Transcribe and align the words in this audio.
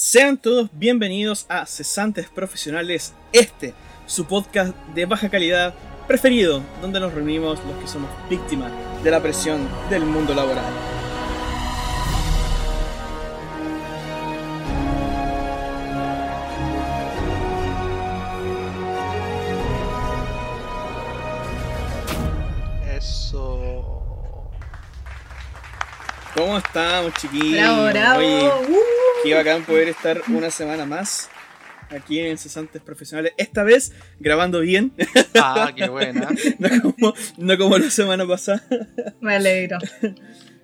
Sean 0.00 0.36
todos 0.36 0.70
bienvenidos 0.74 1.44
a 1.48 1.66
Cesantes 1.66 2.28
Profesionales, 2.28 3.14
este, 3.32 3.74
su 4.06 4.26
podcast 4.26 4.72
de 4.94 5.06
baja 5.06 5.28
calidad 5.28 5.74
preferido, 6.06 6.62
donde 6.80 7.00
nos 7.00 7.12
reunimos 7.12 7.58
los 7.64 7.76
que 7.78 7.88
somos 7.88 8.08
víctimas 8.30 8.70
de 9.02 9.10
la 9.10 9.20
presión 9.20 9.68
del 9.90 10.04
mundo 10.04 10.34
laboral. 10.34 10.64
Eso. 22.96 23.82
¿Cómo 26.36 26.56
estamos, 26.58 27.14
chiquillos? 27.14 27.52
Bravo, 27.52 27.86
bravo. 27.86 28.18
Oye, 28.20 28.48
Uh. 28.68 29.07
Qué 29.22 29.34
bacán 29.34 29.64
poder 29.64 29.88
estar 29.88 30.22
una 30.28 30.50
semana 30.50 30.86
más 30.86 31.28
aquí 31.90 32.18
en 32.20 32.38
Cesantes 32.38 32.82
Profesionales. 32.82 33.32
Esta 33.36 33.62
vez 33.62 33.92
grabando 34.18 34.60
bien, 34.60 34.92
Ah, 35.34 35.72
qué 35.74 35.88
buena. 35.88 36.28
no 36.58 36.68
como, 36.82 37.14
no 37.36 37.58
como 37.58 37.78
la 37.78 37.90
semana 37.90 38.26
pasada. 38.26 38.62
Me 39.20 39.36
alegro. 39.36 39.78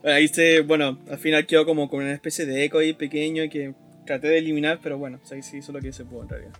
Ahí 0.05 0.29
se, 0.29 0.60
bueno, 0.60 0.98
al 1.10 1.19
final 1.19 1.46
quedó 1.46 1.65
como 1.65 1.88
con 1.88 2.02
una 2.02 2.12
especie 2.12 2.45
de 2.46 2.65
eco 2.65 2.79
ahí 2.79 2.93
pequeño 2.93 3.45
que 3.51 3.74
traté 4.05 4.29
de 4.29 4.38
eliminar, 4.38 4.80
pero 4.82 4.98
bueno, 4.98 5.18
sí, 5.23 5.43
sí 5.43 5.59
hizo 5.59 5.73
lo 5.73 5.80
que 5.80 5.91
se 5.93 6.05
pudo 6.05 6.24
en 6.24 6.29
realidad. 6.29 6.52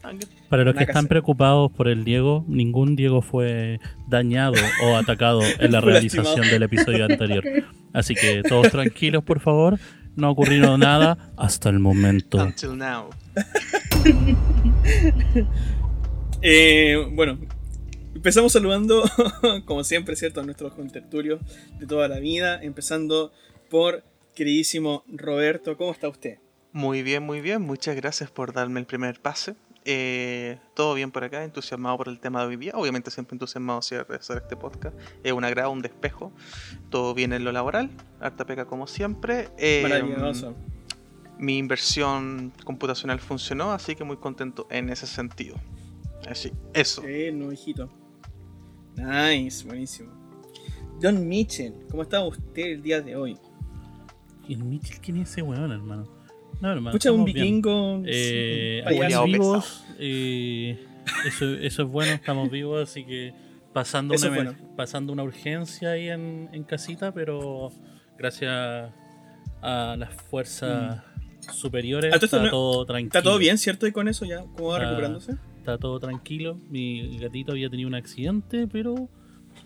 Para 0.49 0.65
los 0.65 0.75
que 0.75 0.85
están 0.85 1.07
preocupados 1.09 1.71
por 1.73 1.89
el 1.89 2.05
Diego, 2.05 2.45
ningún 2.49 2.97
Diego 2.97 3.21
fue 3.21 3.81
dañado 4.09 4.55
o 4.83 4.97
atacado 4.97 5.43
en 5.59 5.73
la 5.73 5.81
realización 5.83 6.49
del 6.49 6.63
episodio 6.63 7.05
anterior. 7.05 7.45
Así 7.93 8.15
que 8.15 8.43
todos 8.43 8.71
tranquilos, 8.71 9.23
por 9.25 9.41
favor. 9.41 9.79
No 10.17 10.29
ha 10.29 10.31
ocurrido 10.31 10.79
nada 10.79 11.33
hasta 11.37 11.69
el 11.69 11.79
momento. 11.79 12.39
Until 12.39 12.77
now. 12.77 13.11
Eh, 16.47 17.09
bueno, 17.13 17.39
empezamos 18.15 18.53
saludando, 18.53 19.03
como 19.65 19.83
siempre, 19.83 20.15
¿cierto? 20.15 20.41
A 20.41 20.45
nuestros 20.45 20.75
contertulios 20.75 21.41
de 21.79 21.87
toda 21.87 22.07
la 22.07 22.19
vida, 22.19 22.63
empezando 22.63 23.33
por 23.71 24.05
queridísimo 24.35 25.05
Roberto, 25.09 25.79
¿cómo 25.79 25.93
está 25.93 26.09
usted? 26.09 26.39
Muy 26.73 27.03
bien, 27.03 27.23
muy 27.23 27.41
bien. 27.41 27.63
Muchas 27.63 27.97
gracias 27.97 28.31
por 28.31 28.53
darme 28.53 28.81
el 28.81 28.85
primer 28.85 29.21
pase. 29.21 29.55
Eh, 29.87 30.59
todo 30.73 30.95
bien 30.95 31.11
por 31.11 31.25
acá, 31.25 31.45
entusiasmado 31.45 31.99
por 31.99 32.09
el 32.09 32.19
tema 32.19 32.41
de 32.41 32.47
hoy 32.49 32.57
día. 32.57 32.73
Obviamente 32.75 33.11
siempre 33.11 33.35
entusiasmado 33.35 33.81
de 33.81 34.17
hacer 34.17 34.39
este 34.39 34.57
podcast. 34.57 34.97
Es 35.23 35.33
un 35.33 35.45
agrado, 35.45 35.71
un 35.71 35.83
despejo. 35.83 36.33
Todo 36.91 37.15
bien 37.15 37.33
en 37.33 37.45
lo 37.45 37.53
laboral. 37.53 37.91
Harta 38.21 38.47
pega 38.47 38.65
como 38.65 38.87
siempre. 38.87 39.51
Eh, 39.59 39.81
Maravilloso. 39.83 40.55
mi 41.39 41.59
inversión 41.59 42.53
computacional 42.65 43.21
funcionó, 43.21 43.73
así 43.73 43.95
que 43.95 44.05
muy 44.05 44.17
contento 44.17 44.67
en 44.71 44.89
ese 44.89 45.07
sentido. 45.07 45.57
Así, 46.29 46.53
eso. 46.73 47.03
No, 47.35 47.53
hijito. 47.53 47.91
Nice, 48.97 49.67
buenísimo. 49.67 50.11
Don 51.01 51.29
Mitchell, 51.29 51.75
¿cómo 51.91 52.03
está 52.03 52.25
usted 52.25 52.63
el 52.63 52.83
día 52.83 53.03
de 53.03 53.17
hoy? 53.17 53.37
¿Quién, 54.47 54.69
Mitchell? 54.69 55.01
¿Quién 55.01 55.17
es 55.19 55.31
ese 55.31 55.43
weón, 55.43 55.73
hermano? 55.73 56.09
No, 56.65 56.73
hermano. 56.73 56.97
Escucha 56.97 57.13
un 57.13 57.25
vikingo. 57.27 58.03
Eh, 58.07 58.83
estamos 58.87 59.27
vivos. 59.27 59.85
eh, 59.99 60.79
eso, 61.27 61.45
eso 61.57 61.83
es 61.83 61.89
bueno, 61.89 62.13
estamos 62.13 62.51
vivos, 62.51 62.89
así 62.89 63.05
que 63.05 63.35
pasando, 63.75 64.15
una, 64.17 64.29
bueno. 64.31 64.55
pasando 64.75 65.13
una 65.13 65.23
urgencia 65.25 65.91
ahí 65.91 66.09
en, 66.09 66.49
en 66.53 66.65
casita, 66.65 67.13
pero 67.13 67.71
gracias 68.17 68.51
a 69.61 69.97
las 69.99 70.15
fuerzas 70.15 71.03
superiores 71.53 72.15
Ah, 72.15 72.19
está 72.23 72.43
no- 72.43 72.49
todo 72.51 72.87
tranquilo. 72.87 73.09
¿Está 73.09 73.23
todo 73.23 73.37
bien, 73.39 73.59
cierto? 73.59 73.87
¿Y 73.87 73.93
con 73.93 74.09
eso 74.09 74.25
ya? 74.25 74.41
¿Cómo 74.57 74.69
va 74.69 74.79
recuperándose? 74.79 75.33
Está 75.59 75.77
todo 75.77 76.01
tranquilo. 76.01 76.59
Mi 76.71 77.19
gatito 77.19 77.53
había 77.53 77.69
tenido 77.69 77.89
un 77.89 77.95
accidente, 77.95 78.67
pero 78.67 79.11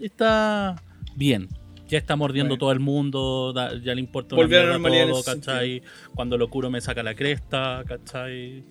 está 0.00 0.74
bien. 1.14 1.48
Ya 1.88 1.98
está 1.98 2.16
mordiendo 2.16 2.50
Bueno. 2.50 2.58
todo 2.60 2.72
el 2.72 2.80
mundo, 2.80 3.52
da- 3.54 3.72
ya 3.82 3.94
le 3.94 4.00
importa 4.00 4.34
una 4.34 4.44
Volvió 4.44 4.60
a 4.60 4.64
la 4.64 4.72
normalidad 4.72 5.08
todo, 5.08 5.22
¿cachai? 5.24 5.82
Cuando 6.14 6.36
lo 6.38 6.48
curo 6.48 6.70
me 6.70 6.80
saca 6.80 7.02
la 7.02 7.14
cresta, 7.14 7.82
¿cachai? 7.86 8.62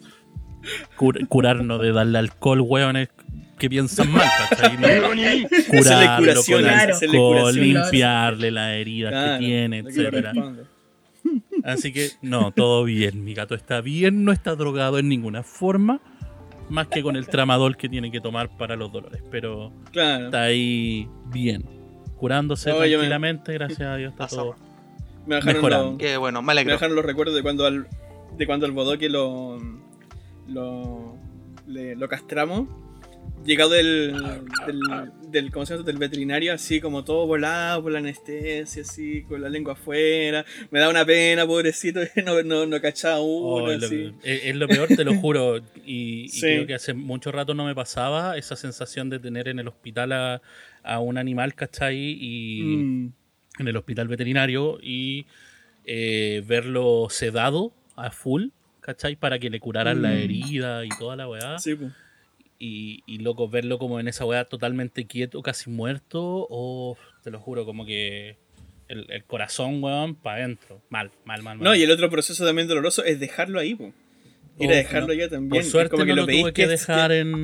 Cur- 0.97 1.27
curarnos 1.27 1.81
de 1.81 1.91
darle 1.91 2.17
alcohol, 2.19 2.61
weones 2.61 3.09
que 3.57 3.69
piensan 3.69 4.11
mal, 4.11 4.27
¿cachai? 4.49 4.77
No, 4.77 4.87
curarlo 5.69 6.41
con 6.43 6.65
alcohol, 6.65 7.55
limpiarle 7.55 8.51
las 8.51 8.73
heridas 8.75 9.11
Claro, 9.11 9.39
que 9.39 9.45
tiene, 9.45 9.77
etcétera. 9.79 10.33
Así 11.63 11.91
que, 11.91 12.09
no, 12.21 12.51
todo 12.51 12.83
bien. 12.83 13.23
Mi 13.25 13.33
gato 13.33 13.55
está 13.55 13.81
bien, 13.81 14.23
no 14.23 14.31
está 14.31 14.55
drogado 14.55 14.99
en 14.99 15.09
ninguna 15.09 15.43
forma. 15.43 15.99
Más 16.69 16.87
que 16.87 17.01
con 17.01 17.15
el 17.15 17.27
tramadol 17.27 17.77
que 17.77 17.87
tiene 17.89 18.11
que 18.11 18.19
tomar 18.21 18.55
para 18.57 18.75
los 18.75 18.91
dolores. 18.91 19.23
Pero 19.31 19.71
Claro. 19.91 20.25
está 20.25 20.43
ahí 20.43 21.07
bien. 21.31 21.63
Curándose 22.17 22.69
No, 22.69 22.75
yo 22.77 22.81
me- 22.83 22.89
tranquilamente, 22.89 23.53
gracias 23.53 23.81
a 23.81 23.95
Dios 23.95 24.11
está 24.11 24.25
Pasa, 24.25 24.35
todo. 24.37 24.55
Me 25.25 25.35
dejaron, 25.35 25.55
mejorando. 25.55 25.97
Que 25.97 26.17
bueno, 26.17 26.41
me 26.41 26.53
me 26.53 26.71
dejaron 26.73 26.95
los 26.95 27.05
recuerdos 27.05 27.35
de 27.35 27.41
cuando 27.43 27.65
al, 27.65 27.87
de 28.37 28.45
cuando 28.45 28.65
al 28.65 28.71
bodoque 28.71 29.09
lo, 29.09 29.57
lo, 30.47 31.15
le- 31.67 31.95
lo 31.95 32.07
castramos. 32.07 32.67
Llegado 33.47 33.69
del, 33.69 34.13
del, 34.67 34.81
del, 35.31 35.51
¿cómo 35.51 35.65
se 35.65 35.73
llama? 35.75 35.85
del 35.85 35.97
veterinario, 35.97 36.53
así 36.53 36.81
como 36.81 37.05
todo 37.05 37.25
volado 37.25 37.81
por 37.81 37.93
la 37.93 37.99
anestesia, 37.99 38.81
así, 38.81 39.23
con 39.23 39.41
la 39.41 39.47
lengua 39.47 39.71
afuera. 39.71 40.43
Me 40.69 40.79
da 40.81 40.89
una 40.89 41.05
pena, 41.05 41.47
pobrecito, 41.47 42.01
no, 42.25 42.43
no, 42.43 42.65
no 42.65 42.81
cachaba 42.81 43.21
uno, 43.21 43.63
Oh, 43.63 43.71
es, 43.71 43.79
lo, 43.79 43.87
así. 43.87 44.13
es- 44.21 44.41
es 44.47 44.55
lo 44.57 44.67
peor, 44.67 44.89
te 44.89 45.05
lo 45.05 45.13
juro. 45.15 45.61
Y, 45.85 46.27
creo 46.41 46.67
que 46.67 46.73
hace 46.73 46.93
mucho 46.93 47.31
rato 47.31 47.53
no 47.53 47.63
me 47.65 47.73
pasaba 47.73 48.37
esa 48.37 48.57
sensación 48.57 49.09
de 49.09 49.17
tener 49.19 49.47
en 49.47 49.59
el 49.59 49.69
hospital 49.69 50.11
a, 50.11 50.41
a 50.83 50.99
un 50.99 51.17
animal, 51.17 51.55
¿cachai? 51.55 51.95
Y, 52.19 52.61
Mm, 52.75 53.13
en 53.59 53.67
el 53.69 53.77
hospital 53.77 54.09
veterinario 54.09 54.77
y 54.83 55.25
eh, 55.85 56.43
verlo 56.45 57.07
sedado 57.09 57.71
a 57.95 58.11
full, 58.11 58.47
¿cachai? 58.81 59.15
Para 59.15 59.39
que 59.39 59.49
le 59.49 59.61
curaran 59.61 60.01
la 60.01 60.09
Mm. 60.09 60.17
herida 60.17 60.85
y 60.85 60.89
toda 60.89 61.15
la 61.15 61.29
weá. 61.29 61.57
sí, 61.59 61.75
pues. 61.75 61.93
Y, 62.59 63.03
y 63.05 63.19
loco, 63.19 63.47
verlo 63.49 63.77
como 63.77 63.99
en 63.99 64.07
esa 64.07 64.25
weá 64.25 64.45
totalmente 64.45 65.05
quieto, 65.05 65.41
casi 65.43 65.69
muerto, 65.69 66.47
o 66.49 66.97
te 67.23 67.29
lo 67.29 67.39
juro, 67.39 67.65
como 67.65 67.85
que 67.85 68.37
el, 68.87 69.05
el 69.11 69.23
corazón, 69.25 69.83
weón, 69.83 70.15
para 70.15 70.43
adentro. 70.43 70.81
Mal, 70.89 71.11
mal, 71.25 71.43
mal, 71.43 71.57
mal. 71.57 71.63
No, 71.63 71.75
y 71.75 71.83
el 71.83 71.91
otro 71.91 72.09
proceso 72.09 72.45
también 72.45 72.67
doloroso 72.67 73.03
es 73.03 73.19
dejarlo 73.19 73.59
ahí, 73.59 73.75
pues. 73.75 73.93
Ir 74.59 74.69
a 74.69 74.73
Oh, 74.73 74.75
dejarlo 74.75 75.07
no. 75.09 75.13
ya 75.13 75.29
también. 75.29 75.49
Por 75.61 75.63
suerte 75.69 75.91
como 75.91 76.05
no 76.05 76.15
lo 76.15 76.25
veis 76.25 76.41
tuve 76.41 76.53
que 76.53 76.65
dejar 76.67 77.11
en, 77.11 77.43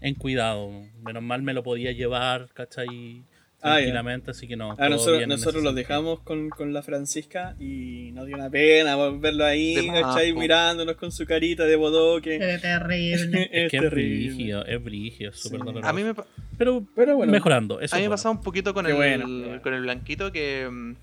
en 0.00 0.14
cuidado. 0.14 0.70
Menos 1.04 1.22
mal 1.22 1.42
me 1.42 1.52
lo 1.52 1.62
podía 1.62 1.92
llevar, 1.92 2.48
¿cachai? 2.54 3.22
Ah. 3.60 3.72
Tranquilamente, 3.74 4.30
así 4.30 4.46
que 4.46 4.56
no. 4.56 4.76
Ah, 4.78 4.88
nosotros, 4.88 5.26
nosotros 5.26 5.56
ese 5.56 5.62
lo 5.64 5.70
sentido. 5.70 5.72
dejamos 5.72 6.20
con, 6.20 6.48
con 6.48 6.72
la 6.72 6.80
Francisca 6.82 7.56
y 7.58 8.12
nos 8.12 8.26
dio 8.26 8.36
una 8.36 8.48
pena 8.48 8.96
verlo 9.10 9.44
ahí. 9.44 9.90
Mirándonos 10.36 10.94
con 10.96 11.10
su 11.10 11.26
carita 11.26 11.64
de 11.64 11.74
bodoque. 11.74 12.38
Qué 12.38 12.58
terrible. 12.58 13.48
Es, 13.52 13.70
que 13.70 13.76
es 13.78 13.82
terrible. 13.82 14.26
brígido, 14.28 14.64
es 14.64 14.84
brígido, 14.84 15.30
es 15.30 15.40
súper 15.40 15.58
Sí. 15.60 15.66
doloroso. 15.66 15.88
A 15.88 15.92
mí 15.92 16.04
me, 16.04 16.14
Pero, 16.56 16.84
Pero 16.94 17.16
bueno. 17.16 17.32
mejorando. 17.32 17.80
Eso 17.80 17.96
a 17.96 17.98
mí 17.98 18.02
me 18.02 18.04
es 18.04 18.08
bueno. 18.08 18.10
pasaba 18.12 18.34
un 18.36 18.42
poquito 18.42 18.72
con 18.74 18.86
el, 18.86 18.94
bueno, 18.94 19.60
con 19.62 19.74
el 19.74 19.82
blanquito 19.82 20.30
que 20.30 20.68
mm, 20.70 20.94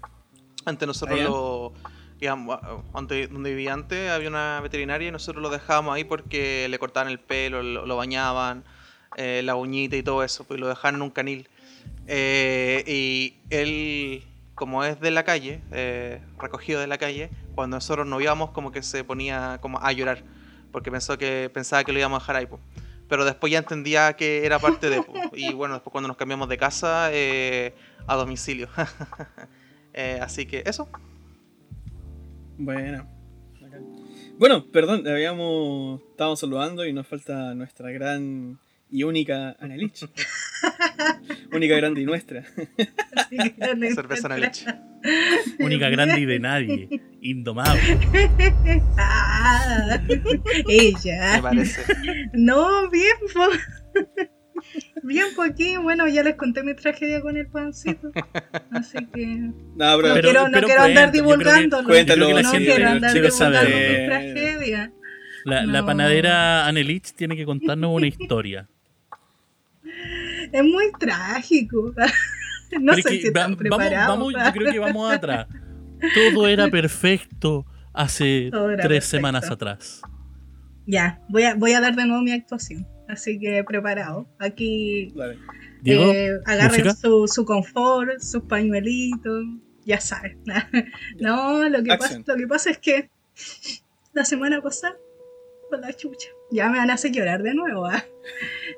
antes 0.65 0.87
nosotros 0.87 1.17
ya. 1.19 1.25
lo 1.25 1.73
digamos, 2.21 2.57
donde, 2.93 3.27
donde 3.27 3.49
vivía 3.49 3.73
antes 3.73 4.09
había 4.09 4.29
una 4.29 4.61
veterinaria 4.61 5.09
y 5.09 5.11
nosotros 5.11 5.41
lo 5.43 5.49
dejábamos 5.49 5.93
ahí 5.93 6.05
porque 6.05 6.67
le 6.69 6.79
cortaban 6.79 7.11
el 7.11 7.19
pelo, 7.19 7.61
lo, 7.61 7.85
lo 7.85 7.97
bañaban, 7.97 8.63
eh, 9.17 9.41
la 9.43 9.55
uñita 9.55 9.97
y 9.97 10.03
todo 10.03 10.23
eso, 10.23 10.45
pues 10.45 10.57
lo 10.59 10.69
dejaban 10.69 10.95
en 10.95 11.01
un 11.01 11.09
canil. 11.09 11.47
Eh, 12.07 12.83
y 12.87 13.37
él, 13.49 14.23
como 14.53 14.83
es 14.83 14.99
de 14.99 15.11
la 15.11 15.23
calle, 15.23 15.61
eh, 15.71 16.21
recogido 16.39 16.79
de 16.79 16.87
la 16.87 16.97
calle, 16.97 17.29
cuando 17.55 17.77
nosotros 17.77 18.05
nos 18.07 18.21
íbamos 18.21 18.51
como 18.51 18.71
que 18.71 18.83
se 18.83 19.03
ponía 19.03 19.59
como 19.61 19.79
a 19.79 19.91
llorar, 19.91 20.23
porque 20.71 20.91
pensó 20.91 21.17
que 21.17 21.49
pensaba 21.53 21.83
que 21.83 21.93
lo 21.93 21.99
íbamos 21.99 22.17
a 22.17 22.21
dejar 22.21 22.35
ahí. 22.37 22.45
po. 22.45 22.59
Pero 23.07 23.23
después 23.23 23.51
ya 23.51 23.59
entendía 23.59 24.13
que 24.13 24.45
era 24.45 24.59
parte 24.59 24.89
de... 24.89 25.01
po. 25.01 25.13
Y 25.33 25.53
bueno, 25.53 25.75
después 25.75 25.91
cuando 25.91 26.07
nos 26.07 26.17
cambiamos 26.17 26.49
de 26.49 26.57
casa, 26.57 27.09
eh, 27.11 27.73
a 28.07 28.15
domicilio. 28.15 28.67
Así 30.21 30.45
que 30.45 30.63
eso. 30.65 30.89
Bueno. 32.57 33.07
Bueno, 34.37 34.65
perdón, 34.71 35.07
habíamos. 35.07 36.01
Estábamos 36.11 36.39
saludando 36.39 36.85
y 36.85 36.91
nos 36.91 37.07
falta 37.07 37.53
nuestra 37.55 37.91
gran 37.91 38.59
y 38.89 39.03
única 39.03 39.55
Analich. 39.59 40.05
única, 41.51 41.75
grande 41.75 42.01
y 42.01 42.05
nuestra. 42.05 42.43
Cerveza 43.93 44.27
en 44.27 44.29
la 44.29 44.37
leche. 44.37 44.65
Única 45.59 45.89
grande 45.89 46.19
y 46.19 46.25
de 46.25 46.39
nadie. 46.39 46.89
Indomable. 47.21 47.97
Ah, 48.97 49.99
Me 50.07 50.21
ella. 50.67 51.39
parece. 51.41 51.81
No, 52.33 52.89
bien, 52.89 53.13
po. 53.33 53.47
Bien, 55.03 55.25
pues 55.35 55.51
aquí, 55.51 55.77
bueno, 55.77 56.07
ya 56.07 56.23
les 56.23 56.35
conté 56.35 56.63
mi 56.63 56.73
tragedia 56.75 57.21
con 57.21 57.37
el 57.37 57.47
pancito. 57.47 58.11
Así 58.71 58.97
que. 59.13 59.25
No, 59.27 59.51
No 59.75 59.97
pero. 60.01 60.21
Quiero, 60.21 60.43
no 60.47 60.51
pero 60.53 60.67
quiero 60.67 60.81
andar 60.83 61.11
divulgándolo. 61.11 61.87
Cuéntalo, 61.87 62.29
no 62.29 62.51
gente- 62.51 62.65
quiero 62.73 62.89
andar 62.89 63.13
divulgando 63.13 63.57
saber. 63.57 63.99
mi 64.01 64.05
tragedia. 64.07 64.91
La, 65.43 65.63
la 65.63 65.85
panadera 65.85 66.65
Anelich 66.65 67.13
tiene 67.13 67.35
que 67.35 67.45
contarnos 67.45 67.91
una 67.93 68.07
historia. 68.07 68.67
Es 70.55 70.63
muy 70.63 70.91
trágico. 70.99 71.93
No 72.81 72.91
Pero 72.93 72.95
sé 72.95 72.99
es 72.99 73.05
que 73.05 73.21
si 73.21 73.27
están 73.27 73.53
va- 73.53 73.57
preparados. 73.57 74.07
Vamos, 74.17 74.33
vamos, 74.33 74.47
yo 74.53 74.59
creo 74.59 74.73
que 74.73 74.79
vamos 74.79 75.13
atrás. 75.13 75.47
Todo 76.15 76.47
era 76.47 76.67
perfecto 76.67 77.65
hace 77.93 78.49
tres 78.51 78.75
perfecto. 78.75 79.05
semanas 79.05 79.49
atrás. 79.51 80.01
Ya, 80.87 81.21
voy 81.29 81.43
a, 81.43 81.53
voy 81.55 81.73
a 81.73 81.79
dar 81.79 81.95
de 81.95 82.05
nuevo 82.05 82.23
mi 82.23 82.31
actuación. 82.31 82.85
Así 83.07 83.39
que 83.39 83.63
preparado. 83.63 84.27
Aquí 84.39 85.13
Dale. 85.15 85.37
Diego, 85.83 86.11
eh, 86.11 86.31
agarren 86.45 86.95
su, 86.95 87.27
su 87.27 87.45
confort, 87.45 88.19
sus 88.19 88.41
pañuelitos, 88.43 89.45
ya 89.85 90.01
saben. 90.01 90.39
no, 91.19 91.69
lo 91.69 91.83
que, 91.83 91.95
pasa, 91.97 92.19
lo 92.25 92.35
que 92.35 92.47
pasa 92.47 92.71
es 92.71 92.79
que 92.79 93.09
la 94.13 94.25
semana 94.25 94.59
pasada, 94.61 94.95
con 95.69 95.81
la 95.81 95.93
chucha, 95.93 96.29
ya 96.51 96.69
me 96.69 96.77
van 96.77 96.89
a 96.89 96.93
hacer 96.93 97.11
llorar 97.11 97.43
de 97.43 97.53
nuevo. 97.53 97.85
¿ah? 97.85 98.05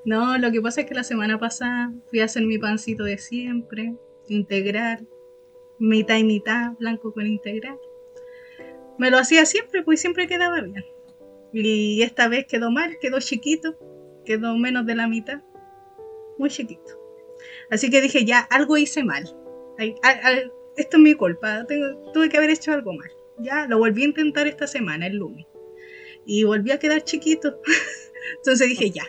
No, 0.06 0.38
lo 0.38 0.52
que 0.52 0.62
pasa 0.62 0.82
es 0.82 0.88
que 0.88 0.96
la 0.96 1.04
semana 1.04 1.40
pasada 1.40 1.92
fui 2.10 2.20
a 2.20 2.26
hacer 2.26 2.44
mi 2.44 2.58
pancito 2.58 3.04
de 3.04 3.18
siempre, 3.18 3.96
integral, 4.28 5.08
mitad 5.80 6.18
y 6.18 6.24
mitad, 6.24 6.74
blanco 6.80 7.14
con 7.14 7.28
integral. 7.28 7.78
Me 8.98 9.12
lo 9.12 9.18
hacía 9.20 9.46
siempre, 9.46 9.84
pues 9.84 10.02
siempre 10.02 10.28
quedaba 10.28 10.62
bien. 10.62 10.84
Y 11.54 12.02
esta 12.02 12.28
vez 12.28 12.46
quedó 12.46 12.72
mal, 12.72 12.98
quedó 13.00 13.20
chiquito, 13.20 13.78
quedó 14.26 14.56
menos 14.58 14.86
de 14.86 14.96
la 14.96 15.08
mitad, 15.08 15.42
muy 16.38 16.50
chiquito. 16.50 17.00
Así 17.70 17.90
que 17.90 18.02
dije, 18.02 18.26
ya, 18.26 18.40
algo 18.40 18.78
hice 18.78 19.04
mal. 19.04 19.24
Esto 19.78 20.98
es 20.98 21.04
mi 21.04 21.14
culpa, 21.14 21.66
tengo- 21.66 22.12
tuve 22.12 22.30
que 22.30 22.38
haber 22.38 22.50
hecho 22.50 22.72
algo 22.74 22.94
mal. 22.94 23.10
Ya, 23.40 23.68
lo 23.68 23.78
volví 23.78 24.02
a 24.02 24.06
intentar 24.08 24.48
esta 24.48 24.68
semana, 24.68 25.08
el 25.08 25.18
lunes. 25.18 25.46
Y 26.28 26.44
volví 26.44 26.72
a 26.72 26.78
quedar 26.78 27.04
chiquito. 27.04 27.58
Entonces 28.36 28.68
dije, 28.68 28.92
ya, 28.92 29.06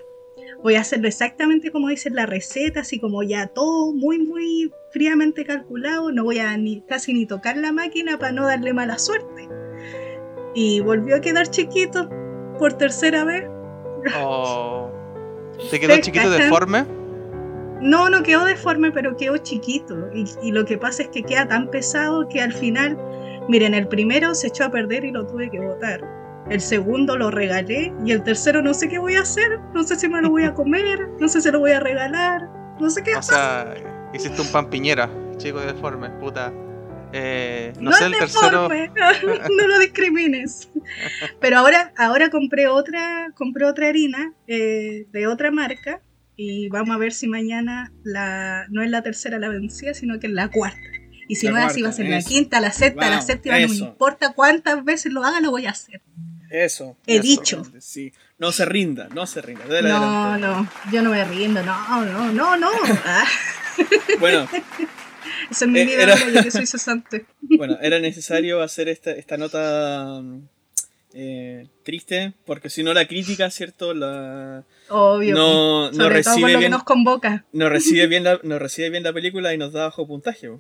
voy 0.63 0.77
a 0.77 0.81
hacerlo 0.81 1.09
exactamente 1.09 1.71
como 1.71 1.89
dice 1.89 2.11
la 2.11 2.27
receta, 2.27 2.81
así 2.81 2.99
como 2.99 3.23
ya 3.23 3.49
todo 3.49 3.93
muy, 3.93 4.19
muy 4.19 4.73
fríamente 4.93 5.45
calculado. 5.45 6.13
No 6.13 6.25
voy 6.25 6.39
a 6.39 6.57
ni, 6.57 6.81
casi 6.83 7.13
ni 7.13 7.27
tocar 7.27 7.57
la 7.57 7.73
máquina 7.73 8.19
para 8.19 8.33
no 8.33 8.47
darle 8.47 8.73
mala 8.73 8.99
suerte. 8.99 9.49
Y 10.55 10.81
volvió 10.81 11.17
a 11.17 11.21
quedar 11.21 11.51
chiquito 11.51 12.09
por 12.59 12.75
tercera 12.75 13.25
vez. 13.25 13.45
Oh. 14.17 14.91
¿Te 15.71 15.81
quedó 15.81 15.95
¿Te 15.97 16.03
chiquito 16.03 16.31
deforme? 16.31 16.87
No, 17.81 18.09
no 18.09 18.23
quedó 18.23 18.45
deforme, 18.45 18.93
pero 18.93 19.17
quedó 19.17 19.39
chiquito. 19.39 20.09
Y, 20.15 20.25
y 20.43 20.53
lo 20.53 20.65
que 20.65 20.79
pasa 20.79 21.03
es 21.03 21.09
que 21.09 21.25
queda 21.25 21.49
tan 21.49 21.69
pesado 21.69 22.29
que 22.29 22.41
al 22.41 22.53
final, 22.53 22.97
miren, 23.49 23.75
el 23.75 23.89
primero 23.89 24.37
se 24.37 24.49
echó 24.49 24.65
a 24.65 24.71
perder 24.71 25.05
y 25.05 25.11
lo 25.11 25.27
tuve 25.27 25.51
que 25.51 25.61
botar. 25.61 26.18
El 26.51 26.61
segundo 26.61 27.17
lo 27.17 27.31
regalé 27.31 27.93
y 28.07 28.13
el 28.13 28.23
tercero 28.23 28.63
no 28.63 28.73
sé 28.73 28.89
qué 28.89 28.99
voy 28.99 29.17
a 29.17 29.21
hacer. 29.21 29.61
No 29.75 29.83
sé 29.83 29.97
si 29.97 30.09
me 30.09 30.23
lo 30.23 30.31
voy 30.31 30.45
a 30.45 30.55
comer, 30.55 31.09
no 31.21 31.29
sé 31.29 31.41
si 31.43 31.51
lo 31.51 31.61
voy 31.61 31.73
a 31.73 31.81
regalar, 31.81 32.49
no 32.81 32.89
sé 32.89 33.03
qué. 33.03 33.15
O 33.15 33.23
sea, 33.23 33.75
hiciste 34.15 34.41
un 34.41 34.51
pan 34.51 34.71
piñera, 34.71 35.11
chico 35.37 35.61
deforme, 35.61 36.09
puta. 36.11 36.53
Eh, 37.13 37.73
no, 37.77 37.91
no 37.91 37.93
sé, 37.93 38.07
es 38.07 38.13
el 38.13 38.19
tercero. 38.19 38.69
deforme, 38.69 38.93
no 39.57 39.67
lo 39.67 39.79
discrimines. 39.79 40.71
Pero 41.41 41.59
ahora, 41.59 41.93
ahora 41.97 42.31
compré 42.31 42.67
otra, 42.67 43.29
compré 43.35 43.67
otra 43.67 43.89
harina 43.89 44.33
eh, 44.47 45.07
de 45.13 45.27
otra 45.27 45.51
marca 45.51 46.01
y 46.37 46.69
vamos 46.69 46.95
a 46.95 46.99
ver 46.99 47.13
si 47.13 47.27
mañana 47.27 47.93
la, 48.05 48.67
no 48.71 48.83
es 48.83 48.91
la 48.91 49.03
tercera 49.03 49.39
la 49.39 49.49
vencida, 49.49 49.93
sino 49.93 50.19
que 50.19 50.29
es 50.29 50.33
la 50.33 50.49
cuarta. 50.49 50.79
Y 51.29 51.35
si 51.35 51.47
La 51.47 51.53
no 51.53 51.59
es 51.59 51.65
así, 51.67 51.83
va 51.83 51.91
a 51.91 51.93
ser 51.93 52.09
la 52.09 52.23
quinta, 52.23 52.61
la 52.61 52.73
sexta, 52.73 53.11
la 53.11 53.21
séptima, 53.21 53.59
no 53.59 53.69
me 53.69 53.77
importa 53.77 54.33
cuántas 54.33 54.83
veces 54.83 55.13
lo 55.13 55.25
haga, 55.25 55.41
lo 55.41 55.51
voy 55.51 55.67
a 55.67 55.71
hacer. 55.71 56.01
Eso. 56.51 56.97
He 57.07 57.15
Eso. 57.17 57.23
dicho. 57.23 57.63
Sí. 57.81 58.13
No 58.39 58.53
se 58.53 58.65
rinda, 58.65 59.09
no 59.15 59.27
se 59.27 59.43
rinda. 59.43 59.65
No, 59.65 59.71
adelante. 59.73 60.47
no, 60.47 60.71
yo 60.93 61.03
no 61.03 61.11
me 61.11 61.25
rindo, 61.25 61.63
no, 61.63 62.05
no, 62.05 62.33
no, 62.33 62.57
no. 62.57 62.71
Ah, 63.05 63.25
Bueno, 64.21 64.49
esa 65.51 65.65
es 65.65 65.71
mi 65.71 65.81
Eh, 65.81 65.85
vida 65.85 66.03
era- 66.03 66.17
yo 66.17 66.43
que 66.43 66.51
soy 66.51 66.67
cesante. 66.67 67.27
bueno, 67.43 67.79
era 67.81 67.99
necesario 67.99 68.63
hacer 68.63 68.89
esta, 68.89 69.13
esta 69.13 69.37
nota 69.37 70.21
mm, 70.23 70.41
eh, 71.15 71.69
triste, 71.85 72.33
porque 72.45 72.71
si 72.71 72.83
no 72.83 72.93
la 72.95 73.07
crítica, 73.07 73.51
¿cierto? 73.51 73.95
La, 73.95 74.65
Obvio. 74.89 75.35
no, 75.35 75.87
no 75.87 75.91
todo 75.91 76.03
por 76.05 76.13
recibe 76.13 76.57
bien, 76.57 76.71
nos 76.71 76.85
convoca. 76.85 77.45
no 77.53 77.69
recibe 77.69 78.07
bien 78.07 78.25
la, 78.25 78.41
no 78.43 78.59
recibe 78.59 78.91
bien 78.91 79.03
la 79.05 79.13
película 79.13 79.53
y 79.55 79.59
nos 79.59 79.73
da 79.73 79.85
bajo 79.85 80.07
puntaje. 80.07 80.51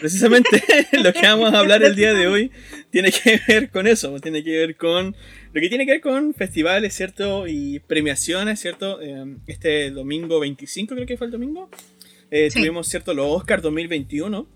Precisamente 0.00 0.62
lo 1.02 1.12
que 1.12 1.22
vamos 1.22 1.52
a 1.52 1.60
hablar 1.60 1.82
el 1.82 1.94
día 1.94 2.12
de 2.12 2.26
hoy 2.26 2.50
tiene 2.90 3.10
que 3.12 3.40
ver 3.48 3.70
con 3.70 3.86
eso, 3.86 4.10
po, 4.12 4.20
tiene 4.20 4.42
que 4.42 4.50
ver 4.56 4.76
con 4.76 5.14
lo 5.52 5.60
que 5.60 5.68
tiene 5.68 5.86
que 5.86 5.92
ver 5.92 6.00
con 6.00 6.34
festivales, 6.34 6.94
¿cierto? 6.94 7.46
Y 7.46 7.80
premiaciones, 7.80 8.60
¿cierto? 8.60 9.00
Eh, 9.00 9.36
este 9.46 9.90
domingo 9.90 10.40
25 10.40 10.94
creo 10.94 11.06
que 11.06 11.16
fue 11.16 11.26
el 11.26 11.32
domingo. 11.32 11.70
eh, 12.30 12.50
Sí. 12.50 12.58
Tuvimos, 12.60 12.88
¿cierto? 12.88 13.14
Los 13.14 13.26
Oscars 13.28 13.62
2021. 13.62 14.46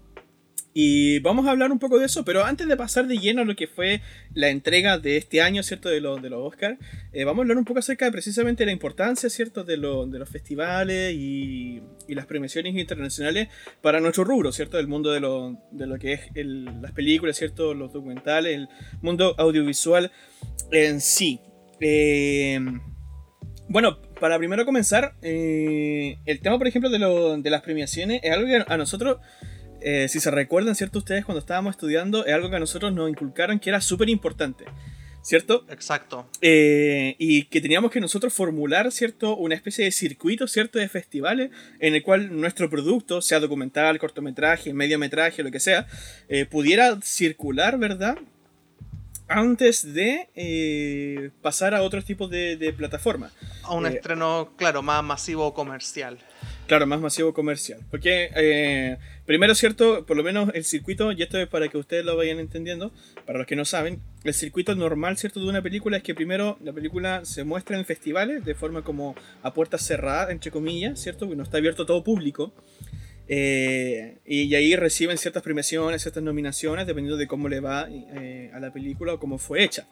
Y 0.72 1.19
vamos 1.19 1.46
a 1.46 1.50
hablar 1.50 1.72
un 1.72 1.81
poco 1.81 1.99
de 1.99 2.06
eso, 2.06 2.25
pero 2.25 2.44
antes 2.44 2.69
de 2.69 2.76
pasar 2.76 3.08
de 3.08 3.19
lleno 3.19 3.43
a 3.43 3.44
lo 3.44 3.56
que 3.56 3.67
fue 3.67 4.02
la 4.34 4.50
entrega 4.50 4.99
de 4.99 5.17
este 5.17 5.40
año, 5.43 5.64
¿cierto? 5.64 5.88
De, 5.88 6.00
los 6.00 6.22
de 6.22 6.31
los 6.31 6.46
Oscars, 6.46 6.78
eh, 7.12 7.25
vamos 7.25 7.40
a 7.40 7.43
hablar 7.43 7.56
un 7.58 7.64
poco 7.64 7.81
acerca 7.81 8.05
de 8.05 8.12
precisamente 8.12 8.64
la 8.64 8.70
importancia, 8.70 9.28
¿cierto? 9.31 9.64
De, 9.64 9.76
lo- 9.76 10.06
de 10.06 10.20
los 10.20 10.28
festivales 10.28 11.12
y, 11.12 11.82
y 12.06 12.14
las 12.14 12.26
premiaciones 12.26 12.76
internacionales 12.76 13.49
para 13.82 13.99
nuestro 14.00 14.22
rubro, 14.22 14.52
¿cierto? 14.52 14.76
Del 14.76 14.87
mundo 14.87 15.11
de 15.11 15.19
lo, 15.19 15.58
de 15.72 15.87
lo 15.88 15.99
que 15.99 16.12
es 16.12 16.20
el- 16.37 16.67
las 16.81 16.93
películas, 16.93 17.37
¿cierto? 17.37 17.75
Los 17.75 17.93
documentales, 17.93 18.55
el 18.55 18.69
mundo 19.02 19.34
audiovisual 19.38 20.12
en 20.70 21.00
sí. 21.00 21.40
Eh, 21.81 22.61
bueno, 23.69 24.00
para 24.20 24.38
primero 24.38 24.64
comenzar, 24.64 25.14
eh, 25.22 26.19
el 26.26 26.40
tema, 26.40 26.58
por 26.58 26.69
ejemplo, 26.69 26.90
de, 26.90 27.00
lo- 27.00 27.37
de 27.38 27.50
las 27.50 27.62
premiaciones 27.62 28.20
es 28.22 28.31
algo 28.32 28.46
que 28.46 28.64
a 28.72 28.76
nosotros, 28.76 29.19
eh, 29.82 30.09
si 30.09 30.21
se 30.21 30.31
recuerdan, 30.31 30.75
¿cierto? 30.75 30.99
Ustedes 30.99 31.25
cuando 31.25 31.41
estábamos 31.41 31.73
estudiando, 31.73 32.25
es 32.27 32.32
algo 32.35 32.50
que 32.50 32.56
a 32.56 32.61
nosotros 32.61 32.93
nos 32.93 33.09
inculcaron 33.11 33.59
que 33.59 33.71
era 33.71 33.81
súper 33.81 34.09
importante, 34.09 34.65
¿cierto? 35.23 35.65
Exacto. 35.69 36.29
Eh, 36.41 37.15
y 37.19 37.44
que 37.44 37.61
teníamos 37.61 37.91
que 37.91 38.00
nosotros 38.00 38.32
formular, 38.32 38.91
¿cierto? 38.93 39.37
Una 39.37 39.55
especie 39.55 39.85
de 39.85 39.93
circuito, 39.93 40.47
¿cierto? 40.49 40.79
De 40.79 40.88
festivales 40.88 41.50
en 41.79 41.94
el 41.94 42.03
cual 42.03 42.38
nuestro 42.41 42.69
producto, 42.71 43.21
sea 43.21 43.41
documental, 43.41 43.99
cortometraje, 43.99 44.73
mediometraje, 44.73 45.43
lo 45.43 45.50
que 45.50 45.61
sea, 45.61 45.87
eh, 46.29 46.47
pudiera 46.47 46.99
circular, 47.03 47.79
¿verdad? 47.79 48.17
Antes 49.29 49.94
de 49.94 50.29
eh, 50.35 51.31
pasar 51.41 51.73
a 51.75 51.82
otros 51.82 52.05
tipos 52.05 52.29
de, 52.31 52.56
de 52.56 52.73
plataformas. 52.73 53.32
A 53.63 53.75
un 53.75 53.87
Eh, 53.87 53.91
estreno, 53.91 54.53
claro, 54.56 54.82
más 54.82 55.05
masivo 55.05 55.46
o 55.46 55.55
comercial. 55.55 56.19
Claro, 56.70 56.86
más 56.86 57.00
masivo 57.00 57.34
comercial. 57.34 57.81
Porque, 57.91 58.31
eh, 58.36 58.96
primero, 59.27 59.56
cierto, 59.56 60.06
por 60.06 60.17
lo 60.17 60.22
menos 60.22 60.53
el 60.55 60.62
circuito, 60.65 61.10
y 61.10 61.20
esto 61.20 61.36
es 61.36 61.48
para 61.48 61.67
que 61.67 61.77
ustedes 61.77 62.05
lo 62.05 62.17
vayan 62.17 62.39
entendiendo, 62.39 62.93
para 63.27 63.39
los 63.39 63.48
que 63.48 63.56
no 63.56 63.65
saben, 63.65 64.00
el 64.22 64.34
circuito 64.34 64.72
normal, 64.77 65.17
cierto, 65.17 65.41
de 65.41 65.48
una 65.48 65.62
película 65.62 65.96
es 65.96 66.05
que 66.05 66.15
primero 66.15 66.58
la 66.62 66.72
película 66.72 67.24
se 67.24 67.43
muestra 67.43 67.77
en 67.77 67.84
festivales 67.84 68.44
de 68.44 68.55
forma 68.55 68.84
como 68.84 69.17
a 69.43 69.53
puertas 69.53 69.84
cerradas, 69.84 70.31
entre 70.31 70.53
comillas, 70.53 71.00
cierto, 71.00 71.27
porque 71.27 71.39
no 71.39 71.43
está 71.43 71.56
abierto 71.58 71.82
a 71.82 71.86
todo 71.86 72.05
público. 72.05 72.53
Eh, 73.27 74.19
y, 74.24 74.43
y 74.43 74.55
ahí 74.55 74.77
reciben 74.77 75.19
ciertas 75.19 75.43
premiaciones, 75.43 76.03
ciertas 76.03 76.22
nominaciones, 76.22 76.86
dependiendo 76.86 77.17
de 77.17 77.27
cómo 77.27 77.48
le 77.48 77.58
va 77.58 77.89
eh, 77.91 78.53
a 78.55 78.60
la 78.60 78.72
película 78.72 79.15
o 79.15 79.19
cómo 79.19 79.39
fue 79.39 79.65
hecha. 79.65 79.89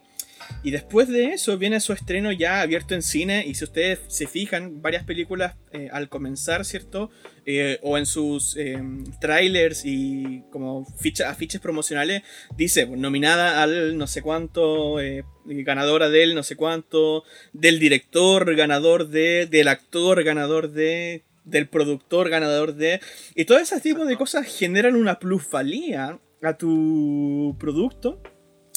Y 0.63 0.71
después 0.71 1.09
de 1.09 1.33
eso 1.33 1.57
viene 1.59 1.81
su 1.81 1.93
estreno 1.93 2.33
ya 2.33 2.61
abierto 2.61 2.95
en 2.95 3.03
cine. 3.03 3.45
Y 3.47 3.55
si 3.55 3.65
ustedes 3.65 4.01
se 4.09 4.27
fijan, 4.27 4.83
varias 4.83 5.05
películas 5.05 5.55
eh, 5.73 5.89
al 5.93 6.09
comenzar, 6.09 6.65
¿cierto? 6.65 7.11
Eh, 7.51 7.79
o 7.81 7.97
en 7.97 8.05
sus 8.05 8.59
eh, 8.59 8.79
trailers 9.23 9.87
y 9.87 10.43
como 10.51 10.85
ficha, 10.85 11.31
afiches 11.31 11.63
promocionales, 11.63 12.23
dice 12.59 12.87
nominada 12.87 13.63
al 13.63 13.97
no 13.97 14.07
sé 14.07 14.21
cuánto, 14.21 15.01
eh, 15.01 15.25
ganadora 15.47 16.11
del 16.11 16.35
no 16.35 16.43
sé 16.43 16.57
cuánto, 16.57 17.25
del 17.55 17.79
director, 17.79 18.55
ganador 18.55 19.09
de, 19.09 19.49
del 19.51 19.69
actor, 19.69 20.23
ganador 20.25 20.73
de, 20.73 21.25
del 21.45 21.69
productor, 21.69 22.29
ganador 22.29 22.75
de. 22.75 23.01
Y 23.35 23.47
todo 23.47 23.57
ese 23.57 23.81
tipo 23.81 24.05
de 24.05 24.17
cosas 24.19 24.47
generan 24.47 24.95
una 24.95 25.19
plusvalía 25.19 26.19
a 26.43 26.53
tu 26.59 27.57
producto 27.59 28.21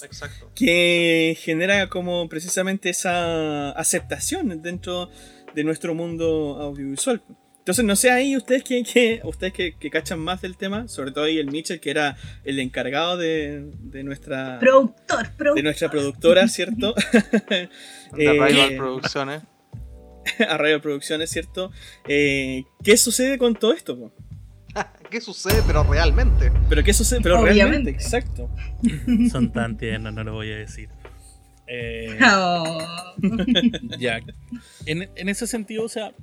Exacto. 0.03 0.51
que 0.55 1.37
genera 1.39 1.87
como 1.89 2.27
precisamente 2.29 2.89
esa 2.89 3.71
aceptación 3.71 4.61
dentro 4.61 5.09
de 5.55 5.63
nuestro 5.63 5.93
mundo 5.95 6.57
audiovisual. 6.61 7.21
Entonces, 7.59 7.85
no 7.85 7.95
sé 7.95 8.09
ahí 8.09 8.35
ustedes 8.35 8.63
que, 8.63 8.81
que- 8.83 9.21
ustedes 9.23 9.53
que, 9.53 9.77
que 9.77 9.89
cachan 9.91 10.17
más 10.19 10.41
del 10.41 10.57
tema, 10.57 10.87
sobre 10.87 11.11
todo 11.11 11.25
ahí 11.25 11.37
el 11.37 11.51
Mitchell, 11.51 11.79
que 11.79 11.91
era 11.91 12.17
el 12.43 12.59
encargado 12.59 13.17
de, 13.17 13.69
de 13.81 14.03
nuestra 14.03 14.57
Productor, 14.59 15.29
productor. 15.37 15.55
de 15.55 15.63
nuestra 15.63 15.91
productora, 15.91 16.47
¿cierto? 16.47 16.95
De 17.51 17.69
Eh, 18.17 18.75
Producciones. 18.77 19.43
a 20.49 20.57
Radio 20.57 20.81
Producciones, 20.81 21.29
¿cierto? 21.29 21.71
Eh, 22.07 22.63
¿Qué 22.83 22.97
sucede 22.97 23.37
con 23.37 23.53
todo 23.55 23.73
esto? 23.73 23.97
po? 23.97 24.13
¿Qué 25.09 25.21
sucede, 25.21 25.61
pero 25.65 25.83
realmente? 25.83 26.51
Pero 26.69 26.83
qué 26.83 26.93
sucede, 26.93 27.21
pero 27.21 27.39
Obviamente. 27.39 27.63
realmente, 27.63 27.91
exacto. 27.91 28.49
Son 29.31 29.51
tan 29.51 29.77
tiernos, 29.77 30.13
no 30.13 30.23
lo 30.23 30.33
voy 30.33 30.51
a 30.51 30.57
decir. 30.57 30.89
Eh, 31.67 32.17
Oh. 32.33 32.79
Ya. 33.99 34.19
En, 34.85 35.09
en 35.15 35.29
ese 35.29 35.47
sentido, 35.47 35.83
o 35.83 35.89
sea, 35.89 36.13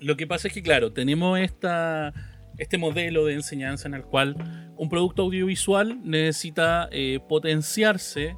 lo 0.00 0.16
que 0.16 0.26
pasa 0.26 0.48
es 0.48 0.54
que, 0.54 0.62
claro, 0.62 0.92
tenemos 0.92 1.38
esta, 1.38 2.12
este 2.58 2.78
modelo 2.78 3.24
de 3.24 3.34
enseñanza 3.34 3.88
en 3.88 3.94
el 3.94 4.02
cual 4.02 4.72
un 4.76 4.88
producto 4.88 5.22
audiovisual 5.22 6.00
necesita 6.04 6.88
eh, 6.92 7.20
potenciarse 7.28 8.36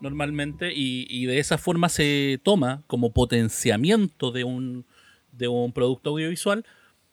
normalmente 0.00 0.72
y, 0.72 1.06
y 1.10 1.26
de 1.26 1.38
esa 1.38 1.58
forma 1.58 1.88
se 1.88 2.40
toma 2.42 2.82
como 2.86 3.12
potenciamiento 3.12 4.30
de 4.30 4.44
un, 4.44 4.86
de 5.32 5.48
un 5.48 5.72
producto 5.72 6.10
audiovisual 6.10 6.64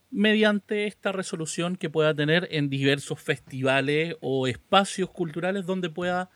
mediante 0.09 0.87
esta 0.87 1.11
resolución 1.11 1.75
que 1.75 1.89
pueda 1.89 2.13
tener 2.13 2.47
en 2.51 2.69
diversos 2.69 3.19
festivales 3.19 4.15
o 4.21 4.47
espacios 4.47 5.09
culturales 5.09 5.65
donde 5.65 5.89
pueda 5.89 6.29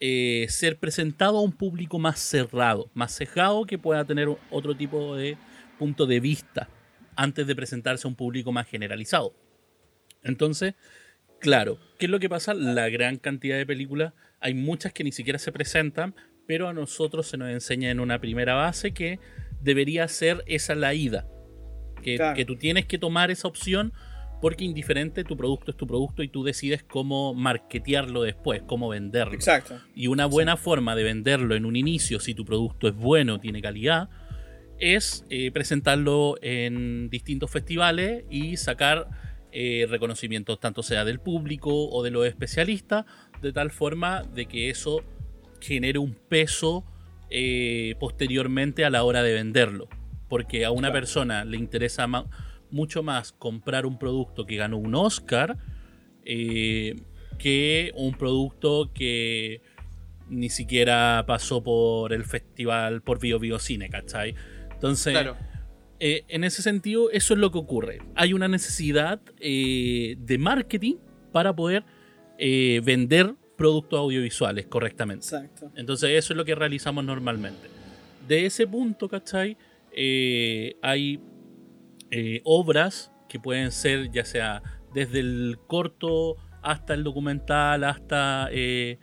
eh, 0.00 0.46
ser 0.48 0.78
presentado 0.78 1.38
a 1.38 1.42
un 1.42 1.52
público 1.52 1.98
más 1.98 2.20
cerrado, 2.20 2.90
más 2.94 3.16
cejado, 3.16 3.64
que 3.64 3.78
pueda 3.78 4.04
tener 4.04 4.28
otro 4.50 4.76
tipo 4.76 5.16
de 5.16 5.36
punto 5.78 6.06
de 6.06 6.20
vista 6.20 6.68
antes 7.16 7.46
de 7.46 7.56
presentarse 7.56 8.06
a 8.06 8.10
un 8.10 8.14
público 8.14 8.52
más 8.52 8.68
generalizado. 8.68 9.34
Entonces, 10.22 10.74
claro, 11.40 11.78
¿qué 11.98 12.06
es 12.06 12.10
lo 12.10 12.20
que 12.20 12.28
pasa? 12.28 12.54
La 12.54 12.88
gran 12.88 13.16
cantidad 13.16 13.56
de 13.56 13.66
películas, 13.66 14.12
hay 14.40 14.54
muchas 14.54 14.92
que 14.92 15.02
ni 15.02 15.12
siquiera 15.12 15.38
se 15.38 15.50
presentan, 15.50 16.14
pero 16.46 16.68
a 16.68 16.72
nosotros 16.72 17.26
se 17.26 17.36
nos 17.36 17.50
enseña 17.50 17.90
en 17.90 18.00
una 18.00 18.20
primera 18.20 18.54
base 18.54 18.92
que 18.92 19.18
debería 19.60 20.06
ser 20.08 20.44
esa 20.46 20.74
la 20.74 20.94
ida. 20.94 21.26
Que, 22.02 22.16
Claro. 22.16 22.36
que 22.36 22.44
tú 22.44 22.56
tienes 22.56 22.86
que 22.86 22.98
tomar 22.98 23.30
esa 23.30 23.48
opción 23.48 23.92
porque 24.40 24.64
indiferente 24.64 25.24
tu 25.24 25.36
producto 25.36 25.70
es 25.70 25.76
tu 25.76 25.86
producto 25.86 26.22
y 26.22 26.28
tú 26.28 26.44
decides 26.44 26.82
cómo 26.84 27.34
marketearlo 27.34 28.22
después, 28.22 28.62
cómo 28.66 28.88
venderlo. 28.88 29.34
Exacto. 29.34 29.80
Y 29.94 30.06
una 30.06 30.26
buena 30.26 30.56
forma 30.56 30.94
de 30.94 31.02
venderlo 31.02 31.54
en 31.56 31.64
un 31.64 31.76
inicio, 31.76 32.20
si 32.20 32.34
tu 32.34 32.44
producto 32.44 32.88
es 32.88 32.94
bueno, 32.94 33.40
tiene 33.40 33.60
calidad, 33.60 34.08
es 34.78 35.24
eh, 35.28 35.50
presentarlo 35.50 36.36
en 36.40 37.10
distintos 37.10 37.50
festivales 37.50 38.24
y 38.30 38.56
sacar 38.56 39.08
eh, 39.50 39.86
reconocimientos, 39.88 40.60
tanto 40.60 40.82
sea 40.82 41.04
del 41.04 41.18
público 41.18 41.88
o 41.88 42.02
de 42.02 42.10
los 42.10 42.26
especialistas, 42.26 43.06
de 43.42 43.52
tal 43.52 43.70
forma 43.70 44.22
de 44.22 44.46
que 44.46 44.70
eso 44.70 45.02
genere 45.60 45.98
un 45.98 46.14
peso 46.28 46.84
eh, 47.30 47.96
posteriormente 47.98 48.84
a 48.84 48.90
la 48.90 49.02
hora 49.02 49.22
de 49.22 49.32
venderlo. 49.32 49.88
Porque 50.28 50.64
a 50.64 50.70
una 50.70 50.92
persona 50.92 51.44
le 51.44 51.56
interesa 51.56 52.06
mucho 52.70 53.02
más 53.02 53.32
comprar 53.32 53.86
un 53.86 53.98
producto 53.98 54.44
que 54.46 54.56
ganó 54.56 54.76
un 54.76 54.94
Oscar 54.94 55.56
eh, 56.24 56.96
que 57.38 57.92
un 57.94 58.14
producto 58.14 58.90
que 58.92 59.62
ni 60.28 60.50
siquiera 60.50 61.24
pasó 61.26 61.62
por 61.62 62.12
el 62.12 62.24
festival 62.24 63.00
por 63.00 63.18
Bio 63.20 63.38
Bio 63.38 63.58
Cine, 63.58 63.88
¿cachai? 63.88 64.34
Entonces, 64.72 65.12
Claro. 65.12 65.36
eh, 66.00 66.24
en 66.28 66.44
ese 66.44 66.60
sentido, 66.60 67.10
eso 67.10 67.32
es 67.32 67.40
lo 67.40 67.50
que 67.50 67.58
ocurre. 67.58 68.00
Hay 68.14 68.34
una 68.34 68.48
necesidad 68.48 69.20
eh, 69.40 70.16
de 70.18 70.38
marketing 70.38 70.96
para 71.32 71.54
poder 71.54 71.84
vender 72.38 73.34
productos 73.56 73.98
audiovisuales 73.98 74.66
correctamente. 74.66 75.24
Exacto. 75.24 75.72
Entonces 75.74 76.10
eso 76.10 76.32
es 76.32 76.36
lo 76.36 76.44
que 76.44 76.54
realizamos 76.54 77.04
normalmente. 77.04 77.68
De 78.28 78.46
ese 78.46 78.66
punto, 78.66 79.08
¿cachai? 79.08 79.56
Eh, 80.00 80.76
hay 80.80 81.20
eh, 82.12 82.40
obras 82.44 83.10
que 83.28 83.40
pueden 83.40 83.72
ser 83.72 84.12
ya 84.12 84.24
sea 84.24 84.62
desde 84.94 85.18
el 85.18 85.58
corto 85.66 86.36
hasta 86.62 86.94
el 86.94 87.02
documental, 87.02 87.82
hasta 87.82 88.48
eh, 88.52 89.00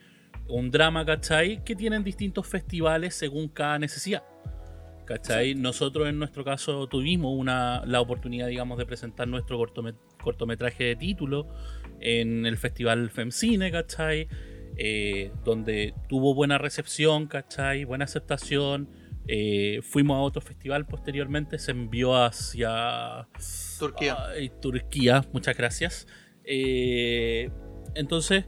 un 0.47 0.71
drama, 0.71 1.05
¿cachai? 1.05 1.63
Que 1.65 1.75
tienen 1.75 2.03
distintos 2.05 2.47
festivales 2.47 3.13
según 3.13 3.49
cada 3.49 3.77
necesidad. 3.77 4.23
¿Cachai? 5.05 5.53
Nosotros 5.53 6.07
en 6.07 6.17
nuestro 6.17 6.45
caso 6.45 6.87
tuvimos 6.87 7.37
una, 7.37 7.85
la 7.85 7.99
oportunidad, 7.99 8.47
digamos, 8.47 8.77
de 8.77 8.85
presentar 8.85 9.27
nuestro 9.27 9.59
cortome- 9.59 9.97
cortometraje 10.23 10.85
de 10.85 10.95
título 10.95 11.47
en 11.99 12.45
el 12.45 12.57
Festival 12.57 13.09
FemCine, 13.09 13.69
¿cachai? 13.69 14.27
Eh, 14.77 15.31
donde 15.43 15.93
tuvo 16.09 16.33
buena 16.33 16.57
recepción, 16.57 17.27
¿cachai? 17.27 17.83
Buena 17.83 18.05
aceptación. 18.05 18.89
Eh, 19.27 19.79
fuimos 19.81 20.17
a 20.17 20.19
otro 20.21 20.41
festival 20.41 20.85
posteriormente, 20.85 21.57
se 21.59 21.71
envió 21.71 22.15
hacia 22.15 23.27
Turquía. 23.79 24.17
Ay, 24.29 24.51
Turquía, 24.61 25.23
muchas 25.33 25.57
gracias. 25.57 26.07
Eh, 26.43 27.49
entonces, 27.95 28.45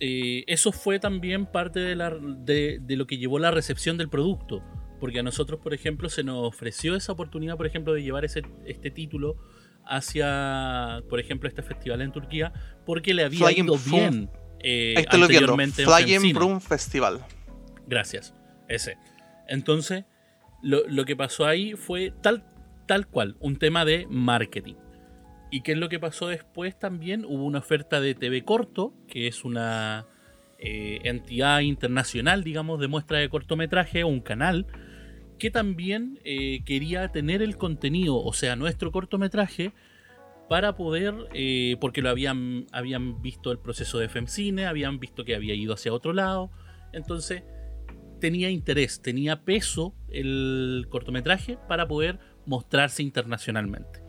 eh, 0.00 0.44
eso 0.48 0.72
fue 0.72 0.98
también 0.98 1.46
parte 1.46 1.80
de, 1.80 1.94
la- 1.96 2.10
de- 2.20 2.78
de 2.80 2.96
lo 2.96 3.06
que 3.06 3.16
llevó 3.18 3.38
la 3.38 3.50
recepción 3.50 3.96
del 3.96 4.08
producto. 4.08 4.62
Porque 5.00 5.18
a 5.20 5.22
nosotros, 5.22 5.60
por 5.60 5.74
ejemplo, 5.74 6.08
se 6.08 6.24
nos 6.24 6.46
ofreció 6.48 6.96
esa 6.96 7.12
oportunidad, 7.12 7.56
por 7.56 7.66
ejemplo, 7.66 7.92
de 7.92 8.02
llevar 8.02 8.24
ese, 8.24 8.42
este 8.64 8.90
título 8.90 9.36
hacia, 9.84 11.02
por 11.10 11.20
ejemplo, 11.20 11.48
este 11.48 11.62
festival 11.62 12.00
en 12.00 12.10
Turquía, 12.10 12.52
porque 12.86 13.12
le 13.12 13.24
había 13.24 13.38
ido 13.64 13.74
bien 14.00 14.30
anteriormente 15.24 15.82
en 15.82 15.88
Flying. 16.18 16.34
Broom 16.34 16.60
Festival. 16.60 17.20
Gracias. 17.86 18.34
Ese. 18.68 18.96
Entonces, 19.48 20.04
lo, 20.62 20.86
lo 20.88 21.04
que 21.04 21.16
pasó 21.16 21.46
ahí 21.46 21.74
fue 21.74 22.12
tal, 22.22 22.44
tal 22.86 23.06
cual, 23.06 23.36
un 23.40 23.56
tema 23.56 23.84
de 23.84 24.06
marketing. 24.08 24.74
¿Y 25.50 25.60
qué 25.60 25.72
es 25.72 25.78
lo 25.78 25.88
que 25.88 26.00
pasó 26.00 26.28
después 26.28 26.78
también? 26.78 27.24
Hubo 27.24 27.44
una 27.44 27.60
oferta 27.60 28.00
de 28.00 28.14
TV 28.14 28.44
Corto, 28.44 28.92
que 29.06 29.28
es 29.28 29.44
una 29.44 30.06
eh, 30.58 31.00
entidad 31.04 31.60
internacional, 31.60 32.42
digamos, 32.42 32.80
de 32.80 32.88
muestra 32.88 33.18
de 33.18 33.28
cortometraje, 33.28 34.02
un 34.02 34.20
canal, 34.20 34.66
que 35.38 35.50
también 35.50 36.18
eh, 36.24 36.62
quería 36.64 37.06
tener 37.08 37.42
el 37.42 37.56
contenido, 37.56 38.16
o 38.16 38.32
sea, 38.32 38.56
nuestro 38.56 38.90
cortometraje, 38.90 39.72
para 40.48 40.74
poder, 40.74 41.14
eh, 41.34 41.76
porque 41.80 42.02
lo 42.02 42.10
habían, 42.10 42.66
habían 42.72 43.22
visto 43.22 43.52
el 43.52 43.58
proceso 43.58 43.98
de 43.98 44.08
FemCine, 44.08 44.66
habían 44.66 44.98
visto 44.98 45.24
que 45.24 45.34
había 45.34 45.54
ido 45.54 45.74
hacia 45.74 45.92
otro 45.92 46.12
lado, 46.12 46.50
entonces 46.92 47.42
tenía 48.24 48.48
interés, 48.48 49.02
tenía 49.02 49.44
peso 49.44 49.94
el 50.08 50.86
cortometraje 50.88 51.58
para 51.68 51.86
poder 51.86 52.18
mostrarse 52.46 53.02
internacionalmente. 53.02 54.00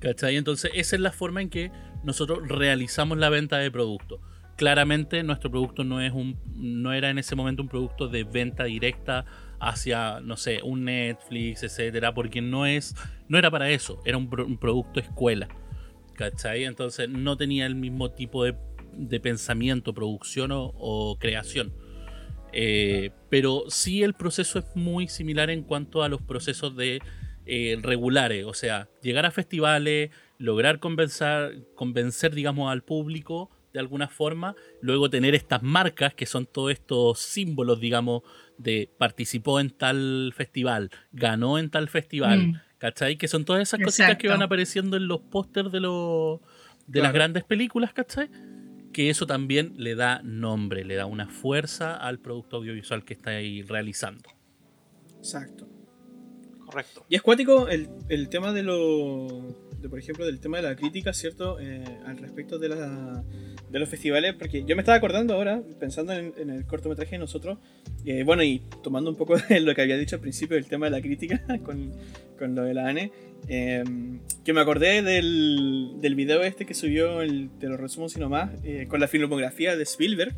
¿Cachai? 0.00 0.36
Entonces 0.36 0.70
esa 0.74 0.96
es 0.96 1.00
la 1.00 1.12
forma 1.12 1.40
en 1.40 1.48
que 1.48 1.70
nosotros 2.02 2.46
realizamos 2.46 3.16
la 3.16 3.30
venta 3.30 3.56
de 3.56 3.70
producto. 3.70 4.20
Claramente 4.58 5.22
nuestro 5.22 5.50
producto 5.50 5.82
no 5.82 6.02
es 6.02 6.12
un 6.12 6.36
no 6.54 6.92
era 6.92 7.08
en 7.08 7.16
ese 7.18 7.34
momento 7.34 7.62
un 7.62 7.70
producto 7.70 8.08
de 8.08 8.24
venta 8.24 8.64
directa 8.64 9.24
hacia 9.60 10.20
no 10.20 10.36
sé, 10.36 10.60
un 10.62 10.84
Netflix, 10.84 11.62
etcétera, 11.62 12.12
porque 12.12 12.42
no 12.42 12.66
es 12.66 12.94
no 13.28 13.38
era 13.38 13.50
para 13.50 13.70
eso, 13.70 14.02
era 14.04 14.18
un, 14.18 14.28
pro- 14.28 14.44
un 14.44 14.58
producto 14.58 15.00
escuela. 15.00 15.48
¿Cachai? 16.16 16.64
Entonces 16.64 17.08
no 17.08 17.38
tenía 17.38 17.64
el 17.64 17.76
mismo 17.76 18.10
tipo 18.10 18.44
de, 18.44 18.54
pensamiento, 19.20 19.94
producción 19.94 20.50
o 20.52 21.16
creación. 21.18 21.72
Eh, 22.56 23.10
pero 23.30 23.64
sí 23.68 24.02
el 24.04 24.14
proceso 24.14 24.60
es 24.60 24.64
muy 24.76 25.08
similar 25.08 25.50
en 25.50 25.62
cuanto 25.62 26.02
a 26.04 26.08
los 26.08 26.22
procesos 26.22 26.76
de 26.76 27.02
eh, 27.46 27.76
regulares, 27.82 28.44
o 28.44 28.54
sea, 28.54 28.88
llegar 29.02 29.26
a 29.26 29.30
festivales, 29.32 30.10
lograr 30.38 30.78
convencer, 30.78 31.64
convencer, 31.74 32.34
digamos, 32.34 32.70
al 32.70 32.82
público 32.82 33.50
de 33.72 33.80
alguna 33.80 34.06
forma, 34.06 34.54
luego 34.80 35.10
tener 35.10 35.34
estas 35.34 35.60
marcas 35.64 36.14
que 36.14 36.26
son 36.26 36.46
todos 36.46 36.70
estos 36.70 37.18
símbolos, 37.18 37.80
digamos, 37.80 38.22
de 38.56 38.88
participó 38.98 39.58
en 39.58 39.70
tal 39.70 40.32
festival, 40.36 40.90
ganó 41.10 41.58
en 41.58 41.70
tal 41.70 41.88
festival, 41.88 42.38
Mm. 42.38 42.60
¿cachai? 42.78 43.16
Que 43.16 43.26
son 43.26 43.44
todas 43.44 43.62
esas 43.62 43.80
cositas 43.80 44.16
que 44.16 44.28
van 44.28 44.42
apareciendo 44.42 44.96
en 44.96 45.08
los 45.08 45.20
pósters 45.22 45.72
de, 45.72 45.80
los 45.80 46.38
de 46.86 47.00
las 47.02 47.12
grandes 47.12 47.42
películas, 47.42 47.92
¿cachai? 47.92 48.28
Que 48.94 49.10
eso 49.10 49.26
también 49.26 49.74
le 49.76 49.94
da 49.94 50.22
nombre, 50.22 50.84
le 50.84 50.94
da 50.94 51.04
una 51.04 51.28
fuerza 51.28 51.94
al 51.96 52.18
producto 52.20 52.56
audiovisual 52.56 53.04
que 53.04 53.12
está 53.12 53.32
ahí 53.32 53.60
realizando. 53.60 54.30
Exacto. 55.18 55.68
Correcto. 56.64 57.04
Y 57.10 57.16
es 57.16 57.22
cuático 57.22 57.68
el, 57.68 57.88
el 58.08 58.30
tema 58.30 58.52
de 58.52 58.62
lo. 58.62 59.28
De, 59.80 59.88
por 59.90 59.98
ejemplo, 59.98 60.24
del 60.24 60.40
tema 60.40 60.56
de 60.56 60.62
la 60.62 60.76
crítica, 60.76 61.12
¿cierto? 61.12 61.60
Eh, 61.60 61.84
al 62.06 62.16
respecto 62.16 62.58
de, 62.58 62.70
la, 62.70 63.22
de 63.68 63.78
los 63.78 63.86
festivales, 63.86 64.34
porque 64.34 64.64
yo 64.64 64.74
me 64.76 64.80
estaba 64.80 64.96
acordando 64.96 65.34
ahora, 65.34 65.62
pensando 65.78 66.14
en, 66.14 66.32
en 66.38 66.48
el 66.48 66.64
cortometraje 66.64 67.12
de 67.12 67.18
nosotros, 67.18 67.58
eh, 68.06 68.22
bueno, 68.24 68.42
y 68.42 68.62
tomando 68.82 69.10
un 69.10 69.16
poco 69.16 69.36
de 69.48 69.60
lo 69.60 69.74
que 69.74 69.82
había 69.82 69.98
dicho 69.98 70.16
al 70.16 70.22
principio 70.22 70.56
del 70.56 70.66
tema 70.66 70.86
de 70.86 70.92
la 70.92 71.02
crítica 71.02 71.44
con, 71.64 71.92
con 72.38 72.54
lo 72.54 72.62
de 72.62 72.72
la 72.72 72.88
ANE, 72.88 73.12
eh, 73.48 73.84
que 74.44 74.52
me 74.52 74.60
acordé 74.60 75.02
del, 75.02 75.94
del 76.00 76.14
video 76.14 76.42
este 76.42 76.66
que 76.66 76.74
subió, 76.74 77.20
el, 77.22 77.50
te 77.60 77.66
lo 77.68 77.76
resumo 77.76 78.08
si 78.08 78.18
nomás, 78.20 78.50
eh, 78.64 78.86
con 78.88 79.00
la 79.00 79.08
filmografía 79.08 79.76
de 79.76 79.82
Spielberg. 79.82 80.34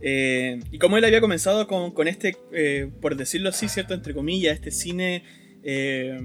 Eh, 0.00 0.60
y 0.70 0.78
cómo 0.78 0.96
él 0.96 1.04
había 1.04 1.20
comenzado 1.20 1.66
con, 1.66 1.90
con 1.90 2.06
este, 2.06 2.36
eh, 2.52 2.88
por 3.00 3.16
decirlo 3.16 3.48
así, 3.48 3.68
¿cierto? 3.68 3.94
Entre 3.94 4.14
comillas, 4.14 4.54
este 4.54 4.70
cine, 4.70 5.24
eh, 5.64 6.18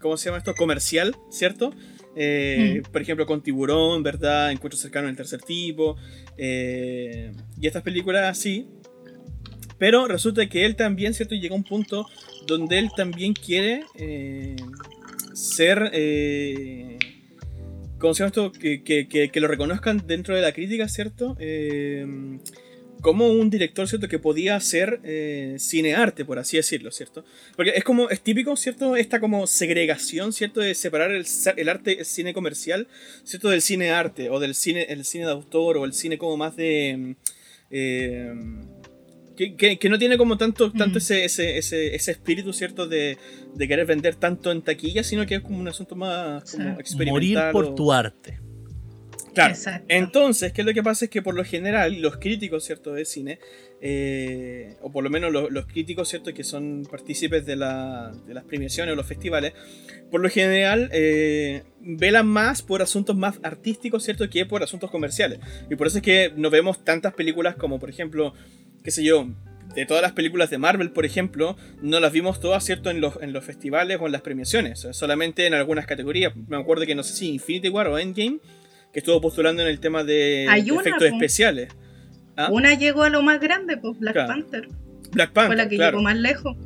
¿cómo 0.00 0.16
se 0.16 0.26
llama 0.26 0.38
esto? 0.38 0.54
Comercial, 0.54 1.16
¿cierto? 1.30 1.72
Eh, 2.20 2.82
Por 2.92 3.02
ejemplo, 3.02 3.26
con 3.26 3.42
Tiburón, 3.42 4.02
¿verdad? 4.02 4.50
Encuentro 4.50 4.78
cercano 4.78 5.06
del 5.06 5.16
tercer 5.16 5.40
tipo. 5.42 5.96
eh, 6.36 7.32
y 7.60 7.66
estas 7.66 7.82
películas 7.82 8.24
así. 8.24 8.66
Pero 9.78 10.08
resulta 10.08 10.48
que 10.48 10.64
él 10.64 10.74
también, 10.74 11.14
¿cierto? 11.14 11.36
Llega 11.36 11.54
a 11.54 11.58
un 11.58 11.64
punto 11.64 12.06
donde 12.46 12.78
él 12.78 12.90
también 12.96 13.32
quiere 13.34 13.84
eh, 13.94 14.56
ser... 15.38 15.90
Eh, 15.92 16.98
¿Cómo 17.98 18.14
se 18.14 18.20
llama 18.20 18.28
esto? 18.28 18.52
Que, 18.52 18.82
que- 18.82 19.08
que- 19.08 19.40
lo 19.40 19.48
reconozcan 19.48 20.04
dentro 20.06 20.34
de 20.36 20.42
la 20.42 20.52
crítica, 20.52 20.88
¿cierto? 20.88 21.36
Eh, 21.40 22.06
como 23.00 23.28
un 23.28 23.50
director, 23.50 23.88
¿cierto? 23.88 24.08
Que 24.08 24.18
podía 24.18 24.56
hacer 24.56 25.00
eh, 25.04 25.56
cinearte, 25.58 26.24
por 26.24 26.38
así 26.38 26.56
decirlo, 26.56 26.90
¿cierto? 26.92 27.24
Porque 27.56 27.72
es 27.76 27.82
como, 27.84 28.08
es 28.10 28.20
típico, 28.20 28.56
¿cierto? 28.56 28.96
Esta 28.96 29.20
como 29.20 29.46
segregación, 29.46 30.32
¿cierto? 30.32 30.60
De 30.60 30.74
separar 30.74 31.10
el, 31.12 31.26
el 31.56 31.68
arte 31.68 31.98
el 32.00 32.04
cine 32.04 32.32
comercial, 32.34 32.86
¿cierto? 33.24 33.50
Del 33.50 33.62
cine 33.62 33.90
arte, 33.90 34.30
o 34.30 34.38
del 34.40 34.54
cine, 34.54 34.86
el 34.90 35.04
cine 35.04 35.24
de 35.26 35.32
autor, 35.32 35.76
o 35.76 35.84
el 35.84 35.92
cine 35.92 36.18
como 36.18 36.36
más 36.36 36.54
de... 36.56 37.16
eh, 37.70 38.32
que, 39.38 39.54
que- 39.54 39.78
que 39.78 39.88
no 39.88 39.98
tiene 39.98 40.18
como 40.18 40.36
tanto, 40.36 40.72
tanto 40.72 40.96
Mm. 40.96 40.98
ese, 40.98 41.24
ese, 41.24 41.58
ese, 41.58 41.94
ese 41.94 42.10
espíritu, 42.10 42.52
¿cierto? 42.52 42.88
De, 42.88 43.16
de 43.54 43.68
querer 43.68 43.86
vender 43.86 44.16
tanto 44.16 44.50
en 44.50 44.62
taquilla, 44.62 45.04
sino 45.04 45.24
que 45.26 45.36
es 45.36 45.40
como 45.42 45.58
un 45.60 45.68
asunto 45.68 45.94
más 45.94 46.50
como 46.50 46.64
Sí. 46.74 46.80
experimental. 46.80 47.12
Morir 47.12 47.38
por 47.52 47.64
o- 47.66 47.74
tu 47.74 47.92
arte. 47.92 48.40
Claro. 49.38 49.54
Exacto. 49.54 49.86
Entonces, 49.88 50.52
¿qué 50.52 50.62
es 50.62 50.66
lo 50.66 50.74
que 50.74 50.82
pasa? 50.82 51.04
Es 51.04 51.10
que 51.10 51.22
por 51.22 51.34
lo 51.34 51.44
general 51.44 52.00
los 52.02 52.16
críticos, 52.18 52.64
¿cierto? 52.64 52.92
De 52.92 53.04
cine, 53.04 53.38
eh, 53.80 54.76
o 54.82 54.90
por 54.90 55.04
lo 55.04 55.10
menos 55.10 55.32
los, 55.32 55.50
los 55.50 55.66
críticos, 55.66 56.08
¿cierto? 56.08 56.34
Que 56.34 56.42
son 56.44 56.86
partícipes 56.90 57.46
de, 57.46 57.56
la- 57.56 58.12
de 58.26 58.34
las 58.34 58.44
premiaciones 58.44 58.92
o 58.92 58.96
los 58.96 59.06
festivales, 59.06 59.52
por 60.10 60.20
lo 60.20 60.28
general 60.28 60.90
eh, 60.92 61.62
velan 61.80 62.26
más 62.26 62.62
por 62.62 62.82
asuntos 62.82 63.16
más 63.16 63.38
artísticos, 63.42 64.02
¿cierto? 64.04 64.28
Que 64.28 64.44
por 64.46 64.62
asuntos 64.62 64.90
comerciales. 64.90 65.38
Y 65.70 65.76
por 65.76 65.86
eso 65.86 65.98
es 65.98 66.02
que 66.02 66.32
no 66.36 66.50
vemos 66.50 66.84
tantas 66.84 67.14
películas 67.14 67.54
como, 67.56 67.78
por 67.78 67.90
ejemplo, 67.90 68.34
qué 68.82 68.90
sé 68.90 69.04
yo, 69.04 69.28
de 69.74 69.86
todas 69.86 70.02
las 70.02 70.12
películas 70.12 70.50
de 70.50 70.58
Marvel, 70.58 70.90
por 70.90 71.04
ejemplo, 71.04 71.56
no 71.82 72.00
las 72.00 72.10
vimos 72.10 72.40
todas, 72.40 72.64
¿cierto? 72.64 72.90
En 72.90 73.00
los, 73.00 73.22
en 73.22 73.32
los 73.32 73.44
festivales 73.44 73.98
o 74.00 74.06
en 74.06 74.12
las 74.12 74.22
premiaciones, 74.22 74.88
solamente 74.92 75.46
en 75.46 75.54
algunas 75.54 75.86
categorías. 75.86 76.32
Me 76.48 76.56
acuerdo 76.56 76.86
que 76.86 76.94
no 76.94 77.02
sé 77.02 77.14
si 77.14 77.28
Infinity 77.28 77.68
War 77.68 77.86
o 77.88 77.98
Endgame, 77.98 78.38
que 78.92 79.00
estuvo 79.00 79.20
postulando 79.20 79.62
en 79.62 79.68
el 79.68 79.80
tema 79.80 80.04
de, 80.04 80.46
una, 80.48 80.80
efectos 80.80 81.08
po. 81.08 81.14
especiales. 81.14 81.68
¿Ah? 82.36 82.48
Una 82.52 82.74
llegó 82.74 83.02
a 83.02 83.10
lo 83.10 83.22
más 83.22 83.40
grande, 83.40 83.76
pues 83.76 83.98
Black 83.98 84.14
Claro. 84.14 84.28
Panther. 84.28 84.68
Black 85.12 85.32
Panther, 85.32 85.46
Fue 85.48 85.56
la 85.56 85.68
que 85.68 85.76
claro. 85.76 85.92
llegó 85.98 86.02
más 86.02 86.16
lejos. 86.16 86.56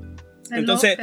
en 0.50 0.58
Entonces, 0.58 0.96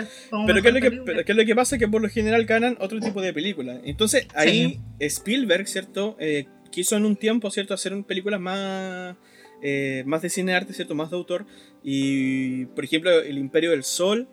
Pero 0.45 0.61
¿qué, 0.61 0.67
es 0.67 0.73
lo 0.73 0.79
que, 0.81 0.89
película. 0.89 1.03
pero 1.05 1.25
¿qué 1.25 1.31
es 1.31 1.37
lo 1.37 1.45
que 1.45 1.55
pasa? 1.55 1.77
Que 1.77 1.87
por 1.87 2.01
lo 2.01 2.09
general 2.09 2.45
ganan 2.45 2.77
otro 2.79 2.99
tipo 2.99 3.21
de 3.21 3.33
películas. 3.33 3.79
Entonces, 3.83 4.27
ahí 4.35 4.79
Spielberg, 4.99 5.67
¿cierto? 5.67 6.15
Eh, 6.19 6.45
quiso 6.71 6.95
en 6.97 7.05
un 7.05 7.15
tiempo, 7.15 7.49
¿cierto? 7.49 7.73
Hacer 7.73 7.93
películas 8.03 8.39
más, 8.39 9.15
eh, 9.63 10.03
más 10.05 10.21
de 10.21 10.29
cine 10.29 10.53
arte, 10.53 10.73
¿cierto? 10.73 10.93
Más 10.93 11.09
de 11.09 11.17
autor. 11.17 11.45
Y, 11.83 12.65
por 12.67 12.83
ejemplo, 12.83 13.11
El 13.21 13.37
Imperio 13.39 13.71
del 13.71 13.83
Sol 13.83 14.27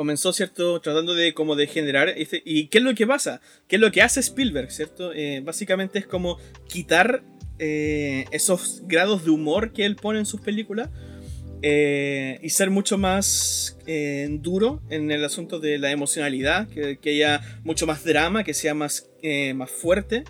comenzó, 0.00 0.32
¿cierto? 0.32 0.80
Tratando 0.80 1.12
de 1.14 1.34
como 1.34 1.56
de 1.56 1.66
generar... 1.66 2.08
Este, 2.08 2.40
¿Y 2.42 2.68
qué 2.68 2.78
es 2.78 2.84
lo 2.84 2.94
que 2.94 3.06
pasa? 3.06 3.42
¿Qué 3.68 3.76
es 3.76 3.82
lo 3.82 3.92
que 3.92 4.00
hace 4.00 4.20
Spielberg, 4.20 4.70
¿cierto? 4.72 5.12
Eh, 5.12 5.42
básicamente 5.44 5.98
es 5.98 6.06
como 6.06 6.38
quitar 6.68 7.22
eh, 7.58 8.24
esos 8.30 8.82
grados 8.86 9.26
de 9.26 9.30
humor 9.30 9.74
que 9.74 9.84
él 9.84 9.96
pone 9.96 10.18
en 10.18 10.24
sus 10.24 10.40
películas 10.40 10.88
eh, 11.60 12.38
y 12.42 12.48
ser 12.48 12.70
mucho 12.70 12.96
más 12.96 13.76
eh, 13.86 14.26
duro 14.40 14.80
en 14.88 15.10
el 15.10 15.22
asunto 15.22 15.60
de 15.60 15.76
la 15.78 15.90
emocionalidad, 15.90 16.66
que, 16.68 16.96
que 16.98 17.10
haya 17.10 17.42
mucho 17.62 17.86
más 17.86 18.02
drama, 18.02 18.42
que 18.42 18.54
sea 18.54 18.72
más, 18.72 19.10
eh, 19.22 19.52
más 19.52 19.70
fuerte 19.70 20.24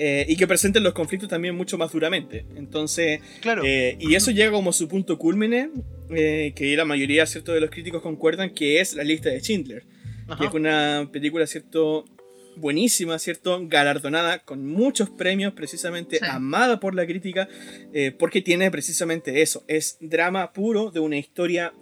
eh, 0.00 0.26
y 0.28 0.34
que 0.36 0.48
presenten 0.48 0.82
los 0.82 0.94
conflictos 0.94 1.28
también 1.28 1.54
mucho 1.54 1.78
más 1.78 1.92
duramente. 1.92 2.44
Entonces, 2.56 3.20
Claro. 3.40 3.62
eh, 3.64 3.96
y 4.00 4.16
eso 4.16 4.32
llega 4.32 4.50
como 4.50 4.72
su 4.72 4.88
punto 4.88 5.16
culmine, 5.16 5.70
eh, 6.10 6.52
que 6.54 6.76
la 6.76 6.84
mayoría 6.84 7.26
¿cierto? 7.26 7.52
de 7.52 7.60
los 7.60 7.70
críticos 7.70 8.02
concuerdan 8.02 8.50
que 8.54 8.80
es 8.80 8.94
la 8.94 9.04
lista 9.04 9.30
de 9.30 9.40
Schindler, 9.40 9.84
Ajá. 10.28 10.38
que 10.40 10.46
es 10.48 10.54
una 10.54 11.08
película 11.12 11.46
cierto 11.46 12.04
buenísima, 12.56 13.18
¿cierto? 13.18 13.60
Galardonada 13.68 14.38
con 14.38 14.66
muchos 14.66 15.10
premios, 15.10 15.52
precisamente 15.52 16.18
Sí. 16.18 16.24
amada 16.26 16.80
por 16.80 16.94
la 16.94 17.06
crítica, 17.06 17.48
eh, 17.92 18.12
porque 18.18 18.40
tiene 18.40 18.70
precisamente 18.70 19.42
eso. 19.42 19.64
Es 19.68 19.98
drama 20.00 20.52
puro 20.52 20.90
de 20.90 21.00
una 21.00 21.18
historia 21.18 21.72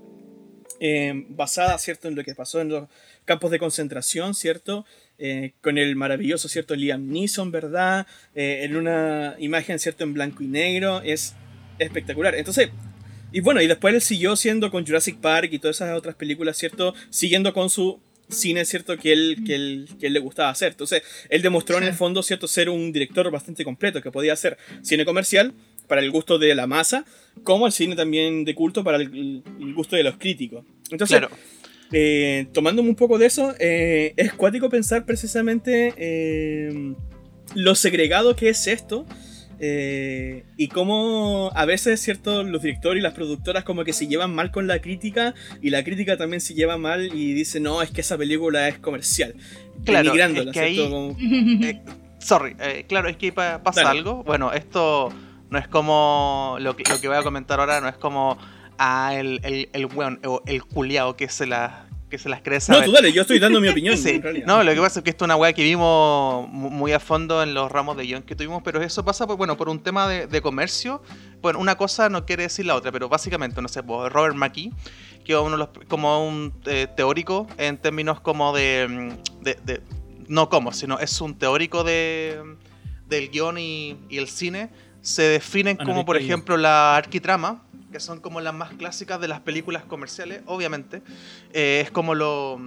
eh, 0.81 1.13
basada, 1.29 1.79
¿cierto? 1.79 2.09
En 2.09 2.17
lo 2.17 2.25
que 2.25 2.35
pasó 2.35 2.61
en 2.61 2.69
los 2.69 2.89
campos 3.25 3.53
de 3.53 3.61
concentración, 3.61 4.35
¿cierto? 4.35 4.85
Eh, 5.19 5.53
con 5.61 5.79
el 5.79 5.95
maravilloso, 5.95 6.49
¿cierto? 6.49 6.75
Liam 6.75 7.07
Neeson, 7.07 7.53
¿verdad? 7.53 8.09
Eh, 8.35 8.63
en 8.65 8.75
una 8.75 9.37
imagen, 9.39 9.79
¿cierto? 9.79 10.03
En 10.03 10.13
blanco 10.13 10.43
y 10.43 10.49
negro. 10.49 11.01
Es 11.03 11.37
espectacular. 11.79 12.35
Entonces, 12.35 12.71
y 13.37 13.41
bueno, 13.41 13.61
y 13.61 13.67
después 13.67 13.93
él 13.95 14.01
siguió 14.01 14.37
siendo 14.37 14.71
con 14.71 14.87
Jurassic 14.87 15.19
Park 15.19 15.51
y 15.53 15.59
todas 15.59 15.77
esas 15.77 15.97
otras 15.99 16.15
películas, 16.15 16.57
¿cierto? 16.57 16.95
Siguiendo 17.11 17.53
con 17.53 17.69
su 17.69 18.01
cine, 18.29 18.65
¿cierto? 18.65 18.97
Que 18.97 19.13
él, 19.13 19.39
que 19.47 19.55
él, 19.55 19.89
que 20.01 20.07
él 20.07 20.13
le 20.15 20.21
gustaba 20.21 20.49
hacer. 20.49 20.71
Entonces, 20.73 21.03
él 21.29 21.43
demostró 21.43 21.77
en 21.79 21.85
el 21.85 21.93
fondo, 21.95 22.23
¿cierto? 22.23 22.47
Ser 22.49 22.69
un 22.71 22.93
director 22.93 23.31
bastante 23.31 23.65
completo, 23.65 24.01
que 24.01 24.11
podía 24.11 24.33
hacer 24.33 24.57
cine 24.83 25.05
comercial 25.05 25.53
para 25.89 26.01
el 26.01 26.11
gusto 26.11 26.39
de 26.39 26.55
la 26.55 26.67
masa, 26.67 27.05
como 27.43 27.67
el 27.67 27.73
cine 27.73 27.95
también 27.97 28.45
de 28.45 28.55
culto 28.55 28.83
para 28.85 28.97
el, 28.97 29.43
el 29.61 29.75
gusto 29.75 29.97
de 29.97 30.05
los 30.05 30.17
críticos. 30.17 30.65
Entonces, 30.91 31.19
Claro. 31.19 31.35
eh, 31.93 32.47
tomándome 32.53 32.89
un 32.89 32.97
poco 32.97 33.19
de 33.19 33.27
eso, 33.27 33.55
eh, 33.59 34.15
es 34.17 34.33
cuático 34.33 34.71
pensar 34.71 35.05
precisamente 35.05 35.93
eh, 35.99 36.95
lo 37.55 37.75
segregado 37.75 38.35
que 38.37 38.49
es 38.49 38.67
esto. 38.67 39.07
Eh, 39.59 40.45
y 40.57 40.69
cómo 40.69 41.51
a 41.55 41.65
veces, 41.65 42.01
¿cierto? 42.01 42.43
Los 42.43 42.63
directores 42.63 43.01
y 43.01 43.03
las 43.03 43.15
productoras 43.15 43.65
como 43.65 43.85
que 43.85 43.93
se 43.93 44.07
llevan 44.07 44.35
mal 44.35 44.51
con 44.51 44.67
la 44.67 44.81
crítica 44.81 45.35
y 45.63 45.71
la 45.71 45.83
crítica 45.85 46.17
también 46.17 46.41
se 46.41 46.55
lleva 46.55 46.77
mal 46.79 47.15
y 47.15 47.33
dice, 47.35 47.61
no, 47.61 47.83
es 47.83 47.91
que 47.91 48.01
esa 48.03 48.17
película 48.19 48.69
es 48.69 48.79
comercial. 48.79 49.35
Claro, 49.85 50.15
es 50.15 50.47
que 50.53 50.61
ahí- 50.61 50.79
Eh, 51.65 51.81
sorry, 52.19 52.57
eh, 52.61 52.85
claro, 52.89 53.09
es 53.09 53.17
que 53.17 53.33
pa- 53.33 53.63
pasa 53.63 53.83
Dale. 53.83 53.99
algo. 53.99 54.23
Bueno, 54.25 54.53
esto 54.53 55.13
no 55.51 55.59
es 55.59 55.69
como 55.69 56.57
lo 56.61 56.75
que, 56.77 56.85
lo 56.91 57.01
que 57.01 57.09
voy 57.09 57.17
a 57.17 57.23
comentar 57.23 57.61
ahora, 57.61 57.81
no 57.81 57.89
es 57.89 57.97
como 57.97 58.39
ah, 58.79 59.13
el, 59.15 59.41
el, 59.45 59.69
el 59.73 59.87
weón, 59.87 60.21
o 60.25 60.43
el 60.47 60.63
culiao 60.65 61.17
que 61.17 61.29
se, 61.29 61.47
la, 61.47 61.87
que 62.11 62.19
se 62.19 62.29
las 62.29 62.43
cree 62.43 62.59
no, 62.69 62.83
tú 62.85 62.93
dale, 62.93 63.13
yo 63.13 63.23
estoy 63.23 63.39
dando 63.39 63.61
mi 63.61 63.69
opinión. 63.69 63.97
Sí, 63.99 64.21
en 64.23 64.45
no, 64.47 64.63
lo 64.63 64.73
que 64.75 64.81
pasa 64.81 65.01
es 65.01 65.05
que 65.05 65.11
esto 65.11 65.25
es 65.25 65.27
una 65.27 65.37
weá 65.37 65.53
que 65.53 65.63
vimos 65.65 66.49
mu- 66.49 66.71
muy 66.71 66.93
a 66.93 67.01
fondo 67.01 67.43
en 67.43 67.55
los 67.55 67.71
ramos 67.73 67.97
de 67.97 68.05
guion 68.05 68.23
que 68.23 68.37
tuvimos, 68.37 68.63
pero 68.63 68.81
eso 68.83 69.05
pasa 69.05 69.27
por, 69.27 69.37
bueno, 69.37 69.57
por 69.57 69.69
un 69.69 69.81
tema 69.83 70.07
de, 70.09 70.27
de 70.27 70.41
comercio. 70.41 71.03
Bueno, 71.43 71.59
una 71.59 71.77
cosa 71.77 72.09
no 72.09 72.25
quiere 72.25 72.45
decir 72.45 72.67
la 72.67 72.75
otra, 72.77 72.93
pero 72.93 73.09
básicamente, 73.09 73.61
no 73.61 73.69
sé, 73.69 73.83
pues, 73.83 74.13
Robert 74.13 74.37
McKee, 74.37 74.71
que 75.25 75.33
es 75.33 75.39
uno 75.39 75.53
de 75.53 75.57
los, 75.59 75.69
como 75.89 76.25
un 76.27 76.53
eh, 76.67 76.87
teórico 76.97 77.47
en 77.59 77.79
términos 77.79 78.21
como 78.21 78.55
de, 78.55 79.17
de- 79.41 79.59
de- 79.65 79.81
No 80.29 80.49
como, 80.49 80.73
sino 80.73 80.99
es 81.01 81.21
un 81.21 81.35
teórico 81.37 81.83
de, 81.85 82.41
del 83.09 83.29
guion 83.31 83.59
y, 83.59 83.97
y 84.09 84.19
el 84.19 84.29
cine. 84.29 84.71
Se 85.03 85.23
definen 85.23 85.77
como, 85.77 86.05
por 86.07 86.17
ejemplo, 86.17 86.57
la 86.57 86.97
arquitrama, 86.97 87.64
que 87.95 88.01
son 88.01 88.19
como 88.19 88.41
las 88.41 88.53
más 88.53 88.73
clásicas 88.73 89.21
de 89.21 89.29
las 89.29 89.39
películas 89.39 89.85
comerciales, 89.85 90.43
obviamente. 90.47 91.01
Eh, 91.53 91.81
es 91.85 91.93
como 91.93 92.17
lo, 92.17 92.59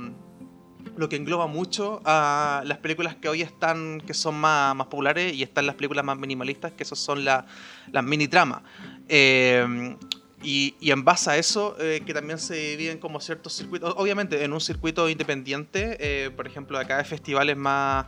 lo 0.95 1.09
que 1.09 1.17
engloba 1.17 1.47
mucho 1.47 2.01
a 2.05 2.61
las 2.63 2.77
películas 2.77 3.17
que 3.17 3.27
hoy 3.27 3.41
están, 3.41 3.99
que 4.07 4.13
son 4.13 4.35
más, 4.35 4.73
más 4.73 4.87
populares, 4.87 5.33
y 5.33 5.43
están 5.43 5.65
las 5.65 5.75
películas 5.75 6.05
más 6.05 6.17
minimalistas, 6.17 6.71
que 6.71 6.83
esas 6.83 6.97
son 6.99 7.25
la- 7.25 7.45
las 7.91 8.05
mini 8.05 8.29
tramas. 8.29 8.61
Eh, 9.09 9.97
y, 10.43 10.75
y 10.79 10.91
en 10.91 11.03
base 11.03 11.29
a 11.29 11.35
eso, 11.35 11.75
eh, 11.77 12.03
que 12.05 12.13
también 12.13 12.39
se 12.39 12.55
dividen 12.55 12.97
como 12.97 13.19
ciertos 13.19 13.51
circuitos, 13.51 13.95
obviamente 13.97 14.45
en 14.45 14.53
un 14.53 14.61
circuito 14.61 15.09
independiente, 15.09 15.97
eh, 15.99 16.29
por 16.29 16.47
ejemplo, 16.47 16.79
acá 16.79 16.99
de 16.99 17.03
festivales 17.03 17.57
más, 17.57 18.05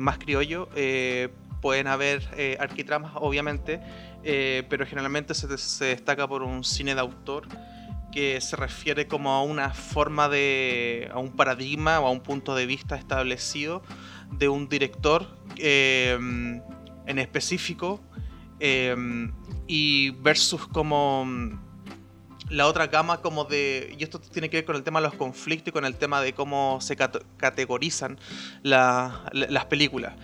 más 0.00 0.18
criollo, 0.18 0.68
pueden 1.62 1.86
haber 1.86 2.56
arquitramas, 2.58 3.12
obviamente, 3.14 3.80
eh, 4.24 4.64
pero 4.68 4.86
generalmente 4.86 5.34
se, 5.34 5.56
se 5.58 5.84
destaca 5.86 6.26
por 6.26 6.42
un 6.42 6.64
cine 6.64 6.94
de 6.94 7.00
autor 7.00 7.46
que 8.12 8.40
se 8.40 8.54
refiere 8.56 9.06
como 9.08 9.32
a 9.32 9.42
una 9.42 9.70
forma 9.70 10.28
de. 10.28 11.08
a 11.12 11.18
un 11.18 11.32
paradigma 11.32 11.98
o 12.00 12.06
a 12.06 12.10
un 12.10 12.20
punto 12.20 12.54
de 12.54 12.64
vista 12.66 12.96
establecido 12.96 13.82
de 14.30 14.48
un 14.48 14.68
director 14.68 15.26
eh, 15.56 16.16
en 17.06 17.18
específico 17.18 18.00
eh, 18.60 18.94
y 19.66 20.10
versus 20.10 20.66
como 20.68 21.24
mm, 21.26 21.58
la 22.50 22.66
otra 22.66 22.86
gama 22.86 23.20
como 23.20 23.44
de 23.44 23.96
y 23.98 24.02
esto 24.04 24.20
tiene 24.20 24.48
que 24.48 24.58
ver 24.58 24.64
con 24.64 24.76
el 24.76 24.82
tema 24.84 25.00
de 25.00 25.06
los 25.08 25.14
conflictos 25.16 25.68
y 25.68 25.72
con 25.72 25.84
el 25.84 25.96
tema 25.96 26.20
de 26.20 26.34
cómo 26.34 26.78
se 26.80 26.96
cate- 26.96 27.22
categorizan 27.36 28.18
la- 28.62 29.24
la- 29.32 29.46
las 29.48 29.64
películas 29.66 30.14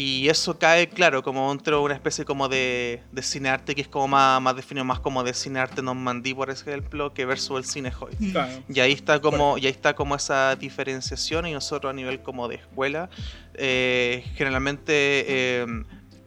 y 0.00 0.28
eso 0.28 0.56
cae 0.58 0.88
claro 0.88 1.22
como 1.24 1.48
dentro 1.52 1.78
de 1.78 1.82
una 1.82 1.94
especie 1.94 2.24
como 2.24 2.48
de, 2.48 3.02
de 3.10 3.22
cinearte 3.22 3.74
que 3.74 3.80
es 3.80 3.88
como 3.88 4.06
más, 4.06 4.40
más 4.40 4.54
definido 4.54 4.84
más 4.84 5.00
como 5.00 5.24
de 5.24 5.34
cinearte 5.34 5.82
normandí 5.82 6.32
por 6.34 6.50
ejemplo 6.50 7.12
que 7.12 7.24
versus 7.24 7.58
el 7.58 7.64
cine 7.64 7.92
Hoy 7.98 8.14
Claro. 8.30 8.62
y 8.68 8.78
ahí 8.78 8.92
está 8.92 9.20
como, 9.20 9.58
y 9.58 9.66
ahí 9.66 9.72
está 9.72 9.94
como 9.94 10.14
esa 10.14 10.54
diferenciación 10.54 11.46
y 11.46 11.52
nosotros 11.52 11.90
a 11.90 11.94
nivel 11.94 12.20
como 12.22 12.46
de 12.46 12.56
escuela, 12.56 13.10
eh, 13.54 14.24
generalmente 14.36 14.92
eh, 14.94 15.66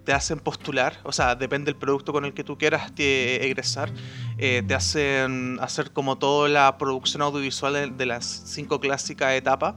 te 0.04 0.12
hacen 0.14 0.40
postular, 0.40 1.00
o 1.04 1.12
sea, 1.12 1.36
depende 1.36 1.72
del 1.72 1.80
producto 1.80 2.12
con 2.12 2.26
el 2.26 2.34
que 2.34 2.44
tú 2.44 2.58
quieras 2.58 2.94
te- 2.96 3.46
egresar, 3.46 3.90
eh, 4.38 4.64
te 4.68 4.74
hacen 4.74 5.60
hacer 5.62 5.92
como 5.92 6.18
toda 6.18 6.50
la 6.50 6.78
producción 6.78 7.22
audiovisual 7.22 7.74
de, 7.74 7.88
de 7.92 8.06
las 8.08 8.26
cinco 8.26 8.80
clásicas 8.80 9.34
etapas. 9.34 9.76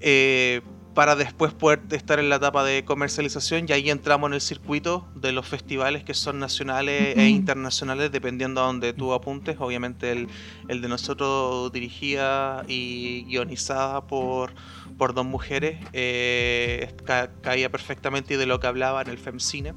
eh, 0.00 0.60
para 0.94 1.16
después 1.16 1.54
poder 1.54 1.80
estar 1.90 2.18
en 2.18 2.28
la 2.28 2.36
etapa 2.36 2.64
de 2.64 2.84
comercialización 2.84 3.66
y 3.68 3.72
ahí 3.72 3.90
entramos 3.90 4.28
en 4.28 4.34
el 4.34 4.40
circuito 4.40 5.08
de 5.14 5.32
los 5.32 5.46
festivales 5.46 6.04
que 6.04 6.12
son 6.14 6.38
nacionales 6.38 7.16
e 7.16 7.28
internacionales 7.28 8.12
dependiendo 8.12 8.60
a 8.62 8.66
donde 8.66 8.92
tú 8.92 9.12
apuntes. 9.14 9.56
Obviamente 9.58 10.12
el, 10.12 10.28
el 10.68 10.82
de 10.82 10.88
nosotros 10.88 11.72
dirigida 11.72 12.64
y 12.68 13.24
guionizada 13.24 14.06
por, 14.06 14.52
por 14.98 15.14
dos 15.14 15.24
mujeres 15.24 15.78
eh, 15.92 16.94
ca- 17.04 17.30
caía 17.40 17.70
perfectamente 17.70 18.36
de 18.36 18.46
lo 18.46 18.60
que 18.60 18.66
hablaba 18.66 19.02
en 19.02 19.08
el 19.08 19.18
FemCine. 19.18 19.72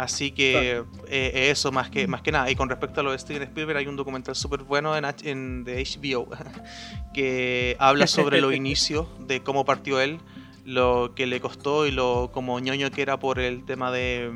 Así 0.00 0.30
que 0.30 0.82
eh, 1.08 1.48
eso 1.50 1.70
más 1.72 1.90
que, 1.90 2.06
más 2.06 2.22
que 2.22 2.32
nada. 2.32 2.50
Y 2.50 2.56
con 2.56 2.70
respecto 2.70 3.00
a 3.00 3.02
lo 3.02 3.12
de 3.12 3.18
Steven 3.18 3.42
Spielberg, 3.42 3.76
hay 3.80 3.86
un 3.86 3.96
documental 3.96 4.34
súper 4.34 4.62
bueno 4.62 4.96
en, 4.96 5.04
en 5.24 5.62
de 5.64 5.84
HBO 5.84 6.26
que 7.12 7.76
habla 7.78 8.06
sobre 8.06 8.40
los 8.40 8.54
inicios 8.62 9.06
de 9.26 9.42
cómo 9.42 9.66
partió 9.66 10.00
él, 10.00 10.18
lo 10.64 11.12
que 11.14 11.26
le 11.26 11.38
costó 11.40 11.86
y 11.86 11.90
lo 11.90 12.30
como 12.32 12.58
ñoño 12.60 12.90
que 12.90 13.02
era 13.02 13.18
por 13.18 13.38
el 13.38 13.64
tema 13.66 13.92
de, 13.92 14.32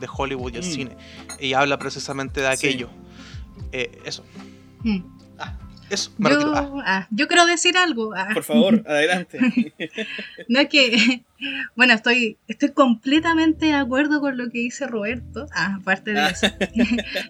de 0.00 0.08
Hollywood 0.12 0.54
y 0.54 0.56
el 0.56 0.62
Mm. 0.64 0.72
cine. 0.72 0.96
Y 1.38 1.52
habla 1.52 1.78
precisamente 1.78 2.40
de 2.40 2.56
Sí. 2.56 2.66
aquello. 2.66 2.88
Eh, 3.70 4.00
eso, 4.04 4.24
Mm. 4.82 5.02
Eso. 5.90 6.10
Ah, 6.22 6.30
Yo, 6.30 6.82
ah, 6.84 7.08
yo 7.10 7.28
quiero 7.28 7.46
decir 7.46 7.76
algo. 7.76 8.14
ah. 8.14 8.28
Por 8.34 8.44
favor, 8.44 8.82
adelante. 8.86 9.38
No 10.48 10.60
es 10.60 10.68
que, 10.68 11.22
bueno, 11.76 11.94
estoy, 11.94 12.38
estoy 12.48 12.70
completamente 12.70 13.66
de 13.66 13.74
acuerdo 13.74 14.20
con 14.20 14.36
lo 14.36 14.50
que 14.50 14.58
dice 14.58 14.86
Roberto, 14.86 15.46
ah, 15.54 15.78
aparte 15.80 16.12
de 16.12 16.26
eso. 16.26 16.46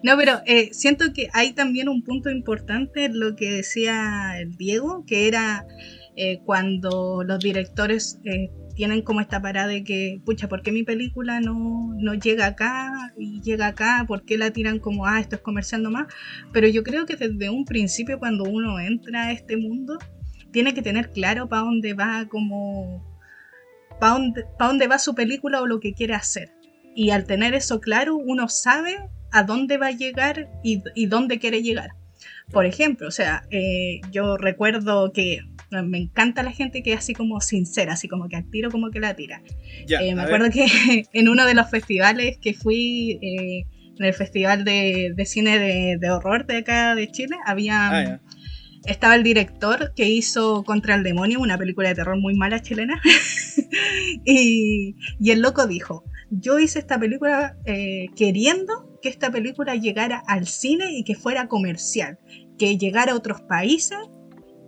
no, 0.03 0.17
pero 0.17 0.41
eh, 0.47 0.71
siento 0.73 1.13
que 1.13 1.29
hay 1.33 1.53
también 1.53 1.89
un 1.89 2.03
punto 2.03 2.31
importante 2.31 3.05
en 3.07 3.19
lo 3.21 3.37
que 3.37 3.51
decía 3.51 4.35
Diego, 4.59 5.05
que 5.07 5.29
era 5.29 5.67
eh, 6.17 6.41
cuando 6.45 7.23
los 7.25 7.39
directores 7.41 8.19
eh, 8.25 8.51
tienen 8.77 9.03
como 9.03 9.21
esta 9.21 9.41
parada 9.43 9.69
de 9.69 9.83
que, 9.83 10.21
pucha, 10.25 10.49
¿por 10.49 10.63
qué 10.63 10.71
mi 10.71 10.85
película 10.85 11.41
no, 11.41 11.95
no 11.99 12.15
llega 12.15 12.47
acá 12.47 12.93
y 13.19 13.41
llega 13.41 13.69
acá? 13.69 14.05
¿Por 14.07 14.25
qué 14.25 14.39
la 14.39 14.53
tiran 14.53 14.79
como, 14.79 15.07
ah, 15.07 15.19
esto 15.19 15.37
es 15.37 15.43
comercial 15.43 15.83
nomás? 15.83 16.07
Pero 16.53 16.69
yo 16.69 16.85
creo 16.85 17.07
que 17.07 17.17
desde 17.17 17.51
un 17.51 17.65
principio 17.65 18.19
cuando 18.19 18.45
uno 18.45 18.79
entra 18.79 19.25
a 19.25 19.33
este 19.33 19.57
mundo, 19.57 19.99
tiene 20.53 20.75
que 20.75 20.83
tener 20.83 21.11
claro 21.11 21.49
para 21.49 21.63
dónde 21.63 21.95
va 21.95 22.27
como 22.29 23.05
para 23.99 24.13
dónde, 24.13 24.45
pa' 24.59 24.67
dónde 24.67 24.87
va 24.87 24.99
su 24.99 25.15
película 25.15 25.63
o 25.63 25.67
lo 25.67 25.81
que 25.81 25.95
quiere 25.95 26.15
hacer. 26.15 26.53
Y 26.95 27.11
al 27.11 27.25
tener 27.25 27.55
eso 27.55 27.81
claro, 27.81 28.17
uno 28.17 28.49
sabe 28.49 29.09
a 29.33 29.43
dónde 29.43 29.79
va 29.79 29.89
a 29.89 29.93
llegar 29.93 30.51
y, 30.63 30.83
y 30.95 31.07
dónde 31.07 31.39
quiere 31.39 31.63
llegar. 31.63 31.91
Por 32.53 32.67
ejemplo, 32.67 33.09
o 33.09 33.11
sea, 33.11 33.45
eh, 33.51 34.01
yo 34.13 34.37
recuerdo 34.37 35.13
que 35.13 35.41
me 35.71 35.99
encanta 35.99 36.43
la 36.43 36.53
gente 36.53 36.83
que 36.83 36.93
es 36.93 36.99
así 36.99 37.13
como 37.15 37.41
sincera, 37.41 37.95
así 37.95 38.09
como 38.09 38.29
que 38.29 38.37
al 38.37 38.49
tiro 38.51 38.71
como 38.71 38.91
que 38.91 39.01
la 39.01 39.15
tira. 39.15 39.43
Ya, 39.87 40.01
Eh, 40.03 40.15
me 40.15 40.23
acuerdo 40.23 40.45
ver. 40.45 40.53
que 40.53 40.67
en 41.13 41.29
uno 41.29 41.45
de 41.47 41.55
los 41.55 41.69
festivales 41.71 42.39
que 42.41 42.55
fui, 42.55 43.19
eh, 43.23 43.65
en 43.99 44.05
el 44.05 44.13
Festival 44.15 44.65
de, 44.65 45.13
de 45.17 45.25
Cine 45.27 45.59
de, 45.59 45.97
de 45.99 46.11
Horror 46.11 46.47
de 46.47 46.59
acá 46.59 46.95
de 46.95 47.11
Chile, 47.11 47.37
había 47.47 47.89
Ah, 47.89 48.21
estaba 48.85 49.17
el 49.17 49.23
director 49.25 49.93
que 49.97 50.09
hizo 50.09 50.63
Contra 50.63 50.95
el 50.95 51.03
Demonio, 51.03 51.41
una 51.41 51.59
película 51.59 51.89
de 51.89 51.95
terror 51.97 52.17
muy 52.21 52.35
mala 52.37 52.61
chilena. 52.63 53.01
y, 54.25 54.97
y 55.21 55.31
el 55.31 55.41
loco 55.41 55.67
dijo, 55.67 56.05
yo 56.31 56.59
hice 56.59 56.79
esta 56.79 56.99
película 56.99 57.57
eh, 57.65 58.07
queriendo 58.17 58.99
que 59.03 59.09
esta 59.09 59.31
película 59.31 59.75
llegara 59.77 60.23
al 60.27 60.47
cine 60.47 60.91
y 60.93 61.05
que 61.05 61.15
fuera 61.15 61.49
comercial, 61.49 62.19
que 62.59 62.79
llegara 62.79 63.13
a 63.13 63.17
otros 63.17 63.41
países 63.43 63.99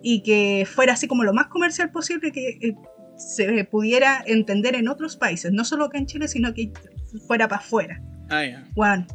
y 0.03 0.23
que 0.23 0.67
fuera 0.71 0.93
así 0.95 1.07
como 1.09 1.25
lo 1.25 1.33
más 1.33 1.47
comercial 1.49 1.91
posible 1.91 2.33
que 2.33 2.59
eh, 2.61 2.75
se 3.17 3.65
pudiera 3.65 4.23
entender 4.27 4.75
en 4.77 4.89
otros 4.89 5.17
países, 5.17 5.53
no 5.53 5.65
solo 5.65 5.87
acá 5.87 5.99
en 5.99 6.07
Chile, 6.07 6.29
sino 6.29 6.55
que 6.55 6.71
fuera 7.27 7.49
para 7.49 7.61
afuera. 7.61 8.01
Ah, 8.31 8.45
ya. 8.45 8.65
Juan, 8.75 9.07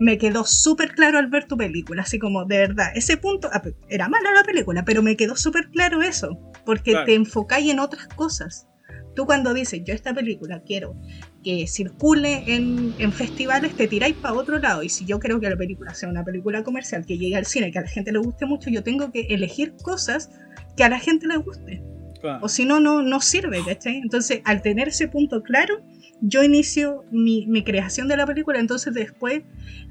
me 0.00 0.18
quedó 0.18 0.44
súper 0.44 0.92
claro 0.94 1.18
al 1.18 1.28
ver 1.28 1.44
tu 1.46 1.56
película, 1.56 2.02
así 2.02 2.18
como 2.18 2.44
de 2.44 2.58
verdad, 2.58 2.88
ese 2.94 3.16
punto, 3.16 3.48
ah, 3.52 3.62
era 3.88 4.08
mala 4.08 4.32
la 4.32 4.42
película, 4.42 4.84
pero 4.84 5.02
me 5.02 5.16
quedó 5.16 5.36
súper 5.36 5.68
claro 5.70 6.02
eso, 6.02 6.38
porque 6.64 6.90
Claro. 6.92 7.06
te 7.06 7.14
enfocáis 7.14 7.70
en 7.70 7.78
otras 7.78 8.08
cosas. 8.08 8.66
Tú 9.14 9.26
cuando 9.26 9.52
dices, 9.54 9.82
yo 9.84 9.94
esta 9.94 10.12
película 10.14 10.62
quiero 10.66 10.96
que 11.42 11.66
circule 11.66 12.44
en, 12.46 12.94
en 12.98 13.12
festivales, 13.12 13.74
te 13.74 13.88
tiráis 13.88 14.14
para 14.14 14.34
otro 14.34 14.58
lado. 14.58 14.82
Y 14.82 14.88
si 14.88 15.04
yo 15.04 15.18
creo 15.18 15.40
que 15.40 15.48
la 15.48 15.56
película 15.56 15.94
sea 15.94 16.08
una 16.08 16.24
película 16.24 16.62
comercial, 16.62 17.04
que 17.04 17.18
llegue 17.18 17.36
al 17.36 17.46
cine, 17.46 17.72
que 17.72 17.78
a 17.78 17.82
la 17.82 17.88
gente 17.88 18.12
le 18.12 18.18
guste 18.18 18.46
mucho, 18.46 18.70
yo 18.70 18.82
tengo 18.82 19.10
que 19.10 19.22
elegir 19.30 19.74
cosas 19.82 20.30
que 20.76 20.84
a 20.84 20.88
la 20.88 20.98
gente 20.98 21.26
le 21.26 21.36
guste. 21.36 21.82
Claro. 22.20 22.44
O 22.44 22.48
si 22.48 22.64
no, 22.64 22.78
no, 22.78 23.02
no 23.02 23.20
sirve, 23.20 23.64
¿cachai? 23.64 23.96
Entonces, 23.96 24.40
al 24.44 24.62
tener 24.62 24.88
ese 24.88 25.08
punto 25.08 25.42
claro, 25.42 25.82
yo 26.20 26.44
inicio 26.44 27.04
mi, 27.10 27.46
mi 27.46 27.64
creación 27.64 28.06
de 28.06 28.16
la 28.16 28.26
película, 28.26 28.60
entonces 28.60 28.94
después 28.94 29.42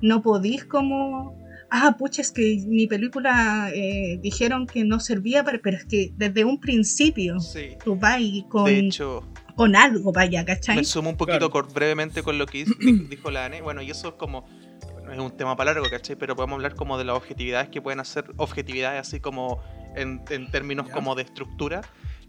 no 0.01 0.21
podís 0.21 0.63
como, 0.63 1.37
ah, 1.69 1.97
pucha, 1.97 2.21
es 2.21 2.31
que 2.31 2.63
mi 2.67 2.87
película 2.87 3.69
eh, 3.73 4.17
dijeron 4.21 4.65
que 4.65 4.85
no 4.85 5.01
servía, 5.01 5.43
para... 5.43 5.59
pero 5.61 5.77
es 5.77 5.85
que 5.85 6.13
desde 6.15 6.45
un 6.45 6.59
principio 6.59 7.39
sí. 7.41 7.77
tú 7.83 7.97
vas 7.97 8.21
con, 8.47 8.69
hecho, 8.69 9.27
con 9.61 9.75
algo, 9.75 10.11
vaya, 10.11 10.43
¿cachai? 10.43 10.75
me 10.77 10.83
sumo 10.83 11.09
un 11.11 11.17
poquito 11.17 11.51
Claro. 11.51 11.67
brevemente 11.73 12.23
con 12.23 12.37
lo 12.39 12.45
que 12.47 12.65
dijo 13.09 13.29
la 13.29 13.45
Ane. 13.45 13.61
Bueno, 13.61 13.81
y 13.81 13.91
eso 13.91 14.07
es 14.09 14.13
como. 14.15 14.41
bueno, 14.93 15.11
es 15.13 15.19
un 15.19 15.37
tema 15.37 15.55
para 15.55 15.73
largo, 15.73 15.87
¿cachai? 15.89 16.15
Pero 16.15 16.35
podemos 16.35 16.55
hablar 16.55 16.73
como 16.75 16.97
de 16.97 17.05
las 17.05 17.15
objetividades 17.15 17.69
que 17.69 17.81
pueden 17.81 17.99
hacer. 17.99 18.25
Objetividades 18.37 18.99
así 18.99 19.19
como 19.19 19.61
en, 19.95 20.23
en 20.29 20.49
términos 20.51 20.87
Ya. 20.87 20.93
como 20.93 21.13
de 21.15 21.23
estructura. 21.23 21.81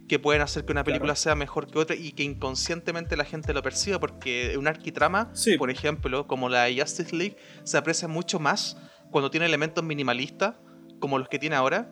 Que 0.09 0.19
pueden 0.19 0.43
hacer 0.43 0.65
que 0.67 0.73
una 0.73 0.85
película 0.85 1.15
Claro. 1.15 1.21
sea 1.23 1.35
mejor 1.37 1.71
que 1.71 1.79
otra 1.79 1.97
y 1.97 2.13
que 2.13 2.23
inconscientemente 2.25 3.17
la 3.17 3.25
gente 3.25 3.55
lo 3.55 3.63
perciba. 3.63 3.99
Porque 4.01 4.57
un 4.59 4.67
arquitrama, 4.69 5.31
Sí. 5.33 5.57
por 5.57 5.71
ejemplo, 5.71 6.27
como 6.27 6.49
la 6.51 6.65
de 6.65 6.79
Justice 6.79 7.17
League, 7.17 7.37
se 7.65 7.79
aprecia 7.79 8.09
mucho 8.09 8.39
más 8.41 8.77
cuando 9.11 9.31
tiene 9.31 9.47
elementos 9.47 9.83
minimalistas, 9.85 10.57
como 11.01 11.19
los 11.19 11.29
que 11.29 11.39
tiene 11.39 11.57
ahora, 11.57 11.89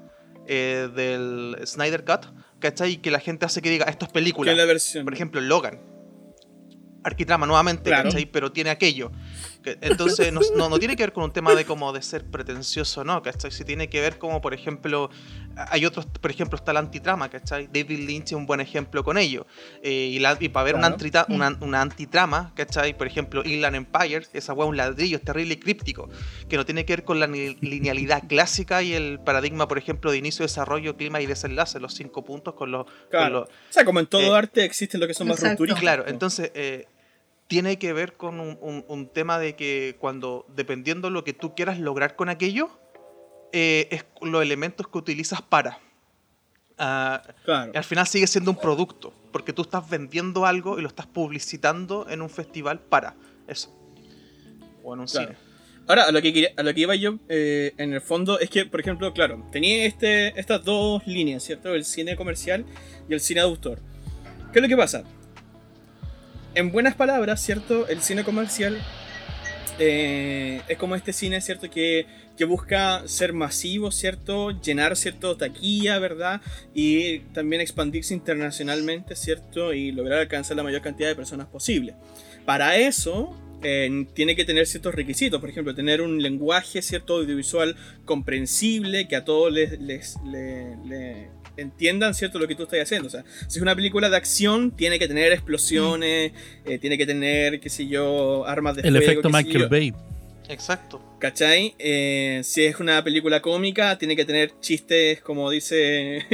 eh, 0.48 0.88
del 0.94 1.57
Snyder 1.64 2.05
Cut, 2.05 2.26
¿cachai? 2.61 2.92
Y 2.92 2.96
que 2.99 3.11
la 3.11 3.18
gente 3.20 3.44
hace 3.46 3.61
que 3.61 3.70
diga, 3.70 3.87
esto 3.87 4.07
es 4.07 4.12
película. 4.12 4.53
Que 4.53 4.57
la 4.57 4.64
versión. 4.64 5.05
Por 5.05 5.12
ejemplo, 5.14 5.40
Logan. 5.40 5.81
Arquitrama 7.03 7.46
nuevamente, 7.46 7.85
Claro. 7.90 8.11
¿cachai? 8.11 8.27
Pero 8.27 8.53
tiene 8.53 8.70
aquello. 8.70 9.11
Que- 9.62 9.77
Entonces, 9.83 10.33
no, 10.33 10.40
no, 10.57 10.68
no 10.70 10.79
tiene 10.79 10.96
que 10.96 11.03
ver 11.03 11.12
con 11.12 11.25
un 11.25 11.33
tema 11.33 11.55
de 11.55 11.64
como 11.66 11.92
de 11.92 12.01
ser 12.03 12.25
pretencioso, 12.25 13.05
¿no? 13.05 13.23
¿Cachai? 13.23 13.51
Si 13.51 13.64
tiene 13.64 13.88
que 13.90 14.01
ver 14.01 14.18
como, 14.18 14.40
por 14.40 14.55
ejemplo, 14.55 15.11
hay 15.57 15.85
otros, 15.85 16.07
por 16.07 16.31
ejemplo, 16.31 16.57
está 16.57 16.73
la 16.73 16.81
antitrama, 16.81 17.29
¿cachai? 17.29 17.66
David 17.66 18.07
Lynch 18.07 18.27
es 18.29 18.33
un 18.33 18.46
buen 18.46 18.61
ejemplo 18.61 19.05
con 19.05 19.18
ello. 19.18 19.46
Eh, 19.83 19.90
y, 20.12 20.18
la- 20.18 20.38
y 20.40 20.49
para 20.49 20.64
ver 20.64 20.75
una, 20.77 20.88
Claro. 20.88 20.94
antrita- 20.96 21.27
una, 21.29 21.57
una 21.61 21.83
antitrama, 21.83 22.53
¿cachai? 22.57 22.96
Por 22.96 23.07
ejemplo, 23.07 23.42
Inland 23.44 23.77
Empire, 23.77 24.27
esa 24.33 24.55
weá 24.55 24.64
es 24.66 24.70
un 24.70 24.77
ladrillo, 24.79 25.16
es 25.18 25.23
terrible 25.25 25.55
y 25.55 25.57
críptico, 25.59 26.09
que 26.49 26.57
no 26.57 26.64
tiene 26.64 26.85
que 26.87 26.94
ver 26.94 27.05
con 27.05 27.20
la 27.20 27.27
linealidad 27.27 28.23
clásica 28.29 28.83
y 28.83 28.94
el 28.94 29.20
paradigma, 29.20 29.68
por 29.68 29.77
ejemplo, 29.79 30.11
de 30.11 30.16
inicio, 30.18 30.42
desarrollo, 30.44 30.96
clima 30.96 31.20
y 31.20 31.27
desenlace, 31.27 31.81
los 31.81 31.94
cinco 31.94 32.25
puntos 32.25 32.55
con 32.55 32.70
los... 32.70 32.87
con 32.87 32.94
Claro. 33.11 33.40
los- 33.40 33.49
O 33.49 33.53
sea, 33.73 33.85
como 33.85 34.01
en 34.01 34.07
todo 34.07 34.23
Eh, 34.23 34.38
arte 34.38 34.64
existen 34.64 35.01
lo 35.01 35.07
que 35.07 35.14
son 35.14 35.29
más 35.29 35.40
rupturistas. 35.42 35.81
Claro, 35.81 36.05
entonces 36.07 36.51
eh, 36.55 36.87
tiene 37.50 37.80
que 37.80 37.92
ver 37.92 38.12
con 38.12 38.38
un, 38.38 38.56
un- 38.60 38.84
un 38.86 39.08
tema 39.08 39.40
de 39.40 39.56
que 39.56 39.96
cuando, 39.98 40.46
dependiendo 40.54 41.10
lo 41.10 41.24
que 41.24 41.32
tú 41.32 41.56
quieras 41.56 41.80
lograr 41.80 42.14
con 42.14 42.28
aquello, 42.28 42.70
eh, 43.52 43.88
es 43.90 44.04
los 44.22 44.40
elementos 44.40 44.86
que 44.86 44.96
utilizas 44.98 45.42
para. 45.42 45.80
Ah, 46.78 47.20
Claro. 47.44 47.72
al 47.74 47.82
final 47.82 48.06
sigue 48.06 48.28
siendo 48.28 48.52
un 48.52 48.56
producto, 48.56 49.12
porque 49.32 49.52
tú 49.52 49.62
estás 49.62 49.90
vendiendo 49.90 50.46
algo 50.46 50.78
y 50.78 50.82
lo 50.82 50.86
estás 50.86 51.08
publicitando 51.08 52.06
en 52.08 52.22
un 52.22 52.30
festival 52.30 52.78
para 52.78 53.16
eso. 53.48 53.68
O 54.84 54.94
en 54.94 55.00
un 55.00 55.06
Claro. 55.08 55.26
cine. 55.34 55.38
Ahora, 55.88 56.04
a 56.04 56.12
lo 56.12 56.22
que, 56.22 56.32
quería- 56.32 56.52
a 56.56 56.62
lo 56.62 56.72
que 56.72 56.80
iba 56.82 56.94
yo, 56.94 57.16
eh, 57.28 57.72
en 57.78 57.92
el 57.92 58.00
fondo, 58.00 58.38
es 58.38 58.48
que, 58.48 58.64
por 58.64 58.78
ejemplo, 58.78 59.12
claro, 59.12 59.44
tenía 59.50 59.84
este, 59.86 60.38
estas 60.38 60.64
dos 60.64 61.04
líneas, 61.04 61.42
¿cierto? 61.42 61.74
El 61.74 61.84
cine 61.84 62.14
comercial 62.14 62.64
y 63.08 63.12
el 63.14 63.20
cine 63.20 63.40
de 63.40 63.46
autor. 63.46 63.80
¿Qué 64.52 64.60
es 64.60 64.62
lo 64.62 64.68
que 64.68 64.76
pasa? 64.76 65.02
En 66.54 66.72
buenas 66.72 66.94
palabras, 66.94 67.40
¿cierto? 67.42 67.86
El 67.88 68.02
cine 68.02 68.24
comercial 68.24 68.76
eh, 69.78 70.60
es 70.68 70.78
como 70.78 70.96
este 70.96 71.12
cine, 71.12 71.40
¿cierto? 71.40 71.70
Que, 71.70 72.06
que 72.36 72.44
busca 72.44 73.02
ser 73.06 73.32
masivo, 73.32 73.90
¿cierto? 73.92 74.50
Llenar, 74.60 74.96
¿cierto? 74.96 75.36
Taquilla, 75.36 75.98
¿verdad? 75.98 76.40
Y 76.74 77.20
también 77.32 77.62
expandirse 77.62 78.14
internacionalmente, 78.14 79.14
¿cierto? 79.16 79.72
Y 79.72 79.92
lograr 79.92 80.18
alcanzar 80.20 80.56
la 80.56 80.62
mayor 80.64 80.82
cantidad 80.82 81.08
de 81.08 81.14
personas 81.14 81.46
posible. 81.46 81.94
Para 82.44 82.76
eso, 82.76 83.36
eh, 83.62 84.06
tiene 84.14 84.34
que 84.34 84.44
tener 84.44 84.66
ciertos 84.66 84.94
requisitos, 84.94 85.40
por 85.40 85.50
ejemplo, 85.50 85.74
tener 85.74 86.00
un 86.00 86.20
lenguaje 86.20 86.82
cierto 86.82 87.18
audiovisual 87.18 87.76
comprensible, 88.04 89.06
que 89.06 89.16
a 89.16 89.24
todos 89.24 89.52
les, 89.52 89.78
les- 89.80 90.16
le- 90.26 90.76
le 90.84 91.28
entiendan 91.56 92.14
cierto 92.14 92.38
lo 92.38 92.48
que 92.48 92.54
tú 92.54 92.64
estás 92.64 92.80
haciendo. 92.80 93.08
O 93.08 93.10
sea, 93.10 93.24
si 93.48 93.58
es 93.58 93.62
una 93.62 93.74
película 93.74 94.08
de 94.08 94.16
acción, 94.16 94.70
tiene 94.70 94.98
que 94.98 95.08
tener 95.08 95.32
explosiones, 95.32 96.32
eh, 96.64 96.78
tiene 96.78 96.98
que 96.98 97.06
tener, 97.06 97.60
qué 97.60 97.70
sé 97.70 97.86
yo, 97.86 98.46
armas 98.46 98.76
de 98.76 98.82
El 98.82 98.96
fuego. 98.96 99.04
efecto 99.04 99.28
qué 99.28 99.36
sé 99.36 99.44
Michael. 99.44 99.68
Bay. 99.68 99.94
Exacto. 100.50 101.00
¿Cachai? 101.20 101.74
Eh, 101.78 102.40
si 102.42 102.64
es 102.64 102.80
una 102.80 103.04
película 103.04 103.40
cómica, 103.40 103.96
tiene 103.98 104.16
que 104.16 104.24
tener 104.24 104.52
chistes, 104.60 105.20
como 105.20 105.48
dice 105.48 106.26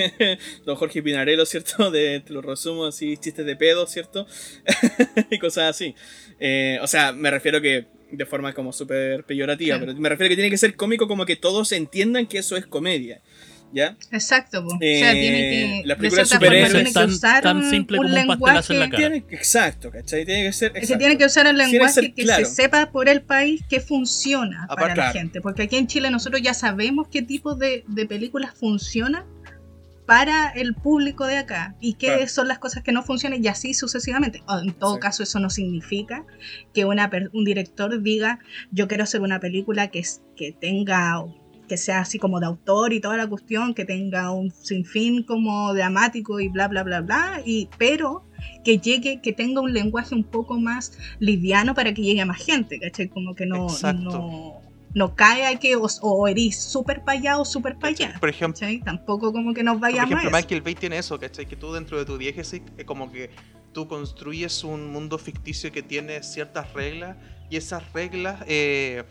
don 0.65 0.77
Jorge 0.77 1.03
Pinarello, 1.03 1.45
¿cierto? 1.45 1.91
De, 1.91 2.21
te 2.21 2.33
lo 2.33 2.41
resumo 2.41 2.87
así, 2.87 3.19
chistes 3.19 3.45
de 3.45 3.57
pedo, 3.57 3.87
¿cierto? 3.87 4.27
y 5.31 5.39
cosas 5.39 5.71
así. 5.71 5.95
Eh, 6.41 6.79
o 6.81 6.87
sea, 6.87 7.13
me 7.13 7.31
refiero 7.31 7.61
que 7.61 7.89
de 8.11 8.25
forma 8.25 8.55
como 8.55 8.73
súper 8.73 9.25
peyorativa, 9.25 9.79
pero 9.79 9.95
me 9.95 10.09
refiero 10.09 10.31
que 10.31 10.37
tiene 10.37 10.51
que 10.51 10.59
ser 10.59 10.77
cómico 10.77 11.09
como 11.09 11.27
que 11.27 11.37
todos 11.37 11.73
entiendan 11.73 12.27
que 12.27 12.39
eso 12.39 12.57
es 12.57 12.67
comedia. 12.67 13.21
¿Ya? 13.73 13.97
Exacto, 14.13 14.65
po. 14.65 14.75
o 14.75 14.79
Eh, 14.81 15.01
sea, 15.01 15.13
tiene 15.13 15.41
que. 15.41 15.83
la 15.85 15.95
de 15.95 15.99
película 16.01 16.23
de 16.23 16.27
cierta 16.27 16.47
forma 16.47 16.47
superhéroes 16.47 16.73
tiene 16.73 16.89
que 16.89 16.93
tan- 16.95 17.09
usar 17.11 17.43
tan 17.43 17.57
un- 17.59 17.71
simple 17.71 17.99
un 17.99 18.05
como 18.07 18.17
un 18.17 18.27
pastelazo 18.39 18.73
en 18.73 18.79
la 18.79 18.85
lenguaje- 18.87 19.03
cara. 19.03 19.15
Tiene, 19.21 19.37
exacto, 19.37 19.91
¿cachai? 19.91 20.25
Tiene 20.25 20.43
que 20.45 20.53
ser. 20.53 20.73
Se 20.73 20.79
exacto. 20.79 20.99
tiene 20.99 21.19
que 21.19 21.25
usar 21.27 21.47
que 21.47 21.53
lenguaje 21.53 21.93
ser 21.95 22.15
que 22.15 22.23
claro. 22.23 22.47
se 22.47 22.55
sepa 22.55 22.91
por 22.91 23.09
el 23.09 23.23
país 23.23 23.63
que 23.69 23.81
funciona 23.81 24.67
para 24.69 24.89
la 24.89 24.95
claro. 24.95 25.13
gente. 25.13 25.41
Porque 25.41 25.63
aquí 25.65 25.77
en 25.77 25.87
Chile 25.89 26.11
nosotros 26.11 26.41
ya 26.43 26.55
sabemos 26.55 27.09
qué 27.09 27.23
tipo 27.23 27.55
de, 27.55 27.85
de 27.89 28.07
películas 28.07 28.53
funcionan 28.55 29.25
para 30.07 30.51
el 30.51 30.75
público 30.75 31.27
de 31.27 31.37
acá 31.37 31.75
y 31.81 31.95
qué 31.95 32.07
Claro. 32.07 32.29
son 32.29 32.47
las 32.49 32.61
cosas 32.61 32.85
que 32.85 32.93
no 32.93 33.03
funcionan 33.03 33.45
y 33.45 33.49
así 33.49 33.75
sucesivamente. 33.75 34.43
O, 34.47 34.59
en 34.61 34.73
todo 34.73 34.95
Sí. 34.95 35.01
caso 35.01 35.23
eso 35.25 35.41
no 35.41 35.51
significa 35.51 36.25
que 36.73 36.85
una 36.85 37.11
un 37.33 37.45
director 37.45 38.01
diga 38.01 38.39
yo 38.71 38.87
quiero 38.87 39.03
hacer 39.03 39.21
una 39.23 39.41
película 39.41 39.89
que, 39.89 39.99
es- 39.99 40.23
que 40.37 40.53
tenga 40.53 41.19
que 41.67 41.77
sea 41.77 42.01
así 42.01 42.19
como 42.19 42.41
de 42.41 42.47
autor 42.47 42.93
y 42.93 43.01
toda 43.01 43.17
la 43.17 43.29
cuestión, 43.29 43.75
que 43.75 43.85
tenga 43.85 44.31
un 44.31 44.51
sinfín 44.51 45.23
como 45.23 45.73
dramático 45.75 46.41
y 46.41 46.49
bla 46.49 46.69
bla 46.69 46.83
bla 46.83 47.01
bla, 47.01 47.43
y 47.45 47.69
pero 47.79 48.25
que 48.65 48.79
llegue, 48.79 49.21
que 49.21 49.33
tenga 49.33 49.61
un 49.61 49.73
lenguaje 49.73 50.15
un 50.15 50.25
poco 50.25 50.59
más 50.59 50.99
liviano 51.19 51.75
para 51.75 51.95
que 51.95 52.03
llegue 52.03 52.21
a 52.21 52.27
más 52.27 52.45
gente, 52.45 52.79
¿cachai? 52.79 53.09
Como 53.09 53.35
que 53.35 53.47
no, 53.47 53.67
no, 53.95 54.61
no 54.95 55.15
cae 55.15 55.47
a 55.47 55.57
que 55.59 55.77
o, 55.77 55.87
o 56.03 56.29
eres 56.29 56.59
súper 56.59 57.03
para 57.05 57.19
allá 57.19 57.39
o 57.39 57.45
súper 57.45 57.77
para 57.77 57.89
allá. 57.89 58.17
Por 58.19 58.29
ejemplo, 58.29 58.61
¿cachai? 58.61 58.81
Tampoco 58.81 59.33
como 59.33 59.55
que 59.55 59.63
nos 59.63 59.75
por 59.75 59.83
vayamos 59.83 60.11
ejemplo 60.11 60.29
eso. 60.29 60.37
Michael 60.37 60.63
Bay 60.63 60.75
tiene 60.75 60.99
eso, 60.99 61.19
¿cachai? 61.19 61.47
Que 61.47 61.57
tú 61.57 61.73
dentro 61.73 61.99
de 61.99 62.05
tu 62.05 62.19
diégesis, 62.19 62.63
es 62.77 62.85
como 62.85 63.13
que 63.13 63.31
tú 63.73 63.89
construyes 63.89 64.65
un 64.65 64.91
mundo 64.91 65.19
ficticio 65.19 65.71
que 65.71 65.83
tiene 65.83 66.23
ciertas 66.23 66.73
reglas 66.73 67.19
y 67.51 67.57
esas 67.57 67.93
reglas 67.93 68.43
eh, 68.49 69.05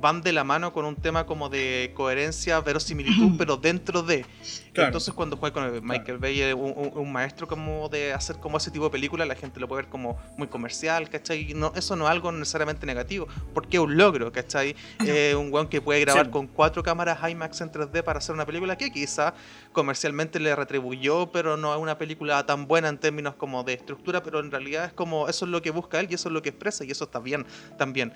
van 0.00 0.20
de 0.22 0.32
la 0.32 0.44
mano 0.44 0.72
con 0.72 0.84
un 0.84 0.96
tema 0.96 1.26
como 1.26 1.48
de 1.48 1.92
coherencia, 1.94 2.60
verosimilitud, 2.60 3.32
pero 3.38 3.56
dentro 3.56 4.02
de. 4.02 4.24
Claro. 4.72 4.88
Entonces 4.88 5.12
cuando 5.12 5.36
juega 5.36 5.52
con 5.54 5.64
el 5.64 5.82
Michael 5.82 6.18
Bay, 6.18 6.40
eh, 6.40 6.54
un, 6.54 6.72
un- 6.76 6.92
un 6.94 7.12
maestro 7.12 7.48
como 7.48 7.88
de 7.88 8.12
hacer 8.12 8.36
como 8.36 8.58
ese 8.58 8.70
tipo 8.70 8.84
de 8.84 8.90
película, 8.90 9.26
la 9.26 9.34
gente 9.34 9.58
lo 9.58 9.66
puede 9.66 9.82
ver 9.82 9.90
como 9.90 10.16
muy 10.36 10.46
comercial, 10.46 11.08
¿cachai? 11.10 11.52
No, 11.54 11.72
eso 11.74 11.96
no 11.96 12.04
es 12.04 12.10
algo 12.10 12.30
necesariamente 12.30 12.86
negativo, 12.86 13.26
porque 13.54 13.76
es 13.78 13.82
un 13.82 13.96
logro, 13.96 14.30
¿cachai? 14.30 14.76
Eh, 15.04 15.34
un 15.36 15.52
weón 15.52 15.68
que 15.68 15.80
puede 15.80 16.00
grabar 16.00 16.26
Sí. 16.26 16.30
con 16.30 16.46
cuatro 16.46 16.82
cámaras 16.82 17.18
IMAX 17.28 17.60
en 17.60 17.72
3D 17.72 18.02
para 18.04 18.18
hacer 18.18 18.34
una 18.34 18.46
película 18.46 18.76
que 18.76 18.92
quizá 18.92 19.34
comercialmente 19.72 20.38
le 20.40 20.54
retribuyó, 20.54 21.30
pero 21.32 21.56
no 21.56 21.74
es 21.74 21.80
una 21.80 21.98
película 21.98 22.44
tan 22.46 22.66
buena 22.68 22.88
en 22.88 22.98
términos 22.98 23.34
como 23.34 23.64
de 23.64 23.74
estructura, 23.74 24.22
pero 24.22 24.38
en 24.40 24.50
realidad 24.50 24.84
es 24.86 24.92
como 24.92 25.28
eso 25.28 25.44
es 25.44 25.50
lo 25.50 25.60
que 25.62 25.70
busca 25.70 25.98
él 26.00 26.06
y 26.10 26.14
eso 26.14 26.28
es 26.28 26.32
lo 26.32 26.42
que 26.42 26.50
expresa 26.50 26.84
y 26.84 26.90
eso 26.90 27.04
está 27.04 27.18
bien 27.18 27.44
también. 27.78 28.12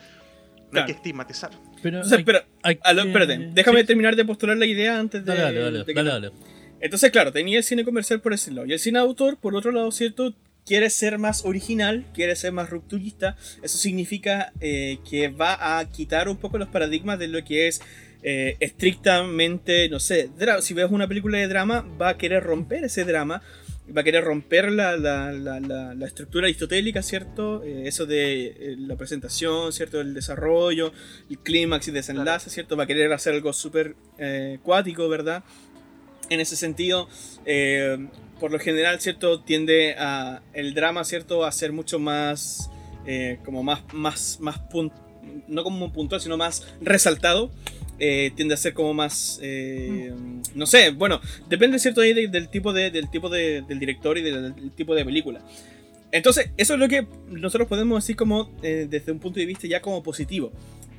No 0.72 0.80
hay 0.80 0.86
que 0.86 0.92
estigmatizar. 0.92 1.50
Pero 1.82 2.02
Entonces, 2.02 2.24
hay- 2.62 2.78
aló, 2.82 3.02
espérate, 3.02 3.50
déjame 3.52 3.80
sí. 3.80 3.86
terminar 3.86 4.16
de 4.16 4.24
postular 4.24 4.56
la 4.56 4.66
idea 4.66 4.98
antes 4.98 5.24
de. 5.24 5.28
Dale, 5.32 5.42
dale, 5.42 5.60
dale, 5.60 5.78
de 5.80 5.84
que- 5.84 5.94
dale, 5.94 6.10
dale. 6.10 6.30
Entonces, 6.80 7.10
claro, 7.12 7.30
tenía 7.32 7.58
el 7.58 7.64
cine 7.64 7.84
comercial 7.84 8.20
por 8.20 8.32
ese 8.32 8.50
lado. 8.50 8.66
Y 8.66 8.72
el 8.72 8.78
cine 8.78 8.98
autor, 8.98 9.36
por 9.36 9.54
otro 9.54 9.70
lado, 9.70 9.90
¿cierto? 9.92 10.34
Quiere 10.66 10.90
ser 10.90 11.18
más 11.18 11.44
original, 11.44 12.06
quiere 12.14 12.34
ser 12.36 12.52
más 12.52 12.70
rupturista. 12.70 13.36
Eso 13.62 13.78
significa 13.78 14.52
eh, 14.60 14.98
que 15.08 15.28
va 15.28 15.78
a 15.78 15.88
quitar 15.90 16.28
un 16.28 16.36
poco 16.38 16.58
los 16.58 16.68
paradigmas 16.68 17.18
de 17.18 17.28
lo 17.28 17.44
que 17.44 17.68
es 17.68 17.80
eh, 18.24 18.56
estrictamente, 18.60 19.88
no 19.88 19.98
sé, 19.98 20.30
si 20.60 20.74
ves 20.74 20.86
una 20.90 21.08
película 21.08 21.38
de 21.38 21.48
drama, 21.48 21.84
va 22.00 22.10
a 22.10 22.16
querer 22.18 22.42
romper 22.42 22.84
ese 22.84 23.04
drama, 23.04 23.42
va 23.94 24.00
a 24.00 24.04
querer 24.04 24.24
romper 24.24 24.70
la, 24.72 24.96
la- 24.96 25.32
la- 25.32 25.60
la- 25.94 26.06
estructura 26.06 26.46
aristotélica, 26.46 27.02
¿cierto? 27.02 27.62
Eh, 27.62 27.82
eso 27.86 28.06
de 28.06 28.46
eh, 28.46 28.76
la 28.78 28.96
presentación, 28.96 29.72
¿cierto? 29.72 30.00
El 30.00 30.14
desarrollo, 30.14 30.92
el 31.30 31.38
clímax 31.38 31.88
y 31.88 31.90
desenlace, 31.90 32.50
¿cierto? 32.50 32.76
Va 32.76 32.84
a 32.84 32.86
querer 32.86 33.12
hacer 33.12 33.34
algo 33.34 33.52
súper 33.52 33.94
eh, 34.18 34.58
cuático, 34.62 35.08
¿verdad? 35.08 35.44
En 36.30 36.40
ese 36.40 36.56
sentido, 36.56 37.08
eh, 37.44 38.08
por 38.40 38.50
lo 38.50 38.58
general, 38.58 39.00
¿cierto? 39.00 39.40
Tiende 39.40 39.94
a 39.98 40.42
el 40.54 40.74
drama, 40.74 41.04
¿cierto? 41.04 41.44
A 41.44 41.52
ser 41.52 41.72
mucho 41.72 41.98
más, 41.98 42.70
eh, 43.06 43.38
como 43.44 43.62
más, 43.62 43.82
más, 43.92 44.38
más 44.40 44.60
no 45.48 45.62
como 45.64 45.92
puntual, 45.92 46.20
sino 46.20 46.36
más 46.36 46.66
resaltado. 46.80 47.50
Eh, 48.04 48.32
tiende 48.34 48.54
a 48.54 48.56
ser 48.56 48.74
como 48.74 48.92
más, 48.92 49.38
eh, 49.42 50.12
no 50.56 50.66
sé, 50.66 50.90
bueno, 50.90 51.20
depende, 51.48 51.78
¿cierto? 51.78 52.00
Ahí 52.00 52.12
de- 52.12 52.26
del 52.26 52.48
tipo, 52.48 52.72
de, 52.72 52.90
del, 52.90 53.08
tipo 53.08 53.28
de- 53.28 53.62
del 53.62 53.78
director 53.78 54.18
y 54.18 54.22
del, 54.22 54.56
del 54.56 54.70
tipo 54.72 54.92
de 54.96 55.04
película. 55.04 55.40
Entonces, 56.10 56.50
eso 56.56 56.74
es 56.74 56.80
lo 56.80 56.88
que 56.88 57.06
nosotros 57.28 57.68
podemos 57.68 58.02
decir 58.02 58.16
como, 58.16 58.50
eh, 58.64 58.88
desde 58.90 59.12
un 59.12 59.20
punto 59.20 59.38
de 59.38 59.46
vista 59.46 59.68
ya 59.68 59.80
como 59.80 60.02
positivo. 60.02 60.50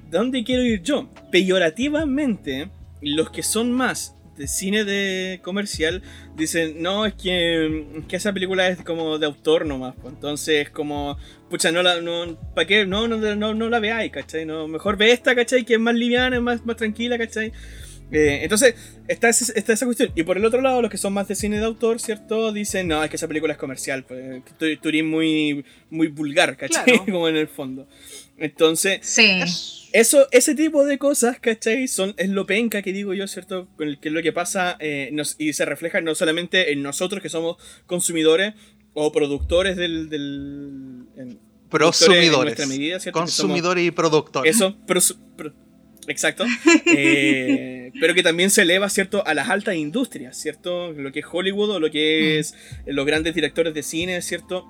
¿De 0.10 0.18
dónde 0.18 0.46
quiero 0.46 0.64
ir 0.64 0.82
yo? 0.82 1.10
Peyorativamente, 1.30 2.70
los 3.02 3.30
que 3.32 3.44
son 3.44 3.72
más 3.74 4.16
de 4.38 4.48
cine 4.48 4.84
de 4.86 5.40
comercial 5.44 6.02
dicen, 6.38 6.82
no, 6.82 7.06
es 7.06 7.14
que, 7.16 7.66
es 7.98 8.06
que 8.08 8.16
esa 8.16 8.32
película 8.34 8.68
es 8.70 8.82
como 8.84 9.18
de 9.20 9.26
autor 9.26 9.66
nomás. 9.66 9.94
pues, 10.02 10.14
Entonces, 10.14 10.70
como, 10.70 11.18
pucha, 11.54 11.72
no 11.72 11.84
la, 11.84 12.02
no, 12.02 12.36
¿para 12.56 12.66
qué? 12.66 12.84
No, 12.88 13.08
no, 13.08 13.18
no, 13.36 13.54
no 13.54 13.70
la 13.70 13.80
veáis, 13.80 14.12
¿cachai? 14.12 14.44
No, 14.44 14.68
mejor 14.68 14.98
ve 14.98 15.12
esta, 15.12 15.36
¿cachai? 15.36 15.64
Que 15.64 15.76
es 15.76 15.80
más 15.80 15.94
liviana, 15.94 16.36
es 16.38 16.42
más, 16.42 16.66
más 16.66 16.78
tranquila, 16.78 17.16
¿cachai? 17.20 17.52
Eh, 18.12 18.40
entonces, 18.42 18.74
está, 19.08 19.30
ese- 19.30 19.54
está 19.56 19.74
esa 19.74 19.86
cuestión. 19.86 20.12
Y 20.16 20.24
por 20.24 20.36
el 20.38 20.46
otro 20.46 20.62
lado, 20.62 20.82
los 20.82 20.90
que 20.90 20.98
son 20.98 21.14
más 21.14 21.28
de 21.28 21.36
cine 21.36 21.60
de 21.60 21.66
autor, 21.66 22.00
¿cierto? 22.00 22.52
Dicen, 22.52 22.88
no, 22.88 23.04
es 23.04 23.10
que 23.12 23.18
esa 23.18 23.28
película 23.28 23.54
es 23.54 23.60
comercial, 23.60 24.04
pues, 24.04 24.42
eres 24.60 25.04
muy, 25.04 25.64
muy 25.92 26.08
vulgar, 26.08 26.58
¿cachai? 26.58 26.86
Claro. 26.86 27.06
como 27.12 27.30
en 27.30 27.36
el 27.38 27.48
fondo. 27.48 27.88
Entonces, 28.40 29.00
Sí. 29.04 29.30
Es- 29.44 29.80
eso, 29.94 30.28
ese 30.32 30.56
tipo 30.56 30.84
de 30.86 30.98
cosas, 30.98 31.40
¿cachai? 31.40 31.88
Son, 31.88 32.16
es 32.18 32.28
lo 32.30 32.48
penca 32.48 32.82
que 32.82 32.92
digo 32.94 33.14
yo, 33.14 33.28
¿cierto? 33.28 33.68
Con 33.78 33.88
el 33.90 34.00
que 34.00 34.08
es 34.10 34.14
lo 34.14 34.24
que 34.24 34.34
pasa 34.34 34.76
eh, 34.80 35.10
nos- 35.14 35.36
y 35.38 35.54
se 35.54 35.66
refleja 35.66 36.02
no 36.02 36.16
solamente 36.16 36.72
en 36.72 36.82
nosotros 36.82 37.22
que 37.22 37.30
somos 37.30 37.58
consumidores 37.86 38.56
o 38.94 39.12
productores 39.12 39.76
del... 39.78 40.10
del 40.10 41.06
en- 41.18 41.40
Consumidores 43.12 43.84
y 43.88 43.92
productores. 43.92 44.56
eso, 44.56 44.78
exacto. 46.08 46.46
Eh, 46.86 47.92
pero 48.00 48.14
que 48.14 48.22
también 48.24 48.50
se 48.52 48.62
eleva, 48.62 48.90
¿cierto? 48.90 49.26
A 49.26 49.34
las 49.34 49.50
altas 49.50 49.76
industrias, 49.76 50.38
¿cierto? 50.38 50.92
Lo 50.92 51.12
que 51.12 51.20
es 51.22 51.26
Hollywood 51.32 51.72
o 51.72 51.80
lo 51.80 51.90
que 51.92 52.36
Mm. 52.36 52.40
es 52.40 52.54
eh, 52.86 52.94
los 52.94 53.06
grandes 53.06 53.34
directores 53.36 53.74
de 53.74 53.82
cine, 53.84 54.22
¿cierto? 54.22 54.66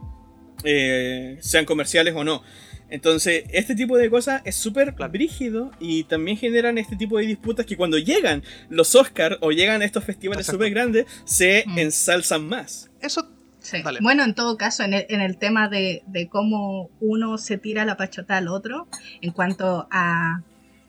Eh, 0.63 1.38
sean 1.41 1.65
comerciales 1.65 2.13
o 2.15 2.23
no. 2.23 2.41
Entonces, 2.89 3.45
este 3.51 3.75
tipo 3.75 3.97
de 3.97 4.09
cosas 4.09 4.41
es 4.45 4.55
súper 4.55 4.91
brígido 4.91 5.71
y 5.79 6.03
también 6.03 6.38
generan 6.38 6.77
este 6.77 6.95
tipo 6.95 7.17
de 7.17 7.25
disputas 7.25 7.65
que 7.65 7.75
cuando 7.75 7.97
llegan 7.97 8.43
los 8.69 8.93
Oscars 8.95 9.38
o 9.41 9.51
llegan 9.51 9.81
estos 9.81 10.03
festivales 10.03 10.45
súper 10.45 10.69
grandes, 10.69 11.05
se 11.25 11.63
Mm. 11.65 11.79
ensalzan 11.79 12.47
más. 12.47 12.89
Eso 13.01 13.27
Sí. 13.63 13.78
Bueno, 14.02 14.23
en 14.23 14.36
todo 14.36 14.58
caso, 14.58 14.84
en 14.84 14.93
el, 14.93 15.06
en 15.10 15.21
el 15.21 15.38
tema 15.38 15.69
de, 15.69 16.04
de 16.06 16.28
cómo 16.28 16.89
uno 16.99 17.38
se 17.39 17.58
tira 17.58 17.86
la 17.86 17.97
pachota 17.97 18.38
al 18.38 18.47
otro, 18.49 18.88
en 19.21 19.32
cuanto 19.32 19.88
a 19.89 20.43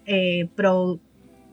eh, 0.06 0.48
pro- 0.54 0.98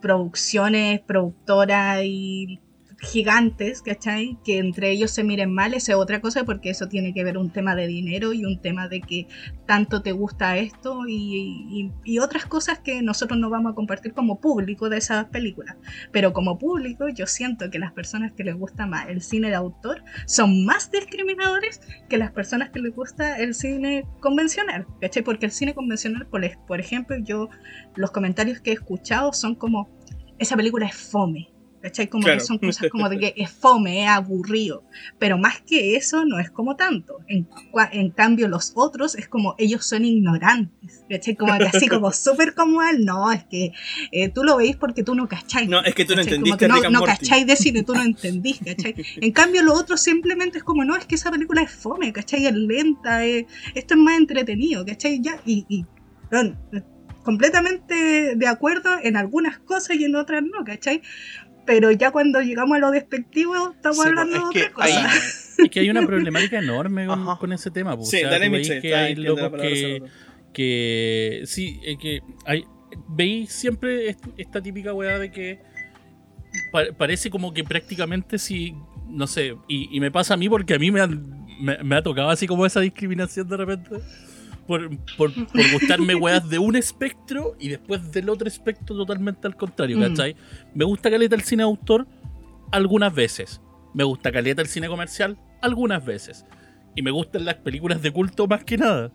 producciones, 0.02 1.00
productoras 1.02 2.00
y 2.04 2.60
gigantes, 3.02 3.82
¿cachai? 3.82 4.38
Que 4.44 4.60
entre 4.60 4.92
ellos 4.92 5.12
se 5.12 5.24
miren 5.24 5.54
mal, 5.54 5.74
esa 5.74 5.94
es 5.94 5.98
otra 5.98 6.22
cosa, 6.22 6.44
porque 6.44 6.70
eso 6.70 6.88
tiene 6.88 7.14
que 7.14 7.24
ver 7.24 7.38
un 7.38 7.50
tema 7.50 7.76
de 7.76 7.88
dinero 7.88 8.32
y 8.32 8.46
un 8.46 8.62
tema 8.62 8.88
de 8.88 9.02
que 9.02 9.28
tanto 9.66 10.02
te 10.02 10.12
gusta 10.12 10.58
esto 10.58 11.02
y, 11.08 11.92
otras 12.22 12.46
cosas 12.46 12.78
que 12.80 13.02
nosotros 13.02 13.40
no 13.40 13.50
vamos 13.50 13.72
a 13.72 13.76
compartir 13.76 14.14
como 14.14 14.40
público 14.40 14.90
de 14.90 14.98
esas 14.98 15.26
películas. 15.26 15.76
Pero 16.12 16.34
como 16.34 16.60
público, 16.60 17.10
yo 17.10 17.26
siento 17.26 17.72
que 17.72 17.80
las 17.80 17.92
personas 17.94 18.34
que 18.34 18.44
les 18.44 18.56
gusta 18.56 18.86
más 18.86 19.10
el 19.10 19.22
cine 19.22 19.50
de 19.50 19.56
autor 19.56 20.04
son 20.28 20.66
más 20.66 20.92
discriminadores 20.92 21.82
que 22.10 22.18
las 22.18 22.32
personas 22.32 22.70
que 22.70 22.80
les 22.80 22.94
gusta 22.96 23.38
el 23.40 23.56
cine 23.56 24.06
convencional, 24.20 24.86
¿cachai? 25.00 25.24
Porque 25.24 25.48
el 25.48 25.52
cine 25.52 25.74
convencional, 25.74 26.28
por 26.28 26.80
ejemplo, 26.80 27.18
yo 27.18 27.50
los 27.96 28.12
comentarios 28.12 28.62
que 28.62 28.70
he 28.70 28.74
escuchado 28.74 29.34
son 29.34 29.56
como, 29.56 29.90
esa 30.38 30.56
película 30.56 30.86
es 30.86 30.96
fome, 30.96 31.50
¿cachai? 31.82 32.08
Como 32.08 32.24
Claro. 32.26 32.40
que 32.40 32.46
son 32.46 32.58
cosas 32.58 32.90
como 32.90 33.10
de 33.10 33.18
que 33.20 33.34
es 33.38 33.50
fome, 33.52 34.04
es 34.04 34.10
aburrido, 34.10 34.84
pero 35.20 35.38
más 35.38 35.62
que 35.62 35.96
eso 35.96 36.26
no 36.26 36.40
es 36.40 36.52
como 36.52 36.76
tanto. 36.76 37.18
En, 37.28 37.48
en 37.92 38.10
cambio 38.12 38.48
los 38.48 38.74
otros 38.76 39.16
es 39.16 39.28
como 39.28 39.56
ellos 39.58 39.86
son 39.86 40.06
ignorantes, 40.06 41.04
¿cachai? 41.10 41.36
Como 41.36 41.58
que 41.58 41.66
así 41.66 41.88
como 41.88 42.12
súper 42.14 42.54
como 42.54 42.84
él, 42.84 43.04
no, 43.06 43.32
es 43.32 43.44
que 43.46 43.72
eh, 44.12 44.30
tú 44.30 44.44
lo 44.44 44.58
veis 44.58 44.76
porque 44.76 45.04
tú 45.04 45.16
no 45.16 45.28
cachai. 45.28 45.68
No, 45.68 45.82
es 45.84 45.96
que 45.96 46.06
tú 46.06 46.14
no 46.14 46.18
¿cachai? 46.18 46.36
entendiste 46.36 46.68
Como 46.68 46.82
que 46.82 46.90
no, 46.90 47.00
no 47.00 47.06
cachai 47.06 47.44
de 47.46 47.56
cine, 47.56 47.84
tú 47.84 47.94
no 47.96 48.04
entendís, 48.04 48.60
¿cachai? 48.66 48.96
En 49.22 49.32
cambio, 49.32 49.64
lo 49.64 49.74
otro 49.74 49.98
simplemente 49.98 50.60
es 50.60 50.64
como, 50.64 50.84
no, 50.86 50.96
es 50.96 51.06
que 51.06 51.16
esa 51.16 51.32
película 51.32 51.62
es 51.62 51.72
fome, 51.72 52.12
¿cachai? 52.14 52.46
Es 52.46 52.54
lenta, 52.54 53.26
es- 53.26 53.46
esto 53.74 53.94
es 53.96 54.00
más 54.00 54.18
entretenido, 54.18 54.86
¿cachai? 54.86 55.20
Ya, 55.22 55.40
y, 55.46 55.66
y, 55.68 55.86
completamente 57.24 58.36
de 58.36 58.48
acuerdo 58.48 58.90
en 59.04 59.16
algunas 59.16 59.60
cosas 59.60 59.98
y 59.98 60.06
en 60.06 60.16
otras 60.16 60.42
no, 60.44 60.64
¿cachai? 60.66 61.02
Pero 61.66 61.92
ya 61.92 62.12
cuando 62.12 62.42
llegamos 62.42 62.76
a 62.78 62.80
lo 62.80 62.92
despectivo, 62.92 63.72
estamos 63.72 63.98
Sí, 64.04 64.08
hablando 64.10 64.36
es 64.36 64.42
de 64.42 64.48
otra 64.62 64.74
cosa. 64.74 65.10
Es 65.62 65.70
que 65.70 65.80
hay 65.82 65.90
una 65.92 66.06
problemática 66.08 66.58
enorme 66.58 67.06
con, 67.06 67.38
con 67.38 67.54
ese 67.54 67.70
tema. 67.70 67.96
pues. 67.96 68.10
Sí, 68.10 68.18
o 68.18 68.20
sea, 68.22 68.32
dale 68.32 68.82
que 68.82 68.96
hay 68.96 69.14
locos 69.16 69.52
que, 69.62 70.02
que 70.54 71.42
sí, 71.46 71.80
es 71.84 71.98
que 72.00 72.22
hay, 72.46 72.66
veis 73.10 73.52
siempre 73.52 74.10
est- 74.10 74.26
esta 74.38 74.60
típica 74.62 74.92
weá 74.94 75.20
de 75.20 75.32
que 75.32 75.60
pa- 76.72 76.92
parece 76.98 77.30
como 77.30 77.54
que 77.54 77.64
prácticamente 77.64 78.40
si, 78.40 78.74
no 79.08 79.28
sé, 79.28 79.56
y, 79.68 79.96
y 79.96 80.00
me 80.00 80.10
pasa 80.10 80.34
a 80.34 80.38
mí 80.38 80.50
porque 80.50 80.74
a 80.74 80.80
mí 80.80 80.90
me, 80.90 81.02
han- 81.02 81.46
me, 81.62 81.78
me 81.84 81.96
ha 81.96 82.02
tocado 82.02 82.30
así 82.32 82.48
como 82.48 82.66
esa 82.66 82.80
discriminación 82.80 83.48
de 83.48 83.58
repente. 83.58 83.98
Por, 84.68 84.90
por, 85.18 85.34
por 85.34 85.72
gustarme 85.74 86.16
weas 86.16 86.48
de 86.50 86.60
un 86.60 86.76
espectro 86.76 87.56
y 87.60 87.70
después 87.70 88.12
del 88.12 88.30
otro 88.30 88.48
espectro 88.48 88.96
totalmente 88.96 89.48
al 89.48 89.56
contrario, 89.56 89.98
Mm. 89.98 90.02
¿cachai? 90.02 90.36
Me 90.74 90.86
gusta 90.86 91.10
caleta 91.10 91.36
el 91.36 91.42
cine 91.42 91.64
de 91.64 91.70
autor 91.70 92.08
algunas 92.72 93.14
veces. 93.14 93.62
Me 93.94 94.04
gusta 94.04 94.32
caleta 94.32 94.62
el 94.62 94.68
cine 94.68 94.88
comercial 94.88 95.38
algunas 95.62 96.06
veces. 96.06 96.46
Y 96.96 97.02
me 97.02 97.12
gustan 97.12 97.46
las 97.46 97.56
películas 97.56 98.02
de 98.02 98.12
culto 98.12 98.48
más 98.48 98.64
que 98.64 98.78
nada. 98.78 99.12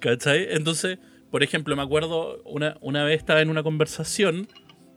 ¿Cachai? 0.00 0.46
Entonces, 0.50 0.98
por 1.30 1.42
ejemplo, 1.42 1.74
me 1.76 1.82
acuerdo 1.82 2.42
una, 2.44 2.76
una 2.80 3.04
vez 3.04 3.18
estaba 3.18 3.40
en 3.40 3.50
una 3.50 3.62
conversación 3.62 4.48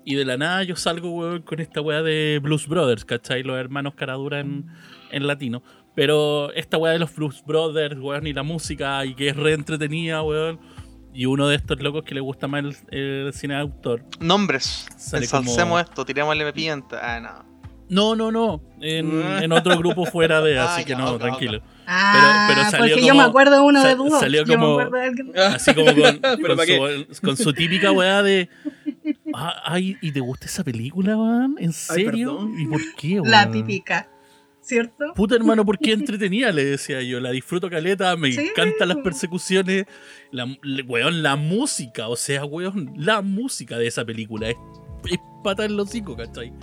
y 0.03 0.15
de 0.15 0.25
la 0.25 0.35
nada 0.37 0.63
yo 0.63 0.75
salgo, 0.75 1.11
weón, 1.11 1.41
con 1.43 1.59
esta 1.59 1.79
weá 1.81 2.01
de 2.01 2.39
Blues 2.41 2.67
Brothers, 2.67 3.05
¿cachai? 3.05 3.43
Los 3.43 3.57
hermanos 3.57 3.93
Caradura 3.95 4.39
en, 4.39 4.65
en 5.11 5.27
latino. 5.27 5.61
Pero 5.95 6.51
esta 6.54 6.77
weá 6.77 6.93
de 6.93 6.99
los 6.99 7.13
Blues 7.15 7.43
Brothers, 7.45 7.97
weón, 7.99 8.25
y 8.27 8.34
la 8.34 8.43
música, 8.43 9.06
y 9.06 9.13
que 9.13 9.30
es 9.30 9.36
re 9.36 9.54
entretenida, 9.54 10.21
weón. 10.23 10.60
Y 11.13 11.25
uno 11.25 11.49
de 11.49 11.58
estos 11.58 11.82
locos 11.82 12.04
que 12.04 12.15
le 12.15 12.21
gusta 12.21 12.47
más 12.47 12.63
el, 12.63 12.97
el 12.97 13.34
cine 13.34 13.56
de 13.56 13.60
autor. 13.62 14.04
Nombres. 14.21 14.88
Ensalcemos 14.93 15.58
como- 15.58 15.80
esto, 15.80 16.06
tirémosle 16.06 16.54
pimienta. 16.54 16.99
Ah, 17.01 17.19
no. 17.19 17.51
No, 17.89 18.15
no, 18.15 18.32
no. 18.32 18.62
En, 18.80 19.21
en 19.43 19.51
otro 19.51 19.77
grupo 19.77 20.06
fuera 20.06 20.39
de, 20.41 20.58
Ah, 20.58 20.73
así 20.75 20.86
que 20.86 20.95
no, 20.95 21.17
tranquilo. 21.17 21.62
Ah, 21.86 22.45
pero 22.47 22.62
salió 22.71 22.80
porque 22.95 23.01
yo 23.01 23.10
como- 23.10 23.21
me 23.23 23.27
acuerdo 23.27 23.56
de 23.56 23.60
uno 23.62 23.84
de 23.84 23.95
dúo. 23.95 24.17
salió 24.21 24.45
yo 24.45 24.54
como- 24.58 24.77
de 24.77 25.41
Así 25.45 25.73
como 25.75 25.88
con, 25.88 25.95
Pero 26.21 26.56
con 26.56 26.56
¿para 26.56 26.65
su, 27.13 27.21
con 27.21 27.36
su 27.36 27.51
típica 27.51 27.91
weá 27.91 28.23
de. 28.23 28.47
"Ah, 29.34 29.62
Ay, 29.65 29.97
¿y 30.01 30.13
te 30.13 30.21
gusta 30.21 30.45
esa 30.45 30.63
película, 30.63 31.17
weón? 31.17 31.56
¿En 31.60 31.73
serio? 31.73 32.49
¿Y 32.58 32.65
por 32.67 32.80
qué, 32.95 33.19
weón? 33.19 33.30
La 33.30 33.51
típica, 33.51 34.08
¿cierto? 34.62 35.13
Puta 35.15 35.36
hermano, 35.36 35.65
¿por 35.65 35.78
qué 35.78 35.91
entretenida? 35.93 36.52
Le 36.52 36.63
decía 36.65 37.02
yo. 37.02 37.19
La 37.19 37.32
disfruto 37.32 37.69
caleta, 37.69 38.15
me 38.15 38.32
Sí, 38.32 38.39
encantan 38.50 38.88
las 38.89 38.97
persecuciones. 38.97 39.86
La, 40.32 40.45
weón, 40.88 41.24
la 41.24 41.36
música, 41.36 42.08
o 42.08 42.15
sea, 42.15 42.45
weón, 42.45 42.93
la 42.95 43.21
música 43.21 43.78
de 43.78 43.88
esa 43.88 44.06
película 44.06 44.50
es, 44.50 44.56
es 45.10 45.19
pata 45.43 45.65
en 45.65 45.76
los 45.76 45.89
hocico, 45.89 46.15
¿cachai? 46.15 46.54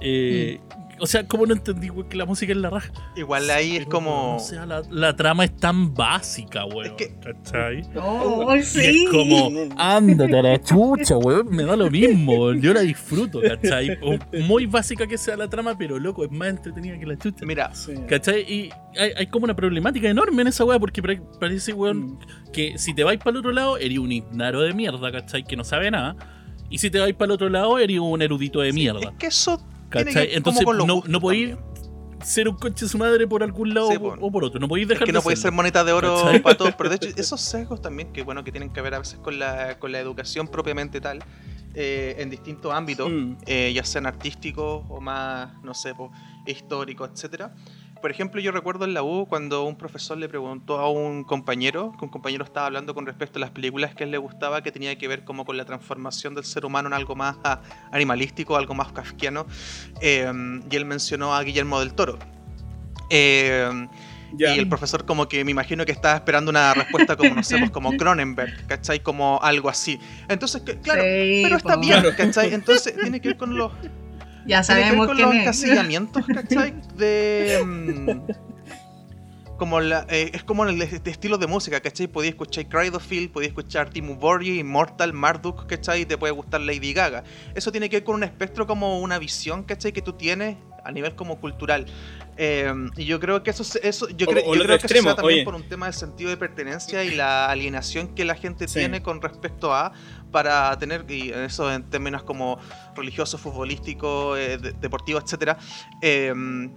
Eh, 0.00 0.58
Mm. 0.60 0.80
O 1.00 1.06
sea, 1.06 1.26
¿cómo 1.26 1.46
no 1.46 1.54
entendí, 1.54 1.88
weón, 1.90 2.08
que 2.08 2.16
la 2.16 2.26
música 2.26 2.52
es 2.52 2.58
la 2.58 2.70
raja? 2.70 2.92
Igual 3.16 3.48
ahí 3.50 3.76
es 3.76 3.86
como. 3.86 4.36
O 4.36 4.38
sea, 4.38 4.66
la, 4.66 4.82
la 4.90 5.16
trama 5.16 5.44
es 5.44 5.56
tan 5.56 5.94
básica, 5.94 6.64
weón. 6.66 6.86
Es 6.86 6.92
que- 6.92 7.14
¿cachai? 7.20 7.82
Oh, 7.96 8.54
Y 8.54 8.62
sí. 8.62 9.04
es 9.04 9.10
como, 9.10 9.50
ándate 9.76 10.38
a 10.38 10.42
la 10.42 10.62
chucha, 10.62 11.16
weón, 11.16 11.48
me 11.50 11.64
da 11.64 11.76
lo 11.76 11.90
mismo, 11.90 12.32
weón, 12.34 12.60
yo 12.60 12.72
la 12.74 12.80
disfruto, 12.80 13.40
¿cachai? 13.40 13.98
O 14.02 14.18
muy 14.42 14.66
básica 14.66 15.06
que 15.06 15.16
sea 15.18 15.36
la 15.36 15.48
trama, 15.48 15.76
pero 15.78 15.98
loco, 15.98 16.24
es 16.24 16.30
más 16.30 16.48
entretenida 16.48 16.98
que 16.98 17.06
la 17.06 17.16
chucha. 17.16 17.44
Mira, 17.46 17.74
Sí. 17.74 17.94
¿Cachai? 18.08 18.40
Y 18.42 18.70
hay, 18.98 19.10
hay 19.16 19.26
como 19.28 19.44
una 19.44 19.54
problemática 19.56 20.08
enorme 20.08 20.42
en 20.42 20.48
esa 20.48 20.64
weá, 20.64 20.78
porque 20.78 21.00
pare- 21.02 21.22
parece, 21.40 21.72
weón, 21.72 21.98
Mm. 22.00 22.18
que 22.52 22.78
si 22.78 22.94
te 22.94 23.04
vais 23.04 23.18
para 23.18 23.30
el 23.32 23.36
otro 23.38 23.52
lado, 23.52 23.78
eres 23.78 23.98
un 23.98 24.12
ignaro 24.12 24.60
de 24.60 24.74
mierda, 24.74 25.10
¿cachai? 25.12 25.44
Que 25.44 25.56
no 25.56 25.64
sabe 25.64 25.90
nada. 25.90 26.16
Y 26.68 26.78
si 26.78 26.90
te 26.90 26.98
vais 27.00 27.14
para 27.14 27.26
el 27.26 27.30
otro 27.32 27.48
lado, 27.48 27.78
eres 27.78 27.98
un 27.98 28.22
erudito 28.22 28.60
de 28.60 28.72
mierda. 28.72 29.00
es 29.10 29.16
que 29.18 29.26
eso. 29.26 29.60
Que 29.90 30.34
Entonces, 30.34 30.64
no, 30.86 31.02
no 31.06 31.20
podéis 31.20 31.56
ser 32.24 32.48
un 32.48 32.56
coche 32.56 32.84
de 32.84 32.88
su 32.90 32.98
madre 32.98 33.26
por 33.26 33.42
algún 33.42 33.72
lado 33.74 33.88
Sí, 33.90 33.96
o, 33.96 34.00
po. 34.00 34.16
o 34.20 34.30
por 34.30 34.44
otro. 34.44 34.60
No 34.60 34.68
podéis 34.68 34.84
Es 34.84 34.88
dejar 34.90 35.06
que 35.06 35.12
de 35.12 35.18
no 35.18 35.22
puede 35.22 35.36
ser 35.36 35.52
moneta 35.52 35.82
de 35.84 35.92
oro 35.92 36.16
¿Cachai? 36.16 36.42
para 36.42 36.56
todos, 36.56 36.74
pero 36.76 36.90
de 36.90 36.96
hecho 37.00 37.08
esos 37.16 37.40
sesgos 37.40 37.80
también 37.80 38.12
que 38.12 38.22
bueno 38.22 38.44
que 38.44 38.52
tienen 38.52 38.70
que 38.70 38.80
ver 38.82 38.94
a 38.94 38.98
veces 38.98 39.18
con 39.20 39.38
la, 39.38 39.78
con 39.78 39.90
la 39.92 40.00
educación 40.00 40.46
propiamente 40.48 41.00
tal, 41.00 41.20
eh, 41.74 42.16
en 42.18 42.28
distintos 42.30 42.72
ámbitos, 42.74 43.10
Mm. 43.10 43.36
eh, 43.46 43.72
ya 43.74 43.84
sean 43.84 44.04
artísticos 44.06 44.84
o 44.88 45.00
más, 45.00 45.50
no 45.62 45.72
sé, 45.72 45.94
po, 45.94 46.10
históricos, 46.46 47.10
etcétera. 47.14 47.54
Por 48.00 48.10
ejemplo, 48.10 48.40
yo 48.40 48.50
recuerdo 48.50 48.86
en 48.86 48.94
la 48.94 49.02
U 49.02 49.26
cuando 49.28 49.64
un 49.64 49.76
profesor 49.76 50.16
le 50.16 50.26
preguntó 50.28 50.78
a 50.78 50.88
un 50.90 51.22
compañero, 51.22 51.92
que 51.98 52.04
un 52.06 52.10
compañero 52.10 52.44
estaba 52.44 52.66
hablando 52.66 52.94
con 52.94 53.04
respecto 53.04 53.38
a 53.38 53.40
las 53.40 53.50
películas 53.50 53.94
que 53.94 54.04
a 54.04 54.06
él 54.06 54.10
le 54.10 54.16
gustaba, 54.18 54.62
que 54.62 54.72
tenía 54.72 54.96
que 54.96 55.06
ver 55.06 55.22
como 55.24 55.44
con 55.44 55.56
la 55.58 55.66
transformación 55.66 56.34
del 56.34 56.44
ser 56.44 56.64
humano 56.64 56.88
en 56.88 56.94
algo 56.94 57.14
más 57.14 57.36
ah, 57.44 57.60
animalístico, 57.92 58.56
algo 58.56 58.72
más 58.72 58.90
kafkiano, 58.92 59.46
eh, 60.00 60.32
y 60.70 60.76
él 60.76 60.84
mencionó 60.86 61.34
a 61.34 61.42
Guillermo 61.42 61.78
del 61.80 61.92
Toro. 61.94 62.18
Eh, 63.10 63.68
Ya. 64.32 64.54
y 64.54 64.58
el 64.60 64.68
profesor 64.68 65.04
como 65.04 65.26
que 65.28 65.44
me 65.44 65.50
imagino 65.50 65.84
que 65.84 65.90
estaba 65.90 66.14
esperando 66.14 66.50
una 66.52 66.72
respuesta 66.72 67.16
como, 67.16 67.34
no 67.34 67.42
sé, 67.42 67.58
pues 67.58 67.70
como 67.72 67.90
Cronenberg, 67.98 68.64
¿cachai? 68.68 69.00
Como 69.02 69.40
algo 69.42 69.68
así. 69.68 69.98
Entonces, 70.28 70.62
que- 70.62 70.78
claro, 70.78 71.02
Sí, 71.02 71.40
pero 71.42 71.56
está 71.56 71.76
bien, 71.76 72.04
¿cachai? 72.16 72.54
Entonces 72.54 72.94
tiene 73.02 73.20
que 73.20 73.28
ver 73.30 73.36
con 73.36 73.56
los, 73.58 73.72
Ya 74.46 74.58
que 74.58 74.64
sabemos 74.64 75.08
quién 75.08 75.26
los 75.26 75.34
es. 75.34 75.40
encasillamientos, 75.40 76.24
¿cachai? 76.26 76.74
De... 76.96 77.60
mm, 77.64 78.20
como 79.60 79.78
la, 79.78 80.06
eh, 80.08 80.30
es 80.32 80.42
como 80.42 80.64
el 80.64 80.80
este 80.80 81.10
estilo 81.10 81.36
de 81.36 81.46
música, 81.46 81.80
¿cachai? 81.80 82.06
Podéis 82.06 82.32
escuchar 82.32 82.66
Crydofield, 82.66 83.30
podéis 83.30 83.50
escuchar 83.50 83.90
Timo 83.90 84.14
Borghi, 84.14 84.58
Immortal, 84.58 85.12
Marduk, 85.12 85.66
¿cachai? 85.66 86.00
Y 86.00 86.06
te 86.06 86.16
puede 86.16 86.32
gustar 86.32 86.62
Lady 86.62 86.94
Gaga. 86.94 87.24
Eso 87.54 87.70
tiene 87.70 87.90
que 87.90 87.96
ver 87.96 88.04
con 88.04 88.14
un 88.14 88.24
espectro 88.24 88.66
como 88.66 89.00
una 89.00 89.18
visión, 89.18 89.62
¿cachai? 89.64 89.92
Que 89.92 90.00
tú 90.00 90.14
tienes 90.14 90.56
a 90.84 90.92
nivel 90.92 91.14
como 91.14 91.40
cultural. 91.40 91.86
Eh, 92.36 92.72
y 92.96 93.04
yo 93.04 93.20
creo 93.20 93.42
que 93.42 93.50
eso, 93.50 93.64
se- 93.64 93.86
eso 93.86 94.08
yo, 94.08 94.26
O- 94.26 94.30
creo- 94.30 94.44
o 94.46 94.54
yo 94.54 94.62
creo 94.64 94.78
que 94.78 94.86
eso 94.86 94.88
se 94.88 94.94
da 94.94 94.98
extremo, 95.00 95.14
también 95.14 95.38
oye. 95.40 95.44
por 95.44 95.54
un 95.54 95.68
tema 95.68 95.86
de 95.86 95.92
sentido 95.92 96.30
de 96.30 96.36
pertenencia 96.38 97.04
y 97.04 97.10
la 97.14 97.50
alienación 97.50 98.14
que 98.14 98.24
la 98.24 98.34
gente 98.34 98.66
Sí. 98.68 98.78
tiene 98.78 99.02
con 99.02 99.20
respecto 99.20 99.74
a 99.74 99.92
para 100.32 100.78
tener 100.78 101.04
y 101.10 101.30
eso 101.32 101.70
en 101.72 101.82
términos 101.90 102.22
como 102.22 102.58
religioso, 102.94 103.36
futbolístico, 103.36 104.36
eh, 104.36 104.58
de- 104.58 104.72
deportivo, 104.72 105.18
etcétera, 105.18 105.58
eh, 106.02 106.32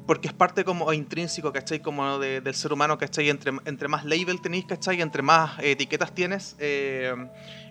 porque 0.08 0.28
es 0.28 0.34
parte 0.34 0.64
como 0.66 0.92
intrínseco, 0.92 1.54
¿cachai? 1.54 1.80
Como 1.80 2.18
de- 2.20 2.42
del 2.42 2.56
ser 2.56 2.74
humano, 2.74 2.98
¿cachai? 2.98 3.30
Entre, 3.30 3.52
entre 3.66 3.88
más 3.88 4.06
label 4.06 4.42
tenéis, 4.42 4.66
¿cachai? 4.66 5.02
Entre 5.02 5.22
más 5.22 5.60
eh, 5.60 5.72
etiquetas 5.72 6.14
tienes, 6.14 6.56
eh, 6.60 7.14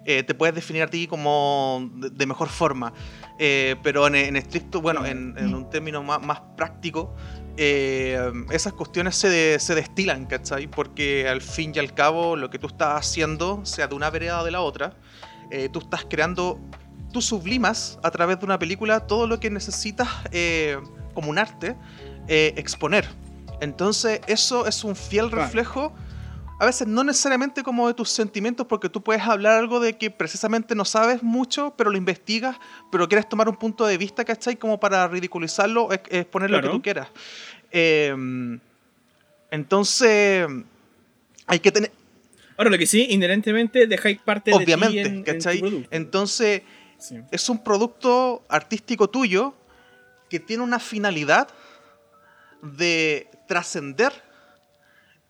eh, 0.05 0.23
te 0.23 0.35
puedes 0.35 0.55
definir 0.55 0.83
a 0.83 0.87
ti 0.88 1.07
como 1.07 1.91
de, 1.95 2.11
de 2.11 2.27
mejor 2.27 2.49
forma. 2.49 2.93
Eh, 3.38 3.77
pero 3.83 4.07
en, 4.07 4.15
en 4.15 4.37
estricto, 4.37 4.81
bueno, 4.81 5.05
en, 5.07 5.35
en 5.38 5.55
un 5.55 5.69
término 5.71 6.03
más, 6.03 6.21
más 6.23 6.41
práctico, 6.57 7.15
eh, 7.57 8.31
esas 8.51 8.73
cuestiones 8.73 9.17
se, 9.17 9.29
de- 9.29 9.59
se 9.59 9.75
destilan, 9.75 10.27
¿cachai? 10.27 10.67
Porque 10.69 11.29
al 11.29 11.41
fin 11.41 11.73
y 11.75 11.79
al 11.79 11.93
cabo 11.95 12.37
lo 12.37 12.51
que 12.51 12.59
tú 12.59 12.67
estás 12.67 12.99
haciendo, 12.99 13.65
sea 13.65 13.87
de 13.88 13.95
una 13.95 14.11
vereda 14.11 14.41
o 14.41 14.45
de 14.45 14.51
la 14.51 14.61
otra, 14.61 14.95
eh, 15.51 15.69
tú 15.73 15.81
estás 15.81 16.07
creando, 16.09 16.61
tú 17.12 17.21
sublimas 17.21 17.99
a 18.03 18.11
través 18.11 18.38
de 18.38 18.45
una 18.45 18.59
película 18.59 19.01
todo 19.07 19.27
lo 19.27 19.38
que 19.41 19.51
necesitas 19.51 20.09
eh, 20.31 20.79
como 21.15 21.29
un 21.31 21.38
arte 21.38 21.77
exponer. 22.29 23.07
Entonces 23.61 24.21
eso 24.27 24.67
es 24.67 24.83
un 24.85 24.97
fiel 24.97 25.31
reflejo, 25.31 25.93
a 26.62 26.66
veces 26.66 26.87
no 26.87 27.03
necesariamente 27.03 27.64
como 27.64 27.88
de 27.88 27.94
tus 27.94 28.09
sentimientos, 28.11 28.64
porque 28.68 28.88
tú 28.88 29.03
puedes 29.03 29.20
hablar 29.25 29.59
algo 29.59 29.81
de 29.81 29.98
que 29.98 30.12
precisamente 30.12 30.77
no 30.77 30.85
sabes 30.85 31.20
mucho, 31.20 31.75
pero 31.77 31.90
lo 31.90 31.96
investigas, 31.98 32.57
pero 32.92 33.09
quieres 33.09 33.29
tomar 33.29 33.48
un 33.48 33.57
punto 33.57 33.85
de 33.85 33.98
vista, 33.98 34.25
¿cachai? 34.25 34.55
Como 34.55 34.79
para 34.79 35.09
ridiculizarlo, 35.09 35.92
ex- 35.92 36.09
exponer 36.12 36.51
lo 36.51 36.62
que 36.62 36.68
tú 36.68 36.81
quieras. 36.81 37.09
Eh, 37.72 38.14
entonces, 39.51 40.46
hay 41.46 41.59
que 41.59 41.72
tener, 41.72 41.90
Ahora, 42.57 42.70
lo 42.70 42.79
que 42.79 42.87
sí, 42.87 43.07
inherentemente 43.11 43.88
dejáis 43.88 44.21
parte 44.21 44.52
de 44.52 44.58
ti 44.58 44.63
obviamente, 44.63 45.00
en- 45.00 45.06
en 45.06 45.25
tu 45.25 45.33
¿cachai? 45.33 45.58
producto. 45.58 45.88
Entonces, 45.90 46.63
Sí. 46.98 47.19
es 47.33 47.48
un 47.48 47.65
producto 47.65 48.44
artístico 48.48 49.10
tuyo 49.10 49.52
que 50.31 50.38
tiene 50.38 50.63
una 50.63 50.79
finalidad 50.79 51.48
de 52.63 53.29
trascender. 53.48 54.13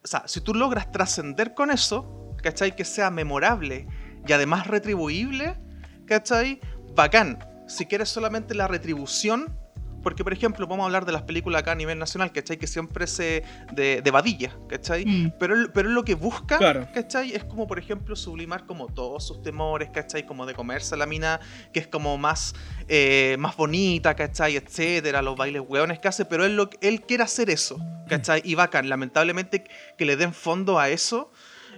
O 0.05 0.07
sea, 0.07 0.25
si 0.27 0.41
tú 0.41 0.55
logras 0.55 0.91
trascender 0.91 1.55
con 1.55 1.71
eso, 1.71 2.35
¿cachai? 2.43 2.75
Que 2.75 2.85
sea 2.85 3.11
memorable 3.11 3.87
y 4.27 4.33
además 4.33 4.67
retribuible, 4.67 5.61
¿cachai? 6.07 6.61
Bacán. 6.95 7.39
Si 7.69 7.87
quieres 7.87 8.09
solamente 8.09 8.55
la 8.55 8.69
retribución, 8.69 9.59
porque 10.03 10.25
por 10.25 10.33
ejemplo, 10.33 10.67
vamos 10.67 10.83
a 10.85 10.87
hablar 10.87 11.05
de 11.07 11.13
las 11.13 11.23
películas 11.23 11.63
acá 11.63 11.73
a 11.73 11.75
nivel 11.75 11.99
nacional, 11.99 12.33
¿cachai? 12.33 12.59
Que 12.59 12.67
siempre 12.67 13.07
se. 13.07 13.43
de, 13.73 14.03
de 14.03 14.11
vadilla, 14.11 14.57
¿cachai? 14.69 15.05
Mm. 15.07 15.33
Pero, 15.39 15.55
él- 15.55 15.71
pero 15.73 15.89
lo 15.89 16.05
que 16.05 16.15
busca, 16.15 16.59
Claro. 16.59 16.89
¿cachai? 16.93 17.33
Es 17.35 17.45
como, 17.45 17.67
por 17.67 17.79
ejemplo, 17.79 18.17
sublimar 18.17 18.67
como 18.67 18.87
todos 18.89 19.27
sus 19.27 19.43
temores, 19.43 19.91
¿cachai? 19.93 20.27
Como 20.27 20.47
de 20.47 20.55
comerse 20.55 20.95
a 20.95 20.99
la 20.99 21.07
mina, 21.07 21.41
que 21.73 21.81
es 21.81 21.87
como 21.87 22.19
más, 22.19 22.55
eh, 22.89 23.37
más 23.39 23.57
bonita, 23.57 24.15
¿cachai? 24.15 24.57
Etcétera, 24.57 25.23
los 25.23 25.37
bailes 25.37 25.63
hueones 25.67 25.99
que 26.01 26.09
hace, 26.09 26.25
pero 26.25 26.45
él, 26.45 26.57
lo, 26.57 26.69
él 26.81 27.01
quiere 27.03 27.23
hacer 27.23 27.51
eso, 27.51 27.79
¿cachai? 28.09 28.43
Y 28.45 28.55
bacán, 28.55 28.89
lamentablemente 28.89 29.65
que 29.97 30.05
le 30.05 30.17
den 30.17 30.33
fondo 30.35 30.79
a 30.79 30.89
eso, 30.91 31.31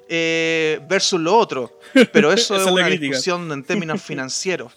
eh, 0.09 0.81
versus 0.89 1.21
lo 1.21 1.35
otro. 1.37 1.79
Pero 2.13 2.31
eso 2.33 2.57
es 2.57 2.67
una 2.71 2.85
crítica. 2.87 3.07
discusión 3.09 3.51
en 3.53 3.65
términos 3.65 4.03
financieros. 4.03 4.77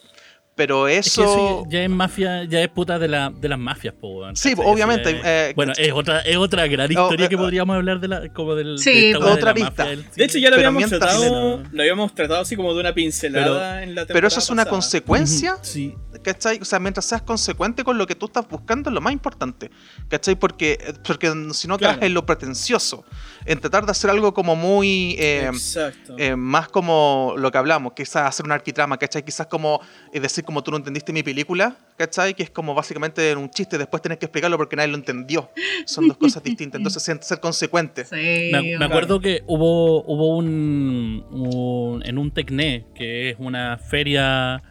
Pero 0.57 0.87
Es 0.87 1.05
que 1.05 1.21
eso... 1.21 1.23
eso 1.23 1.65
ya 1.69 1.83
es 1.83 1.89
mafia, 1.89 2.43
ya 2.43 2.61
es 2.61 2.67
puta 2.69 2.97
de, 2.99 3.07
la, 3.07 3.29
de 3.29 3.47
las 3.47 3.59
mafias, 3.59 3.93
po, 3.93 4.23
Sí, 4.33 4.53
obviamente, 4.57 5.11
Eso 5.11 5.21
ya 5.23 5.29
eh, 5.45 5.49
es- 5.51 5.55
bueno, 5.55 5.73
es 5.77 5.91
otra, 5.93 6.19
es 6.21 6.35
otra 6.35 6.67
gran 6.67 6.89
Oh, 6.89 6.91
historia 7.03 7.27
eh, 7.27 7.29
que 7.29 7.35
oh. 7.35 7.39
podríamos 7.39 7.75
hablar 7.75 7.99
de 7.99 8.07
la, 8.07 8.33
como 8.33 8.55
del, 8.55 8.79
Sí, 8.79 9.13
de 9.13 9.13
de 9.13 9.15
otra 9.17 9.53
mafia 9.53 9.85
del 9.85 10.03
De 10.15 10.25
hecho, 10.25 10.39
ya 10.39 10.49
lo 10.49 10.55
Pero 10.57 10.67
habíamos 10.69 10.89
mientras- 10.89 10.99
tratado. 10.99 11.63
Lo 11.71 11.81
habíamos 11.81 12.15
tratado 12.15 12.41
así 12.41 12.55
como 12.55 12.73
de 12.73 12.79
una 12.79 12.93
pincelada 12.93 13.83
en 13.83 13.89
la 13.95 14.01
temporada. 14.01 14.13
Pero 14.13 14.27
eso 14.27 14.39
es 14.39 14.49
una 14.49 14.63
pasada. 14.63 14.71
consecuencia 14.71 15.57
Sí, 15.61 15.95
¿Cachai? 16.23 16.57
O 16.59 16.65
sea, 16.65 16.79
mientras 16.79 17.05
seas 17.05 17.21
consecuente 17.21 17.83
con 17.83 17.97
lo 17.99 18.07
que 18.07 18.15
tú 18.15 18.25
estás 18.25 18.47
buscando 18.49 18.89
es 18.89 18.93
lo 18.95 18.99
más 19.01 19.13
importante. 19.13 19.69
¿Cachai? 20.09 20.35
Porque, 20.35 20.79
porque 21.05 21.27
si 21.53 21.67
no 21.67 21.77
caes 21.77 21.93
Claro. 21.93 22.05
en 22.07 22.13
lo 22.15 22.25
pretencioso, 22.25 23.05
en 23.45 23.59
tratar 23.59 23.85
de 23.85 23.91
hacer 23.91 24.09
algo 24.09 24.33
como 24.33 24.55
muy... 24.55 25.15
eh, 25.19 25.45
Exacto. 25.53 26.15
eh, 26.17 26.35
más 26.35 26.67
como 26.69 27.35
lo 27.37 27.51
que 27.51 27.57
hablamos, 27.59 27.93
quizás 27.93 28.27
hacer 28.27 28.45
un 28.47 28.51
arquitrama, 28.51 28.97
¿cachai? 28.97 29.23
Quizás 29.23 29.45
como 29.47 29.79
es 30.11 30.21
decir, 30.21 30.43
como 30.47 30.63
tú 30.63 30.71
no 30.71 30.77
entendiste 30.77 31.13
mi 31.13 31.21
película, 31.21 31.77
¿cachai? 31.97 32.33
Que 32.33 32.41
es 32.41 32.49
como 32.49 32.73
básicamente 32.73 33.35
un 33.35 33.51
chiste, 33.51 33.77
después 33.77 34.01
tenés 34.01 34.17
que 34.17 34.25
explicarlo 34.25 34.57
porque 34.57 34.75
nadie 34.75 34.89
lo 34.89 34.95
entendió. 34.97 35.51
Son 35.85 36.07
dos 36.07 36.17
cosas 36.17 36.41
distintas, 36.41 36.79
entonces 36.79 37.03
ser, 37.03 37.21
ser 37.21 37.39
consecuente. 37.39 38.05
Sí, 38.05 38.49
Me, 38.51 38.77
me 38.79 38.85
acuerdo 38.85 39.19
que 39.19 39.43
hubo, 39.45 40.03
hubo 40.05 40.35
un, 40.37 41.23
un- 41.29 42.01
en 42.03 42.17
un 42.17 42.31
Tecné, 42.31 42.85
que 42.95 43.29
es 43.29 43.35
una 43.37 43.77
feria 43.77 44.63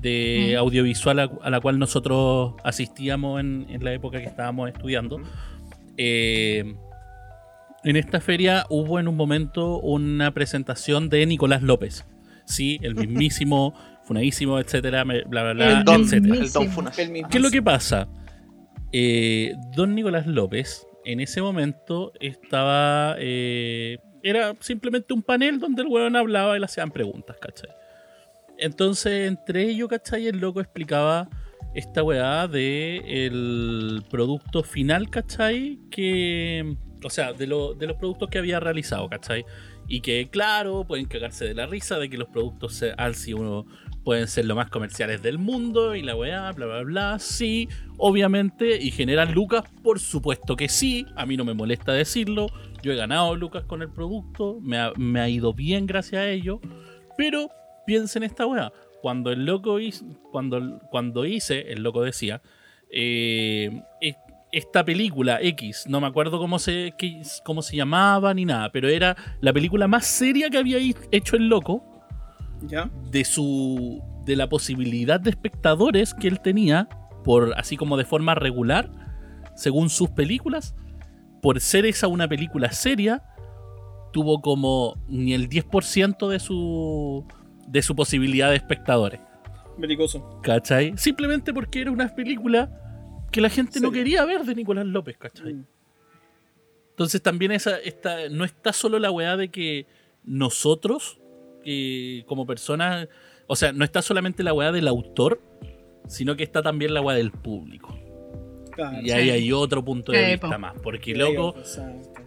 de 0.00 0.54
Mm. 0.54 0.58
audiovisual 0.58 1.18
a, 1.18 1.30
a 1.42 1.50
la 1.50 1.60
cual 1.60 1.78
nosotros 1.78 2.54
asistíamos 2.64 3.40
en, 3.40 3.66
en 3.68 3.84
la 3.84 3.92
época 3.92 4.18
que 4.20 4.26
estábamos 4.26 4.68
estudiando. 4.70 5.20
Eh, 5.96 6.74
en 7.84 7.96
esta 7.96 8.20
feria 8.20 8.64
hubo 8.70 8.98
en 8.98 9.08
un 9.08 9.16
momento 9.16 9.78
una 9.78 10.32
presentación 10.32 11.08
de 11.10 11.26
Nicolás 11.26 11.62
López. 11.62 12.04
Sí, 12.46 12.78
el 12.82 12.94
mismísimo, 12.94 13.74
funadísimo, 14.04 14.58
etcétera, 14.58 15.04
bla, 15.04 15.22
bla, 15.26 15.52
bla, 15.52 15.78
El 15.78 15.84
Don, 15.84 16.02
etcétera. 16.02 16.34
el 16.36 16.52
Don 16.52 16.68
Funas. 16.70 16.98
El. 16.98 17.12
¿Qué 17.28 17.38
es 17.38 17.42
lo 17.42 17.50
que 17.50 17.62
pasa? 17.62 18.08
Eh, 18.92 19.54
don 19.74 19.94
Nicolás 19.94 20.26
López 20.26 20.86
en 21.04 21.20
ese 21.20 21.42
momento 21.42 22.12
estaba. 22.20 23.16
eh, 23.18 23.98
era 24.22 24.54
simplemente 24.60 25.12
un 25.12 25.22
panel 25.22 25.58
donde 25.60 25.82
el 25.82 25.88
weón 25.88 26.16
hablaba 26.16 26.56
y 26.56 26.60
le 26.60 26.64
hacían 26.64 26.90
preguntas, 26.90 27.36
¿cachai? 27.40 27.68
Entonces, 28.58 29.28
entre 29.28 29.64
ellos, 29.68 29.88
¿cachai? 29.88 30.28
El 30.28 30.38
loco 30.38 30.60
explicaba 30.60 31.28
esta 31.74 32.02
weá 32.02 32.46
de 32.46 33.26
el 33.26 34.02
producto 34.08 34.62
final, 34.62 35.10
¿cachai? 35.10 35.78
Que. 35.90 36.76
O 37.02 37.10
sea, 37.10 37.34
de, 37.34 37.46
lo- 37.46 37.74
de 37.74 37.86
los 37.86 37.96
productos 37.98 38.30
que 38.30 38.38
había 38.38 38.60
realizado, 38.60 39.08
¿cachai? 39.10 39.44
Y 39.88 40.00
que, 40.00 40.30
claro, 40.30 40.86
pueden 40.86 41.04
cagarse 41.04 41.44
de 41.44 41.52
la 41.52 41.66
risa 41.66 41.98
de 41.98 42.08
que 42.08 42.16
los 42.16 42.28
productos 42.28 42.74
se- 42.76 42.94
han 42.96 43.12
sido 43.12 43.66
pueden 44.04 44.28
ser 44.28 44.44
los 44.44 44.56
más 44.56 44.68
comerciales 44.68 45.22
del 45.22 45.38
mundo 45.38 45.94
y 45.94 46.02
la 46.02 46.14
weá, 46.14 46.52
bla, 46.52 46.66
bla, 46.66 46.82
bla. 46.82 47.18
Sí, 47.18 47.68
obviamente. 47.96 48.80
Y 48.80 48.90
generan 48.90 49.32
lucas, 49.32 49.64
por 49.82 49.98
supuesto 49.98 50.56
que 50.56 50.68
sí. 50.68 51.06
A 51.16 51.26
mí 51.26 51.36
no 51.36 51.44
me 51.44 51.54
molesta 51.54 51.92
decirlo. 51.92 52.48
Yo 52.82 52.92
he 52.92 52.96
ganado 52.96 53.34
lucas 53.34 53.64
con 53.64 53.82
el 53.82 53.88
producto. 53.88 54.58
Me 54.60 54.78
ha, 54.78 54.92
me 54.96 55.20
ha 55.20 55.28
ido 55.28 55.54
bien 55.54 55.86
gracias 55.86 56.20
a 56.20 56.28
ello. 56.28 56.60
Pero 57.16 57.48
piensen 57.86 58.22
esta 58.22 58.46
weá. 58.46 58.72
Cuando 59.00 59.32
el 59.32 59.44
loco 59.46 59.80
hizo, 59.80 60.04
cuando, 60.30 60.78
cuando 60.90 61.24
hice, 61.24 61.72
el 61.72 61.82
loco 61.82 62.02
decía, 62.02 62.40
eh, 62.90 63.82
esta 64.52 64.84
película 64.84 65.40
X, 65.42 65.84
no 65.88 66.00
me 66.00 66.06
acuerdo 66.06 66.38
cómo 66.38 66.58
se, 66.58 66.94
cómo 67.44 67.60
se 67.60 67.76
llamaba 67.76 68.32
ni 68.32 68.44
nada, 68.44 68.70
pero 68.70 68.88
era 68.88 69.16
la 69.40 69.52
película 69.52 69.88
más 69.88 70.06
seria 70.06 70.48
que 70.48 70.58
había 70.58 70.78
hecho 71.10 71.36
el 71.36 71.48
loco 71.48 71.93
¿Ya? 72.68 72.90
de 73.10 73.24
su 73.24 74.02
de 74.24 74.36
la 74.36 74.48
posibilidad 74.48 75.20
de 75.20 75.30
espectadores 75.30 76.14
que 76.14 76.28
él 76.28 76.40
tenía 76.40 76.88
por 77.24 77.54
así 77.58 77.76
como 77.76 77.96
de 77.96 78.04
forma 78.04 78.34
regular 78.34 78.90
según 79.54 79.90
sus 79.90 80.10
películas 80.10 80.74
por 81.42 81.60
ser 81.60 81.86
esa 81.86 82.08
una 82.08 82.28
película 82.28 82.72
seria 82.72 83.22
tuvo 84.12 84.40
como 84.40 84.96
ni 85.08 85.34
el 85.34 85.48
10% 85.48 86.28
de 86.28 86.38
su 86.38 87.26
de 87.66 87.82
su 87.82 87.94
posibilidad 87.94 88.50
de 88.50 88.56
espectadores 88.56 89.20
Belicoso. 89.76 90.40
¿cachai? 90.42 90.94
simplemente 90.96 91.52
porque 91.52 91.80
era 91.82 91.90
una 91.90 92.14
película 92.14 92.70
que 93.30 93.40
la 93.40 93.50
gente 93.50 93.80
no 93.80 93.90
quería 93.90 94.24
ver 94.24 94.44
de 94.44 94.54
Nicolás 94.54 94.86
López 94.86 95.18
¿cachai? 95.18 95.54
Mm. 95.54 95.64
Entonces 96.94 97.20
también 97.20 97.50
esa, 97.50 97.76
esta, 97.78 98.28
no 98.30 98.44
está 98.44 98.72
solo 98.72 99.00
la 99.00 99.10
weá 99.10 99.36
de 99.36 99.48
que 99.48 99.88
nosotros, 100.22 101.18
eh, 101.64 102.24
como 102.26 102.46
personas, 102.46 103.08
o 103.46 103.56
sea, 103.56 103.72
no 103.72 103.84
está 103.84 104.02
solamente 104.02 104.42
la 104.42 104.52
weá 104.52 104.72
del 104.72 104.88
autor, 104.88 105.40
sino 106.06 106.36
que 106.36 106.42
está 106.44 106.62
también 106.62 106.94
la 106.94 107.00
weá 107.00 107.16
del 107.16 107.30
público. 107.30 107.98
Claro. 108.72 108.98
Y 109.02 109.10
ahí 109.12 109.24
Sí. 109.26 109.30
hay 109.30 109.52
otro 109.52 109.84
punto 109.84 110.10
de 110.12 110.32
vista 110.32 110.58
más, 110.58 110.74
porque 110.82 111.14
loco, 111.14 111.54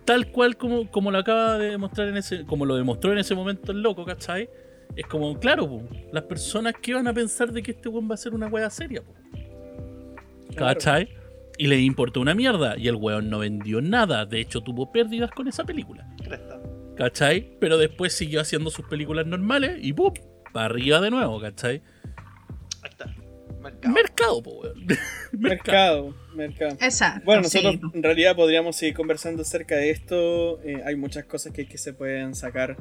tal 0.05 0.31
cual 0.31 0.55
como, 0.55 0.89
como 0.89 1.11
lo 1.11 1.17
acaba 1.17 1.57
de 1.57 1.71
demostrar 1.71 2.07
en 2.07 2.17
ese, 2.17 2.45
como 2.45 2.65
lo 2.65 2.75
demostró 2.77 3.11
en 3.11 3.17
ese 3.17 3.35
momento 3.35 3.71
el 3.71 3.81
loco, 3.81 4.05
¿cachai? 4.05 4.49
Es 4.95 5.05
como, 5.07 5.37
claro, 5.39 5.67
po, 5.67 5.83
las 6.13 6.23
personas 6.23 6.73
que 6.81 6.93
van 6.93 7.07
a 7.07 7.13
pensar 7.13 7.51
de 7.51 7.61
que 7.61 7.71
este 7.71 7.89
weón 7.89 8.09
va 8.09 8.13
a 8.13 8.17
ser 8.17 8.33
una 8.33 8.47
weá 8.47 8.69
seria, 8.69 9.01
po. 9.03 9.13
Claro. 10.55 10.73
¿cachai? 10.73 11.09
Y 11.57 11.67
le 11.67 11.79
importó 11.81 12.21
una 12.21 12.33
mierda, 12.33 12.77
y 12.77 12.87
el 12.87 12.95
weón 12.95 13.29
no 13.29 13.39
vendió 13.39 13.81
nada, 13.81 14.25
de 14.25 14.39
hecho 14.39 14.61
tuvo 14.61 14.91
pérdidas 14.91 15.29
con 15.31 15.47
esa 15.47 15.65
película. 15.65 16.07
Cresta. 16.23 16.59
¿Cachai? 16.97 17.57
Pero 17.59 17.77
después 17.77 18.13
siguió 18.13 18.41
haciendo 18.41 18.69
sus 18.71 18.85
películas 18.87 19.25
normales 19.27 19.77
y 19.81 19.93
¡pum! 19.93 20.13
Para 20.53 20.65
arriba 20.65 20.99
de 21.01 21.11
nuevo, 21.11 21.39
¿cachai? 21.39 21.81
Ahí 22.81 22.89
está. 22.89 23.05
Mercado. 23.61 23.93
Mercado, 23.93 24.43
po, 24.43 24.51
weón. 24.61 24.87
Mercado, 25.31 26.15
mercado. 26.33 26.77
Exacto. 26.81 27.21
Bueno, 27.25 27.41
nosotros 27.43 27.77
en 27.93 28.03
realidad 28.03 28.35
podríamos 28.35 28.75
seguir 28.75 28.95
conversando 28.95 29.41
acerca 29.41 29.75
de 29.75 29.89
esto. 29.91 30.61
Eh, 30.63 30.81
hay 30.85 30.95
muchas 30.95 31.25
cosas 31.25 31.51
que, 31.53 31.67
que 31.67 31.77
se 31.77 31.93
pueden 31.93 32.33
sacar 32.33 32.77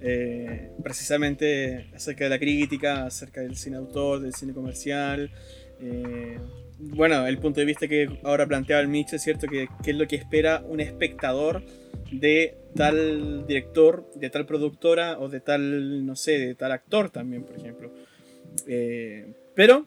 eh, 0.00 0.70
precisamente 0.82 1.90
acerca 1.94 2.24
de 2.24 2.30
la 2.30 2.38
crítica, 2.38 3.04
acerca 3.06 3.42
del 3.42 3.56
cine 3.56 3.76
autor, 3.76 4.20
del 4.20 4.34
cine 4.34 4.52
comercial. 4.54 5.30
eh, 5.80 6.38
bueno, 6.82 7.26
el 7.26 7.38
punto 7.38 7.60
de 7.60 7.66
vista 7.66 7.86
que 7.86 8.08
ahora 8.24 8.46
planteaba 8.46 8.80
el 8.80 8.88
Mitch 8.88 9.12
es 9.12 9.22
cierto 9.22 9.46
que, 9.46 9.68
que 9.84 9.90
es 9.90 9.96
lo 9.96 10.08
que 10.08 10.16
espera 10.16 10.62
un 10.66 10.80
espectador 10.80 11.62
de 12.10 12.56
tal 12.74 13.46
director, 13.46 14.10
de 14.14 14.30
tal 14.30 14.46
productora 14.46 15.18
o 15.18 15.28
de 15.28 15.40
tal, 15.40 16.06
no 16.06 16.16
sé, 16.16 16.38
de 16.38 16.54
tal 16.54 16.72
actor 16.72 17.10
también, 17.10 17.44
por 17.44 17.56
ejemplo. 17.56 17.90
Eh, 18.66 19.32
pero 19.54 19.86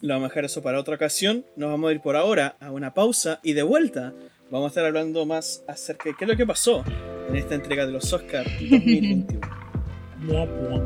lo 0.00 0.14
vamos 0.14 0.26
a 0.26 0.28
dejar 0.28 0.44
eso 0.44 0.62
para 0.62 0.80
otra 0.80 0.94
ocasión. 0.94 1.44
Nos 1.56 1.70
vamos 1.70 1.90
a 1.90 1.92
ir 1.92 2.00
por 2.00 2.16
ahora 2.16 2.56
a 2.60 2.70
una 2.70 2.94
pausa 2.94 3.40
y 3.42 3.52
de 3.52 3.62
vuelta 3.62 4.14
vamos 4.50 4.66
a 4.66 4.68
estar 4.68 4.84
hablando 4.84 5.26
más 5.26 5.64
acerca 5.66 6.08
de 6.08 6.16
qué 6.16 6.24
es 6.24 6.30
lo 6.30 6.36
que 6.36 6.46
pasó 6.46 6.84
en 7.28 7.36
esta 7.36 7.54
entrega 7.54 7.86
de 7.86 7.92
los 7.92 8.12
Oscars 8.12 8.50
2021. 8.60 9.40
Mua, 10.20 10.46
mua. 10.46 10.82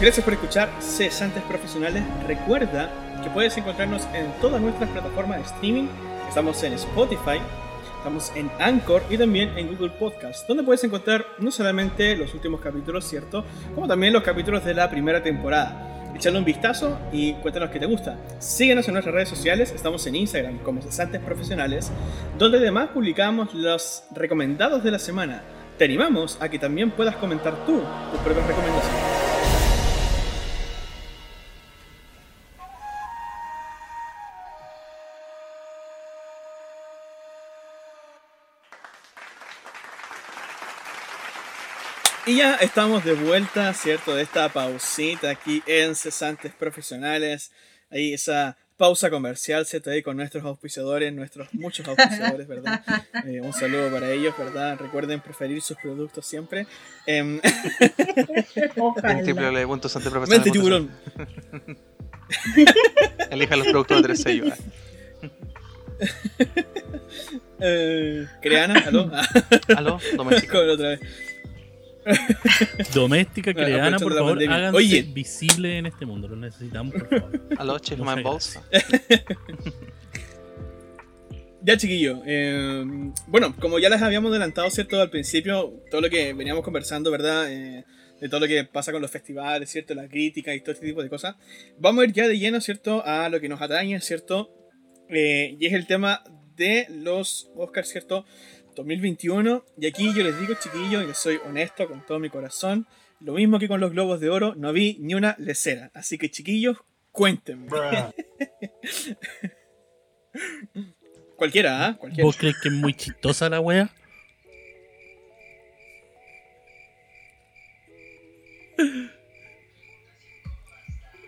Gracias 0.00 0.24
por 0.24 0.34
escuchar 0.34 0.70
Cesantes 0.80 1.42
Profesionales. 1.44 2.02
Recuerda 2.26 2.90
que 3.24 3.30
puedes 3.30 3.56
encontrarnos 3.56 4.06
en 4.12 4.30
todas 4.40 4.60
nuestras 4.60 4.90
plataformas 4.90 5.38
de 5.38 5.44
streaming. 5.44 5.86
Estamos 6.28 6.62
en 6.62 6.74
Spotify, 6.74 7.38
estamos 7.96 8.30
en 8.36 8.50
Anchor 8.58 9.02
y 9.08 9.16
también 9.16 9.56
en 9.56 9.68
Google 9.68 9.90
Podcast, 9.90 10.46
donde 10.46 10.62
puedes 10.62 10.84
encontrar 10.84 11.24
no 11.38 11.50
solamente 11.50 12.14
los 12.16 12.34
últimos 12.34 12.60
capítulos, 12.60 13.06
¿cierto? 13.06 13.44
Como 13.74 13.88
también 13.88 14.12
los 14.12 14.22
capítulos 14.22 14.62
de 14.64 14.74
la 14.74 14.90
primera 14.90 15.22
temporada. 15.22 16.12
Echale 16.14 16.38
un 16.38 16.44
vistazo 16.44 16.98
y 17.12 17.32
cuéntanos 17.34 17.70
qué 17.70 17.80
te 17.80 17.86
gusta. 17.86 18.18
Síguenos 18.38 18.86
en 18.88 18.94
nuestras 18.94 19.14
redes 19.14 19.30
sociales, 19.30 19.72
estamos 19.74 20.06
en 20.06 20.16
Instagram 20.16 20.58
como 20.58 20.82
Cesantes 20.82 21.20
Profesionales, 21.22 21.90
donde 22.38 22.58
además 22.58 22.90
publicamos 22.92 23.54
los 23.54 24.04
recomendados 24.14 24.84
de 24.84 24.90
la 24.90 24.98
semana. 24.98 25.42
Te 25.78 25.86
animamos 25.86 26.36
a 26.40 26.48
que 26.50 26.58
también 26.58 26.90
puedas 26.90 27.16
comentar 27.16 27.54
tú 27.64 27.80
tus 28.12 28.20
propias 28.20 28.46
recomendaciones. 28.46 29.13
Y 42.26 42.36
ya 42.36 42.54
estamos 42.54 43.04
de 43.04 43.12
vuelta, 43.12 43.74
¿cierto? 43.74 44.14
De 44.14 44.22
esta 44.22 44.48
pausita 44.48 45.28
aquí 45.28 45.62
en 45.66 45.94
Cesantes 45.94 46.54
Profesionales. 46.54 47.52
Ahí 47.90 48.14
esa 48.14 48.56
pausa 48.78 49.10
comercial, 49.10 49.66
¿cierto? 49.66 49.90
Ahí 49.90 50.02
con 50.02 50.16
nuestros 50.16 50.42
auspiciadores, 50.44 51.12
nuestros 51.12 51.52
muchos 51.52 51.86
auspiciadores, 51.86 52.48
¿verdad? 52.48 52.82
Eh, 53.26 53.40
un 53.40 53.52
saludo 53.52 53.90
para 53.90 54.10
ellos, 54.10 54.34
¿verdad? 54.36 54.76
Recuerden 54.78 55.20
preferir 55.20 55.62
sus 55.62 55.76
productos 55.78 56.26
siempre. 56.26 56.66
Em. 57.06 57.40
En 57.42 58.74
www.santeprofesional.cl. 58.76 60.30
mente 60.30 60.50
tiburón. 60.50 60.90
Elija 63.30 63.56
los 63.56 63.68
productos 63.68 63.98
de 63.98 64.02
tres 64.02 64.22
sellos. 64.22 64.52
Eh, 67.66 68.26
Creana, 68.42 68.80
aló. 68.80 69.10
¿Aló? 69.74 69.98
Doméstico. 70.16 70.58
con 70.58 70.68
otra 70.68 70.88
vez. 70.88 71.00
Doméstica, 72.94 73.52
creana, 73.54 73.96
aprovechando 73.96 74.04
por 74.04 74.14
favor, 74.14 74.30
pandemia. 74.32 74.56
háganse 74.56 74.76
Oye. 74.78 75.02
visible 75.02 75.78
en 75.78 75.86
este 75.86 76.06
mundo. 76.06 76.28
Lo 76.28 76.36
necesitamos, 76.36 76.94
por 76.94 77.08
favor. 77.08 77.80
Check 77.80 77.98
Muchas 77.98 78.16
my 78.16 78.22
balls. 78.22 78.60
Ya, 81.62 81.78
chiquillo. 81.78 82.20
eh, 82.26 82.84
bueno, 83.26 83.54
como 83.58 83.78
ya 83.78 83.88
les 83.88 84.02
habíamos 84.02 84.30
adelantado, 84.30 84.70
¿cierto? 84.70 85.00
Al 85.00 85.08
principio, 85.08 85.82
todo 85.90 86.02
lo 86.02 86.10
que 86.10 86.34
veníamos 86.34 86.62
conversando, 86.62 87.10
¿verdad? 87.10 87.50
Eh, 87.50 87.84
de 88.20 88.28
todo 88.28 88.40
lo 88.40 88.46
que 88.46 88.64
pasa 88.64 88.92
con 88.92 89.00
los 89.00 89.10
festivales, 89.10 89.70
¿cierto? 89.70 89.94
La 89.94 90.06
crítica 90.06 90.54
y 90.54 90.60
todo 90.60 90.72
este 90.72 90.86
tipo 90.86 91.02
de 91.02 91.08
cosas. 91.08 91.36
Vamos 91.78 92.02
a 92.02 92.04
ir 92.06 92.12
ya 92.12 92.28
de 92.28 92.38
lleno, 92.38 92.60
¿cierto? 92.60 93.02
A 93.06 93.30
lo 93.30 93.40
que 93.40 93.48
nos 93.48 93.62
atañe, 93.62 93.98
¿cierto? 94.02 94.50
Eh, 95.08 95.56
y 95.58 95.66
es 95.66 95.72
el 95.72 95.86
tema 95.86 96.22
de 96.54 96.86
los 96.90 97.50
Oscars, 97.56 97.88
¿cierto? 97.88 98.26
2021. 98.74 99.64
Y 99.78 99.86
aquí 99.86 100.12
yo 100.14 100.22
les 100.22 100.38
digo, 100.38 100.54
chiquillos, 100.54 101.04
que 101.06 101.14
soy 101.14 101.38
honesto 101.46 101.86
con 101.88 102.04
todo 102.06 102.18
mi 102.18 102.30
corazón. 102.30 102.86
Lo 103.20 103.32
mismo 103.34 103.58
que 103.58 103.68
con 103.68 103.80
los 103.80 103.92
Globos 103.92 104.20
de 104.20 104.30
Oro, 104.30 104.54
no 104.56 104.72
vi 104.72 104.96
ni 105.00 105.14
una 105.14 105.34
lecera. 105.38 105.90
Así 105.94 106.18
que, 106.18 106.30
chiquillos, 106.30 106.78
cuéntenme. 107.12 107.68
Cualquiera, 111.36 111.86
¿ah? 111.86 111.96
Cualquiera. 111.96 112.24
¿Vos 112.26 112.36
crees 112.36 112.56
que 112.60 112.68
es 112.68 112.74
muy 112.74 112.94
chistosa 112.94 113.48
la 113.48 113.60
wea? 113.60 113.90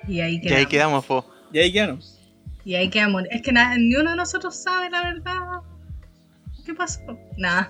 Y 0.08 0.20
ahí 0.20 0.34
Y 0.34 0.40
quedamos. 0.40 0.58
ahí 0.58 0.66
quedamos, 0.66 1.04
po. 1.06 1.30
Y 1.52 1.58
ahí 1.58 1.72
quedaron. 1.72 2.00
Y 2.64 2.74
ahí 2.74 2.90
quedamos. 2.90 3.24
Es 3.30 3.42
que 3.42 3.52
ni 3.52 3.94
uno 3.96 4.10
de 4.10 4.16
nosotros 4.16 4.56
sabe 4.56 4.90
la 4.90 5.02
verdad. 5.02 5.60
¿Qué 6.66 6.74
pasó? 6.74 7.00
Nada. 7.38 7.68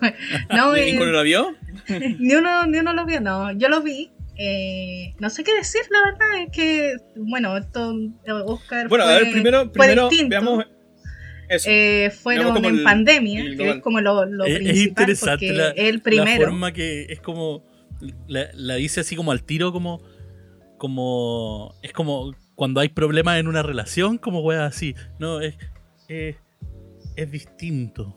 No, 0.50 0.72
¿Ni- 0.72 0.80
eh, 0.80 0.86
¿Ninguno 0.92 1.12
lo 1.12 1.22
vio? 1.22 1.54
ni, 2.18 2.34
uno, 2.34 2.66
ni 2.66 2.78
uno 2.78 2.92
lo 2.94 3.04
vio, 3.06 3.20
no. 3.20 3.52
Yo 3.52 3.68
lo 3.68 3.82
vi. 3.82 4.10
eh, 4.38 5.14
no 5.18 5.30
sé 5.30 5.44
qué 5.44 5.54
decir, 5.54 5.82
la 5.90 6.02
verdad. 6.10 6.42
Es 6.46 6.50
que, 6.52 6.96
bueno, 7.16 7.56
esto, 7.56 7.94
Oscar. 8.46 8.88
Bueno, 8.88 9.04
a 9.04 9.08
fue- 9.08 9.22
ver, 9.22 9.32
primero, 9.32 9.62
fue 9.64 9.72
primero 9.72 10.08
distinto. 10.08 10.30
veamos 10.30 10.64
eso. 11.48 11.68
Eh, 11.70 12.10
fueron 12.10 12.56
en 12.56 12.64
el- 12.64 12.82
pandemia, 12.82 13.40
el 13.42 13.56
que 13.56 13.70
es 13.70 13.76
como 13.82 14.00
lo, 14.00 14.24
lo 14.26 14.44
es, 14.46 14.52
es 14.52 14.58
principal, 14.58 14.88
interesante 14.88 15.46
porque 15.46 15.58
la, 15.58 15.68
el 15.70 15.96
la 15.96 16.02
primero. 16.02 16.44
forma 16.44 16.72
que 16.72 17.02
es 17.08 17.20
como. 17.20 17.64
La, 18.28 18.48
la 18.54 18.74
dice 18.74 19.00
así 19.00 19.14
como 19.16 19.30
al 19.32 19.42
tiro, 19.44 19.72
como. 19.72 20.02
Como. 20.78 21.74
Es 21.82 21.92
como 21.92 22.34
cuando 22.54 22.80
hay 22.80 22.88
problemas 22.88 23.38
en 23.38 23.48
una 23.48 23.62
relación, 23.62 24.18
como 24.18 24.40
wea 24.40 24.66
así. 24.66 24.94
No, 25.18 25.40
es. 25.40 25.54
Es, 26.08 26.36
es 27.16 27.30
distinto. 27.30 28.16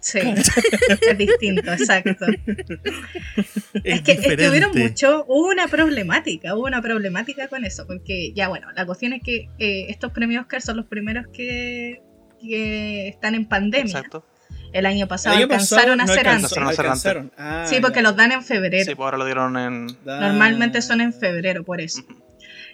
Sí, 0.00 0.18
es 1.10 1.18
distinto, 1.18 1.72
exacto. 1.72 2.26
Es, 2.26 3.84
Es 3.84 4.02
que, 4.02 4.12
es 4.12 4.20
que 4.20 4.32
hubieron 4.48 4.72
diferente. 4.72 4.88
mucho, 4.88 5.24
hubo 5.28 5.48
una 5.48 5.68
problemática, 5.68 6.54
hubo 6.54 6.64
una 6.64 6.80
problemática 6.80 7.48
con 7.48 7.64
eso, 7.64 7.86
porque 7.86 8.32
ya 8.34 8.48
bueno, 8.48 8.68
la 8.74 8.86
cuestión 8.86 9.12
es 9.12 9.22
que 9.22 9.48
eh, 9.58 9.86
estos 9.88 10.12
premios 10.12 10.42
Oscar 10.42 10.62
son 10.62 10.78
los 10.78 10.86
primeros 10.86 11.26
que, 11.32 12.02
que 12.40 13.08
están 13.08 13.34
en 13.34 13.46
pandemia. 13.46 13.86
Exacto. 13.98 14.24
El 14.72 14.86
año 14.86 15.08
pasado 15.08 15.34
El 15.36 15.42
año 15.42 15.48
pasado 15.48 15.80
alcanzaron 15.82 16.00
a 16.00 16.04
no 16.06 16.12
hacer 16.12 16.26
alcanzó- 16.28 16.60
antes. 16.60 16.78
Alcanzaron 16.78 17.22
alcanzaron. 17.30 17.32
Ah, 17.36 17.66
Sí, 17.68 17.76
porque 17.80 17.96
ya. 17.96 18.02
los 18.02 18.16
dan 18.16 18.32
en 18.32 18.42
febrero. 18.44 18.84
Sí, 18.84 18.94
pues 18.94 19.04
ahora 19.04 19.18
lo 19.18 19.24
dieron 19.26 19.56
en. 19.58 19.86
Normalmente 20.04 20.80
son 20.80 21.00
en 21.00 21.12
febrero, 21.12 21.64
por 21.64 21.80
eso. 21.80 22.02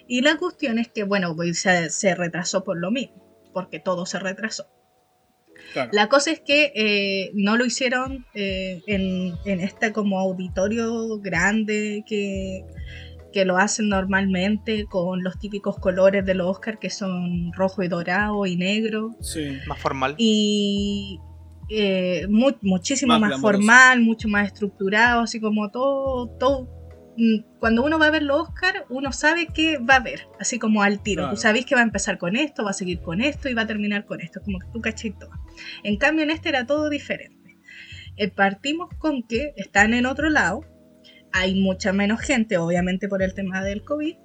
Y 0.07 0.21
la 0.21 0.37
cuestión 0.37 0.77
es 0.79 0.87
que, 0.89 1.03
bueno, 1.03 1.35
pues 1.35 1.59
se, 1.59 1.89
se 1.89 2.13
retrasó 2.15 2.63
por 2.63 2.77
lo 2.77 2.91
mismo, 2.91 3.15
porque 3.53 3.79
todo 3.79 4.05
se 4.05 4.19
retrasó. 4.19 4.67
Claro. 5.77 5.91
La 5.93 6.07
cosa 6.09 6.31
es 6.31 6.39
que 6.41 6.71
eh, 6.75 7.31
no 7.35 7.55
lo 7.57 7.65
hicieron 7.65 8.25
eh, 8.33 8.81
en, 8.87 9.33
en 9.45 9.59
este 9.61 9.91
como 9.93 10.19
auditorio 10.19 11.19
grande 11.19 12.03
que, 12.07 12.63
que 13.31 13.45
lo 13.45 13.57
hacen 13.57 13.89
normalmente 13.89 14.85
con 14.85 15.23
los 15.23 15.37
típicos 15.39 15.77
colores 15.79 16.25
de 16.25 16.33
los 16.33 16.47
Oscar 16.47 16.79
que 16.79 16.89
son 16.89 17.51
rojo 17.53 17.83
y 17.83 17.87
dorado 17.87 18.45
y 18.45 18.55
negro 18.55 19.15
Sí. 19.21 19.57
Más 19.67 19.79
formal. 19.79 20.15
y 20.17 21.19
eh, 21.69 22.25
mu- 22.29 22.55
muchísimo 22.61 23.19
Más 23.19 23.39
formal, 23.41 24.01
mucho 24.01 24.27
más 24.29 24.47
estructurado, 24.47 25.21
así 25.21 25.39
como 25.41 25.69
todo, 25.69 26.29
todo. 26.39 26.69
mm, 27.17 27.59
Cuando 27.59 27.83
uno 27.83 27.99
va 27.99 28.07
a 28.07 28.11
ver 28.11 28.23
los 28.23 28.41
Oscar, 28.47 28.85
uno 28.89 29.11
sabe 29.11 29.47
que 29.47 29.77
va 29.77 29.95
a 29.95 29.99
ver, 29.99 30.21
así 30.39 30.59
como 30.59 30.81
al 30.81 31.03
tiro. 31.03 31.23
Claro. 31.23 31.35
Tú 31.35 31.41
sabes 31.41 31.65
que 31.65 31.75
va 31.75 31.81
a 31.81 31.83
empezar 31.83 32.17
con 32.17 32.37
esto, 32.37 32.63
va 32.63 32.69
a 32.69 32.73
seguir 32.73 33.01
con 33.01 33.19
esto 33.21 33.49
y 33.49 33.53
va 33.53 33.63
a 33.63 33.67
terminar 33.67 34.05
con 34.05 34.21
esto, 34.21 34.39
como 34.45 34.59
que 34.59 34.67
tú 34.71 34.79
cachai 34.79 35.11
todo. 35.19 35.29
En 35.83 35.97
cambio, 35.97 36.23
en 36.23 36.31
este 36.31 36.49
era 36.49 36.65
todo 36.65 36.89
diferente. 36.89 37.57
Eh, 38.17 38.29
partimos 38.29 38.89
con 38.97 39.23
que 39.23 39.53
están 39.57 39.93
en 39.93 40.05
otro 40.05 40.29
lado, 40.29 40.61
hay 41.31 41.55
mucha 41.55 41.93
menos 41.93 42.19
gente, 42.21 42.57
obviamente 42.57 43.07
por 43.07 43.21
el 43.21 43.33
tema 43.33 43.63
del 43.63 43.83
COVID, 43.83 44.15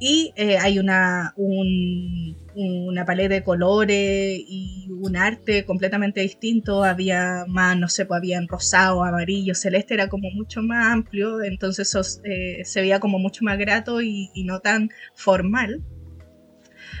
y 0.00 0.32
eh, 0.36 0.58
hay 0.58 0.78
una, 0.78 1.32
un- 1.36 2.36
una 2.54 3.04
paleta 3.04 3.34
de 3.34 3.42
colores 3.42 4.38
y 4.46 4.88
un 4.90 5.16
arte 5.16 5.64
completamente 5.64 6.20
distinto. 6.20 6.84
Había 6.84 7.44
más, 7.48 7.76
no 7.76 7.88
sé, 7.88 8.06
pues 8.06 8.18
había 8.18 8.38
en 8.38 8.46
rosado, 8.48 9.02
amarillo, 9.04 9.54
celeste, 9.54 9.94
era 9.94 10.08
como 10.08 10.30
mucho 10.30 10.62
más 10.62 10.86
amplio, 10.92 11.42
entonces 11.42 12.20
eh, 12.24 12.64
se 12.64 12.80
veía 12.80 13.00
como 13.00 13.18
mucho 13.18 13.44
más 13.44 13.58
grato 13.58 14.00
y 14.00 14.30
no 14.44 14.60
tan 14.60 14.90
formal. 15.16 15.82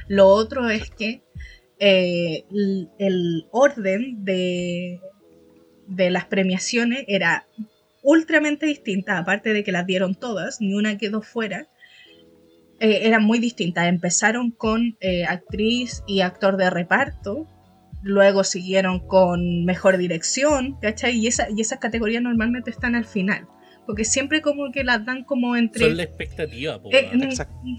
Lo 0.08 0.26
otro 0.28 0.68
es 0.70 0.90
que 0.90 1.22
eh, 1.80 2.44
el 2.98 3.46
orden 3.50 4.24
de, 4.24 5.00
de 5.86 6.10
las 6.10 6.26
premiaciones 6.26 7.04
era 7.08 7.46
ultramente 8.02 8.66
distinta, 8.66 9.18
aparte 9.18 9.52
de 9.52 9.64
que 9.64 9.72
las 9.72 9.86
dieron 9.86 10.14
todas, 10.14 10.60
ni 10.60 10.74
una 10.74 10.98
quedó 10.98 11.22
fuera 11.22 11.68
eh, 12.80 13.00
eran 13.02 13.24
muy 13.24 13.38
distintas. 13.38 13.88
Empezaron 13.88 14.50
con 14.50 14.96
eh, 15.00 15.24
actriz 15.24 16.02
y 16.06 16.20
actor 16.20 16.56
de 16.56 16.70
reparto, 16.70 17.46
luego 18.02 18.44
siguieron 18.44 19.00
con 19.06 19.64
mejor 19.64 19.98
dirección, 19.98 20.78
¿cachai? 20.80 21.18
Y, 21.18 21.26
esa, 21.26 21.48
y 21.50 21.60
esas 21.60 21.80
categorías 21.80 22.22
normalmente 22.22 22.70
están 22.70 22.94
al 22.94 23.04
final, 23.04 23.48
porque 23.88 24.04
siempre 24.04 24.42
como 24.42 24.70
que 24.70 24.84
las 24.84 25.02
dan 25.06 25.24
como 25.24 25.56
entre... 25.56 25.86
Son 25.86 25.96
la 25.96 26.02
expectativa, 26.02 26.78
po, 26.78 26.90
Eh. 26.92 27.10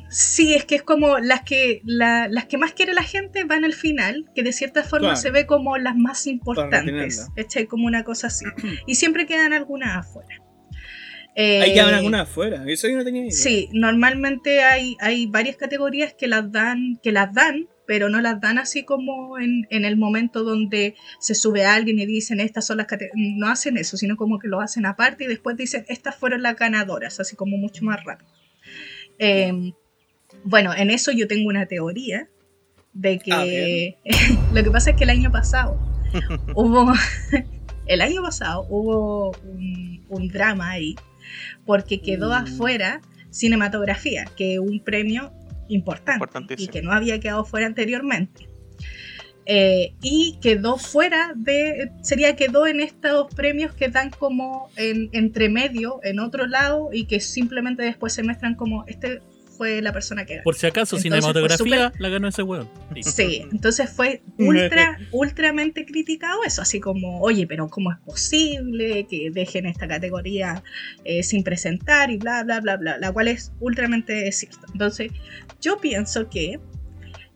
Sí, 0.10 0.56
es 0.56 0.66
que 0.66 0.74
es 0.74 0.82
como 0.82 1.20
las 1.20 1.42
que 1.44 1.82
la- 1.86 2.28
las 2.28 2.46
que 2.48 2.58
más 2.58 2.74
quiere 2.74 2.96
la 2.96 3.04
gente 3.04 3.44
van 3.44 3.64
al 3.64 3.74
final, 3.74 4.26
que 4.34 4.42
de 4.42 4.52
cierta 4.52 4.82
forma 4.82 5.10
Claro. 5.10 5.22
se 5.22 5.30
ve 5.30 5.46
como 5.46 5.78
las 5.78 5.96
más 5.96 6.26
importantes. 6.26 7.28
¿cachai? 7.36 7.68
Como 7.68 7.86
una 7.86 8.04
cosa 8.04 8.26
así. 8.26 8.46
Y 8.88 8.96
siempre 8.96 9.28
quedan 9.28 9.54
algunas 9.54 9.98
afuera. 9.98 10.36
Eh, 11.36 11.62
Ahí 11.62 11.74
quedan 11.76 11.94
algunas 11.94 12.22
afuera. 12.22 12.64
Eso 12.68 12.88
yo 12.90 12.98
no 12.98 13.04
tenía 13.04 13.22
idea. 13.22 13.32
Sí, 13.32 13.70
normalmente 13.72 14.64
hay, 14.64 14.98
hay 15.00 15.28
varias 15.28 15.58
categorías 15.58 16.16
que 16.16 16.28
las 16.28 16.52
dan, 16.52 16.98
que 17.04 17.12
las 17.12 17.32
dan, 17.36 17.68
pero 17.90 18.08
no 18.08 18.22
las 18.22 18.40
dan 18.40 18.60
así 18.60 18.84
como 18.84 19.40
en, 19.40 19.66
en 19.72 19.84
el 19.84 19.98
momento 19.98 20.44
donde 20.44 20.94
se 21.20 21.34
sube 21.34 21.66
alguien 21.66 21.98
y 21.98 22.06
dicen 22.06 22.40
estas 22.40 22.68
son 22.68 22.78
las 22.78 22.86
categorías. 22.86 23.36
No 23.36 23.48
hacen 23.50 23.78
eso, 23.78 23.98
sino 23.98 24.16
como 24.16 24.38
que 24.38 24.48
lo 24.48 24.62
hacen 24.62 24.86
aparte 24.86 25.24
y 25.24 25.28
después 25.28 25.58
dicen 25.58 25.86
estas 25.90 26.16
fueron 26.16 26.44
las 26.44 26.56
ganadoras, 26.56 27.20
así 27.20 27.36
como 27.36 27.58
mucho 27.58 27.84
más 27.84 28.04
rápido. 28.04 28.30
Eh, 29.18 29.74
bueno, 30.44 30.72
en 30.76 30.92
eso 30.92 31.12
yo 31.12 31.28
tengo 31.28 31.50
una 31.50 31.66
teoría 31.66 32.30
de 32.94 33.20
Ah, 33.32 33.44
que 33.44 33.98
lo 34.54 34.64
que 34.64 34.70
pasa 34.70 34.92
es 34.92 34.96
que 34.96 35.06
el 35.06 35.10
año 35.10 35.32
pasado 35.32 35.76
hubo 36.54 36.94
el 37.88 38.02
año 38.02 38.22
pasado 38.22 38.68
hubo 38.70 39.32
un, 39.32 40.06
un 40.10 40.28
drama 40.28 40.70
ahí 40.70 40.96
porque 41.66 42.02
quedó 42.02 42.30
Mm. 42.30 42.34
afuera 42.44 43.02
cinematografía, 43.32 44.26
que 44.38 44.60
un 44.60 44.80
premio 44.84 45.32
importante 45.70 46.56
y 46.58 46.68
que 46.68 46.82
no 46.82 46.92
había 46.92 47.20
quedado 47.20 47.46
fuera 47.46 47.66
anteriormente. 47.66 48.48
Eh, 49.52 49.96
y 50.04 50.38
quedó 50.42 50.78
fuera 50.78 51.34
de, 51.36 51.92
sería 52.04 52.36
quedó 52.36 52.68
en 52.68 52.82
estos 52.82 53.34
premios 53.34 53.74
que 53.74 53.88
dan 53.88 54.12
como 54.12 54.70
en, 54.76 55.10
entre 55.12 55.50
medio, 55.50 56.00
en 56.04 56.20
otro 56.20 56.46
lado, 56.46 56.90
y 56.94 57.06
que 57.06 57.20
simplemente 57.20 57.82
después 57.82 58.14
se 58.14 58.22
muestran 58.22 58.54
como, 58.54 58.86
este 58.86 59.22
fue 59.60 59.82
la 59.82 59.92
persona 59.92 60.26
que 60.26 60.36
ganó. 60.36 60.44
Por 60.46 60.56
si 60.56 60.68
acaso, 60.68 60.96
Entonces, 60.96 61.04
cinematografía 61.22 61.92
la 62.00 62.08
ganó 62.08 62.30
ese 62.30 62.44
weón. 62.44 62.70
Sí, 63.02 63.46
entonces 63.52 63.90
fue 63.90 64.22
ultra, 64.38 64.98
ultramente 65.12 65.86
criticado 65.86 66.46
eso, 66.46 66.62
así 66.62 66.80
como, 66.80 67.20
oye, 67.20 67.46
pero 67.46 67.68
¿cómo 67.68 67.92
es 67.92 67.98
posible 68.00 69.06
que 69.10 69.32
dejen 69.32 69.66
esta 69.66 69.86
categoría 69.86 70.64
eh, 71.04 71.24
sin 71.24 71.44
presentar 71.44 72.10
y 72.10 72.16
bla, 72.18 72.46
bla, 72.46 72.62
bla, 72.62 72.78
bla, 72.78 72.98
la 73.00 73.12
cual 73.12 73.28
es 73.28 73.52
ultramente 73.60 74.32
cierto. 74.32 74.60
Entonces, 74.72 75.12
yo 75.60 75.78
pienso 75.82 76.30
que 76.30 76.58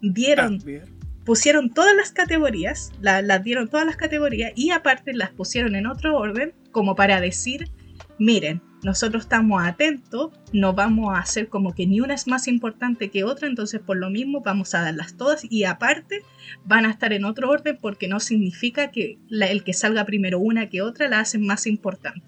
dieron, 0.01 0.59
Ah, 0.65 0.89
pusieron 1.25 1.73
todas 1.73 1.93
las 1.95 2.11
categorías, 2.11 2.91
la- 3.01 3.21
las 3.21 3.43
dieron 3.43 3.67
todas 3.67 3.85
las 3.85 3.97
categorías 3.97 4.53
y 4.55 4.71
aparte 4.71 5.13
las 5.13 5.31
pusieron 5.31 5.75
en 5.75 5.87
otro 5.87 6.17
orden 6.17 6.53
como 6.71 6.95
para 6.95 7.19
decir, 7.19 7.69
miren, 8.17 8.61
nosotros 8.83 9.23
estamos 9.23 9.63
atentos, 9.63 10.31
no 10.51 10.73
vamos 10.73 11.15
a 11.15 11.19
hacer 11.19 11.47
como 11.47 11.73
que 11.73 11.87
ni 11.87 12.01
una 12.01 12.13
es 12.13 12.27
más 12.27 12.47
importante 12.47 13.09
que 13.09 13.23
otra, 13.23 13.47
entonces 13.47 13.79
por 13.79 13.97
lo 13.97 14.09
mismo 14.09 14.41
vamos 14.41 14.73
a 14.75 14.81
darlas 14.81 15.15
todas 15.15 15.45
y 15.49 15.63
aparte 15.63 16.21
van 16.65 16.85
a 16.85 16.91
estar 16.91 17.13
en 17.13 17.23
otro 17.25 17.49
orden 17.49 17.77
porque 17.81 18.07
no 18.07 18.19
significa 18.19 18.91
que 18.91 19.17
la- 19.29 19.47
el 19.47 19.63
que 19.63 19.73
salga 19.73 20.05
primero 20.05 20.39
una 20.39 20.69
que 20.69 20.81
otra 20.81 21.07
la 21.07 21.19
hacen 21.19 21.45
más 21.45 21.65
importante. 21.67 22.21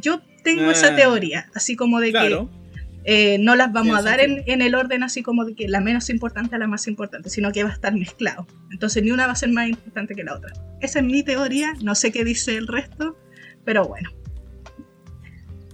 Yo 0.00 0.20
tengo 0.44 0.70
esa 0.70 0.92
Ah, 0.92 0.96
teoría, 0.96 1.48
así 1.54 1.74
como 1.76 2.00
de 2.00 2.10
Claro. 2.12 2.48
que 2.48 2.60
eh, 3.04 3.38
no 3.40 3.56
las 3.56 3.72
vamos 3.72 3.98
a 3.98 4.02
dar 4.02 4.20
en 4.20 4.60
el 4.62 4.74
orden 4.74 5.02
así 5.02 5.22
como 5.22 5.46
de 5.46 5.54
que 5.54 5.68
la 5.68 5.80
menos 5.80 6.10
importante 6.10 6.54
a 6.56 6.58
la 6.58 6.66
más 6.66 6.86
importante, 6.86 7.30
sino 7.30 7.50
que 7.50 7.64
va 7.64 7.70
a 7.70 7.72
estar 7.72 7.94
mezclado. 7.94 8.46
Entonces 8.70 9.02
ni 9.02 9.10
una 9.10 9.26
va 9.26 9.32
a 9.32 9.36
ser 9.36 9.48
más 9.48 9.68
importante 9.68 10.14
que 10.14 10.22
la 10.22 10.34
otra. 10.34 10.52
Esa 10.82 10.98
es 11.00 11.04
mi 11.06 11.22
teoría, 11.22 11.72
no 11.82 11.94
sé 11.94 12.12
qué 12.12 12.24
dice 12.24 12.56
el 12.56 12.66
resto, 12.66 13.16
pero 13.64 13.84
bueno. 13.88 14.10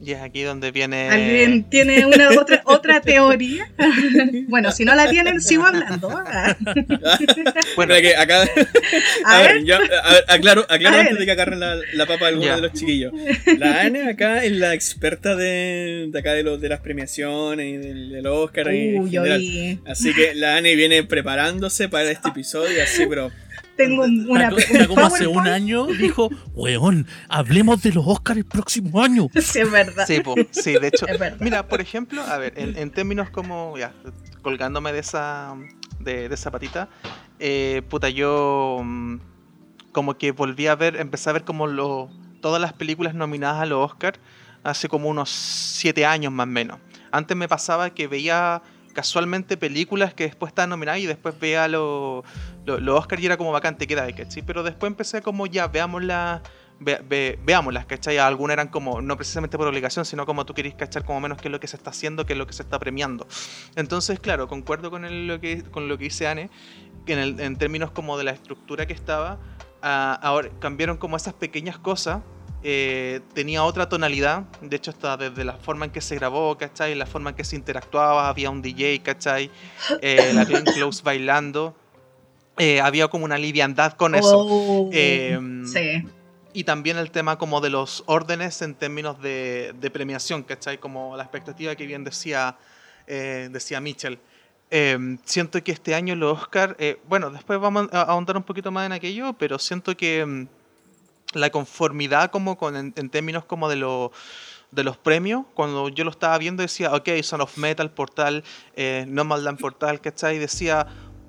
Y 0.06 0.12
es 0.12 0.20
aquí 0.22 0.42
donde 0.44 0.70
viene. 0.70 1.08
¿Alguien 1.08 1.64
tiene 1.64 2.06
una 2.06 2.30
otra, 2.40 2.62
otra 2.64 3.00
teoría? 3.00 3.68
bueno, 4.46 4.70
si 4.70 4.84
no 4.84 4.94
la 4.94 5.10
tienen, 5.10 5.40
sigo 5.40 5.66
hablando. 5.66 6.08
Bueno, 7.74 7.94
que 7.96 8.14
acá. 8.14 8.42
A 8.42 8.46
A 9.38 9.42
ver, 9.42 9.54
ver. 9.54 9.64
yo 9.64 9.74
a 9.74 9.80
ver, 9.80 10.24
aclaro, 10.28 10.64
aclaro 10.68 10.96
A 10.96 11.00
antes 11.00 11.14
ver. 11.14 11.18
de 11.18 11.24
que 11.26 11.32
agarren 11.32 11.58
la, 11.58 11.74
la 11.94 12.06
papa 12.06 12.26
a 12.26 12.28
alguno 12.28 12.46
Ya. 12.46 12.54
de 12.54 12.62
los 12.62 12.72
chiquillos. 12.74 13.12
La 13.58 13.80
Anne 13.80 14.08
acá 14.08 14.44
es 14.44 14.52
la 14.52 14.74
experta 14.74 15.34
de, 15.34 16.06
de 16.12 16.18
acá 16.20 16.34
de, 16.34 16.44
los, 16.44 16.60
de 16.60 16.68
las 16.68 16.78
premiaciones 16.78 17.66
y 17.66 17.76
del, 17.76 18.10
del 18.10 18.26
Oscar 18.28 18.68
Así 18.68 20.14
que 20.14 20.36
la 20.36 20.56
Anne 20.56 20.76
viene 20.76 21.02
preparándose 21.02 21.88
para 21.88 22.08
este 22.12 22.28
episodio, 22.28 22.80
así, 22.80 23.06
pero. 23.08 23.32
Tengo 23.76 24.04
un- 24.04 24.28
una 24.30 24.50
como 24.88 25.00
hace 25.06 25.26
un 25.26 25.46
año 25.46 25.86
dijo, 25.86 26.30
weón, 26.54 27.06
hablemos 27.28 27.82
de 27.82 27.92
los 27.92 28.04
Oscars 28.06 28.38
el 28.38 28.44
próximo 28.46 29.02
año. 29.02 29.28
Sí, 29.40 29.60
es 29.60 29.70
verdad. 29.70 30.06
Sí, 30.06 30.20
po, 30.20 30.34
sí, 30.50 30.72
de 30.74 30.88
hecho. 30.88 31.06
Mira, 31.40 31.68
por 31.68 31.80
ejemplo, 31.80 32.22
a 32.22 32.38
ver, 32.38 32.54
en, 32.56 32.76
en 32.76 32.90
términos 32.90 33.30
como, 33.30 33.76
ya, 33.78 33.92
colgándome 34.42 34.92
de 34.92 35.00
esa, 35.00 35.54
de, 36.00 36.28
de 36.28 36.34
esa 36.34 36.50
patita, 36.50 36.88
eh, 37.38 37.82
puta, 37.88 38.08
yo 38.08 38.80
mm, 38.82 39.16
como 39.92 40.16
que 40.18 40.32
volví 40.32 40.66
a 40.66 40.74
ver, 40.74 40.96
empecé 40.96 41.30
a 41.30 41.32
ver 41.34 41.44
como 41.44 41.66
lo, 41.66 42.10
todas 42.40 42.60
las 42.60 42.72
películas 42.72 43.14
nominadas 43.14 43.62
a 43.62 43.66
los 43.66 43.78
Oscar 43.90 44.18
hace 44.64 44.88
como 44.88 45.08
unos 45.08 45.30
siete 45.30 46.04
años 46.06 46.32
más 46.32 46.44
o 46.44 46.50
menos. 46.50 46.78
Antes 47.12 47.36
me 47.36 47.46
pasaba 47.48 47.90
que 47.90 48.08
veía 48.08 48.62
casualmente 48.96 49.58
películas 49.58 50.14
que 50.14 50.24
después 50.24 50.48
estaban 50.50 50.70
nominadas 50.70 51.00
y 51.00 51.06
después 51.06 51.38
veía 51.38 51.68
los 51.68 52.24
lo, 52.64 52.80
los 52.80 52.98
Oscar 52.98 53.20
y 53.20 53.26
era 53.26 53.36
como 53.36 53.52
bacante 53.52 53.86
queda, 53.86 54.10
¿cachai? 54.12 54.42
Pero 54.42 54.62
después 54.62 54.90
empecé 54.90 55.20
como 55.20 55.46
ya, 55.46 55.68
veámosla 55.68 56.42
ve- 56.80 57.00
ve- 57.06 57.38
veámoslas, 57.44 57.84
¿cachai? 57.84 58.16
Algunas 58.16 58.54
eran 58.54 58.68
como, 58.68 59.02
no 59.02 59.16
precisamente 59.16 59.58
por 59.58 59.66
obligación, 59.66 60.04
sino 60.06 60.24
como 60.24 60.46
tú 60.46 60.54
querés 60.54 60.74
cachar 60.74 61.04
como 61.04 61.20
menos 61.20 61.36
qué 61.40 61.48
es 61.48 61.52
lo 61.52 61.60
que 61.60 61.66
se 61.68 61.76
está 61.76 61.90
haciendo, 61.90 62.24
qué 62.24 62.32
es 62.32 62.38
lo 62.38 62.46
que 62.46 62.54
se 62.54 62.62
está 62.62 62.78
premiando. 62.78 63.26
Entonces, 63.76 64.18
claro, 64.18 64.48
concuerdo 64.48 64.90
con, 64.90 65.26
lo, 65.26 65.40
que, 65.40 65.62
con 65.62 65.88
lo 65.88 65.98
que 65.98 66.04
dice 66.04 66.26
Anne, 66.26 66.48
en, 67.06 67.18
el- 67.18 67.38
en 67.40 67.56
términos 67.56 67.90
como 67.90 68.16
de 68.18 68.24
la 68.24 68.30
estructura 68.32 68.86
que 68.86 68.94
estaba, 68.94 69.38
ah, 69.82 70.18
ahora 70.22 70.48
cambiaron 70.58 70.96
como 70.96 71.16
esas 71.16 71.34
pequeñas 71.34 71.78
cosas. 71.78 72.22
Eh, 72.68 73.20
tenía 73.32 73.62
otra 73.62 73.88
tonalidad, 73.88 74.40
de 74.60 74.74
hecho 74.74 74.90
hasta 74.90 75.16
desde 75.16 75.44
la 75.44 75.52
forma 75.52 75.84
en 75.84 75.92
que 75.92 76.00
se 76.00 76.16
grabó, 76.16 76.58
¿cachai? 76.58 76.96
La 76.96 77.06
forma 77.06 77.30
en 77.30 77.36
que 77.36 77.44
se 77.44 77.54
interactuaba, 77.54 78.28
había 78.28 78.50
un 78.50 78.60
DJ, 78.60 79.02
¿cachai? 79.04 79.52
Eh, 80.02 80.32
la 80.34 80.44
Glenn 80.44 80.64
Close 80.64 81.00
bailando, 81.04 81.76
eh, 82.58 82.80
había 82.80 83.06
como 83.06 83.24
una 83.24 83.38
liviandad 83.38 83.92
con 83.92 84.16
eso. 84.16 84.40
Oh, 84.40 84.90
Em, 84.92 85.64
sí. 85.64 86.02
Y 86.54 86.64
también 86.64 86.96
el 86.96 87.12
tema 87.12 87.38
como 87.38 87.60
de 87.60 87.70
los 87.70 88.02
órdenes 88.06 88.60
en 88.62 88.74
términos 88.74 89.22
de, 89.22 89.72
de 89.78 89.90
premiación, 89.92 90.42
¿cachai? 90.42 90.78
Como 90.78 91.16
la 91.16 91.22
expectativa 91.22 91.76
que 91.76 91.86
bien 91.86 92.02
decía, 92.02 92.56
eh, 93.06 93.48
decía 93.52 93.80
Mitchell. 93.80 94.18
Eh, 94.72 95.18
siento 95.24 95.62
que 95.62 95.70
este 95.70 95.94
año 95.94 96.16
los 96.16 96.36
Oscar, 96.36 96.74
eh, 96.80 96.98
bueno, 97.08 97.30
después 97.30 97.60
vamos 97.60 97.88
a 97.92 98.02
ahondar 98.02 98.36
un 98.36 98.42
poquito 98.42 98.72
más 98.72 98.86
en 98.86 98.92
aquello, 98.92 99.34
pero 99.34 99.60
siento 99.60 99.96
que 99.96 100.26
mm, 100.26 100.48
la 101.40 101.50
conformidad 101.50 102.30
como 102.30 102.56
con, 102.56 102.76
en, 102.76 102.92
en 102.96 103.10
términos 103.10 103.44
como 103.44 103.68
de 103.68 103.76
lo 103.76 104.12
de 104.72 104.82
los 104.84 104.96
premios, 104.96 105.44
cuando 105.54 105.88
yo 105.88 106.04
lo 106.04 106.10
estaba 106.10 106.36
viendo 106.38 106.60
decía, 106.62 106.92
ok, 106.92 107.08
Son 107.22 107.40
of 107.40 107.56
Metal, 107.56 107.90
Portal, 107.90 108.42
eh, 108.74 109.04
Nomadland 109.08 109.58
Portal, 109.60 110.00
¿cachai? 110.00 110.38
Decía, 110.38 110.86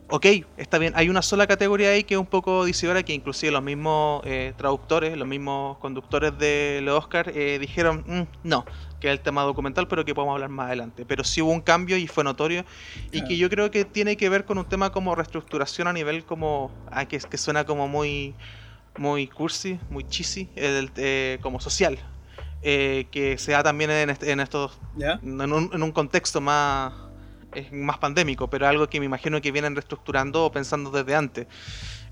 ok, 0.09 0.25
está 0.57 0.77
bien, 0.77 0.93
hay 0.95 1.09
una 1.09 1.21
sola 1.21 1.47
categoría 1.47 1.89
ahí 1.89 2.03
que 2.03 2.15
es 2.15 2.19
un 2.19 2.25
poco 2.25 2.65
decidora, 2.65 3.03
que 3.03 3.13
inclusive 3.13 3.51
los 3.51 3.63
mismos 3.63 4.21
eh, 4.25 4.53
traductores, 4.57 5.15
los 5.17 5.27
mismos 5.27 5.77
conductores 5.77 6.37
de 6.37 6.79
los 6.83 6.97
Oscar 6.97 7.31
eh, 7.33 7.57
dijeron, 7.59 8.03
"Mm, 8.07 8.47
no, 8.47 8.65
que 8.99 9.07
es 9.07 9.11
el 9.11 9.19
tema 9.19 9.43
documental, 9.43 9.87
pero 9.87 10.03
que 10.03 10.15
podemos 10.15 10.33
hablar 10.33 10.49
más 10.49 10.67
adelante. 10.67 11.05
Pero 11.05 11.23
sí 11.23 11.41
hubo 11.41 11.51
un 11.51 11.61
cambio 11.61 11.97
y 11.97 12.07
fue 12.07 12.23
notorio, 12.23 12.65
y 13.11 13.23
que 13.23 13.37
yo 13.37 13.49
creo 13.49 13.69
que 13.69 13.85
tiene 13.85 14.17
que 14.17 14.29
ver 14.29 14.45
con 14.45 14.57
un 14.57 14.65
tema 14.65 14.91
como 14.91 15.13
reestructuración 15.13 15.87
a 15.87 15.93
nivel 15.93 16.25
como, 16.25 16.71
ah, 16.91 17.05
que, 17.05 17.19
que 17.19 17.37
suena 17.37 17.65
como 17.65 17.87
muy, 17.87 18.33
muy 18.97 19.27
cursi, 19.27 19.79
muy 19.89 20.03
cheesy, 20.07 20.49
el, 20.55 20.91
eh, 20.97 21.39
como 21.41 21.59
social. 21.59 21.99
eh, 22.63 23.07
que 23.11 23.37
se 23.37 23.51
da 23.53 23.63
también 23.63 23.91
en, 23.91 24.09
este- 24.09 24.31
en 24.31 24.39
estos 24.39 24.79
¿Ya? 24.97 25.19
en 25.23 25.53
un, 25.53 25.69
en 25.73 25.83
un 25.83 25.91
contexto 25.91 26.41
más, 26.41 26.93
es 27.53 27.71
más 27.71 27.99
pandémico, 27.99 28.49
pero 28.49 28.67
algo 28.67 28.87
que 28.89 28.99
me 28.99 29.05
imagino 29.05 29.39
que 29.41 29.51
vienen 29.51 29.75
reestructurando 29.75 30.45
o 30.45 30.51
pensando 30.51 30.91
desde 30.91 31.15
antes. 31.15 31.47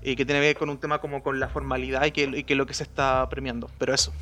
Y 0.02 0.16
que 0.16 0.24
tiene 0.24 0.40
que 0.40 0.46
ver 0.48 0.56
con 0.56 0.70
un 0.70 0.78
tema 0.78 1.00
como 1.00 1.22
con 1.22 1.40
la 1.40 1.48
formalidad 1.48 2.04
y 2.06 2.12
que, 2.12 2.22
y 2.24 2.44
que 2.44 2.54
lo 2.54 2.66
que 2.66 2.74
se 2.74 2.84
está 2.84 3.28
premiando. 3.28 3.70
Pero 3.78 3.92
eso. 3.94 4.12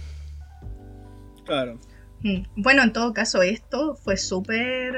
Claro. 1.44 1.78
Mm, 2.20 2.42
Bueno, 2.56 2.82
en 2.82 2.92
todo 2.92 3.12
caso, 3.12 3.42
esto 3.42 3.94
fue 3.96 4.16
súper 4.16 4.94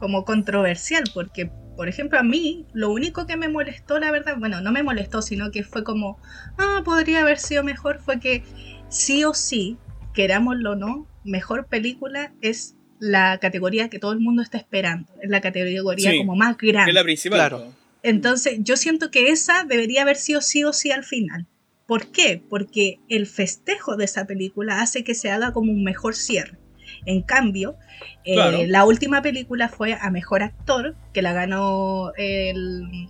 como 0.00 0.24
controversial, 0.24 1.04
porque, 1.14 1.50
por 1.76 1.88
ejemplo, 1.88 2.18
a 2.18 2.22
mí 2.24 2.66
lo 2.72 2.90
único 2.90 3.26
que 3.26 3.36
me 3.36 3.48
molestó, 3.48 4.00
la 4.00 4.10
verdad, 4.10 4.34
bueno, 4.38 4.60
no 4.60 4.72
me 4.72 4.82
molestó, 4.82 5.22
sino 5.22 5.52
que 5.52 5.62
fue 5.62 5.84
como, 5.84 6.18
ah, 6.58 6.82
podría 6.84 7.20
haber 7.20 7.38
sido 7.38 7.62
mejor, 7.62 8.00
fue 8.00 8.18
que 8.18 8.42
sí 8.88 9.24
o 9.24 9.34
sí, 9.34 9.76
querámoslo 10.14 10.72
o 10.72 10.76
no, 10.76 11.06
mejor 11.22 11.66
película 11.66 12.32
es 12.40 12.74
la 12.98 13.38
categoría 13.38 13.88
que 13.88 13.98
todo 13.98 14.12
el 14.12 14.20
mundo 14.20 14.42
está 14.42 14.58
esperando, 14.58 15.10
es 15.22 15.30
la 15.30 15.40
categoría 15.40 16.10
Sí, 16.10 16.18
como 16.18 16.34
más 16.34 16.56
Que 16.56 16.66
es 16.68 16.72
grande. 16.72 16.92
la 16.92 17.02
principal. 17.04 17.38
Claro. 17.38 17.72
Entonces, 18.02 18.58
yo 18.60 18.76
siento 18.76 19.10
que 19.10 19.28
esa 19.28 19.64
debería 19.64 20.02
haber 20.02 20.16
sido 20.16 20.40
sí 20.40 20.64
o 20.64 20.72
sí 20.72 20.90
al 20.90 21.04
final. 21.04 21.46
¿Por 21.86 22.12
qué? 22.12 22.42
Porque 22.48 23.00
el 23.08 23.26
festejo 23.26 23.96
de 23.96 24.04
esa 24.04 24.26
película 24.26 24.80
hace 24.80 25.02
que 25.04 25.14
se 25.14 25.30
haga 25.30 25.52
como 25.52 25.72
un 25.72 25.82
mejor 25.82 26.14
cierre. 26.14 26.59
En 27.06 27.22
cambio, 27.22 27.76
eh, 28.24 28.34
Claro. 28.34 28.58
la 28.66 28.84
última 28.84 29.22
película 29.22 29.68
fue 29.68 29.94
a 30.00 30.10
mejor 30.10 30.42
actor, 30.42 30.94
que 31.12 31.22
la 31.22 31.32
ganó 31.32 32.12
el. 32.16 33.08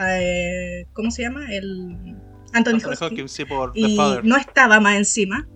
eh, 0.00 0.86
¿Cómo 0.92 1.10
se 1.10 1.22
llama? 1.22 1.46
El. 1.52 2.16
Anthony, 2.52 2.74
Anthony 2.76 2.94
Hopkins. 3.06 3.32
Sí, 3.32 3.44
por 3.44 3.72
Y 3.74 3.98
no 4.24 4.36
estaba 4.36 4.80
más 4.80 4.96
encima. 4.96 5.46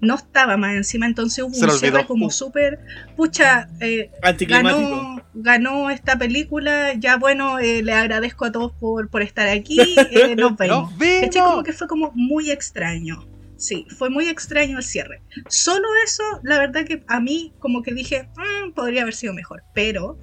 No 0.00 0.16
estaba 0.16 0.56
más 0.56 0.74
encima, 0.74 1.06
entonces 1.06 1.44
hubo 1.44 1.54
Se 1.54 1.64
un 1.64 1.70
cierre 1.72 1.96
olvidó. 1.98 2.08
como 2.08 2.26
Uh. 2.26 2.30
súper. 2.30 2.80
Pucha, 3.16 3.68
eh, 3.80 4.10
ganó, 4.48 5.22
ganó 5.34 5.90
esta 5.90 6.18
película. 6.18 6.94
Ya 6.94 7.16
bueno, 7.18 7.60
eh, 7.60 7.82
le 7.84 7.92
agradezco 7.92 8.44
a 8.46 8.50
todos 8.50 8.72
por, 8.72 9.08
por 9.10 9.22
estar 9.22 9.46
aquí. 9.48 9.78
eh, 10.10 10.34
nos 10.34 10.56
vemos. 10.56 10.90
¡Nos. 10.98 11.36
Como 11.36 11.62
que 11.62 11.72
fue 11.72 11.86
como 11.86 12.10
muy 12.16 12.50
extraño. 12.50 13.24
Sí, 13.62 13.86
fue 13.96 14.10
muy 14.10 14.26
extraño 14.28 14.78
el 14.78 14.82
cierre. 14.82 15.22
Solo 15.48 15.86
eso, 16.04 16.24
la 16.42 16.58
verdad 16.58 16.84
que 16.84 17.04
a 17.06 17.20
mí 17.20 17.52
como 17.60 17.82
que 17.82 17.94
dije, 17.94 18.28
"Mm, 18.36 18.72
podría 18.72 19.02
haber 19.02 19.14
sido 19.14 19.32
mejor. 19.34 19.62
Pero 19.72 20.18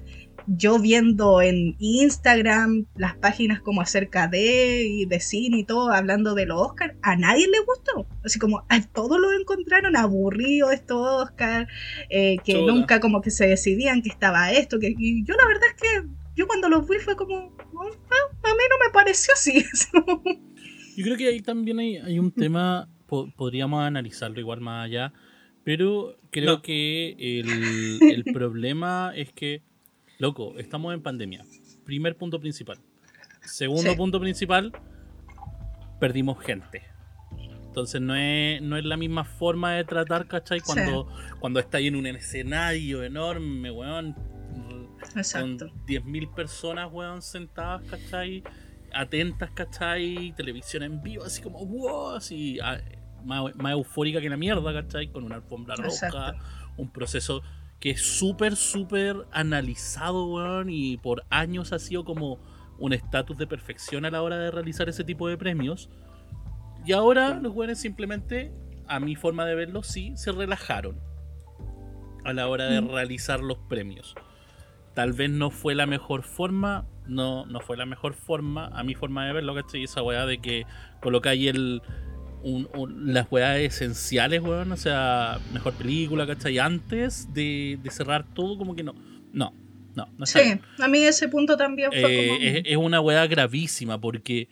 yo 0.46 0.78
viendo 0.78 1.40
en 1.40 1.74
Instagram 1.78 2.84
las 2.96 3.16
páginas 3.16 3.62
como 3.62 3.80
acerca 3.80 4.28
de 4.28 4.82
y 4.86 5.06
de 5.06 5.20
cine 5.20 5.60
y 5.60 5.64
todo, 5.64 5.90
hablando 5.90 6.34
de 6.34 6.44
los 6.44 6.60
Oscars, 6.60 6.94
a 7.00 7.16
nadie 7.16 7.46
le 7.48 7.60
gustó. 7.60 8.06
Así 8.22 8.38
como 8.38 8.62
a 8.68 8.82
todos 8.92 9.18
lo 9.18 9.32
encontraron 9.32 9.96
aburrido 9.96 10.70
estos 10.70 10.98
Oscars, 11.22 11.66
eh, 12.10 12.36
que 12.44 12.52
nunca 12.66 13.00
como 13.00 13.22
que 13.22 13.30
se 13.30 13.46
decidían 13.46 14.02
que 14.02 14.10
estaba 14.10 14.52
esto. 14.52 14.78
que 14.78 14.94
Y 14.98 15.24
yo 15.24 15.34
la 15.34 15.46
verdad 15.46 15.64
es 15.74 15.80
que 15.80 16.08
yo 16.36 16.46
cuando 16.46 16.68
los 16.68 16.86
vi 16.86 16.98
fue 16.98 17.16
como, 17.16 17.56
"Ah, 17.56 18.50
a 18.50 18.54
mí 18.54 18.62
no 18.68 18.76
me 18.86 18.92
pareció 18.92 19.32
así. 19.32 19.64
Yo 20.96 21.04
creo 21.04 21.16
que 21.16 21.28
ahí 21.28 21.40
también 21.40 21.78
hay, 21.78 21.96
hay 21.96 22.18
un 22.18 22.30
tema, 22.30 22.86
po- 23.10 23.28
podríamos 23.36 23.82
analizarlo 23.82 24.40
igual 24.40 24.60
más 24.60 24.86
allá, 24.86 25.12
pero 25.64 26.16
creo 26.30 26.54
No. 26.56 26.62
que 26.62 27.16
el, 27.18 27.98
el 28.10 28.24
problema 28.32 29.12
es 29.14 29.32
que, 29.32 29.62
loco, 30.18 30.54
estamos 30.56 30.94
en 30.94 31.02
pandemia. 31.02 31.44
Primer 31.84 32.16
punto 32.16 32.40
principal. 32.40 32.78
Segundo 33.42 33.90
Sí. 33.90 33.96
punto 33.96 34.18
principal, 34.20 34.72
perdimos 35.98 36.42
gente. 36.42 36.82
Entonces 37.66 38.00
no 38.00 38.16
es, 38.16 38.60
no 38.62 38.76
es 38.76 38.84
la 38.84 38.96
misma 38.96 39.24
forma 39.24 39.74
de 39.74 39.84
tratar, 39.84 40.26
¿cachai? 40.26 40.60
Sí. 40.60 40.66
Cuando, 40.66 41.08
cuando 41.38 41.60
estáis 41.60 41.88
en 41.88 41.96
un 41.96 42.06
escenario 42.06 43.02
enorme, 43.04 43.70
weón, 43.70 44.16
Exacto. 45.16 45.68
con 45.68 45.86
10.000 45.86 46.34
personas, 46.34 46.88
weón, 46.92 47.22
sentadas, 47.22 47.82
¿cachai? 47.88 48.42
Atentas, 48.92 49.50
¿cachai? 49.52 50.32
Televisión 50.36 50.82
en 50.82 51.00
vivo, 51.02 51.24
así 51.24 51.40
como, 51.42 51.64
wow, 51.64 52.16
así. 52.16 52.58
Más, 53.24 53.54
más 53.56 53.72
eufórica 53.72 54.20
que 54.20 54.28
la 54.30 54.36
mierda, 54.36 54.72
¿cachai? 54.72 55.08
Con 55.08 55.24
una 55.24 55.36
alfombra 55.36 55.76
roja, 55.76 56.34
un 56.76 56.90
proceso 56.90 57.42
que 57.78 57.90
es 57.90 58.02
súper, 58.02 58.56
súper 58.56 59.16
analizado, 59.32 60.26
weón, 60.26 60.68
y 60.70 60.98
por 60.98 61.24
años 61.30 61.72
ha 61.72 61.78
sido 61.78 62.04
como 62.04 62.38
un 62.78 62.92
estatus 62.92 63.36
de 63.38 63.46
perfección 63.46 64.04
a 64.04 64.10
la 64.10 64.22
hora 64.22 64.38
de 64.38 64.50
realizar 64.50 64.88
ese 64.88 65.04
tipo 65.04 65.28
de 65.28 65.36
premios. 65.38 65.90
Y 66.84 66.92
ahora 66.92 67.34
los 67.40 67.54
weones 67.54 67.78
simplemente, 67.80 68.52
a 68.86 69.00
mi 69.00 69.16
forma 69.16 69.44
de 69.44 69.54
verlo, 69.54 69.82
sí, 69.82 70.12
se 70.16 70.32
relajaron 70.32 70.98
a 72.24 72.32
la 72.32 72.48
hora 72.48 72.66
de 72.66 72.80
Mm. 72.80 72.88
realizar 72.90 73.40
los 73.40 73.58
premios. 73.68 74.14
Tal 74.94 75.12
vez 75.12 75.30
no 75.30 75.50
fue 75.50 75.74
la 75.74 75.86
mejor 75.86 76.22
forma, 76.22 76.86
no, 77.06 77.46
no 77.46 77.60
fue 77.60 77.76
la 77.76 77.86
mejor 77.86 78.14
forma, 78.14 78.66
a 78.66 78.82
mi 78.82 78.94
forma 78.94 79.24
de 79.26 79.32
verlo, 79.32 79.54
¿cachai? 79.54 79.84
Esa 79.84 80.02
weá 80.02 80.26
de 80.26 80.38
que 80.38 80.66
colocáis 81.00 81.48
el, 81.48 81.80
un- 82.42 82.68
un- 82.74 83.12
las 83.12 83.26
weas 83.30 83.58
esenciales, 83.58 84.40
weón, 84.42 84.72
o 84.72 84.76
sea, 84.76 85.38
mejor 85.52 85.74
película, 85.74 86.26
¿cachai? 86.26 86.58
Antes 86.58 87.32
de, 87.32 87.78
de 87.82 87.90
cerrar 87.90 88.24
todo, 88.34 88.56
como 88.58 88.74
que 88.74 88.82
no. 88.82 88.94
No, 89.32 89.52
no, 89.94 90.06
no 90.18 90.24
bien. 90.34 90.60
Sí, 90.76 90.82
a 90.82 90.88
mí 90.88 90.98
ese 90.98 91.28
punto 91.28 91.56
también 91.56 91.90
fue 91.90 92.00
Eh, 92.00 92.28
como... 92.28 92.40
es, 92.42 92.62
es 92.66 92.76
una 92.76 93.00
weá 93.00 93.26
gravísima 93.26 94.00
porque 94.00 94.48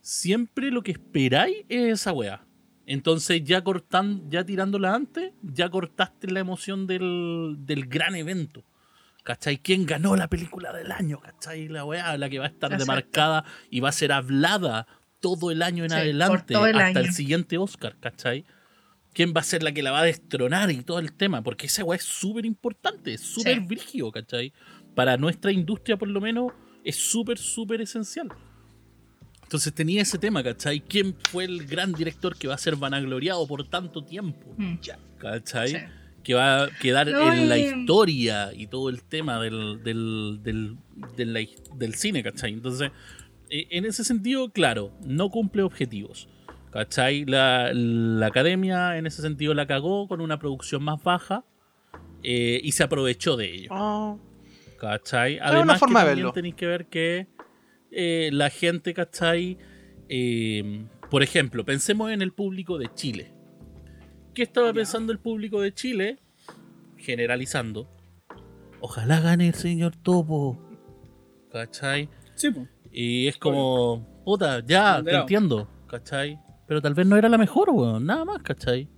siempre 0.00 0.70
lo 0.70 0.82
que 0.82 0.92
esperáis 0.92 1.56
es 1.68 1.92
esa 2.00 2.12
weá. 2.12 2.44
Entonces 2.86 3.42
ya 3.44 3.62
cortan, 3.62 4.28
ya 4.28 4.44
tirándola 4.44 4.94
antes, 4.94 5.32
ya 5.42 5.68
cortaste 5.70 6.30
la 6.30 6.40
emoción 6.40 6.86
del, 6.86 7.56
del 7.60 7.86
gran 7.86 8.14
evento. 8.16 8.64
¿Cachai? 9.24 9.58
¿Quién 9.58 9.86
ganó 9.86 10.16
la 10.16 10.26
película 10.28 10.72
del 10.72 10.90
año? 10.90 11.20
¿Cachai? 11.20 11.68
La 11.68 11.84
weá, 11.84 12.16
la 12.18 12.28
que 12.28 12.40
va 12.40 12.46
a 12.46 12.48
estar 12.48 12.72
Exacto. 12.72 12.84
demarcada 12.90 13.44
y 13.70 13.78
va 13.78 13.90
a 13.90 13.92
ser 13.92 14.10
hablada 14.10 14.88
todo 15.22 15.50
el 15.50 15.62
año 15.62 15.84
en 15.84 15.90
Sí, 15.90 15.96
adelante, 15.96 16.52
el 16.54 16.76
hasta 16.76 17.00
el 17.00 17.12
siguiente 17.12 17.56
Oscar, 17.56 17.96
¿cachai? 17.98 18.44
¿Quién 19.14 19.32
va 19.34 19.40
a 19.40 19.44
ser 19.44 19.62
la 19.62 19.72
que 19.72 19.82
la 19.82 19.90
va 19.92 20.00
a 20.00 20.04
destronar 20.04 20.70
y 20.70 20.82
todo 20.82 20.98
el 20.98 21.12
tema? 21.14 21.42
Porque 21.42 21.66
esa 21.66 21.84
weá 21.84 21.96
es 21.96 22.04
súper 22.04 22.44
importante, 22.44 23.16
súper 23.16 23.54
Sí. 23.60 23.64
brígido, 23.66 24.10
¿cachai? 24.12 24.52
Para 24.94 25.16
nuestra 25.16 25.52
industria, 25.52 25.96
por 25.96 26.08
lo 26.08 26.20
menos, 26.20 26.52
es 26.84 26.96
súper, 26.96 27.38
súper 27.38 27.80
esencial. 27.80 28.28
Entonces 29.42 29.72
tenía 29.74 30.00
ese 30.02 30.18
tema, 30.18 30.42
¿cachai? 30.42 30.80
¿Quién 30.80 31.14
fue 31.30 31.44
el 31.44 31.66
gran 31.66 31.92
director 31.92 32.36
que 32.36 32.48
va 32.48 32.54
a 32.54 32.58
ser 32.58 32.76
vanagloriado 32.76 33.46
por 33.46 33.68
tanto 33.68 34.02
tiempo? 34.02 34.54
Mm, 34.56 34.76
¿Cachai? 35.18 35.68
sí. 35.68 35.76
Que 36.24 36.34
va 36.34 36.62
a 36.64 36.68
quedar 36.78 37.08
No, 37.10 37.32
en 37.32 37.48
la 37.48 37.58
historia 37.58 38.52
y 38.54 38.68
todo 38.68 38.88
el 38.88 39.02
tema 39.02 39.40
del, 39.42 39.82
del, 39.82 40.38
del, 40.42 40.76
de 41.16 41.26
la 41.26 41.40
his- 41.40 41.60
del 41.76 41.94
cine, 41.96 42.22
¿cachai? 42.22 42.52
Entonces, 42.52 42.92
en 43.70 43.84
ese 43.84 44.02
sentido, 44.04 44.50
claro, 44.50 44.92
no 45.04 45.28
cumple 45.30 45.62
objetivos. 45.62 46.28
¿Cachai? 46.70 47.26
La, 47.26 47.70
la 47.74 48.26
academia 48.28 48.96
en 48.96 49.06
ese 49.06 49.20
sentido 49.20 49.52
la 49.52 49.66
cagó 49.66 50.08
con 50.08 50.22
una 50.22 50.38
producción 50.38 50.82
más 50.82 51.02
baja 51.02 51.44
eh, 52.22 52.60
y 52.64 52.72
se 52.72 52.82
aprovechó 52.82 53.36
de 53.36 53.52
ello. 53.54 53.68
Oh, 53.72 54.18
¿Cachai? 54.80 55.36
una 55.36 55.46
Además 55.48 55.78
forma 55.78 56.00
que 56.02 56.08
de 56.08 56.14
verlo. 56.14 56.32
tenéis 56.32 56.54
que 56.54 56.66
ver 56.66 56.86
que 56.86 57.26
eh, 57.90 58.30
la 58.32 58.48
gente, 58.48 58.94
¿cachai? 58.94 59.58
Eh, 60.08 60.86
por 61.10 61.22
ejemplo, 61.22 61.62
pensemos 61.66 62.10
en 62.10 62.22
el 62.22 62.32
público 62.32 62.78
de 62.78 62.88
Chile. 62.94 63.34
¿Qué 64.32 64.42
estaba 64.42 64.72
pensando 64.72 65.12
el 65.12 65.18
público 65.18 65.60
de 65.60 65.74
Chile? 65.74 66.18
Generalizando. 66.96 67.86
Ojalá 68.80 69.20
gane 69.20 69.48
el 69.48 69.54
señor 69.54 69.94
Topo. 69.96 70.58
¿Cachai? 71.52 72.08
Sí, 72.34 72.50
pues. 72.50 72.66
Y 72.92 73.26
es 73.28 73.36
como, 73.38 74.22
puta, 74.24 74.60
ya, 74.66 75.02
te 75.02 75.14
entiendo, 75.14 75.68
¿cachai? 75.88 76.38
Pero 76.66 76.80
tal 76.82 76.94
vez 76.94 77.06
no 77.06 77.16
era 77.16 77.28
la 77.28 77.38
mejor, 77.38 77.70
weón, 77.70 78.04
nada 78.06 78.24
más, 78.24 78.42
¿cachai? 78.42 78.88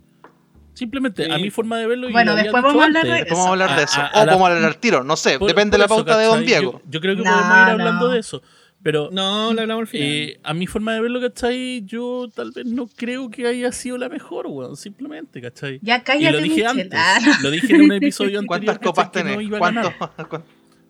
Simplemente, 0.73 1.31
a 1.31 1.37
Sí. 1.37 1.41
mi 1.43 1.49
forma 1.49 1.77
de 1.77 1.87
verlo. 1.87 2.09
y 2.09 2.11
Bueno, 2.11 2.35
después 2.35 2.61
vamos 2.61 2.81
a 2.81 2.85
hablar 2.85 3.05
de 3.05 3.09
después 3.13 3.31
vamos 3.31 3.47
a 3.47 3.49
hablar 3.51 3.69
de 3.75 3.81
A- 3.81 3.83
eso. 3.85 4.01
a- 4.01 4.07
a 4.07 4.21
o 4.21 4.25
la- 4.25 4.31
vamos 4.33 4.49
a 4.49 4.53
hablar 4.53 4.69
al 4.71 4.77
tiro, 4.77 5.03
no 5.05 5.15
sé, 5.15 5.39
por- 5.39 5.47
depende 5.47 5.77
de 5.77 5.83
la 5.83 5.87
por 5.87 5.97
eso, 5.99 6.05
pauta 6.05 6.19
de 6.19 6.25
Don. 6.25 6.45
Diego. 6.45 6.71
Yo, 6.83 6.91
yo 6.91 6.99
creo 7.01 7.15
que 7.15 7.23
No, 7.23 7.31
podemos 7.31 7.51
ir 7.57 7.65
no. 7.65 7.71
hablando 7.71 8.09
de 8.09 8.19
eso. 8.19 8.41
Pero 8.83 9.09
No, 9.11 9.53
lo 9.53 9.61
hablamos 9.61 9.81
al 9.83 9.87
final. 9.87 10.07
eh, 10.07 10.39
a 10.43 10.53
mi 10.53 10.67
forma 10.67 10.93
de 10.93 11.01
verlo, 11.01 11.19
¿cachai? 11.21 11.81
Yo 11.85 12.27
tal 12.35 12.51
vez 12.51 12.65
no 12.67 12.87
creo 12.87 13.31
que 13.31 13.47
haya 13.47 13.71
sido 13.71 13.97
la 13.97 14.09
mejor, 14.09 14.45
weón. 14.47 14.75
Simplemente, 14.75 15.41
¿cachai? 15.41 15.79
Ya 15.81 15.97
Y 15.97 16.01
cállate, 16.01 16.31
lo 16.33 16.41
dije 16.43 16.55
Michel. 16.55 16.67
antes. 16.81 16.99
Ah, 17.01 17.17
no. 17.25 17.33
Lo 17.43 17.51
dije 17.51 17.73
en 17.73 17.81
un 17.81 17.91
episodio 17.93 18.39
anterior. 18.39 18.47
¿Cuántas 18.47 18.79
copas 18.79 19.05
no 19.05 19.11
tenés? 19.11 19.41
iba 19.41 19.57
a 19.57 19.59
¿Cuánto? 19.59 19.81
ganar. 20.17 20.43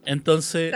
Entonces, 0.06 0.74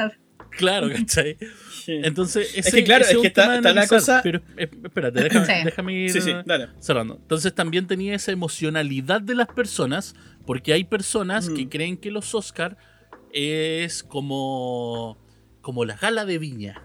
Claro. 0.52 0.90
¿cachai? 0.96 1.38
Sí. 1.86 2.00
Entonces, 2.04 2.52
ese, 2.56 2.78
que 2.78 2.84
claro, 2.84 3.04
ese 3.04 3.12
es 3.12 3.18
un 3.18 3.22
que 3.24 3.28
está- 3.30 3.56
está 3.56 3.74
la 3.74 3.88
cosa- 3.88 4.22
Pero 4.24 4.42
eh, 4.58 4.70
espérate, 4.84 5.24
déjame, 5.24 5.46
Sí. 5.46 5.54
déjame 5.66 5.94
ir 5.94 6.12
sí, 6.12 6.22
sí, 6.22 6.32
dale. 6.46 6.68
cerrando. 6.80 7.16
Entonces 7.16 7.54
también 7.56 7.88
tenía 7.88 8.14
esa 8.16 8.32
emocionalidad 8.32 9.22
de 9.22 9.36
las 9.36 9.48
personas, 9.48 10.16
porque 10.46 10.74
hay 10.74 10.84
personas 10.84 11.50
Mm. 11.50 11.56
que 11.56 11.70
creen 11.70 11.98
que 11.98 12.12
los 12.12 12.34
Oscar 12.36 12.78
es 13.34 14.04
como, 14.04 15.18
como 15.62 15.86
la 15.86 15.96
gala 15.96 16.26
de 16.26 16.38
viña. 16.40 16.82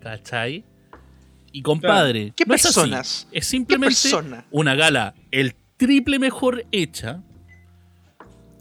¿Cachai? 0.00 0.64
Y 1.52 1.62
compadre, 1.62 2.32
¿Qué 2.36 2.44
no 2.46 2.54
es 2.54 2.64
así. 2.66 2.74
personas? 2.74 3.26
Es 3.32 3.44
¿Qué 3.46 3.50
simplemente 3.50 3.94
persona? 3.94 4.44
una 4.50 4.74
gala 4.74 5.14
el 5.30 5.54
triple 5.76 6.18
mejor 6.18 6.64
hecha 6.72 7.22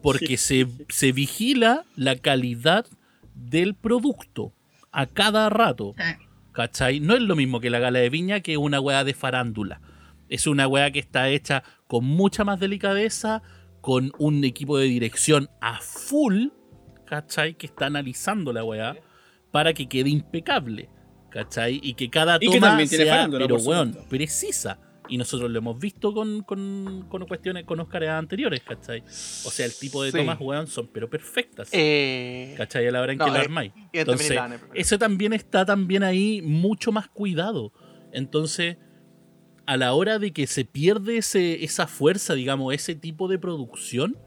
porque 0.02 0.38
se, 0.38 0.68
se 0.90 1.12
vigila 1.12 1.86
la 1.96 2.16
calidad 2.18 2.86
del 3.50 3.76
producto 3.76 4.54
a 4.92 5.08
cada 5.08 5.50
rato. 5.50 5.96
Ah, 5.98 6.18
¿Cachai? 6.52 7.00
No 7.00 7.16
es 7.16 7.22
lo 7.22 7.36
mismo 7.36 7.60
que 7.60 7.70
la 7.70 7.80
gala 7.80 8.00
de 8.00 8.10
viña 8.10 8.42
que 8.42 8.58
una 8.58 8.80
weá 8.80 9.04
de 9.04 9.14
farándula. 9.14 9.82
Es 10.30 10.48
una 10.48 10.68
weá 10.68 10.92
que 10.92 11.00
está 11.00 11.30
hecha 11.30 11.64
con 11.88 12.06
mucha 12.06 12.44
más 12.44 12.60
delicadeza, 12.60 13.42
con 13.82 14.12
un 14.20 14.44
equipo 14.44 14.78
de 14.78 14.86
dirección 14.86 15.50
a 15.62 15.80
full, 15.80 16.48
¿cachai? 17.06 17.56
Que 17.56 17.66
está 17.66 17.88
analizando 17.88 18.54
la 18.54 18.64
weá 18.64 18.96
para 19.52 19.74
que 19.74 19.88
quede 19.88 20.10
impecable, 20.10 20.90
¿cachai? 21.30 21.80
Y 21.84 21.96
que 21.96 22.10
cada 22.10 22.38
Y 22.40 22.50
que 22.50 22.56
toma 22.56 22.70
también 22.70 22.90
tiene 22.90 23.06
sea, 23.06 23.28
pero 23.30 23.58
weón, 23.58 23.98
precisa. 24.10 24.80
Y 25.10 25.18
nosotros 25.18 25.52
lo 25.52 25.58
hemos 25.58 25.78
visto 25.80 26.14
con, 26.14 26.44
con, 26.44 27.06
con 27.10 27.26
cuestiones, 27.26 27.66
con 27.66 27.80
Óscares 27.80 28.10
anteriores, 28.10 28.62
¿cachai? 28.62 29.02
O 29.02 29.52
sea, 29.52 29.66
el 29.66 29.74
tipo 29.78 30.02
de 30.02 30.12
Sí. 30.12 30.18
tomas, 30.18 30.40
weón, 30.40 30.68
son 30.68 30.88
pero 30.94 31.10
perfectas. 31.10 31.70
Eh, 31.74 32.54
¿Cachai? 32.58 32.88
A 32.88 32.92
la 32.92 33.02
hora 33.02 33.12
en 33.12 33.18
No, 33.18 33.26
que 33.26 33.32
la 33.32 33.38
eh, 33.40 33.42
armáis. 33.42 33.74
Entonces, 33.92 34.40
ese 34.74 34.98
también 34.98 35.34
está 35.34 35.66
también 35.66 36.04
ahí 36.04 36.42
mucho 36.42 36.92
más 36.94 37.10
cuidado. 37.10 37.74
Entonces, 38.14 38.78
a 39.66 39.76
la 39.78 39.94
hora 39.94 40.20
de 40.20 40.32
que 40.32 40.48
se 40.48 40.64
pierde 40.66 41.18
ese, 41.18 41.64
esa 41.64 41.88
fuerza, 41.88 42.34
digamos, 42.34 42.74
ese 42.74 42.96
tipo 42.96 43.28
de 43.28 43.40
producción, 43.40 44.18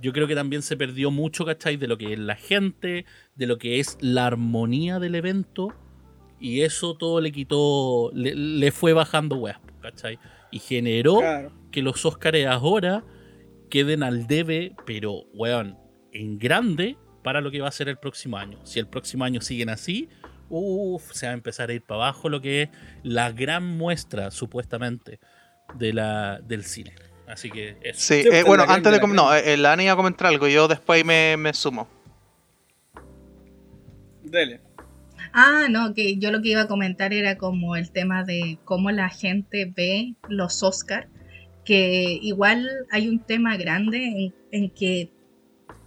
yo 0.00 0.12
creo 0.12 0.26
que 0.26 0.34
también 0.34 0.62
se 0.62 0.76
perdió 0.76 1.10
mucho, 1.10 1.44
¿cachai? 1.44 1.76
De 1.76 1.88
lo 1.88 1.98
que 1.98 2.12
es 2.12 2.18
la 2.18 2.36
gente, 2.36 3.06
de 3.34 3.46
lo 3.46 3.58
que 3.58 3.80
es 3.80 3.98
la 4.00 4.26
armonía 4.26 4.98
del 4.98 5.14
evento. 5.16 5.72
Y 6.40 6.62
eso 6.62 6.96
todo 6.96 7.20
le 7.20 7.30
quitó, 7.30 8.10
le, 8.12 8.34
le 8.34 8.72
fue 8.72 8.92
bajando 8.92 9.36
weas, 9.36 9.60
¿cachai? 9.82 10.18
Y 10.50 10.58
generó 10.60 11.18
Claro. 11.18 11.52
que 11.70 11.82
los 11.82 12.04
Óscares 12.06 12.46
ahora 12.46 13.04
queden 13.70 14.02
al 14.02 14.26
debe, 14.26 14.74
pero, 14.86 15.24
weón, 15.34 15.78
en 16.12 16.38
grande 16.38 16.96
para 17.22 17.40
lo 17.40 17.50
que 17.50 17.60
va 17.60 17.68
a 17.68 17.72
ser 17.72 17.88
el 17.88 17.96
próximo 17.98 18.36
año. 18.36 18.58
Si 18.64 18.78
el 18.78 18.86
próximo 18.86 19.24
año 19.24 19.40
siguen 19.40 19.68
así, 19.68 20.08
uff, 20.48 21.12
se 21.12 21.26
va 21.26 21.32
a 21.32 21.34
empezar 21.34 21.70
a 21.70 21.72
ir 21.72 21.82
para 21.82 22.04
abajo 22.04 22.28
lo 22.28 22.40
que 22.40 22.62
es 22.62 22.68
la 23.02 23.30
gran 23.32 23.64
muestra, 23.64 24.30
supuestamente, 24.30 25.18
de 25.74 25.92
la, 25.92 26.40
del 26.42 26.64
cine. 26.64 26.94
Así 27.26 27.50
que 27.50 27.78
eso. 27.82 28.00
sí, 28.14 28.24
eh, 28.30 28.42
bueno, 28.46 28.64
antes 28.64 28.92
de... 28.92 28.98
de 28.98 29.06
la 29.06 29.14
No, 29.14 29.34
eh, 29.34 29.56
la 29.56 29.72
Ani 29.72 29.84
iba 29.84 29.92
a 29.92 29.96
comentar 29.96 30.26
algo, 30.26 30.48
yo 30.48 30.68
después 30.68 31.04
me, 31.04 31.36
me 31.38 31.54
sumo. 31.54 31.88
Dale. 34.22 34.60
Ah, 35.32 35.66
no, 35.70 35.94
que 35.94 36.18
yo 36.18 36.30
lo 36.30 36.42
que 36.42 36.50
iba 36.50 36.62
a 36.62 36.68
comentar 36.68 37.12
era 37.12 37.38
como 37.38 37.76
el 37.76 37.90
tema 37.90 38.24
de 38.24 38.58
cómo 38.64 38.90
la 38.90 39.08
gente 39.08 39.72
ve 39.74 40.14
los 40.28 40.62
Oscar, 40.62 41.08
que 41.64 42.18
igual 42.20 42.68
hay 42.90 43.08
un 43.08 43.20
tema 43.20 43.56
grande 43.56 44.04
en, 44.04 44.34
en 44.50 44.70
que 44.70 45.10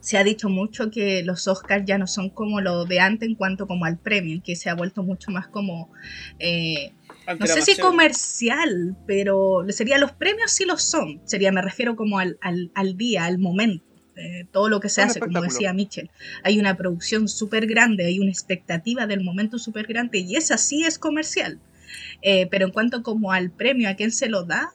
se 0.05 0.19
ha 0.19 0.23
dicho 0.23 0.49
mucho 0.49 0.91
que 0.91 1.23
los 1.23 1.47
Oscars 1.47 1.83
ya 1.83 1.97
no 1.97 2.05
son 2.05 2.29
como 2.29 2.61
lo 2.61 2.85
de 2.85 2.99
antes 2.99 3.27
en 3.27 3.33
cuanto 3.33 3.65
como 3.65 3.85
al 3.85 3.97
premio, 3.97 4.35
en 4.35 4.41
que 4.41 4.55
se 4.55 4.69
ha 4.69 4.75
vuelto 4.75 5.01
mucho 5.01 5.31
más 5.31 5.47
como, 5.47 5.89
eh, 6.37 6.93
no 7.39 7.47
sé 7.47 7.63
si 7.63 7.81
comercial, 7.81 8.95
pero 9.07 9.65
sería 9.69 9.97
los 9.97 10.11
premios 10.11 10.51
sí 10.51 10.63
lo 10.65 10.77
son, 10.77 11.21
sería, 11.25 11.51
me 11.51 11.63
refiero 11.63 11.95
como 11.95 12.19
al, 12.19 12.37
al, 12.41 12.71
al 12.75 12.97
día, 12.97 13.25
al 13.25 13.39
momento. 13.39 13.94
Eh, 14.16 14.45
todo 14.51 14.70
lo 14.70 14.80
que 14.80 14.89
se 14.89 15.01
Un 15.01 15.09
hace, 15.09 15.20
como 15.20 15.41
decía 15.41 15.74
Mitchell. 15.74 16.09
Hay 16.43 16.59
una 16.59 16.76
producción 16.78 17.28
súper 17.28 17.68
grande, 17.68 18.05
hay 18.05 18.20
una 18.20 18.32
expectativa 18.32 19.07
del 19.07 19.24
momento 19.24 19.59
súper 19.59 19.88
grande 19.88 20.20
y 20.20 20.36
esa 20.36 20.57
sí 20.57 20.84
es 20.86 20.99
comercial. 20.99 21.59
Eh, 22.22 22.47
pero 22.49 22.66
en 22.66 22.72
cuanto 22.72 23.03
como 23.03 23.32
al 23.32 23.51
premio, 23.51 23.89
a 23.89 23.95
quién 23.95 24.11
se 24.11 24.30
lo 24.30 24.43
da, 24.43 24.70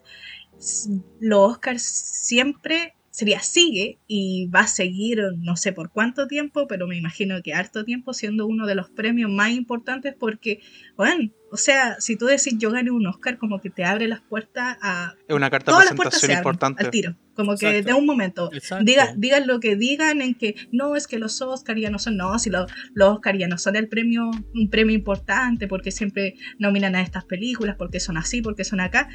los 1.20 1.53
Oscars 1.53 1.82
siempre 1.82 2.95
sería 3.11 3.41
sigue 3.41 3.99
y 4.07 4.47
va 4.47 4.61
a 4.61 4.66
seguir 4.66 5.20
no 5.38 5.57
sé 5.57 5.72
por 5.72 5.91
cuánto 5.91 6.26
tiempo, 6.26 6.66
pero 6.68 6.86
me 6.86 6.97
imagino 6.97 7.43
que 7.43 7.55
harto 7.55 7.84
tiempo 7.84 8.14
siendo 8.14 8.47
uno 8.47 8.66
de 8.66 8.74
los 8.74 8.88
premios 8.88 9.30
más 9.30 9.51
importantes 9.51 10.14
porque, 10.18 10.61
bueno, 10.97 11.30
O 11.53 11.57
sea, 11.57 12.01
si 12.01 12.16
tú 12.16 12.26
decís 12.26 12.55
yo 12.59 12.70
gané 12.70 12.90
un 12.90 13.07
Oscar, 13.07 13.36
como 13.38 13.61
que 13.61 13.70
te 13.70 13.84
abre 13.84 14.07
las 14.07 14.20
puertas 14.20 14.78
a... 14.82 15.14
Es 15.26 15.34
una 15.34 15.51
carta 15.51 15.70
de 15.70 15.74
Todas 15.74 15.86
las 15.86 15.94
puertas 15.94 16.20
se 16.20 16.32
importante. 16.32 16.84
al 16.84 16.90
tiro. 16.90 17.16
Como 17.34 17.57
que 17.57 17.68
Exacto. 17.68 17.88
de 17.88 17.94
un 17.98 18.07
momento. 18.07 18.51
Diga, 18.82 19.14
digan 19.16 19.46
lo 19.46 19.59
que 19.61 19.74
digan 19.74 20.22
en 20.22 20.34
que 20.34 20.55
no 20.72 20.94
es 20.94 21.07
que 21.07 21.18
los 21.18 21.40
Oscar 21.42 21.76
ya 21.78 21.90
no 21.90 21.98
son, 21.98 22.16
no, 22.16 22.38
si 22.38 22.51
los, 22.51 22.70
los 22.94 23.14
Oscar 23.14 23.36
ya 23.36 23.48
no 23.48 23.59
son 23.59 23.76
el 23.76 23.88
premio, 23.88 24.30
un 24.55 24.70
premio 24.70 24.94
importante 24.94 25.66
porque 25.66 25.90
siempre 25.90 26.34
nominan 26.59 26.94
a 26.94 27.03
estas 27.03 27.24
películas, 27.24 27.76
porque 27.76 27.98
son 27.98 28.16
así, 28.16 28.42
porque 28.42 28.64
son 28.64 28.80
acá. 28.80 29.09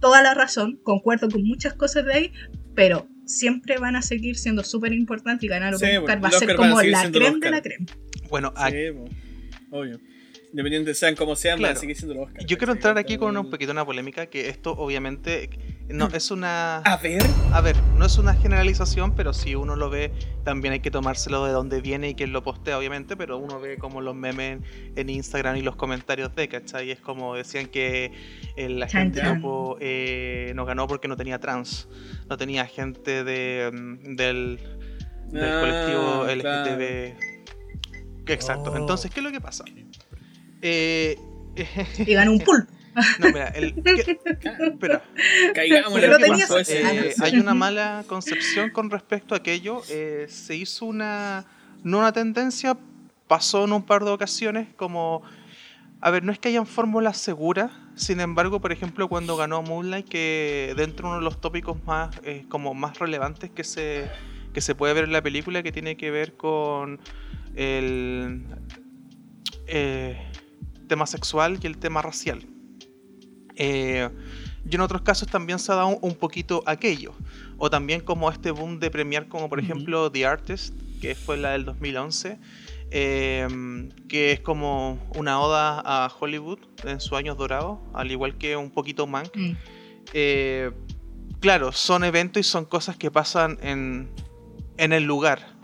Toda 0.00 0.22
la 0.22 0.34
razón, 0.34 0.78
concuerdo 0.82 1.28
con 1.28 1.42
muchas 1.42 1.74
cosas 1.74 2.04
de 2.06 2.14
ahí, 2.14 2.32
pero 2.74 3.08
siempre 3.24 3.78
van 3.78 3.96
a 3.96 4.02
seguir 4.02 4.36
siendo 4.36 4.62
súper 4.62 4.92
importantes 4.92 5.44
y 5.44 5.48
ganar 5.48 5.72
un 5.74 5.80
Sí, 5.80 5.86
Oscar 5.86 6.20
bueno, 6.20 6.22
va 6.22 6.28
a 6.28 6.32
ser 6.32 6.56
como 6.56 6.82
la 6.82 7.10
creme 7.10 7.38
de 7.40 7.50
la 7.50 7.62
creme. 7.62 7.86
Bueno, 8.28 8.52
a- 8.56 8.70
Sí, 8.70 8.76
po, 8.94 9.76
obvio. 9.78 9.98
Independiente 10.52 10.94
sean 10.94 11.14
como 11.14 11.36
sean, 11.36 11.54
van 11.56 11.58
Claro. 11.60 11.76
a 11.76 11.80
seguir 11.80 11.96
siendo 11.96 12.14
los 12.14 12.26
Oscars. 12.26 12.44
yo 12.46 12.58
quiero 12.58 12.72
entrar 12.72 12.98
aquí 12.98 13.16
con 13.18 13.36
un 13.36 13.50
poquito 13.50 13.70
una 13.70 13.84
polémica, 13.84 14.26
que 14.26 14.48
esto 14.48 14.72
obviamente 14.72 15.48
no 15.88 16.08
es 16.08 16.30
una... 16.32 16.78
A 16.78 16.96
ver. 16.96 17.22
A 17.52 17.60
ver, 17.60 17.76
no 17.96 18.04
es 18.06 18.18
una 18.18 18.34
generalización, 18.34 19.14
pero 19.14 19.32
si 19.32 19.54
uno 19.54 19.76
lo 19.76 19.90
ve, 19.90 20.12
también 20.44 20.72
hay 20.72 20.80
que 20.80 20.90
tomárselo 20.90 21.44
de 21.46 21.52
dónde 21.52 21.80
viene 21.80 22.08
y 22.08 22.14
quién 22.16 22.32
lo 22.32 22.42
postea, 22.42 22.76
obviamente, 22.78 23.16
pero 23.16 23.38
uno 23.38 23.60
ve 23.60 23.76
como 23.78 24.00
los 24.00 24.16
memes 24.16 24.58
en 24.96 25.08
Instagram 25.08 25.56
y 25.56 25.62
los 25.62 25.76
comentarios 25.76 26.34
de, 26.34 26.48
¿cachai? 26.48 26.90
Es 26.90 26.98
como 27.00 27.36
decían 27.36 27.66
que 27.66 28.12
eh, 28.56 28.68
la 28.68 28.88
gente 28.88 29.20
topo, 29.22 29.76
eh, 29.80 30.52
no 30.56 30.64
ganó 30.64 30.88
porque 30.88 31.06
no 31.06 31.16
tenía 31.16 31.38
trans, 31.38 31.88
no 32.28 32.36
tenía 32.36 32.66
gente 32.66 33.22
de, 33.22 33.70
mm, 33.72 34.16
del, 34.16 34.58
del 35.28 35.44
Ah, 35.44 35.60
colectivo 35.60 36.24
claro. 36.24 36.64
LGTB. 36.66 37.14
Exacto, 38.26 38.70
Oh. 38.72 38.76
entonces, 38.76 39.10
¿qué 39.12 39.20
es 39.20 39.24
lo 39.24 39.32
que 39.32 39.40
pasa? 39.40 39.64
Eh, 40.62 41.16
Y 42.06 42.14
ganó 42.14 42.32
un 42.32 42.40
pulpo. 42.40 42.72
no, 43.18 43.26
mira, 43.28 43.48
el, 43.48 43.74
¿qué- 43.82 44.18
espera, 44.62 45.02
Caigamos 45.54 45.94
en 45.94 46.00
Pero 46.10 46.18
que 46.18 46.26
pasó 46.28 46.58
ese- 46.58 46.80
eh, 47.08 47.14
hay 47.20 47.38
una 47.38 47.54
mala 47.54 48.04
concepción 48.06 48.70
con 48.70 48.90
respecto 48.90 49.34
a 49.34 49.38
aquello. 49.38 49.82
eh, 49.88 50.26
se 50.28 50.56
hizo 50.56 50.86
una, 50.86 51.44
no 51.82 51.98
una 51.98 52.12
tendencia, 52.12 52.76
pasó 53.28 53.64
en 53.64 53.72
un 53.72 53.82
par 53.84 54.04
de 54.04 54.10
ocasiones 54.10 54.68
como... 54.76 55.22
A 56.02 56.10
ver, 56.10 56.24
no 56.24 56.32
es 56.32 56.38
que 56.38 56.48
hayan 56.48 56.66
fórmulas 56.66 57.18
seguras, 57.18 57.70
sin 57.94 58.20
embargo, 58.20 58.58
por 58.62 58.72
ejemplo, 58.72 59.06
cuando 59.08 59.36
ganó 59.36 59.60
Moonlight, 59.62 60.08
que 60.08 60.72
dentro 60.74 61.08
de 61.08 61.08
uno 61.10 61.18
de 61.18 61.24
los 61.24 61.42
tópicos 61.42 61.76
más, 61.84 62.08
eh, 62.24 62.46
como 62.48 62.72
más 62.72 62.98
relevantes 62.98 63.50
que 63.50 63.64
se, 63.64 64.08
que 64.54 64.62
se 64.62 64.74
puede 64.74 64.94
ver 64.94 65.04
en 65.04 65.12
la 65.12 65.20
película, 65.20 65.62
que 65.62 65.72
tiene 65.72 65.98
que 65.98 66.10
ver 66.10 66.38
con 66.38 66.98
el 67.54 68.46
eh, 69.66 70.16
tema 70.90 71.06
sexual 71.06 71.58
y 71.62 71.66
el 71.66 71.78
tema 71.78 72.02
racial. 72.02 72.46
Eh, 73.54 74.10
y 74.68 74.74
en 74.74 74.80
otros 74.80 75.02
casos 75.02 75.28
también 75.28 75.58
se 75.58 75.72
ha 75.72 75.76
dado 75.76 75.88
un, 75.88 75.98
un 76.02 76.14
poquito 76.14 76.62
aquello. 76.66 77.14
O 77.56 77.70
también 77.70 78.00
como 78.00 78.30
este 78.30 78.50
boom 78.50 78.78
de 78.80 78.90
premiar 78.90 79.28
como 79.28 79.48
por 79.48 79.60
ejemplo 79.60 80.10
The 80.10 80.26
Artist, 80.26 80.74
que 81.00 81.14
fue 81.14 81.36
la 81.36 81.50
del 81.52 81.64
2011, 81.64 82.38
eh, 82.90 83.88
que 84.08 84.32
es 84.32 84.40
como 84.40 84.98
una 85.14 85.40
oda 85.40 85.80
a 85.84 86.12
Hollywood 86.18 86.58
en 86.84 87.00
sus 87.00 87.12
años 87.12 87.36
dorados, 87.36 87.78
al 87.94 88.10
igual 88.10 88.36
que 88.36 88.56
un 88.56 88.70
poquito 88.70 89.06
Mank. 89.06 89.34
Mm. 89.34 89.52
Eh, 90.12 90.72
claro, 91.40 91.72
son 91.72 92.02
eventos 92.02 92.40
y 92.40 92.44
son 92.44 92.64
cosas 92.64 92.96
que 92.96 93.10
pasan 93.10 93.58
en, 93.62 94.10
en 94.76 94.92
el 94.92 95.04
lugar. 95.04 95.60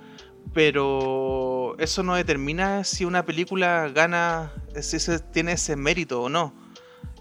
Pero 0.54 1.76
eso 1.78 2.02
no 2.02 2.14
determina 2.14 2.84
si 2.84 3.04
una 3.04 3.24
película 3.24 3.90
gana, 3.94 4.52
si 4.82 4.98
se 5.00 5.18
tiene 5.18 5.52
ese 5.52 5.76
mérito 5.76 6.22
o 6.22 6.28
no. 6.28 6.54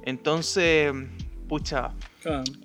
Entonces, 0.04 0.94
pucha, 1.48 1.92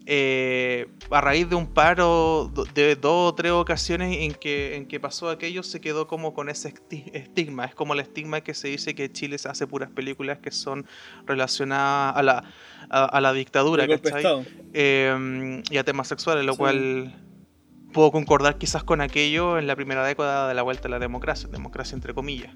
eh, 0.07 0.89
a 1.11 1.21
raíz 1.21 1.49
de 1.49 1.55
un 1.55 1.67
paro 1.67 2.51
de 2.75 2.97
dos 2.97 3.33
o 3.33 3.35
tres 3.35 3.53
ocasiones 3.53 4.17
en 4.21 4.33
que, 4.35 4.77
en 4.77 4.87
que 4.87 4.99
pasó 5.01 5.29
aquello, 5.29 5.63
se 5.63 5.81
quedó 5.81 6.07
como 6.07 6.33
con 6.35 6.49
ese 6.49 6.73
esti- 6.75 7.11
estigma. 7.15 7.65
Es 7.67 7.75
como 7.75 7.95
el 7.95 8.01
estigma 8.01 8.41
que 8.43 8.55
se 8.55 8.69
dice 8.69 8.95
que 8.95 9.11
Chile 9.13 9.39
se 9.39 9.49
hace 9.49 9.67
puras 9.67 9.91
películas 9.91 10.39
que 10.39 10.51
son 10.51 10.87
relacionadas 11.27 12.17
a 12.17 12.23
la, 12.23 12.45
a, 12.91 13.05
a 13.05 13.21
la 13.21 13.33
dictadura, 13.33 13.85
¿cachai? 13.87 14.23
Eh, 14.73 15.63
y 15.71 15.77
a 15.77 15.85
temas 15.85 16.09
sexuales, 16.09 16.45
lo 16.45 16.53
Sí. 16.53 16.59
cual 16.59 17.15
puedo 17.93 18.13
concordar 18.13 18.57
quizás 18.57 18.85
con 18.85 19.01
aquello 19.01 19.59
en 19.59 19.67
la 19.67 19.77
primera 19.77 20.05
década 20.07 20.49
de 20.49 20.55
la 20.55 20.63
vuelta 20.63 20.89
a 20.89 20.91
la 20.91 20.99
democracia, 20.99 21.49
democracia 21.51 21.95
entre 21.97 22.15
comillas. 22.15 22.55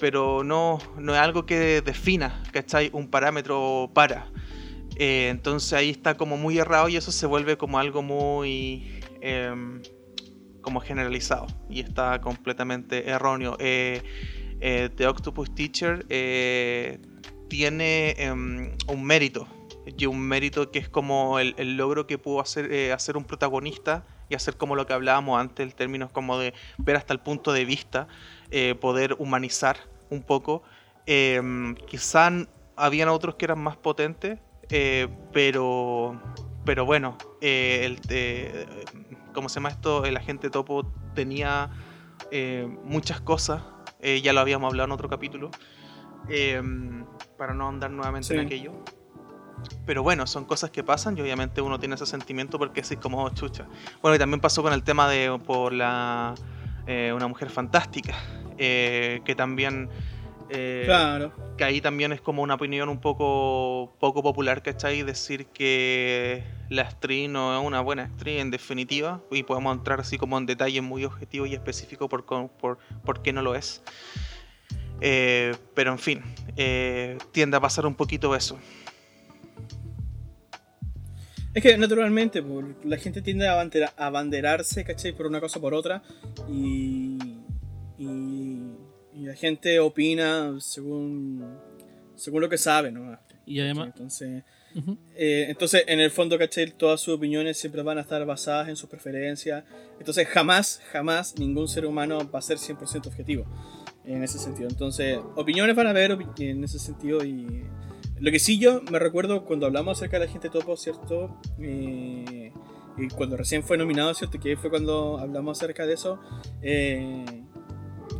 Pero 0.00 0.44
no, 0.44 0.78
no 0.98 1.14
es 1.14 1.20
algo 1.20 1.46
que 1.46 1.82
defina, 1.82 2.42
¿cachai? 2.52 2.90
Un 2.92 3.08
parámetro 3.08 3.90
para. 3.94 4.30
Eh, 4.96 5.28
entonces 5.30 5.72
ahí 5.72 5.90
está 5.90 6.16
como 6.16 6.36
muy 6.36 6.58
errado 6.58 6.88
y 6.88 6.96
eso 6.96 7.12
se 7.12 7.26
vuelve 7.26 7.56
como 7.56 7.78
algo 7.78 8.02
muy 8.02 9.00
em, 9.20 9.80
como 10.60 10.80
generalizado 10.80 11.46
y 11.70 11.80
está 11.80 12.20
completamente 12.20 13.08
erróneo. 13.08 13.56
Eh, 13.60 14.02
eh, 14.60 14.90
The 14.94 15.06
Octopus 15.06 15.54
Teacher 15.54 16.04
eh, 16.08 16.98
tiene 17.48 18.14
em, 18.18 18.76
un 18.88 19.04
mérito 19.04 19.46
y 19.96 20.06
un 20.06 20.20
mérito 20.20 20.70
que 20.70 20.78
es 20.78 20.88
como 20.88 21.38
el, 21.38 21.54
el 21.58 21.76
logro 21.76 22.06
que 22.06 22.18
pudo 22.18 22.40
hacer, 22.40 22.72
eh, 22.72 22.92
hacer 22.92 23.16
un 23.16 23.24
protagonista 23.24 24.04
y 24.28 24.34
hacer 24.34 24.56
como 24.56 24.76
lo 24.76 24.86
que 24.86 24.92
hablábamos 24.92 25.40
antes, 25.40 25.64
en 25.64 25.72
términos 25.72 26.10
como 26.10 26.38
de 26.38 26.52
ver 26.76 26.96
hasta 26.96 27.14
el 27.14 27.20
punto 27.20 27.52
de 27.52 27.64
vista, 27.64 28.08
eh, 28.50 28.74
poder 28.74 29.16
humanizar 29.18 29.76
un 30.10 30.22
poco. 30.22 30.62
Em, 31.06 31.74
quizá 31.74 32.30
habían 32.76 33.08
otros 33.08 33.36
que 33.36 33.44
eran 33.46 33.60
más 33.60 33.76
potentes, 33.76 34.38
eh, 34.70 35.08
pero, 35.32 36.20
pero 36.64 36.84
bueno, 36.84 37.16
eh, 37.40 37.82
el, 37.84 38.00
eh, 38.10 38.66
¿cómo 39.32 39.48
se 39.48 39.56
llama 39.56 39.70
esto? 39.70 40.04
El 40.04 40.16
agente 40.16 40.50
topo 40.50 40.92
tenía 41.14 41.70
eh, 42.30 42.68
muchas 42.84 43.20
cosas, 43.20 43.62
eh, 44.00 44.20
ya 44.20 44.32
lo 44.32 44.40
habíamos 44.40 44.68
hablado 44.68 44.86
en 44.86 44.92
otro 44.92 45.08
capítulo, 45.08 45.50
eh, 46.28 46.62
para 47.36 47.54
no 47.54 47.68
andar 47.68 47.90
nuevamente 47.90 48.34
en 48.34 48.40
aquello. 48.40 48.72
Pero 49.86 50.02
bueno, 50.02 50.26
son 50.26 50.44
cosas 50.44 50.70
que 50.70 50.84
pasan 50.84 51.16
y 51.16 51.20
obviamente 51.20 51.60
uno 51.60 51.80
tiene 51.80 51.94
ese 51.96 52.06
sentimiento 52.06 52.58
porque 52.58 52.80
es 52.80 52.96
como 53.00 53.24
oh, 53.24 53.30
chucha. 53.30 53.66
Bueno, 54.02 54.14
y 54.14 54.18
también 54.18 54.40
pasó 54.40 54.62
con 54.62 54.72
el 54.72 54.82
tema 54.84 55.08
de 55.08 55.36
por 55.44 55.72
la 55.72 56.34
eh, 56.86 57.12
una 57.14 57.26
mujer 57.26 57.50
fantástica, 57.50 58.14
eh, 58.58 59.20
que 59.24 59.34
también 59.34 59.88
eh, 60.50 60.84
Claro. 60.86 61.32
que 61.56 61.64
ahí 61.64 61.80
también 61.80 62.12
es 62.12 62.20
como 62.20 62.42
una 62.42 62.54
opinión 62.54 62.88
un 62.88 63.00
poco 63.00 63.92
poco 64.00 64.22
popular, 64.22 64.62
¿cachai? 64.62 65.02
Decir 65.02 65.46
que 65.46 66.42
la 66.70 66.82
actriz 66.82 67.28
no 67.28 67.58
es 67.58 67.66
una 67.66 67.80
buena 67.80 68.04
actriz 68.04 68.40
en 68.40 68.50
definitiva, 68.50 69.20
y 69.30 69.42
podemos 69.42 69.76
entrar 69.76 70.00
así 70.00 70.16
como 70.18 70.38
en 70.38 70.46
detalles 70.46 70.82
muy 70.82 71.04
objetivos 71.04 71.48
y 71.48 71.54
específicos 71.54 72.08
por, 72.08 72.24
co- 72.24 72.50
por, 72.60 72.78
por 73.04 73.22
qué 73.22 73.32
no 73.32 73.42
lo 73.42 73.54
es. 73.54 73.82
Eh, 75.00 75.54
pero 75.74 75.92
en 75.92 75.98
fin, 75.98 76.22
eh, 76.56 77.18
tiende 77.32 77.56
a 77.56 77.60
pasar 77.60 77.86
un 77.86 77.94
poquito 77.94 78.34
eso. 78.34 78.58
Es 81.54 81.62
que 81.62 81.76
naturalmente 81.76 82.42
pues, 82.42 82.66
la 82.84 82.96
gente 82.98 83.22
tiende 83.22 83.48
a 83.48 83.64
abanderarse, 83.96 84.84
¿cachai? 84.84 85.12
Por 85.12 85.26
una 85.26 85.40
cosa 85.40 85.58
o 85.58 85.62
por 85.62 85.74
otra. 85.74 86.02
Y, 86.48 87.18
y, 87.98 88.72
y 89.14 89.24
la 89.26 89.34
gente 89.34 89.80
opina 89.80 90.56
según, 90.60 91.44
según 92.14 92.40
lo 92.40 92.48
que 92.48 92.58
sabe, 92.58 92.90
¿no? 92.92 93.18
Y 93.46 93.60
además, 93.60 93.86
Entonces, 93.88 94.44
ujú, 94.74 94.98
eh, 95.14 95.46
entonces, 95.48 95.82
en 95.86 96.00
el 96.00 96.10
fondo, 96.10 96.38
¿cachai? 96.38 96.70
Todas 96.70 97.00
sus 97.00 97.14
opiniones 97.14 97.56
siempre 97.56 97.82
van 97.82 97.96
a 97.98 98.02
estar 98.02 98.24
basadas 98.26 98.68
en 98.68 98.76
sus 98.76 98.88
preferencias. 98.90 99.64
Entonces, 99.98 100.28
jamás, 100.28 100.80
jamás 100.92 101.34
ningún 101.38 101.66
ser 101.66 101.86
humano 101.86 102.18
va 102.30 102.38
a 102.40 102.42
ser 102.42 102.58
100% 102.58 103.06
objetivo 103.06 103.46
en 104.04 104.22
ese 104.22 104.38
sentido. 104.38 104.68
Entonces, 104.68 105.18
opiniones 105.34 105.74
van 105.74 105.86
a 105.86 105.90
haber 105.90 106.18
en 106.38 106.62
ese 106.62 106.78
sentido. 106.78 107.24
Y 107.24 107.64
lo 108.20 108.30
que 108.30 108.38
sí 108.38 108.58
yo 108.58 108.82
me 108.90 108.98
recuerdo 108.98 109.44
cuando 109.46 109.64
hablamos 109.66 109.96
acerca 109.98 110.18
de 110.18 110.26
la 110.26 110.32
gente 110.32 110.50
topo, 110.50 110.76
¿cierto? 110.76 111.40
Eh, 111.58 112.52
y 112.98 113.08
cuando 113.08 113.36
recién 113.36 113.62
fue 113.62 113.78
nominado, 113.78 114.12
¿cierto? 114.12 114.38
Que 114.38 114.56
fue 114.56 114.68
cuando 114.70 115.18
hablamos 115.18 115.56
acerca 115.58 115.86
de 115.86 115.94
eso. 115.94 116.20
eh, 116.60 117.24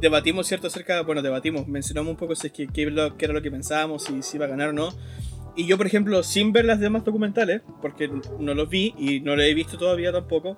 debatimos, 0.01 0.47
¿cierto? 0.47 0.67
Acerca, 0.67 1.03
bueno, 1.03 1.23
debatimos, 1.23 1.67
mencionamos 1.67 2.11
un 2.11 2.17
poco 2.17 2.35
si 2.35 2.49
es 2.49 2.53
que, 2.53 2.67
qué, 2.69 2.83
era 2.83 3.33
lo 3.33 3.43
que 3.43 3.51
pensábamos, 3.51 4.05
si, 4.05 4.37
iba 4.37 4.47
a 4.47 4.49
ganar 4.49 4.71
o 4.71 4.73
no. 4.73 4.95
Y 5.57 5.67
yo, 5.67 5.77
por 5.77 5.87
ejemplo, 5.87 6.23
sin 6.23 6.53
ver 6.53 6.65
las 6.65 6.79
demás 6.79 7.05
documentales, 7.05 7.63
porque 7.83 8.09
no 8.39 8.55
los 8.55 8.69
vi 8.69 8.95
y 8.97 9.21
no 9.21 9.35
los 9.35 9.45
he 9.45 9.55
visto 9.55 9.77
todavía 9.77 10.13
tampoco, 10.13 10.57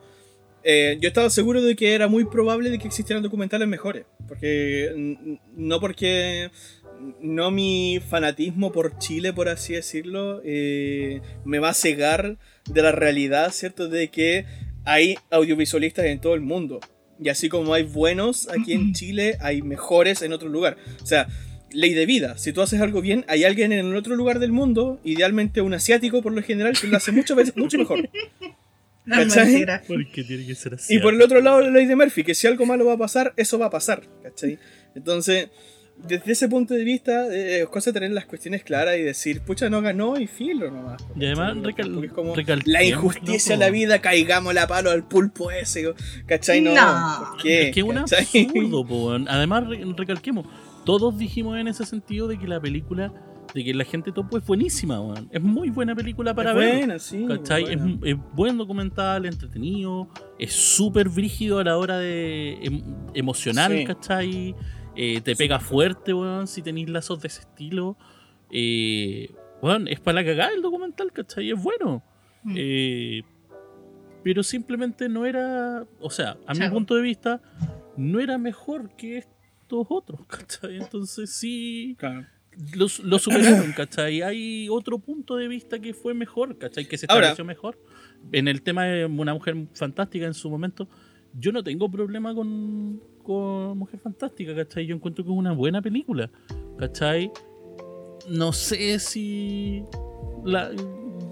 eh, 0.63 0.99
yo 1.01 1.09
estaba 1.09 1.31
seguro 1.31 1.63
de 1.63 1.75
que 1.75 1.95
era 1.95 2.07
muy 2.07 2.25
probable 2.25 2.69
de 2.69 2.79
que 2.79 2.87
existieran 2.87 3.23
documentales 3.23 3.67
mejores. 3.67 4.05
Porque 4.29 5.17
no 5.57 5.81
porque 5.81 6.51
no 7.21 7.51
mi 7.51 8.01
fanatismo 8.09 8.73
por 8.73 8.99
Chile, 8.99 9.33
por 9.33 9.49
así 9.49 9.73
decirlo, 9.73 10.43
eh, 10.45 11.23
me 11.45 11.59
va 11.59 11.71
a 11.71 11.75
cegar 11.75 12.37
de 12.67 12.83
la 12.83 12.93
realidad, 12.93 13.51
¿cierto? 13.53 13.89
De 13.89 14.09
que 14.09 14.45
hay 14.85 15.17
audiovisualistas 15.31 16.05
en 16.07 16.21
todo 16.21 16.35
el 16.35 16.41
mundo. 16.41 16.81
Y 17.23 17.29
así 17.29 17.49
como 17.49 17.75
hay 17.75 17.83
buenos 17.83 18.49
aquí 18.49 18.73
en 18.73 18.93
Chile, 18.95 19.37
hay 19.41 19.63
mejores 19.63 20.23
en 20.23 20.33
otro 20.33 20.49
lugar. 20.49 20.77
O 21.03 21.07
sea, 21.07 21.29
ley 21.73 21.95
de 21.95 22.07
vida. 22.07 22.39
Si 22.39 22.53
tú 22.53 22.63
haces 22.63 22.81
algo 22.81 23.01
bien, 23.01 23.25
hay 23.29 23.45
alguien 23.45 23.73
en 23.73 23.95
otro 23.95 24.17
lugar 24.17 24.39
del 24.39 24.53
mundo, 24.53 25.01
idealmente 25.05 25.61
un 25.61 25.75
asiático 25.75 26.23
por 26.23 26.33
lo 26.33 26.43
general, 26.43 26.79
que 26.79 26.87
lo 26.87 26.97
hace 26.97 27.13
mucho, 27.13 27.35
veces, 27.35 27.57
mucho 27.57 27.79
mejor. 27.79 28.09
No, 29.07 29.17
¿Cachai? 29.17 29.47
mentira. 29.47 29.83
Porque 29.89 30.23
tiene 30.23 30.47
que 30.47 30.55
ser 30.55 30.75
así. 30.75 30.95
Y 30.95 30.99
por 31.01 31.15
el 31.15 31.23
otro 31.23 31.41
lado, 31.41 31.63
la 31.63 31.71
ley 31.71 31.87
de 31.87 31.97
Murphy, 31.97 32.23
que 32.23 32.35
si 32.35 32.47
algo 32.47 32.67
malo 32.67 32.85
va 32.85 32.93
a 32.93 32.99
pasar, 32.99 33.33
eso 33.37 33.59
va 33.59 33.67
a 33.67 33.71
pasar. 33.71 34.03
¿Cachai? 34.23 34.59
Entonces, 34.95 35.49
desde 36.07 36.33
ese 36.33 36.49
punto 36.49 36.75
de 36.75 36.85
vista, 36.85 37.27
eh, 37.35 37.63
es 37.63 37.69
cosa 37.69 37.91
de 37.91 37.95
tener 37.95 38.11
las 38.13 38.27
cuestiones 38.27 38.63
claras 38.65 38.97
y 38.99 39.03
decir, 39.03 39.41
pucha, 39.43 39.69
no 39.71 39.81
ganó 39.83 40.19
y 40.19 40.27
filo 40.27 40.71
nomás. 40.71 41.03
Y 41.17 41.25
además, 41.27 41.55
¿cachai? 41.55 41.73
recal- 41.73 41.93
Porque 41.95 42.07
es 42.09 42.13
como 42.13 42.35
recalquemos, 42.35 42.73
la 42.73 42.85
injusticia 42.85 43.55
de 43.57 43.65
la 43.65 43.71
vida, 43.71 44.01
caigamos 44.01 44.55
la 44.55 44.67
palo 44.67 44.91
al 44.91 45.07
pulpo 45.07 45.51
ese. 45.51 45.93
¿Cachai? 46.27 46.61
No. 46.61 46.75
No. 46.75 47.31
¿por 47.33 47.43
qué? 47.43 47.69
Es 47.69 47.75
que 47.75 47.81
es 47.81 47.87
un 47.87 47.95
¿Cachai? 47.97 48.27
absurdo, 48.47 48.87
po, 48.87 49.07
weón. 49.09 49.29
Además, 49.29 49.67
re- 49.69 49.85
recalquemos, 49.97 50.47
todos 50.85 51.19
dijimos 51.19 51.59
en 51.59 51.69
ese 51.69 51.85
sentido 51.87 52.27
de 52.29 52.39
que 52.39 52.47
la 52.49 52.61
película, 52.61 53.13
de 53.55 53.65
que 53.65 53.75
la 53.75 53.85
gente 53.85 54.13
topo 54.13 54.39
es 54.39 54.47
buenísima, 54.47 55.01
weón. 55.01 55.29
Es 55.33 55.43
muy 55.43 55.71
buena 55.71 55.95
película 55.95 56.35
para 56.35 56.51
Es 56.51 56.57
ver. 56.57 56.77
buena, 56.79 56.99
sí. 56.99 57.25
¿Cachai? 57.29 57.65
Es, 57.65 57.79
buena. 57.79 57.99
es 58.05 58.17
buen 58.35 58.57
documental, 58.59 59.27
entretenido, 59.27 60.09
es 60.39 60.53
súper 60.53 61.09
brígido 61.09 61.59
a 61.59 61.65
la 61.65 61.77
hora 61.77 61.99
de 61.99 62.59
em- 62.63 62.83
emocional, 63.15 63.73
Sí. 63.77 63.85
¿cachai? 63.85 64.55
Eh, 65.03 65.21
te 65.23 65.35
pega 65.35 65.59
fuerte, 65.61 66.13
weón, 66.13 66.47
si 66.47 66.61
tenéis 66.63 66.91
lazos 66.91 67.21
de 67.23 67.29
ese 67.29 67.41
estilo. 67.41 67.97
Eh, 68.51 69.31
weón, 69.63 69.89
es 69.89 69.99
para 70.01 70.21
la 70.21 70.25
cagada 70.27 70.53
el 70.53 70.61
documental, 70.63 71.11
¿cachai? 71.13 71.51
Es 71.51 71.63
bueno. 71.63 72.03
Mm. 72.43 72.55
Eh, 72.57 73.23
pero 74.23 74.43
simplemente 74.43 75.09
no 75.09 75.25
era, 75.25 75.87
o 76.01 76.11
sea, 76.11 76.37
a 76.47 76.53
mi 76.55 76.69
punto 76.69 76.95
de 76.97 77.03
vista, 77.03 77.41
no 77.97 78.21
era 78.21 78.37
mejor 78.37 78.95
que 78.97 79.19
estos 79.19 79.87
otros, 79.89 80.21
¿cachai? 80.27 80.77
Entonces 80.77 81.31
sí, 81.33 81.97
Claro. 81.99 82.27
lo, 82.75 82.87
lo 83.05 83.19
superaron, 83.19 83.73
¿cachai? 83.73 84.21
Hay 84.23 84.69
otro 84.69 84.99
punto 84.99 85.37
de 85.37 85.49
vista 85.49 85.79
que 85.79 85.95
fue 85.95 86.13
mejor, 86.13 86.59
¿cachai? 86.59 86.87
Que 86.87 86.99
se 86.99 87.07
Ahora- 87.09 87.29
estableció 87.29 87.45
mejor. 87.47 87.79
En 88.33 88.49
el 88.49 88.61
tema 88.61 88.85
de 88.85 89.07
una 89.07 89.33
mujer 89.33 89.57
fantástica 89.73 90.27
en 90.27 90.35
su 90.35 90.51
momento, 90.51 90.87
yo 91.33 91.53
no 91.53 91.63
tengo 91.63 91.91
problema 91.91 92.35
con, 92.35 93.01
con 93.23 93.79
Mujer 93.79 94.01
Fantástica, 94.01 94.55
¿cachai? 94.55 94.87
Yo 94.87 94.95
encuentro 94.95 95.25
que 95.25 95.31
es 95.31 95.37
una 95.37 95.53
buena 95.53 95.81
película, 95.83 96.31
¿cachai? 96.79 97.31
No 98.29 98.53
sé 98.53 98.99
si 98.99 99.83
la 100.45 100.71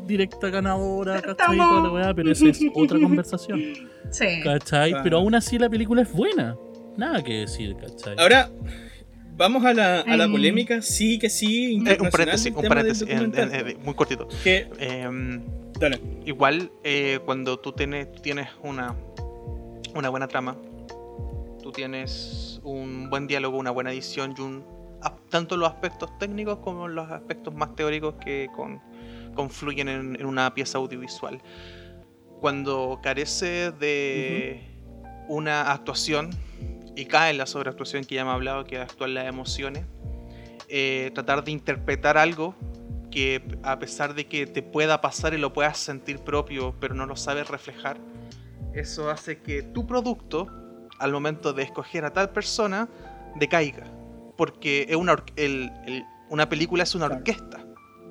directa 0.06 0.48
ganadora, 0.50 1.20
¿cachai? 1.20 1.54
Y 1.54 1.58
toda 1.58 1.82
la 1.82 1.90
weá, 1.92 2.14
pero 2.14 2.30
esa 2.32 2.46
es 2.48 2.60
otra 2.74 2.98
conversación, 3.02 3.60
Sí. 4.10 4.26
¿cachai? 4.42 4.90
Claro. 4.90 5.04
Pero 5.04 5.16
aún 5.18 5.34
así 5.34 5.58
la 5.58 5.68
película 5.68 6.02
es 6.02 6.12
buena. 6.12 6.56
Nada 6.96 7.22
que 7.22 7.40
decir, 7.40 7.76
¿cachai? 7.76 8.16
Ahora, 8.18 8.50
vamos 9.36 9.64
a 9.64 9.72
la, 9.74 10.00
a 10.00 10.16
la 10.16 10.26
Mm. 10.26 10.32
polémica, 10.32 10.82
sí 10.82 11.18
que 11.18 11.28
sí, 11.30 11.82
Eh, 11.86 11.96
un 12.00 12.10
paréntesis, 12.10 12.52
un 12.56 12.62
paréntesis, 12.66 13.02
en- 13.02 13.30
documental. 13.30 13.54
en- 13.54 13.68
en- 13.76 13.82
muy 13.84 13.94
cortito. 13.94 14.26
Que, 14.42 14.66
Em, 14.78 15.42
dale. 15.78 16.00
igual 16.26 16.70
eh, 16.82 17.20
cuando 17.24 17.58
tú 17.58 17.72
tienes, 17.72 18.10
tienes 18.22 18.48
una, 18.64 18.96
una 19.94 20.08
buena 20.08 20.26
trama, 20.26 20.56
tú 21.68 21.72
tienes 21.72 22.62
un 22.64 23.10
buen 23.10 23.26
diálogo, 23.26 23.58
una 23.58 23.70
buena 23.70 23.92
edición 23.92 24.34
y 24.38 24.40
un, 24.40 24.64
tanto 25.28 25.54
los 25.54 25.68
aspectos 25.68 26.08
técnicos 26.18 26.60
como 26.60 26.88
los 26.88 27.10
aspectos 27.10 27.54
más 27.54 27.76
teóricos 27.76 28.14
que 28.24 28.48
con- 28.56 28.80
confluyen 29.34 29.90
en, 29.90 30.16
en 30.18 30.24
una 30.24 30.54
pieza 30.54 30.78
audiovisual. 30.78 31.42
Cuando 32.40 33.00
carece 33.02 33.70
de 33.72 34.62
una 35.28 35.70
actuación 35.70 36.30
y 36.96 37.04
cae 37.04 37.32
en 37.32 37.36
la 37.36 37.44
sobreactuación 37.44 38.06
que 38.06 38.14
ya 38.14 38.24
me 38.24 38.30
ha 38.30 38.34
hablado, 38.34 38.64
que 38.64 38.76
es 38.76 38.80
actuar 38.80 39.10
las 39.10 39.26
emociones, 39.26 39.84
eh, 40.70 41.10
tratar 41.14 41.44
de 41.44 41.50
interpretar 41.50 42.16
algo 42.16 42.54
que 43.10 43.42
a 43.62 43.78
pesar 43.78 44.14
de 44.14 44.26
que 44.26 44.46
te 44.46 44.62
pueda 44.62 45.02
pasar 45.02 45.34
y 45.34 45.36
lo 45.36 45.52
puedas 45.52 45.76
sentir 45.76 46.20
propio, 46.20 46.74
pero 46.80 46.94
no 46.94 47.04
lo 47.04 47.16
sabes 47.16 47.46
reflejar, 47.48 47.98
eso 48.72 49.10
hace 49.10 49.42
que 49.42 49.62
tu 49.62 49.86
producto, 49.86 50.46
al 50.98 51.12
momento 51.12 51.52
de 51.52 51.62
escoger 51.62 52.04
a 52.04 52.12
tal 52.12 52.30
persona, 52.30 52.88
decaiga. 53.36 53.84
Porque 54.36 54.86
es 54.88 54.96
una, 54.96 55.12
or- 55.12 55.24
el- 55.36 55.70
el- 55.86 56.04
una 56.30 56.48
película 56.48 56.82
es 56.82 56.94
una 56.94 57.06
orquesta, 57.06 57.64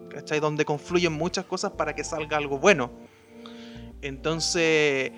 ¿cachai? 0.10 0.40
Donde 0.40 0.66
confluyen 0.66 1.14
muchas 1.14 1.46
cosas 1.46 1.72
para 1.72 1.94
que 1.96 2.04
salga 2.04 2.38
algo 2.38 2.58
bueno. 2.60 2.90
Entonces, 4.02 5.12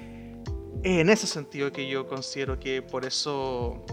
es 0.84 0.99
en 0.99 1.09
ese 1.09 1.28
sentido 1.28 1.72
que 1.72 1.88
yo 1.89 2.07
considero 2.07 2.59
que 2.59 2.82
por 2.82 3.05
eso 3.05 3.84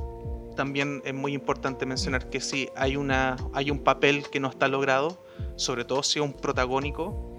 también 0.57 1.03
es 1.05 1.13
muy 1.15 1.35
importante 1.35 1.85
mencionar 1.87 2.31
que 2.31 2.41
si 2.41 2.69
hay, 2.77 2.97
una, 2.97 3.37
hay 3.53 3.71
un 3.71 3.81
papel 3.81 4.25
que 4.31 4.41
no 4.41 4.49
está 4.49 4.69
logrado, 4.69 5.23
sobre 5.57 5.85
todo 5.85 6.03
si 6.03 6.19
es 6.19 6.25
un 6.25 6.33
protagónico, 6.33 7.37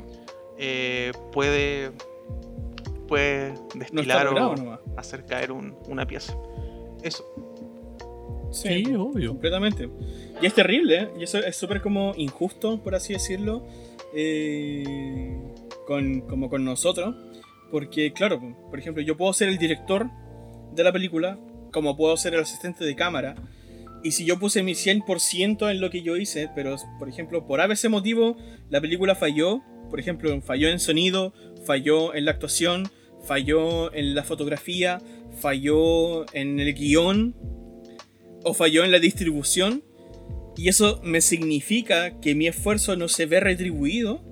eh, 0.58 1.12
puede, 1.32 1.94
puede 3.08 3.54
No 3.54 3.58
está 3.58 3.78
destilar 3.96 4.26
logrado 4.26 4.52
o 4.52 4.56
nomás. 4.56 4.80
hacer 4.98 5.26
caer 5.26 5.52
un- 5.52 5.76
una 5.88 6.06
pieza. 6.06 6.36
Eso. 7.04 7.24
Sí, 8.52 8.86
obvio. 8.96 9.30
completamente. 9.32 9.90
Y 10.42 10.46
es 10.46 10.54
terrible, 10.54 10.98
¿eh? 11.04 11.10
Y 11.20 11.24
eso 11.24 11.40
es 11.40 11.56
súper 11.56 11.82
como 11.82 12.14
injusto, 12.16 12.82
por 12.82 12.96
así 12.96 13.14
decirlo, 13.14 13.66
eh, 14.14 15.38
con, 15.86 16.22
como 16.22 16.50
con 16.50 16.64
nosotros. 16.64 17.16
Porque, 17.72 18.14
claro, 18.14 18.40
por 18.70 18.80
ejemplo, 18.80 19.04
yo 19.04 19.18
puedo 19.18 19.34
ser 19.34 19.50
el 19.50 19.58
director 19.58 20.08
de 20.74 20.84
la 20.84 20.94
película, 20.94 21.38
como 21.74 21.98
puedo 21.98 22.16
ser 22.16 22.34
el 22.34 22.40
asistente 22.42 22.86
de 22.86 22.96
cámara. 22.96 23.36
Y 24.04 24.12
si 24.12 24.26
yo 24.26 24.40
puse 24.40 24.64
mi 24.64 24.74
100% 24.76 25.70
en 25.70 25.82
lo 25.82 25.90
que 25.90 26.02
yo 26.02 26.16
hice, 26.16 26.50
pero, 26.56 26.76
por 27.00 27.10
ejemplo, 27.10 27.46
por 27.46 27.60
ABC 27.60 27.90
motivo, 27.90 28.38
la 28.70 28.80
película 28.80 29.16
falló. 29.16 29.62
Por 29.90 30.00
ejemplo, 30.00 30.40
falló 30.42 30.70
en 30.70 30.80
sonido, 30.80 31.34
falló 31.68 32.16
en 32.16 32.26
la 32.26 32.32
actuación, 32.32 32.90
falló 33.28 33.94
en 33.94 34.16
la 34.16 34.24
fotografía, 34.24 35.00
falló 35.40 36.26
en 36.34 36.60
el 36.60 36.74
guion, 36.74 37.36
o 38.44 38.54
falló 38.54 38.84
en 38.86 38.92
la 38.92 39.00
distribución 39.00 39.84
y 40.56 40.70
eso 40.70 41.02
me 41.04 41.20
significa 41.22 42.20
que 42.22 42.34
mi 42.34 42.48
esfuerzo 42.48 42.96
no 42.96 43.08
se 43.10 43.26
ve 43.26 43.40
retribuido, 43.42 44.24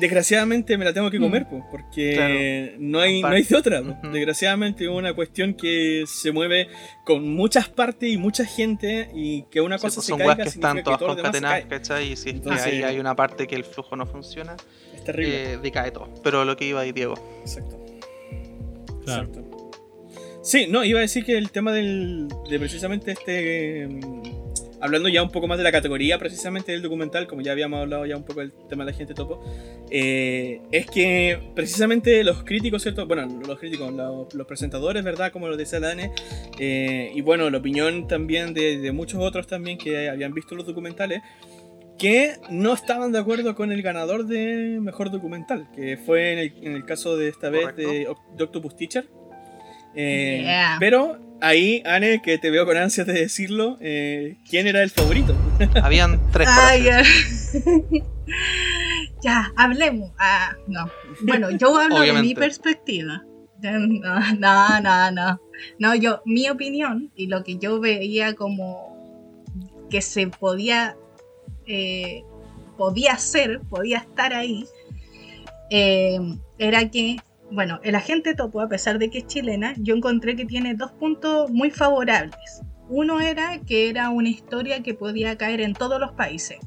desgraciadamente 0.00 0.78
me 0.78 0.84
la 0.84 0.92
tengo 0.92 1.10
que 1.10 1.18
comer, 1.18 1.48
po, 1.48 1.66
porque 1.72 2.12
Claro. 2.14 2.34
no, 2.78 3.00
hay, 3.00 3.20
no 3.20 3.28
hay 3.28 3.42
de 3.42 3.56
otra. 3.56 3.80
Ujú. 3.82 4.10
Desgraciadamente 4.12 4.84
es 4.84 4.90
una 4.90 5.12
cuestión 5.12 5.54
que 5.54 6.04
se 6.06 6.30
mueve 6.30 6.68
con 7.04 7.28
muchas 7.34 7.68
partes 7.68 8.08
y 8.08 8.16
mucha 8.16 8.44
gente 8.44 9.10
y 9.12 9.42
que 9.50 9.60
una 9.60 9.76
Sí, 9.78 9.82
cosa 9.82 9.96
pues 9.96 10.06
se 10.06 10.10
son 10.10 10.18
caiga 10.18 10.36
que 10.36 10.42
están 10.48 10.82
todas 10.84 10.98
todo 11.00 11.10
se 11.10 11.16
concatenadas. 11.16 11.64
¿cachai? 11.66 12.12
Y 12.12 12.16
si 12.16 12.28
es 12.28 12.34
Entonces- 12.36 12.62
que 12.64 12.70
ahí 12.76 12.82
hay 12.84 13.00
una 13.00 13.16
parte 13.16 13.46
que 13.48 13.56
el 13.56 13.64
flujo 13.64 13.96
no 13.96 14.06
funciona, 14.06 14.56
terrible. 15.12 15.52
eh, 15.52 15.58
decae 15.58 15.90
todo. 15.90 16.08
Pero 16.22 16.44
lo 16.44 16.56
que 16.56 16.66
iba 16.66 16.80
ahí, 16.80 16.92
Diego. 16.92 17.14
Exacto. 17.40 17.78
Claro. 19.04 19.24
Exacto. 19.28 19.70
Sí, 20.42 20.66
no, 20.68 20.84
iba 20.84 20.98
a 21.00 21.02
decir 21.02 21.24
que 21.24 21.36
el 21.36 21.50
tema 21.50 21.72
del, 21.72 22.28
de 22.48 22.58
precisamente 22.58 23.12
este... 23.12 23.86
mm, 23.86 24.22
hablando 24.80 25.08
ya 25.08 25.22
un 25.22 25.30
poco 25.30 25.46
más 25.48 25.58
de 25.58 25.64
la 25.64 25.72
categoría 25.72 26.18
precisamente 26.18 26.72
del 26.72 26.82
documental, 26.82 27.26
como 27.26 27.42
ya 27.42 27.52
habíamos 27.52 27.80
hablado 27.80 28.06
ya 28.06 28.16
un 28.16 28.22
poco 28.22 28.40
del 28.40 28.52
tema 28.68 28.84
de 28.84 28.92
la 28.92 28.96
gente 28.96 29.12
topo, 29.12 29.42
eh, 29.90 30.60
es 30.70 30.86
que 30.86 31.38
precisamente 31.54 32.22
los 32.22 32.44
críticos, 32.44 32.82
¿cierto? 32.82 33.06
Bueno, 33.06 33.26
los 33.46 33.58
críticos, 33.58 33.92
los, 33.92 34.32
los 34.32 34.46
presentadores, 34.46 35.02
¿verdad? 35.02 35.32
Como 35.32 35.48
lo 35.48 35.56
decía 35.56 35.80
Dane, 35.80 36.12
eh, 36.58 37.10
y 37.14 37.20
bueno, 37.22 37.50
la 37.50 37.58
opinión 37.58 38.06
también 38.06 38.54
de, 38.54 38.78
de 38.78 38.92
muchos 38.92 39.20
otros 39.20 39.46
también 39.46 39.78
que 39.78 40.08
habían 40.08 40.32
visto 40.32 40.54
los 40.54 40.64
documentales, 40.64 41.22
que 41.98 42.36
no 42.50 42.72
estaban 42.74 43.12
de 43.12 43.18
acuerdo 43.18 43.54
con 43.54 43.72
el 43.72 43.82
ganador 43.82 44.26
de 44.26 44.78
mejor 44.80 45.10
documental, 45.10 45.68
que 45.74 45.96
fue 45.96 46.32
en 46.32 46.38
el, 46.38 46.54
en 46.62 46.72
el 46.74 46.84
caso 46.84 47.16
de 47.16 47.28
esta 47.28 47.50
vez 47.50 47.74
de, 47.76 48.08
Oc- 48.08 48.34
de 48.36 48.44
Octopus 48.44 48.76
Teacher. 48.76 49.08
Eh, 49.94 50.40
Yeah. 50.44 50.76
Pero 50.78 51.18
ahí, 51.40 51.82
Anne, 51.84 52.20
que 52.22 52.38
te 52.38 52.50
veo 52.50 52.64
con 52.66 52.76
ansias 52.76 53.06
de 53.06 53.14
decirlo, 53.14 53.76
eh, 53.80 54.36
¿quién 54.48 54.66
era 54.68 54.82
el 54.82 54.90
favorito? 54.90 55.34
Habían 55.82 56.20
tres 56.30 56.46
Ay, 56.50 56.82
frases. 56.82 57.62
ya. 57.64 58.02
ya, 59.22 59.52
hablemos. 59.56 60.12
Ah, 60.18 60.52
no. 60.66 60.88
Bueno, 61.22 61.50
yo 61.50 61.76
hablo 61.80 62.00
de 62.00 62.12
mi 62.22 62.34
perspectiva. 62.34 63.22
No, 63.60 63.78
no, 64.38 64.80
no, 64.80 65.10
no. 65.10 65.40
No, 65.80 65.94
yo, 65.96 66.22
mi 66.24 66.48
opinión 66.48 67.10
y 67.16 67.26
lo 67.26 67.42
que 67.42 67.58
yo 67.58 67.80
veía 67.80 68.34
como 68.34 68.96
que 69.90 70.00
se 70.00 70.28
podía, 70.28 70.96
eh, 71.68 72.24
podía 72.76 73.12
hacer, 73.12 73.60
podía 73.68 73.98
estar 73.98 74.32
ahí, 74.32 74.64
eh, 75.70 76.18
era 76.58 76.88
que, 76.90 77.16
bueno, 77.50 77.78
el 77.82 77.94
agente 77.94 78.34
topo, 78.34 78.60
a 78.60 78.68
pesar 78.68 78.98
de 78.98 79.10
que 79.10 79.18
es 79.18 79.26
chilena, 79.26 79.74
yo 79.78 79.94
encontré 79.94 80.34
que 80.36 80.44
tiene 80.44 80.74
dos 80.74 80.92
puntos 80.92 81.50
muy 81.50 81.70
favorables. 81.70 82.62
Uno 82.88 83.20
era 83.20 83.58
que 83.66 83.88
era 83.90 84.10
una 84.10 84.30
historia 84.30 84.82
que 84.82 84.94
podía 84.94 85.36
caer 85.36 85.60
en 85.60 85.74
todos 85.74 86.00
los 86.00 86.12
países. 86.12 86.58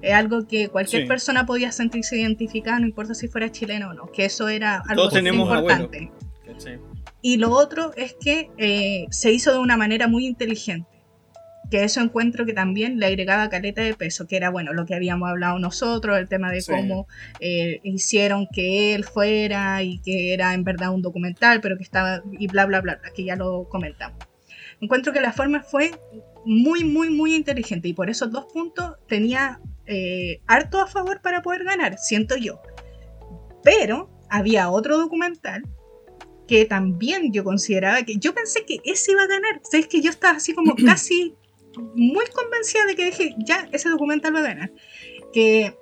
Es 0.00 0.14
algo 0.14 0.46
que 0.48 0.68
cualquier 0.68 1.02
Sí. 1.02 1.08
persona 1.08 1.46
podía 1.46 1.70
sentirse 1.70 2.18
identificada, 2.18 2.80
no 2.80 2.86
importa 2.86 3.14
si 3.14 3.28
fuera 3.28 3.52
chileno 3.52 3.90
o 3.90 3.94
no, 3.94 4.06
que 4.06 4.24
eso 4.24 4.48
era 4.48 4.76
algo 4.88 5.02
Todos 5.02 5.12
tenemos 5.14 5.46
importante. 5.48 6.10
¿Cachai? 6.44 6.80
Y 7.20 7.36
lo 7.36 7.50
otro 7.52 7.92
es 7.94 8.14
que 8.14 8.50
eh, 8.58 9.06
se 9.10 9.30
hizo 9.30 9.52
de 9.52 9.58
una 9.58 9.76
manera 9.76 10.08
muy 10.08 10.26
inteligente. 10.26 10.88
Que 11.72 11.84
eso 11.84 12.02
encuentro 12.02 12.44
que 12.44 12.52
también 12.52 13.00
le 13.00 13.06
agregaba 13.06 13.48
caleta 13.48 13.80
de 13.80 13.94
peso, 13.94 14.26
que 14.26 14.36
era 14.36 14.50
bueno 14.50 14.74
lo 14.74 14.84
que 14.84 14.94
habíamos 14.94 15.30
hablado 15.30 15.58
nosotros, 15.58 16.18
el 16.18 16.28
tema 16.28 16.52
de 16.52 16.60
Sí. 16.60 16.70
cómo 16.70 17.08
eh, 17.40 17.80
hicieron 17.82 18.46
que 18.52 18.94
él 18.94 19.04
fuera 19.04 19.82
y 19.82 19.98
que 20.00 20.34
era 20.34 20.52
en 20.52 20.64
verdad 20.64 20.92
un 20.92 21.00
documental, 21.00 21.62
pero 21.62 21.78
que 21.78 21.82
estaba 21.82 22.22
y 22.38 22.46
bla 22.46 22.66
bla 22.66 22.82
bla, 22.82 22.96
bla, 22.96 23.10
que 23.14 23.24
ya 23.24 23.36
lo 23.36 23.70
comentamos. 23.70 24.18
Encuentro 24.82 25.14
que 25.14 25.22
la 25.22 25.32
forma 25.32 25.62
fue 25.62 25.92
muy 26.44 26.84
muy 26.84 27.08
muy 27.08 27.34
inteligente 27.34 27.88
y 27.88 27.94
por 27.94 28.10
esos 28.10 28.30
dos 28.30 28.44
puntos 28.52 28.96
tenía 29.08 29.58
eh, 29.86 30.42
harto 30.46 30.78
a 30.78 30.86
favor 30.86 31.22
para 31.22 31.40
poder 31.40 31.64
ganar, 31.64 31.96
siento 31.96 32.36
yo. 32.36 32.60
Pero 33.64 34.10
había 34.28 34.68
otro 34.68 34.98
documental 34.98 35.62
que 36.46 36.66
también 36.66 37.32
yo 37.32 37.44
consideraba 37.44 38.02
que 38.02 38.16
yo 38.18 38.34
pensé 38.34 38.66
que 38.66 38.80
ese 38.84 39.12
iba 39.12 39.22
a 39.22 39.26
ganar. 39.26 39.62
O 39.64 39.70
sea, 39.70 39.80
es 39.80 39.86
que 39.86 40.02
yo 40.02 40.10
estaba 40.10 40.36
así 40.36 40.52
como 40.52 40.74
casi 40.84 41.34
muy 41.94 42.24
convencida 42.34 42.84
de 42.86 42.94
que 42.94 43.06
dije, 43.06 43.34
ya, 43.38 43.68
ese 43.72 43.88
documental 43.88 44.34
va 44.34 44.40
a 44.40 44.42
ganar. 44.42 44.72
Que 45.32 45.74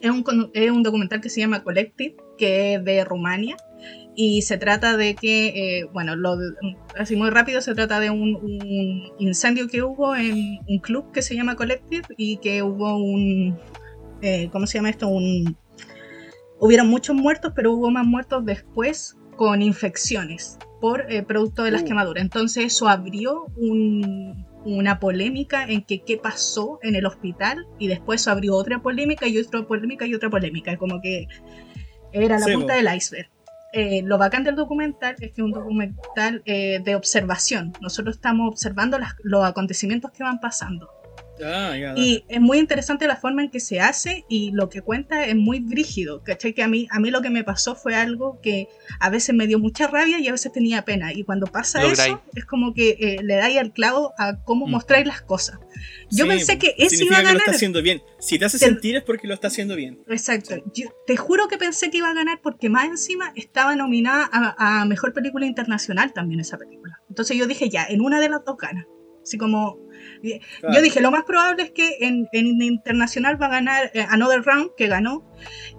es 0.00 0.10
un, 0.10 0.50
es 0.54 0.70
un 0.70 0.82
documental 0.82 1.20
que 1.20 1.28
se 1.30 1.40
llama 1.40 1.62
Collective, 1.62 2.16
que 2.38 2.74
es 2.74 2.84
de 2.84 3.04
Rumania. 3.04 3.56
Y 4.18 4.42
se 4.42 4.56
trata 4.56 4.96
de 4.96 5.14
que, 5.14 5.48
eh, 5.80 5.84
bueno, 5.92 6.16
lo, 6.16 6.38
así 6.98 7.16
muy 7.16 7.28
rápido, 7.28 7.60
se 7.60 7.74
trata 7.74 8.00
de 8.00 8.08
un, 8.08 8.34
un 8.36 9.12
incendio 9.18 9.68
que 9.68 9.82
hubo 9.82 10.16
en 10.16 10.58
un 10.66 10.78
club 10.78 11.12
que 11.12 11.20
se 11.20 11.34
llama 11.34 11.54
Collective 11.54 12.04
y 12.16 12.38
que 12.38 12.62
hubo 12.62 12.96
un, 12.96 13.58
eh, 14.22 14.48
¿cómo 14.50 14.66
se 14.66 14.78
llama 14.78 14.88
esto? 14.88 15.06
Un, 15.08 15.54
hubieron 16.58 16.88
muchos 16.88 17.14
muertos, 17.14 17.52
pero 17.54 17.72
hubo 17.74 17.90
más 17.90 18.06
muertos 18.06 18.42
después 18.46 19.18
con 19.36 19.60
infecciones 19.60 20.56
por 20.80 21.12
eh, 21.12 21.22
producto 21.22 21.62
de 21.64 21.72
las 21.72 21.82
Uh. 21.82 21.84
quemaduras. 21.84 22.22
Entonces 22.24 22.64
eso 22.64 22.88
abrió 22.88 23.44
un- 23.58 24.45
una 24.66 24.98
polémica 24.98 25.64
en 25.64 25.82
que 25.82 26.02
qué 26.02 26.16
pasó 26.18 26.78
en 26.82 26.94
el 26.96 27.06
hospital 27.06 27.66
y 27.78 27.86
después 27.88 28.20
eso 28.20 28.30
abrió 28.32 28.54
otra 28.56 28.80
polémica 28.82 29.26
y 29.26 29.38
otra 29.38 29.62
polémica 29.66 30.06
y 30.06 30.14
otra 30.14 30.28
polémica. 30.28 30.76
Como 30.76 31.00
que 31.00 31.26
era 32.12 32.38
la 32.38 32.46
Sí, 32.46 32.52
punta 32.52 32.74
del 32.74 32.92
iceberg. 32.94 33.28
Eh, 33.72 34.02
lo 34.04 34.16
bacán 34.18 34.42
del 34.44 34.56
documental 34.56 35.16
es 35.20 35.32
que 35.32 35.40
es 35.40 35.44
un 35.44 35.52
documental 35.52 36.42
eh, 36.46 36.80
de 36.84 36.94
observación. 36.94 37.72
Nosotros 37.80 38.16
estamos 38.16 38.48
observando 38.48 38.98
las- 38.98 39.14
los 39.22 39.44
acontecimientos 39.44 40.10
que 40.12 40.22
van 40.22 40.40
pasando. 40.40 40.88
Ah, 41.44 41.76
dale. 41.78 41.94
Y 42.00 42.24
es 42.28 42.40
muy 42.40 42.58
interesante 42.58 43.06
la 43.06 43.16
forma 43.16 43.42
en 43.42 43.50
que 43.50 43.60
se 43.60 43.80
hace 43.80 44.24
y 44.28 44.50
lo 44.52 44.68
que 44.68 44.80
cuenta 44.82 45.24
es 45.26 45.36
muy 45.36 45.60
brígido, 45.60 46.22
¿cachai? 46.22 46.52
Que 46.54 46.62
a 46.62 46.68
mí, 46.68 46.88
a 46.90 46.98
mí 47.00 47.10
lo 47.10 47.22
que 47.22 47.30
me 47.30 47.44
pasó 47.44 47.74
fue 47.74 47.94
algo 47.94 48.40
que 48.42 48.68
a 49.00 49.10
veces 49.10 49.34
me 49.34 49.46
dio 49.46 49.58
mucha 49.58 49.86
rabia 49.86 50.18
y 50.18 50.28
a 50.28 50.32
veces 50.32 50.52
tenía 50.52 50.84
pena. 50.84 51.12
Y 51.12 51.24
cuando 51.24 51.46
pasa 51.46 51.82
Lográis. 51.82 52.14
eso, 52.14 52.22
es 52.34 52.44
como 52.44 52.72
que 52.74 52.96
eh, 53.00 53.18
le 53.22 53.34
dais 53.36 53.58
al 53.58 53.72
clavo 53.72 54.12
a 54.18 54.42
cómo 54.44 54.66
Mm. 54.66 54.70
mostráis 54.70 55.06
las 55.06 55.22
cosas. 55.22 55.58
Yo 56.10 56.24
Sí, 56.24 56.30
pensé 56.30 56.58
que 56.58 56.74
ese 56.78 57.04
iba 57.04 57.16
a 57.16 57.20
que 57.20 57.22
lo 57.24 57.28
ganar. 57.28 57.42
está 57.42 57.50
haciendo 57.52 57.82
bien. 57.82 58.00
Si 58.18 58.38
te 58.38 58.44
hace 58.46 58.58
Te- 58.58 58.66
sentir 58.66 58.96
es 58.96 59.02
porque 59.02 59.26
lo 59.28 59.34
está 59.34 59.48
haciendo 59.48 59.76
bien. 59.76 60.00
Exacto. 60.08 60.54
Yo 60.74 60.88
te 61.06 61.16
juro 61.16 61.48
que 61.48 61.58
pensé 61.58 61.90
que 61.90 61.98
iba 61.98 62.08
a 62.10 62.14
ganar 62.14 62.40
porque 62.42 62.68
más 62.70 62.86
encima 62.86 63.32
estaba 63.36 63.76
nominada 63.76 64.28
a, 64.32 64.80
a 64.80 64.84
Mejor 64.86 65.12
Película 65.12 65.44
Internacional 65.46 66.12
también 66.12 66.40
esa 66.40 66.56
película. 66.56 67.00
Entonces 67.08 67.36
yo 67.36 67.46
dije, 67.46 67.68
ya, 67.68 67.84
en 67.88 68.00
una 68.00 68.20
de 68.20 68.28
las 68.28 68.44
dos 68.44 68.56
gana. 68.56 68.86
Así 69.22 69.36
como... 69.38 69.78
Claro. 70.20 70.74
Yo 70.74 70.82
dije, 70.82 71.00
lo 71.00 71.10
más 71.10 71.24
probable 71.24 71.64
es 71.64 71.70
que 71.70 71.98
en, 72.00 72.28
en 72.32 72.62
internacional 72.62 73.40
va 73.40 73.46
a 73.46 73.50
ganar 73.50 73.90
eh, 73.94 74.06
Another 74.08 74.42
Round, 74.42 74.70
que 74.76 74.88
ganó. 74.88 75.24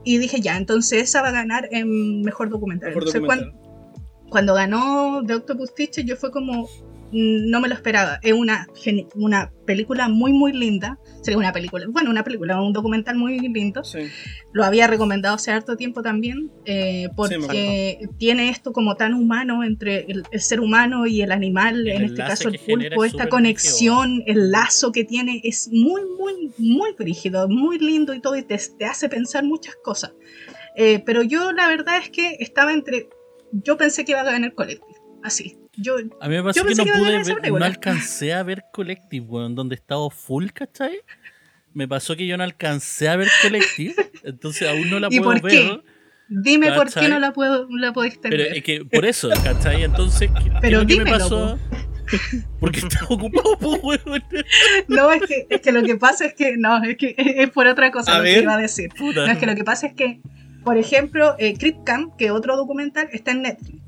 Y 0.03 0.17
dije, 0.17 0.39
ya, 0.41 0.57
entonces 0.57 1.03
esa 1.03 1.21
va 1.21 1.29
a 1.29 1.31
ganar 1.31 1.67
en 1.71 2.21
mejor 2.21 2.49
documental. 2.49 2.89
Mejor 2.89 3.03
Entonces, 3.03 3.21
documental. 3.21 3.53
cuando 4.29 4.53
ganó 4.53 5.23
The 5.25 5.35
Octopus 5.35 5.73
Teacher, 5.75 6.05
yo 6.05 6.15
fue 6.15 6.31
como, 6.31 6.67
no 7.11 7.61
me 7.61 7.67
lo 7.67 7.73
esperaba. 7.73 8.19
Es 8.21 8.33
una, 8.33 8.67
película 9.65 10.07
muy, 10.07 10.33
muy 10.33 10.53
linda. 10.53 10.97
Sería 11.21 11.37
una 11.37 11.51
película, 11.51 11.85
bueno, 11.89 12.09
una 12.09 12.23
película, 12.23 12.61
un 12.61 12.73
documental 12.73 13.17
muy 13.17 13.39
lindo. 13.39 13.83
Sí. 13.83 13.99
Lo 14.53 14.63
había 14.63 14.87
recomendado 14.87 15.35
hace 15.35 15.51
harto 15.51 15.75
tiempo 15.75 16.01
también, 16.01 16.51
eh, 16.65 17.09
porque 17.15 17.99
tiene 18.17 18.49
esto 18.49 18.71
como 18.71 18.95
tan 18.95 19.13
humano 19.13 19.63
entre 19.63 20.05
el, 20.07 20.23
el 20.31 20.41
ser 20.41 20.61
humano 20.61 21.05
y 21.05 21.21
el 21.21 21.31
animal, 21.31 21.87
El 21.87 21.97
en 21.97 22.03
este 22.05 22.17
caso 22.17 22.49
el 22.49 22.59
pulpo, 22.59 23.03
es 23.03 23.11
esta 23.11 23.29
conexión, 23.29 24.23
el 24.25 24.51
lazo 24.51 24.91
que 24.91 25.03
tiene 25.03 25.41
es 25.43 25.69
muy, 25.71 26.01
muy, 26.17 26.51
muy 26.57 26.95
rígido, 26.97 27.47
muy 27.49 27.77
lindo 27.79 28.13
y 28.13 28.21
todo, 28.21 28.35
y 28.35 28.43
te, 28.43 28.57
te 28.77 28.85
hace 28.85 29.09
pensar 29.09 29.43
muchas 29.43 29.75
cosas. 29.83 30.13
Eh, 30.75 31.01
pero 31.05 31.23
yo 31.23 31.51
la 31.51 31.67
verdad 31.67 31.97
es 31.97 32.09
que 32.09 32.37
estaba 32.39 32.71
entre, 32.71 33.09
yo 33.51 33.77
pensé 33.77 34.05
que 34.05 34.11
iba 34.11 34.21
a 34.21 34.25
ganar 34.25 34.53
Collective, 34.53 34.99
así. 35.23 35.57
Yo, 35.77 35.95
A 36.21 36.27
mí 36.27 36.35
me 36.35 36.43
pasó 36.43 36.61
Yo 36.61 36.65
que 36.67 36.75
no 36.75 36.83
que 36.85 36.91
pude 36.91 37.23
ver, 37.23 37.51
no 37.51 37.63
alcancé 37.65 38.33
a 38.33 38.43
ver 38.43 38.63
Collective, 38.73 39.25
weón, 39.25 39.55
donde 39.55 39.75
estaba 39.75 40.09
full, 40.09 40.47
¿cachai? 40.53 40.99
Me 41.73 41.87
pasó 41.87 42.15
que 42.15 42.25
yo 42.25 42.35
no 42.37 42.43
alcancé 42.43 43.07
a 43.09 43.15
ver 43.15 43.27
Collective, 43.41 43.93
entonces 44.23 44.67
aún 44.67 44.89
no 44.89 44.99
la 44.99 45.07
¿Y 45.11 45.19
puedo 45.19 45.39
por 45.39 45.49
qué? 45.49 45.63
ver. 45.63 45.83
dime 46.29 46.71
por 46.73 46.87
qué 46.87 46.93
¿Cachai? 46.95 47.09
no 47.11 47.19
la 47.19 47.31
puedo, 47.33 47.67
la 47.69 47.93
pudiste 47.93 48.29
Pero 48.29 48.43
ver. 48.43 48.57
es 48.57 48.63
que 48.63 48.83
por 48.85 49.05
eso, 49.05 49.29
¿cachai? 49.43 49.83
Entonces, 49.83 50.29
¿qué, 50.43 50.43
qué 50.45 50.51
Pero 50.61 50.77
es 50.81 50.83
lo 50.83 50.87
que 50.87 50.95
me 50.97 51.03
dímelo, 51.05 51.17
pasó? 51.19 51.59
Porque 52.59 52.79
estaba 52.79 53.07
ocupado, 53.09 53.57
po, 53.59 53.75
weón. 53.83 54.23
No, 54.87 55.11
es 55.11 55.21
que, 55.23 55.45
es 55.49 55.61
que 55.61 55.71
lo 55.71 55.83
que 55.83 55.97
pasa 55.97 56.25
es 56.25 56.33
que, 56.33 56.55
no, 56.57 56.81
es 56.83 56.97
que 56.97 57.13
es 57.17 57.49
por 57.51 57.67
otra 57.67 57.91
cosa 57.91 58.13
A 58.13 58.17
lo 58.17 58.23
ver. 58.23 58.35
que 58.35 58.41
iba 58.43 58.53
a 58.55 58.57
decir. 58.57 58.89
Puta. 58.97 59.25
No, 59.25 59.31
es 59.31 59.37
que 59.37 59.45
lo 59.45 59.55
que 59.55 59.63
pasa 59.63 59.87
es 59.87 59.93
que, 59.93 60.21
por 60.63 60.77
ejemplo, 60.77 61.35
eh, 61.37 61.53
Crypt 61.57 61.83
Camp, 61.85 62.15
que 62.17 62.31
otro 62.31 62.55
documental, 62.57 63.09
está 63.11 63.31
en 63.31 63.41
Netflix. 63.43 63.81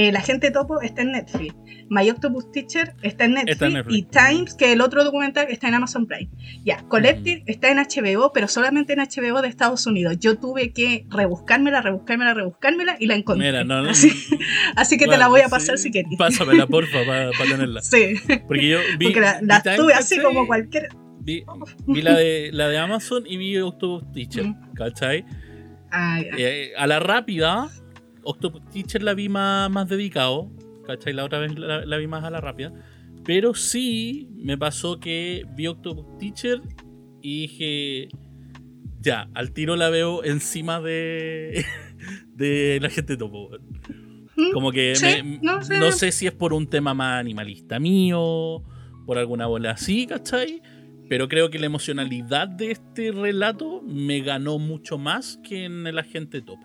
Eh, 0.00 0.12
la 0.12 0.20
gente 0.22 0.50
topo 0.50 0.80
está 0.80 1.02
en 1.02 1.12
Netflix. 1.12 1.54
My 1.90 2.08
Octopus 2.08 2.50
Teacher 2.52 2.94
está 3.02 3.24
en 3.24 3.32
Netflix. 3.32 3.52
Está 3.52 3.66
en 3.66 3.72
Netflix. 3.74 3.98
Y 3.98 4.02
Times, 4.04 4.54
que 4.54 4.72
el 4.72 4.80
otro 4.80 5.04
documental, 5.04 5.46
está 5.50 5.68
en 5.68 5.74
Amazon 5.74 6.06
Prime. 6.06 6.30
Ya, 6.64 6.82
Collective 6.88 7.42
está 7.46 7.68
en 7.70 7.78
HBO, 7.78 8.32
pero 8.32 8.48
solamente 8.48 8.92
en 8.94 9.00
HBO 9.00 9.42
de 9.42 9.48
Estados 9.48 9.86
Unidos. 9.86 10.16
Yo 10.18 10.38
tuve 10.38 10.72
que 10.72 11.04
rebuscármela, 11.10 11.82
rebuscármela, 11.82 12.32
rebuscármela 12.32 12.96
y 12.98 13.06
la 13.06 13.16
encontré. 13.16 13.48
Mira, 13.48 13.64
no, 13.64 13.82
no. 13.82 13.90
Así, 13.90 14.10
así 14.76 14.96
que 14.96 15.06
te 15.06 15.18
la 15.18 15.28
voy 15.28 15.40
a 15.40 15.44
sí, 15.46 15.50
pasar 15.50 15.78
si 15.78 15.90
quieres. 15.90 16.10
Pásamela, 16.16 16.66
porfa, 16.68 17.04
para 17.04 17.30
tenerla. 17.32 17.82
Sí, 17.82 18.14
Porque 18.46 18.68
yo 18.68 18.78
vi. 18.98 19.06
porque 19.06 19.20
la, 19.20 19.62
tuve 19.76 19.92
así 19.92 20.16
¿cachai? 20.16 20.22
como 20.32 20.46
cualquier. 20.46 20.88
Vi, 21.22 21.44
vi 21.86 22.00
la, 22.02 22.14
de, 22.16 22.50
la 22.52 22.68
de 22.68 22.78
Amazon 22.78 23.24
y 23.26 23.36
vi 23.36 23.58
Octopus 23.58 24.10
Teacher, 24.12 24.44
Mm. 24.46 24.72
¿cachai? 24.74 25.24
Ah, 25.90 26.20
ya. 26.22 26.30
Eh, 26.38 26.72
a 26.78 26.86
la 26.86 27.00
rápida, 27.00 27.68
Octopus 28.24 28.68
Teacher 28.70 29.02
la 29.02 29.14
vi 29.14 29.28
más, 29.28 29.70
más 29.70 29.88
dedicado, 29.88 30.50
¿cachai? 30.86 31.12
La 31.12 31.24
otra 31.24 31.38
vez 31.38 31.58
la, 31.58 31.84
la 31.84 31.96
vi 31.96 32.06
más 32.06 32.24
a 32.24 32.30
la 32.30 32.40
rápida. 32.40 32.72
Pero 33.24 33.54
sí 33.54 34.28
me 34.36 34.56
pasó 34.56 34.98
que 35.00 35.44
vi 35.54 35.66
Octopus 35.66 36.18
Teacher 36.18 36.60
y 37.22 37.42
dije, 37.42 38.08
ya, 39.00 39.28
al 39.34 39.52
tiro 39.52 39.76
la 39.76 39.90
veo 39.90 40.24
encima 40.24 40.80
de, 40.80 41.64
de 42.34 42.78
la 42.80 42.88
gente 42.90 43.16
topo. 43.16 43.50
¿Mm? 44.36 44.52
Como 44.52 44.72
que 44.72 44.94
Sí, 44.96 45.04
me- 45.22 45.38
no 45.42 45.56
no, 45.56 45.62
sé. 45.62 45.92
sé 45.92 46.12
si 46.12 46.26
es 46.26 46.32
por 46.32 46.52
un 46.54 46.66
tema 46.66 46.94
más 46.94 47.20
animalista 47.20 47.78
mío, 47.78 48.62
por 49.06 49.18
alguna 49.18 49.46
bola 49.46 49.72
así, 49.72 50.06
¿cachai? 50.06 50.62
Pero 51.08 51.28
creo 51.28 51.50
que 51.50 51.58
la 51.58 51.66
emocionalidad 51.66 52.46
de 52.48 52.70
este 52.70 53.10
relato 53.10 53.82
me 53.82 54.20
ganó 54.20 54.58
mucho 54.58 54.96
más 54.96 55.38
que 55.42 55.64
en 55.64 55.86
el 55.86 55.98
agente 55.98 56.40
topo. 56.40 56.64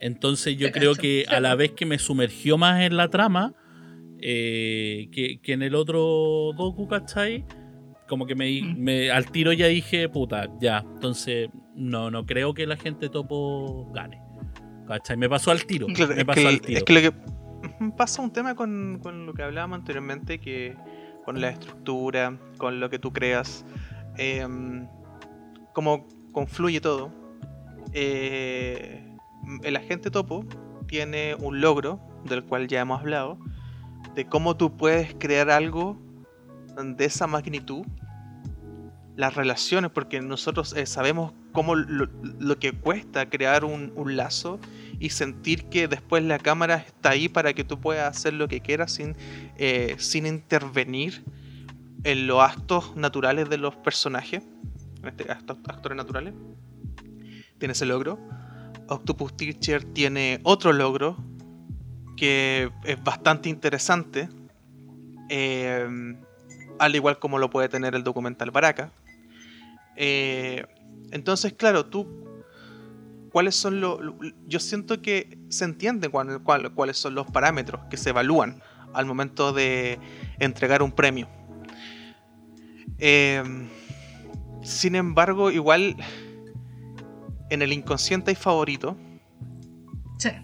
Entonces 0.00 0.56
yo 0.56 0.70
creo 0.72 0.94
que 0.94 1.24
a 1.28 1.40
la 1.40 1.54
vez 1.54 1.72
que 1.72 1.86
me 1.86 1.98
sumergió 1.98 2.56
más 2.58 2.80
en 2.82 2.96
la 2.96 3.08
trama 3.08 3.54
eh, 4.20 5.08
que, 5.12 5.40
que 5.40 5.52
en 5.52 5.62
el 5.62 5.74
otro 5.74 6.52
docu, 6.56 6.88
¿cachai? 6.88 7.44
Como 8.08 8.26
que 8.26 8.34
me, 8.34 8.62
Mm. 8.62 8.78
me- 8.78 9.10
al 9.10 9.30
tiro 9.30 9.52
ya 9.52 9.66
dije, 9.66 10.08
puta, 10.08 10.48
ya. 10.60 10.78
Entonces, 10.94 11.48
no, 11.76 12.10
no 12.10 12.26
creo 12.26 12.54
que 12.54 12.64
el 12.64 12.72
agente 12.72 13.08
topo 13.08 13.90
gane. 13.92 14.20
¿Cachai? 14.88 15.16
Me 15.16 15.28
pasó 15.28 15.50
al 15.50 15.64
tiro. 15.66 15.86
Claro, 15.86 16.14
me 16.14 16.20
es, 16.20 16.24
pasó 16.24 16.40
que, 16.40 16.48
al 16.48 16.60
tiro. 16.60 16.78
es 16.78 16.84
que 16.84 16.92
lo 16.94 17.00
que 17.00 17.12
pasa 17.96 18.22
un 18.22 18.32
tema 18.32 18.54
con, 18.54 18.98
con 19.02 19.26
lo 19.26 19.34
que 19.34 19.42
hablábamos 19.42 19.78
anteriormente, 19.80 20.38
que 20.40 20.74
con 21.24 21.40
la 21.40 21.50
estructura, 21.50 22.38
con 22.56 22.80
lo 22.80 22.88
que 22.90 22.98
tú 22.98 23.12
creas, 23.12 23.64
em, 24.16 24.88
cómo 25.74 26.06
confluye 26.32 26.80
todo. 26.80 27.12
Eh, 27.92 29.04
el 29.62 29.76
agente 29.76 30.10
topo 30.10 30.44
tiene 30.86 31.34
un 31.36 31.60
logro, 31.60 32.00
del 32.24 32.44
cual 32.44 32.68
ya 32.68 32.80
hemos 32.80 33.00
hablado, 33.00 33.38
de 34.14 34.26
cómo 34.26 34.56
tú 34.56 34.76
puedes 34.76 35.14
crear 35.14 35.50
algo 35.50 35.96
de 36.84 37.04
esa 37.04 37.26
magnitud, 37.26 37.84
las 39.16 39.34
relaciones, 39.34 39.90
porque 39.90 40.20
nosotros 40.20 40.72
eh, 40.74 40.86
sabemos 40.86 41.32
cómo 41.52 41.74
lo, 41.74 42.58
que 42.58 42.72
cuesta 42.72 43.28
crear 43.28 43.64
un, 43.64 44.16
lazo 44.16 44.60
y 45.00 45.10
sentir 45.10 45.64
que 45.64 45.88
después 45.88 46.22
la 46.22 46.38
cámara 46.38 46.76
está 46.76 47.10
ahí 47.10 47.28
para 47.28 47.52
que 47.52 47.64
tú 47.64 47.80
puedas 47.80 48.16
hacer 48.16 48.34
lo 48.34 48.48
que 48.48 48.60
quieras 48.60 48.92
sin, 48.92 49.16
eh, 49.56 49.96
sin 49.98 50.26
intervenir 50.26 51.24
en 52.04 52.26
los 52.26 52.40
actos 52.40 52.94
naturales 52.96 53.48
de 53.48 53.58
los 53.58 53.74
personajes, 53.76 54.42
en 55.02 55.08
este 55.08 55.30
actores 55.30 55.96
naturales. 55.96 56.34
Tiene 57.58 57.72
ese 57.72 57.86
logro. 57.86 58.18
Octopus 58.88 59.36
Teacher 59.36 59.84
tiene 59.84 60.40
otro 60.42 60.72
logro 60.72 61.16
que 62.16 62.70
es 62.84 63.02
bastante 63.02 63.48
interesante. 63.48 64.28
eh, 65.28 66.16
al 66.78 66.94
igual 66.94 67.18
como 67.18 67.38
lo 67.38 67.50
puede 67.50 67.68
tener 67.68 67.94
el 67.94 68.04
documental 68.04 68.50
Baraka. 68.50 68.90
Eh, 69.96 70.64
entonces, 71.10 71.52
claro, 71.54 71.86
tú 71.86 72.06
cuáles 73.30 73.56
son 73.56 73.80
los... 73.80 74.00
Yo 74.46 74.60
siento 74.60 75.02
que 75.02 75.38
se 75.48 75.64
entiende 75.64 76.08
cuáles 76.08 76.96
son 76.96 77.14
los 77.14 77.26
parámetros 77.30 77.82
que 77.90 77.96
se 77.96 78.10
evalúan 78.10 78.62
al 78.94 79.06
momento 79.06 79.52
de 79.52 79.98
entregar 80.38 80.82
un 80.82 80.92
premio. 80.92 81.28
Em, 82.98 83.68
sin 84.62 84.94
embargo, 84.94 85.50
igual 85.50 85.96
en 87.50 87.62
el 87.62 87.72
inconsciente 87.72 88.30
hay 88.30 88.34
favorito. 88.34 88.96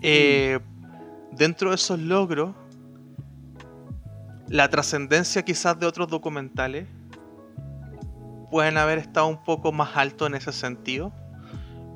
Eh, 0.03 0.59
dentro 1.33 1.71
de 1.71 1.77
esos 1.77 1.99
logros, 1.99 2.55
la 4.49 4.69
trascendencia 4.69 5.45
quizás 5.45 5.79
de 5.79 5.87
otros 5.87 6.09
documentales 6.09 6.87
pueden 8.51 8.77
haber 8.77 8.99
estado 8.99 9.27
un 9.27 9.43
poco 9.43 9.73
más 9.73 9.97
alto 9.97 10.27
en 10.27 10.35
ese 10.35 10.53
sentido. 10.53 11.13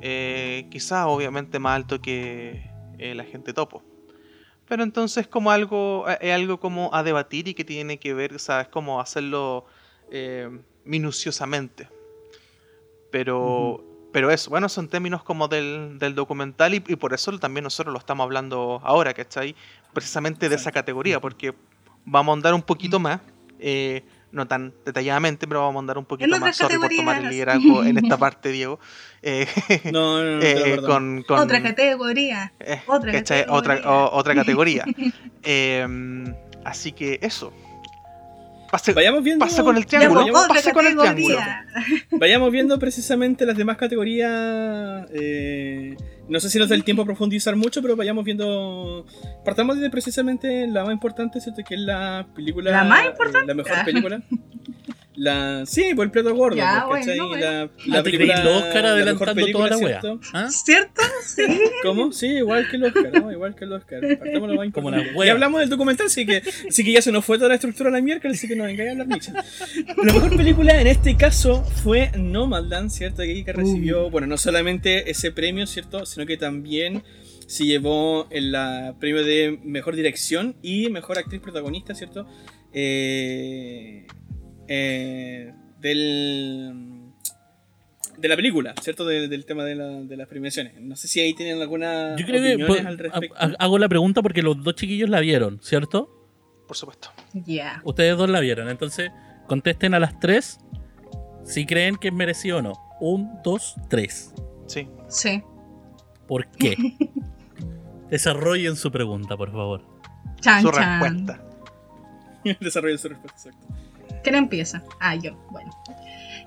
Eh, 0.00 0.66
quizás 0.70 1.06
obviamente 1.06 1.58
más 1.58 1.76
alto 1.76 2.00
que 2.00 2.70
eh, 2.98 3.14
la 3.14 3.24
gente 3.24 3.52
topo. 3.52 3.82
Pero 4.66 4.82
entonces 4.82 5.26
como 5.26 5.50
algo, 5.50 6.06
es 6.20 6.32
algo 6.34 6.60
como 6.60 6.92
a 6.92 7.02
debatir 7.02 7.48
y 7.48 7.54
que 7.54 7.64
tiene 7.64 7.98
que 7.98 8.12
ver, 8.12 8.38
¿sabes? 8.38 8.68
Como 8.68 9.00
hacerlo 9.00 9.64
minuciosamente. 10.84 11.88
Pero, 13.10 13.87
pero 14.12 14.30
eso, 14.30 14.50
bueno, 14.50 14.68
son 14.68 14.88
términos 14.88 15.22
como 15.22 15.48
del, 15.48 15.98
documental 16.14 16.74
y, 16.74 16.80
por 16.80 17.14
eso 17.14 17.38
también 17.38 17.64
nosotros 17.64 17.92
lo 17.92 17.98
estamos 17.98 18.24
hablando 18.24 18.80
ahora, 18.84 19.14
¿cachai? 19.14 19.54
Precisamente 19.92 20.48
de 20.48 20.56
esa 20.56 20.72
categoría, 20.72 21.20
porque 21.20 21.54
vamos 22.04 22.32
a 22.32 22.36
andar 22.36 22.54
un 22.54 22.62
poquito 22.62 22.98
más 22.98 23.20
no 24.30 24.46
tan 24.46 24.74
detalladamente, 24.84 25.46
pero 25.46 25.60
vamos 25.60 25.76
a 25.76 25.80
andar 25.80 25.98
un 25.98 26.04
poquito 26.04 26.38
más. 26.38 26.56
Sorry 26.56 26.78
por 26.78 26.88
tomar 26.88 27.24
el 27.24 27.30
liderazgo 27.30 27.84
en 27.84 27.98
esta 27.98 28.16
parte, 28.18 28.50
Diego. 28.50 28.78
Eh, 29.22 29.46
no, 29.92 30.22
no, 30.22 30.36
no, 30.36 30.42
eh, 30.42 30.78
con, 30.84 31.24
otra 31.28 31.62
categoría. 31.62 32.52
Eh, 32.60 32.82
otra, 32.86 33.12
categoría. 33.12 33.52
Otra, 33.52 33.80
otra 34.12 34.34
categoría. 34.34 34.84
Em, 35.42 36.34
así 36.64 36.92
que 36.92 37.18
eso. 37.22 37.52
Pase, 38.70 38.92
vayamos 38.92 39.24
viendo, 39.24 39.44
pasa 39.44 39.62
con 39.62 39.76
el 39.76 39.86
triángulo. 39.86 40.20
Vayamos, 40.20 40.46
con 40.72 40.86
el 40.86 40.96
triángulo. 40.96 41.38
Vayamos 42.10 42.52
viendo 42.52 42.78
precisamente 42.78 43.46
las 43.46 43.56
demás 43.56 43.78
categorías. 43.78 45.06
Eh, 45.12 45.96
no 46.28 46.38
sé 46.38 46.50
si 46.50 46.58
nos 46.58 46.68
da 46.68 46.74
el 46.74 46.84
tiempo 46.84 47.02
a 47.02 47.04
profundizar 47.06 47.56
mucho, 47.56 47.80
pero 47.80 47.96
vayamos 47.96 48.24
viendo. 48.24 49.06
Partamos 49.44 49.78
de 49.78 49.88
precisamente 49.88 50.66
la 50.66 50.84
más 50.84 50.92
importante, 50.92 51.40
¿cierto? 51.40 51.62
Que 51.66 51.76
es 51.76 51.80
la 51.80 52.26
película. 52.34 52.70
¿La 52.70 52.84
más 52.84 53.06
importante? 53.06 53.46
la 53.46 53.54
mejor 53.54 53.84
película. 53.84 54.22
La, 55.18 55.66
sí, 55.66 55.94
por 55.96 56.04
el 56.04 56.10
plato 56.12 56.32
gordo. 56.34 56.56
Ya, 56.56 56.86
bueno, 56.86 57.36
La, 57.36 57.68
la 57.86 58.02
película, 58.04 58.40
el 58.40 58.46
Oscar 58.46 58.86
adelantando 58.86 59.46
toda 59.52 59.68
la 59.70 59.78
wea. 59.78 60.00
¿Ah? 60.32 60.48
¿Cierto? 60.48 61.02
Sí. 61.26 61.42
¿Cómo? 61.82 62.12
Sí, 62.12 62.26
igual 62.26 62.68
que 62.70 62.76
el 62.76 62.84
Oscar, 62.84 63.22
¿no? 63.22 63.32
Igual 63.32 63.56
que 63.56 63.64
el 63.64 63.72
Oscar. 63.72 64.00
Partamos 64.18 64.48
la 64.48 64.70
Como 64.70 64.90
la 64.90 65.02
wea. 65.14 65.26
Y 65.26 65.30
hablamos 65.30 65.60
del 65.60 65.70
documental, 65.70 66.06
así 66.06 66.24
que, 66.24 66.42
así 66.68 66.84
que 66.84 66.92
ya 66.92 67.02
se 67.02 67.10
nos 67.10 67.24
fue 67.24 67.36
toda 67.36 67.48
la 67.48 67.56
estructura 67.56 67.90
la 67.90 68.00
miércoles, 68.00 68.38
así 68.38 68.46
que 68.46 68.54
no 68.54 68.64
venga 68.64 68.84
a 68.84 68.90
hablar 68.92 69.08
mucho. 69.08 69.32
La 70.04 70.12
mejor 70.12 70.36
película 70.36 70.80
en 70.80 70.86
este 70.86 71.16
caso 71.16 71.64
fue 71.82 72.12
Nomadland, 72.16 72.90
¿cierto? 72.90 73.22
Que, 73.22 73.44
que 73.44 73.52
recibió, 73.52 74.06
uh. 74.06 74.10
bueno, 74.10 74.28
no 74.28 74.36
solamente 74.38 75.10
ese 75.10 75.32
premio, 75.32 75.66
¿cierto? 75.66 76.06
Sino 76.06 76.26
que 76.26 76.36
también 76.36 77.02
se 77.48 77.64
llevó 77.64 78.28
el 78.30 78.54
premio 79.00 79.24
de 79.24 79.58
mejor 79.64 79.96
dirección 79.96 80.54
y 80.62 80.90
mejor 80.90 81.18
actriz 81.18 81.40
protagonista, 81.40 81.94
¿cierto? 81.94 82.28
Eh, 82.72 84.06
eh, 84.68 85.52
del, 85.80 87.12
de 88.18 88.28
la 88.28 88.36
película, 88.36 88.74
¿cierto? 88.80 89.06
del 89.06 89.44
tema 89.44 89.64
de, 89.64 89.74
las 89.74 90.28
premiaciones. 90.28 90.80
No 90.80 90.96
sé 90.96 91.08
si 91.08 91.20
ahí 91.20 91.34
tienen 91.34 91.60
alguna 91.60 92.16
Yo 92.16 92.26
creo 92.26 92.42
que 92.42 92.80
al 92.86 92.98
respecto. 92.98 93.36
hago 93.58 93.78
la 93.78 93.88
pregunta 93.88 94.22
porque 94.22 94.42
los 94.42 94.62
dos 94.62 94.74
chiquillos 94.74 95.08
la 95.08 95.20
vieron, 95.20 95.60
¿cierto? 95.62 96.14
Por 96.66 96.76
supuesto. 96.76 97.10
Ya. 97.32 97.80
Ustedes 97.84 98.16
dos 98.16 98.28
la 98.28 98.40
vieron, 98.40 98.68
entonces 98.68 99.10
contesten 99.46 99.94
a 99.94 99.98
las 99.98 100.20
tres 100.20 100.58
si 101.44 101.64
creen 101.64 101.96
que 101.96 102.08
es 102.08 102.14
merecido 102.14 102.58
o 102.58 102.62
no. 102.62 102.72
Un, 103.00 103.40
dos, 103.42 103.76
tres. 103.88 104.34
Sí. 104.66 104.86
Sí. 105.08 105.42
¿Por 106.26 106.46
qué? 106.50 106.76
Desarrollen 108.10 108.76
su 108.76 108.90
pregunta, 108.90 109.36
por 109.36 109.50
favor. 109.50 109.82
Chan, 110.40 110.62
su 110.62 110.70
respuesta. 110.70 111.42
Desarrollen 112.60 112.98
su 112.98 113.08
respuesta, 113.08 113.48
exacto. 113.48 113.87
¿Quién 114.28 114.36
empieza? 114.36 114.84
Ah, 115.00 115.14
yo, 115.14 115.32
bueno. 115.50 115.70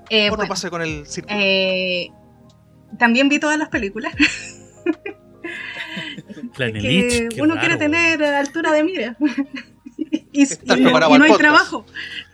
Eh, 0.08 0.28
bueno, 0.28 0.46
pase 0.46 0.70
con 0.70 0.82
el 0.82 1.04
círculo? 1.04 1.36
Eh, 1.36 2.12
también 2.96 3.28
vi 3.28 3.40
todas 3.40 3.58
las 3.58 3.70
películas. 3.70 4.14
que 6.56 7.28
uno 7.40 7.58
quiere 7.58 7.76
tener 7.78 8.22
altura 8.22 8.70
de 8.70 8.84
mira. 8.84 9.16
y, 9.98 10.44
no 10.62 11.24
hay 11.24 11.36
trabajo. 11.36 11.84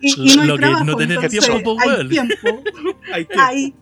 Y, 0.03 0.37
no 0.37 0.43
hay 0.43 0.59
trabajo. 0.59 0.85
No 0.85 0.97
tener 0.97 1.27
tiempo, 1.31 1.79
hay 1.81 2.09
tiempo. 2.09 2.63
hay 3.11 3.25
tiempo. 3.25 3.79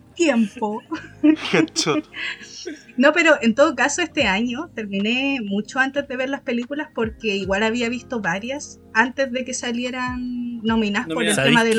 No, 2.97 3.13
pero 3.13 3.37
en 3.41 3.55
todo 3.55 3.75
caso 3.75 4.01
este 4.01 4.23
año 4.23 4.69
terminé 4.75 5.39
mucho 5.43 5.79
antes 5.79 6.07
de 6.07 6.17
ver 6.17 6.29
las 6.29 6.41
películas 6.41 6.89
porque 6.93 7.35
igual 7.35 7.63
había 7.63 7.89
visto 7.89 8.19
varias 8.19 8.79
antes 8.93 9.31
de 9.31 9.45
que 9.45 9.53
salieran 9.53 10.61
nominadas 10.63 11.07
por 11.07 11.23
el 11.23 11.35
tema 11.35 11.63
de, 11.63 11.75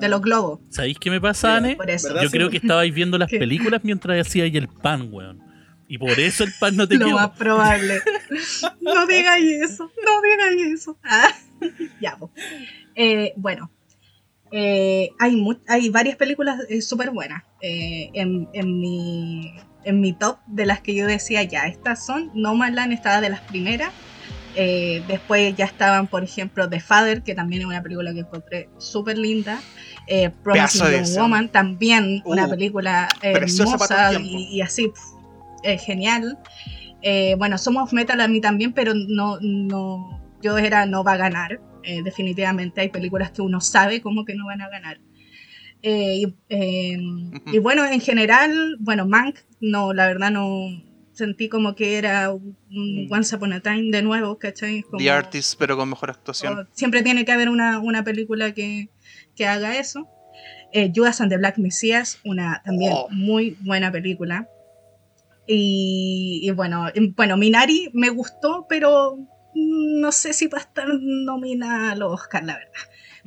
de, 0.00 0.08
los 0.08 0.20
globos. 0.22 0.60
¿Sabéis 0.70 0.98
qué 0.98 1.10
me 1.10 1.20
pasa, 1.20 1.56
Anne? 1.56 1.76
Yo 2.22 2.30
creo 2.30 2.50
que 2.50 2.56
estabais 2.56 2.94
viendo 2.94 3.18
las 3.18 3.30
películas 3.30 3.82
mientras 3.84 4.26
hacíais 4.26 4.54
el 4.54 4.68
pan, 4.68 5.08
weón. 5.12 5.42
Y 5.86 5.98
por 5.98 6.18
eso 6.18 6.44
el 6.44 6.52
pan 6.58 6.76
no 6.76 6.88
te 6.88 6.96
Lo 6.96 7.10
más 7.10 7.30
probable. 7.30 8.00
no 8.80 9.06
digáis 9.06 9.70
eso, 9.70 9.90
no 10.04 10.22
digáis 10.22 10.80
eso. 10.80 10.98
Ah, 11.04 11.30
ya, 12.00 12.16
pues. 12.16 12.32
eh, 12.94 13.34
bueno, 13.36 13.70
eh, 14.56 15.10
hay, 15.18 15.44
hay 15.66 15.90
varias 15.90 16.14
películas 16.14 16.60
eh, 16.68 16.80
súper 16.80 17.10
buenas. 17.10 17.42
Eh, 17.60 18.10
en, 18.14 18.48
en, 18.52 18.80
mi, 18.80 19.52
en 19.82 20.00
mi 20.00 20.12
top 20.12 20.38
de 20.46 20.64
las 20.64 20.80
que 20.80 20.94
yo 20.94 21.08
decía, 21.08 21.42
ya, 21.42 21.66
estas 21.66 22.06
son, 22.06 22.30
No 22.34 22.54
Man 22.54 22.76
Land 22.76 22.92
estaba 22.92 23.20
de 23.20 23.30
las 23.30 23.40
primeras. 23.40 23.90
después 24.54 25.56
ya 25.56 25.64
estaban, 25.64 26.06
por 26.06 26.22
ejemplo, 26.22 26.70
The 26.70 26.78
Father, 26.78 27.24
que 27.24 27.34
también 27.34 27.62
es 27.62 27.66
una 27.66 27.82
película 27.82 28.12
que 28.14 28.20
encontré 28.20 28.68
súper 28.78 29.18
linda. 29.18 29.60
Promising 30.44 31.16
Woman, 31.16 31.48
también 31.48 32.22
una 32.24 32.46
uh, 32.46 32.50
película 32.50 33.08
hermosa 33.22 34.12
y, 34.20 34.60
así, 34.60 34.92
genial. 35.84 36.38
bueno, 37.38 37.58
Somos 37.58 37.92
Metal 37.92 38.20
a 38.20 38.28
mí 38.28 38.40
también, 38.40 38.72
pero 38.72 38.94
no, 38.94 39.38
no, 39.40 40.22
yo 40.42 40.58
era 40.58 40.86
no 40.86 41.02
va 41.02 41.14
a 41.14 41.16
ganar. 41.16 41.58
Eh, 41.84 42.02
definitivamente 42.02 42.80
hay 42.80 42.88
películas 42.88 43.30
que 43.30 43.42
uno 43.42 43.60
sabe 43.60 44.00
como 44.00 44.24
que 44.24 44.34
no 44.34 44.46
van 44.46 44.62
a 44.62 44.68
ganar. 44.68 45.00
Eh, 45.82 46.32
em, 46.48 47.30
y, 47.52 47.58
bueno, 47.58 47.84
en 47.84 48.00
general, 48.00 48.76
bueno, 48.80 49.06
Mank, 49.06 49.36
no, 49.60 49.92
la 49.92 50.06
verdad 50.06 50.30
no 50.30 50.82
sentí 51.12 51.50
como 51.50 51.74
que 51.74 51.98
era 51.98 52.32
un 52.32 52.56
mm. 52.70 53.12
Once 53.12 53.36
Upon 53.36 53.52
a 53.52 53.60
Time 53.60 53.90
de 53.90 54.00
nuevo, 54.00 54.38
¿cachai? 54.38 54.80
Como, 54.82 54.98
The 54.98 55.10
Artist, 55.10 55.58
pero 55.58 55.76
con 55.76 55.90
mejor 55.90 56.10
actuación. 56.10 56.68
Siempre 56.72 57.02
tiene 57.02 57.26
que 57.26 57.32
haber 57.32 57.50
una, 57.50 58.02
película 58.02 58.54
que, 58.54 58.88
haga 59.46 59.78
eso. 59.78 60.08
Eh, 60.72 60.90
Judas 60.94 61.20
and 61.20 61.30
the 61.30 61.36
Black 61.36 61.58
Messiah, 61.58 62.04
una 62.24 62.62
también 62.64 62.92
oh. 62.94 63.08
muy 63.10 63.58
buena 63.60 63.92
película. 63.92 64.48
Y, 65.46 66.40
y, 66.42 66.50
bueno, 66.52 66.86
bueno, 67.14 67.36
Minari 67.36 67.90
me 67.92 68.08
gustó, 68.08 68.64
pero 68.66 69.18
no 69.54 70.12
sé 70.12 70.32
si 70.32 70.46
va 70.46 70.58
a 70.58 70.62
estar 70.62 70.86
nominada 71.00 71.92
a 71.92 71.96
los 71.96 72.12
Oscar, 72.12 72.44
la 72.44 72.56
verdad. 72.56 72.72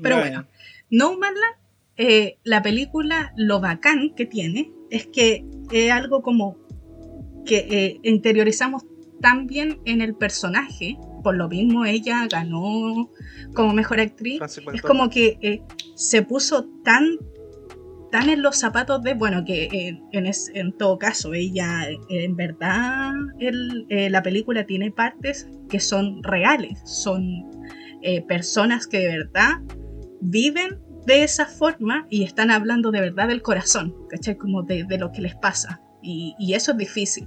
Pero 0.01 0.17
bueno, 0.17 0.47
No 0.89 1.17
Manland, 1.17 1.55
eh, 1.97 2.37
la 2.43 2.61
película, 2.61 3.33
lo 3.35 3.59
bacán 3.59 4.13
que 4.15 4.25
tiene 4.25 4.71
es 4.91 5.07
que 5.07 5.45
es 5.71 5.91
algo 5.91 6.21
como 6.21 6.57
que 7.45 7.67
eh, 7.69 7.99
interiorizamos 8.03 8.85
tan 9.21 9.47
bien 9.47 9.79
en 9.85 10.01
el 10.01 10.15
personaje, 10.15 10.97
por 11.23 11.35
lo 11.35 11.49
mismo 11.49 11.85
ella 11.85 12.27
ganó 12.29 13.09
como 13.55 13.73
mejor 13.73 13.99
actriz, 13.99 14.39
es 14.73 14.81
como 14.81 15.09
que 15.09 15.39
eh, 15.41 15.61
se 15.95 16.21
puso 16.21 16.65
tan 16.83 17.17
tan 18.11 18.29
en 18.29 18.41
los 18.41 18.57
zapatos 18.57 19.01
de, 19.03 19.13
bueno, 19.13 19.43
que 19.45 19.65
eh, 19.65 20.01
en, 20.11 20.31
en, 20.53 20.77
todo 20.77 20.97
caso, 20.97 21.33
ella, 21.33 21.87
en 22.09 22.35
verdad, 22.35 23.13
eh, 23.39 24.09
la 24.09 24.23
película 24.23 24.65
tiene 24.65 24.91
partes 24.91 25.47
que 25.69 25.79
son 25.79 26.23
reales, 26.23 26.79
son 26.85 27.45
eh, 28.01 28.21
personas 28.21 28.87
que 28.87 28.99
de 28.99 29.17
verdad 29.17 29.55
viven 30.21 30.79
de 31.05 31.23
esa 31.23 31.45
forma 31.45 32.07
y 32.09 32.23
están 32.23 32.51
hablando 32.51 32.91
de 32.91 33.01
verdad 33.01 33.27
del 33.27 33.41
corazón, 33.41 33.95
¿cachai? 34.09 34.37
Como 34.37 34.63
de, 34.63 34.85
lo 34.97 35.11
que 35.11 35.21
les 35.21 35.35
pasa. 35.35 35.81
Y, 36.01 36.35
y, 36.39 36.53
eso 36.53 36.71
es 36.71 36.77
difícil. 36.77 37.25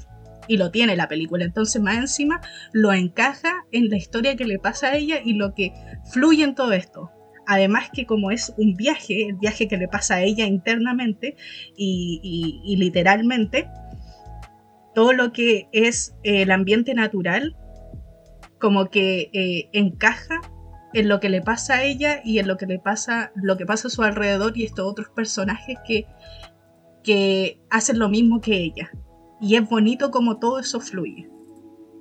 Y 0.48 0.56
lo 0.56 0.70
tiene 0.70 0.96
la 0.96 1.08
película. 1.08 1.44
Entonces, 1.44 1.80
más 1.80 1.96
encima, 1.96 2.40
lo 2.72 2.92
encaja 2.92 3.64
en 3.72 3.88
la 3.88 3.96
historia 3.96 4.36
que 4.36 4.44
le 4.44 4.58
pasa 4.58 4.88
a 4.88 4.96
ella 4.96 5.20
y 5.24 5.34
lo 5.34 5.54
que 5.54 5.72
fluye 6.12 6.44
en 6.44 6.54
todo 6.54 6.72
esto 6.72 7.10
además 7.50 7.90
que 7.92 8.06
como 8.06 8.30
es 8.30 8.54
un 8.58 8.76
viaje, 8.76 9.26
el 9.26 9.34
viaje 9.34 9.66
que 9.66 9.76
le 9.76 9.88
pasa 9.88 10.14
a 10.14 10.22
ella 10.22 10.46
internamente 10.46 11.36
y, 11.76 12.76
literalmente, 12.78 13.66
todo 14.94 15.12
lo 15.12 15.32
que 15.32 15.68
es 15.72 16.14
eh, 16.22 16.42
el 16.42 16.52
ambiente 16.52 16.94
natural 16.94 17.56
como 18.60 18.88
que 18.88 19.30
eh, 19.32 19.68
encaja 19.72 20.40
en 20.92 21.08
lo 21.08 21.18
que 21.18 21.28
le 21.28 21.42
pasa 21.42 21.74
a 21.74 21.82
ella 21.82 22.20
y 22.24 22.38
en 22.38 22.46
lo 22.46 22.56
que 22.56 22.66
le 22.66 22.78
pasa, 22.78 23.32
lo 23.34 23.56
que 23.56 23.66
pasa 23.66 23.88
a 23.88 23.90
su 23.90 24.04
alrededor 24.04 24.56
y 24.56 24.64
estos 24.64 24.86
otros 24.86 25.08
personajes 25.08 25.76
que, 25.84 26.06
que 27.02 27.60
hacen 27.68 27.98
lo 27.98 28.08
mismo 28.08 28.40
que 28.40 28.58
ella. 28.58 28.92
Y 29.40 29.56
es 29.56 29.68
bonito 29.68 30.12
como 30.12 30.38
todo 30.38 30.60
eso 30.60 30.78
fluye. 30.78 31.28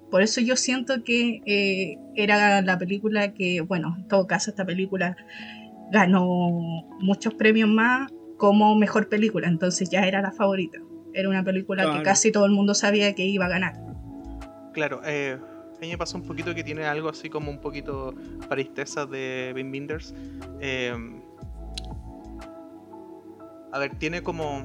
Por 0.10 0.22
eso 0.24 0.42
yo 0.42 0.56
siento 0.56 1.04
que 1.04 1.42
eh, 1.46 1.98
era 2.16 2.62
la 2.62 2.78
película 2.80 3.34
que, 3.34 3.62
bueno, 3.62 3.96
en 3.98 4.08
todo 4.08 4.26
caso 4.28 4.50
esta 4.50 4.66
película 4.66 5.16
ganó 5.92 6.28
muchos 7.00 7.34
premios 7.36 7.70
más 7.70 8.12
como 8.38 8.76
mejor 8.76 9.10
película, 9.10 9.48
entonces 9.48 9.90
ya 9.90 10.08
era 10.08 10.22
la 10.22 10.32
favorita. 10.32 10.80
Era 11.14 11.30
una 11.30 11.44
película 11.44 11.84
Claro. 11.84 11.98
que 12.00 12.04
casi 12.04 12.32
todo 12.32 12.46
el 12.46 12.52
mundo 12.52 12.74
sabía 12.74 13.14
que 13.14 13.26
iba 13.26 13.46
a 13.46 13.50
ganar. 13.50 13.74
Claro, 14.74 15.02
eh, 15.06 15.38
a 15.76 15.80
mí 15.80 15.90
me 15.90 15.98
pasó 15.98 16.18
un 16.18 16.24
poquito 16.26 16.54
que 16.56 16.64
tiene 16.64 16.86
algo 16.86 17.10
así 17.10 17.30
como 17.30 17.52
un 17.52 17.60
poquito 17.60 18.14
paristesa 18.48 19.06
de 19.06 19.52
Wim 19.56 19.72
Wenders. 19.72 20.14
Eh, 20.62 20.94
a 23.72 23.80
ver, 23.80 23.96
tiene 23.96 24.22
como. 24.24 24.64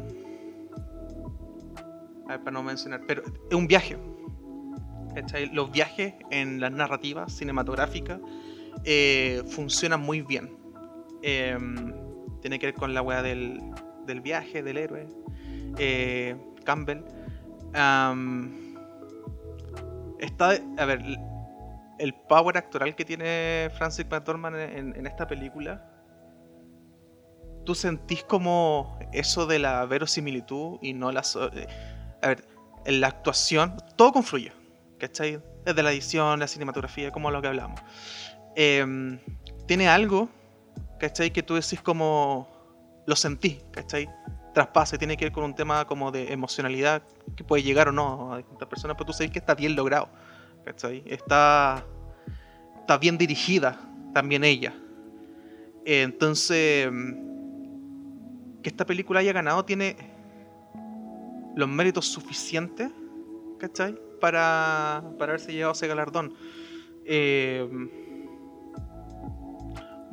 A 2.27 2.29
ver, 2.33 2.39
para 2.41 2.51
no 2.53 2.63
mencionar, 2.63 3.03
pero 3.07 3.23
es 3.51 3.55
un 3.55 3.67
viaje. 3.67 3.99
Los 5.53 5.71
viajes 5.71 6.15
en 6.31 6.61
las 6.61 6.73
narrativas 6.73 7.33
cinematográficas 7.33 8.21
eh, 8.85 9.43
funcionan 9.49 10.01
muy 10.01 10.23
bien. 10.23 10.57
Eh, 11.23 11.57
tiene 12.41 12.59
que 12.59 12.67
ver 12.67 12.75
con 12.75 12.93
la 12.95 13.03
weá 13.03 13.23
del, 13.23 13.61
del 14.07 14.21
viaje, 14.21 14.63
del 14.63 14.77
héroe. 14.77 15.09
eh, 15.79 16.37
Campbell. 16.65 17.03
Am, 17.75 18.75
está, 20.21 20.59
a 20.79 20.85
ver, 20.85 21.03
el 21.99 22.15
power 22.29 22.57
actoral 22.57 22.95
que 22.95 23.05
tiene 23.05 23.71
Francis 23.77 24.07
McDormand 24.11 24.57
en, 24.57 24.71
en- 24.79 24.97
en 24.97 25.07
esta 25.07 25.27
película, 25.27 25.91
tú 27.65 27.75
sentís 27.75 28.23
como 28.25 28.99
eso 29.13 29.47
de 29.47 29.59
la 29.59 29.85
verosimilitud 29.87 30.79
y 30.83 30.93
no 30.93 31.11
la... 31.13 31.23
so- 31.23 31.51
eh, 31.53 31.67
a 32.23 32.29
ver, 32.29 32.45
en 32.85 33.01
la 33.01 33.09
actuación, 33.09 33.77
todo 33.97 34.13
confluye, 34.13 34.53
¿cachai? 35.05 35.39
Desde 35.67 35.83
la 35.83 35.93
edición, 35.93 36.41
la 36.41 36.47
cinematografía, 36.47 37.11
como 37.11 37.31
lo 37.31 37.43
que 37.43 37.49
hablamos. 37.49 37.79
Em, 38.57 39.19
tiene 39.67 39.87
algo, 39.87 40.31
¿cachai? 40.99 41.31
Que 41.31 41.43
tú 41.43 41.55
decís 41.55 41.81
como... 41.83 42.49
Lo 43.07 43.15
sentís, 43.15 43.63
¿cachai? 43.71 44.09
Traspasa, 44.55 44.97
y 44.97 44.99
tiene 44.99 45.19
que 45.19 45.27
ver 45.27 45.33
con 45.33 45.45
un 45.45 45.55
tema 45.55 45.87
como 45.87 46.11
de 46.11 46.33
emocionalidad 46.33 47.03
que 47.37 47.45
puede 47.45 47.63
llegar 47.63 47.89
o 47.89 47.93
no 47.93 48.33
a 48.33 48.39
distintas 48.39 48.67
personas, 48.67 48.97
pero 48.97 49.07
tú 49.07 49.13
sabes 49.13 49.31
que 49.31 49.39
está 49.39 49.55
bien 49.55 49.77
logrado. 49.77 50.09
¿cachai? 50.65 51.03
Está, 51.05 51.85
está 52.81 52.97
bien 52.97 53.19
dirigida 53.19 53.79
también 54.15 54.43
ella. 54.43 54.73
Eh, 55.85 56.01
Entonces, 56.01 56.89
que 58.63 58.71
esta 58.71 58.87
película 58.87 59.21
haya 59.21 59.35
ganado 59.35 59.67
tiene 59.67 59.97
los 61.55 61.69
méritos 61.69 62.07
suficientes, 62.07 62.91
¿cachai? 63.59 63.99
Para, 64.25 65.03
para 65.19 65.33
haberse 65.33 65.53
llevado 65.53 65.73
ese 65.75 65.87
galardón. 65.87 66.33
Eh, 67.05 67.69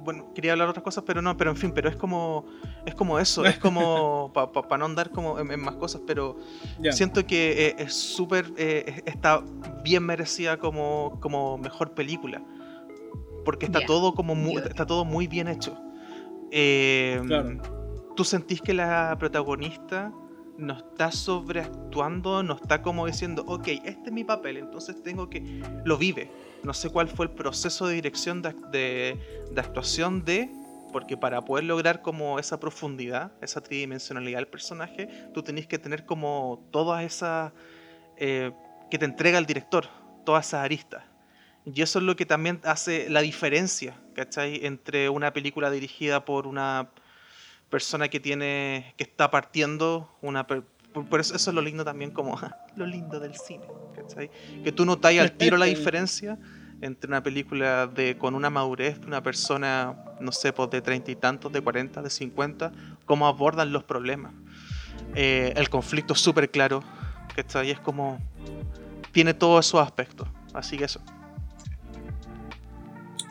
bueno, 0.03 0.33
quería 0.33 0.51
hablar 0.53 0.67
de 0.67 0.71
otras 0.71 0.83
cosas, 0.83 1.03
pero 1.05 1.21
no, 1.21 1.37
pero 1.37 1.51
en 1.51 1.55
fin, 1.55 1.71
pero 1.73 1.87
es 1.87 1.95
como, 1.95 2.45
es 2.85 2.93
como 2.95 3.19
eso, 3.19 3.45
es 3.45 3.57
como, 3.59 4.31
para 4.33 4.77
no 4.79 4.85
andar 4.85 5.11
como 5.11 5.39
en, 5.39 5.49
en 5.51 5.61
más 5.61 5.75
cosas, 5.75 6.01
pero. 6.05 6.35
Siento 6.91 7.25
que 7.25 7.67
eh, 7.67 7.75
es 7.77 7.93
súper. 7.93 8.51
eh, 8.57 8.83
es- 8.87 9.03
está 9.13 9.41
bien 9.83 10.03
merecida 10.05 10.57
como, 10.57 11.17
como 11.21 11.57
mejor 11.57 11.91
película. 11.93 12.41
Porque 13.45 13.65
está 13.67 13.79
todo 13.85 14.13
como 14.13 14.35
muy, 14.35 14.57
está 14.57 14.85
todo 14.85 15.05
muy 15.05 15.27
bien 15.27 15.47
hecho. 15.47 15.77
Eh, 16.51 17.21
Claro. 17.27 17.61
Tú 18.15 18.25
sentís 18.25 18.61
que 18.61 18.73
la 18.73 19.15
protagonista 19.17 20.11
no 20.61 20.77
está 20.77 21.11
sobreactuando, 21.11 22.43
no 22.43 22.55
está 22.55 22.81
como 22.81 23.05
diciendo, 23.05 23.43
ok, 23.47 23.67
este 23.83 24.05
es 24.05 24.11
mi 24.11 24.23
papel, 24.23 24.57
entonces 24.57 25.01
tengo 25.03 25.29
que. 25.29 25.61
Lo 25.83 25.97
vive. 25.97 26.31
No 26.63 26.73
sé 26.73 26.89
cuál 26.89 27.07
fue 27.07 27.25
el 27.25 27.31
proceso 27.31 27.87
de 27.87 27.95
dirección 27.95 28.41
de, 28.41 29.17
de 29.51 29.61
actuación 29.61 30.23
de. 30.23 30.49
Porque 30.91 31.15
para 31.15 31.43
poder 31.45 31.63
lograr 31.63 32.01
como 32.01 32.37
esa 32.37 32.59
profundidad, 32.59 33.31
esa 33.41 33.61
tridimensionalidad 33.61 34.39
del 34.39 34.47
personaje, 34.47 35.07
tú 35.33 35.41
tenés 35.41 35.65
que 35.65 35.79
tener 35.79 36.05
como 36.05 36.67
todas 36.71 37.03
esas 37.03 37.53
eh, 38.17 38.51
que 38.89 38.99
te 38.99 39.05
entrega 39.05 39.39
el 39.39 39.45
director, 39.45 39.87
todas 40.25 40.47
esas 40.47 40.65
aristas. 40.65 41.03
Y 41.65 41.81
eso 41.81 41.99
es 41.99 42.05
lo 42.05 42.15
que 42.15 42.25
también 42.25 42.59
hace 42.63 43.09
la 43.09 43.21
diferencia, 43.21 43.95
¿cachai? 44.13 44.65
Entre 44.65 45.09
una 45.09 45.31
película 45.31 45.71
dirigida 45.71 46.25
por 46.25 46.45
una 46.45 46.89
persona 47.71 48.07
que 48.09 48.19
tiene, 48.19 48.93
que 48.97 49.03
está 49.03 49.31
partiendo, 49.31 50.07
una 50.21 50.45
per- 50.45 50.61
por, 50.93 51.19
eso, 51.19 51.35
eso 51.35 51.49
es 51.49 51.55
lo 51.55 51.61
lindo 51.61 51.83
también 51.83 52.11
como 52.11 52.39
lo 52.75 52.85
lindo 52.85 53.19
del 53.19 53.35
cine, 53.35 53.65
¿cachai? 53.95 54.29
Que 54.63 54.71
tú 54.71 54.85
notas 54.85 55.17
al 55.17 55.31
tiro 55.31 55.57
la 55.57 55.65
diferencia 55.77 56.37
entre 56.81 57.07
una 57.07 57.23
película 57.23 57.87
de 57.87 58.17
con 58.17 58.35
una 58.35 58.49
madurez 58.49 58.99
de 58.99 59.07
una 59.07 59.23
persona, 59.23 59.95
no 60.19 60.31
sé, 60.31 60.51
pues 60.51 60.69
de 60.69 60.81
treinta 60.81 61.09
y 61.11 61.15
tantos, 61.15 61.51
de 61.51 61.61
40, 61.61 62.01
de 62.01 62.09
50, 62.09 62.71
cómo 63.05 63.27
abordan 63.27 63.71
los 63.71 63.83
problemas. 63.83 64.33
Eh, 65.15 65.53
el 65.55 65.69
conflicto 65.69 66.13
es 66.13 66.19
súper 66.19 66.49
claro, 66.49 66.83
¿cachai? 67.35 67.71
Es 67.71 67.79
como... 67.79 68.19
Tiene 69.11 69.33
todos 69.33 69.67
esos 69.67 69.81
aspectos. 69.81 70.27
Así 70.53 70.77
que 70.77 70.85
eso. 70.85 71.01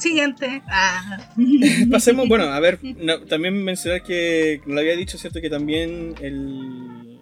Siguiente. 0.01 0.63
Ah. 0.67 1.29
Pasemos, 1.91 2.27
bueno, 2.27 2.45
a 2.45 2.59
ver, 2.59 2.79
no, 2.83 3.21
también 3.21 3.63
mencionar 3.63 4.03
que, 4.03 4.61
como 4.63 4.75
lo 4.75 4.81
había 4.81 4.97
dicho, 4.97 5.19
¿cierto? 5.19 5.41
Que 5.43 5.51
también 5.51 6.15
el, 6.23 7.19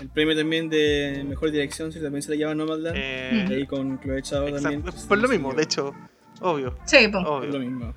el 0.00 0.08
premio 0.08 0.34
también 0.34 0.70
de 0.70 1.22
mejor 1.28 1.50
dirección, 1.50 1.92
¿cierto? 1.92 2.06
También 2.06 2.22
se 2.22 2.30
le 2.30 2.38
llama 2.38 2.54
Nomadland. 2.54 2.96
Eh, 2.98 3.46
Ahí 3.50 3.66
con 3.66 4.00
Chloe 4.00 4.22
Zhao 4.24 4.50
también. 4.52 4.82
Por 4.82 5.18
lo 5.18 5.28
mismo, 5.28 5.52
de 5.52 5.62
hecho, 5.64 5.94
obvio. 6.40 6.78
Sí, 6.86 7.08
po. 7.08 7.18
Es 7.18 7.24
lo 7.24 7.36
obvio. 7.36 7.58
mismo. 7.60 7.94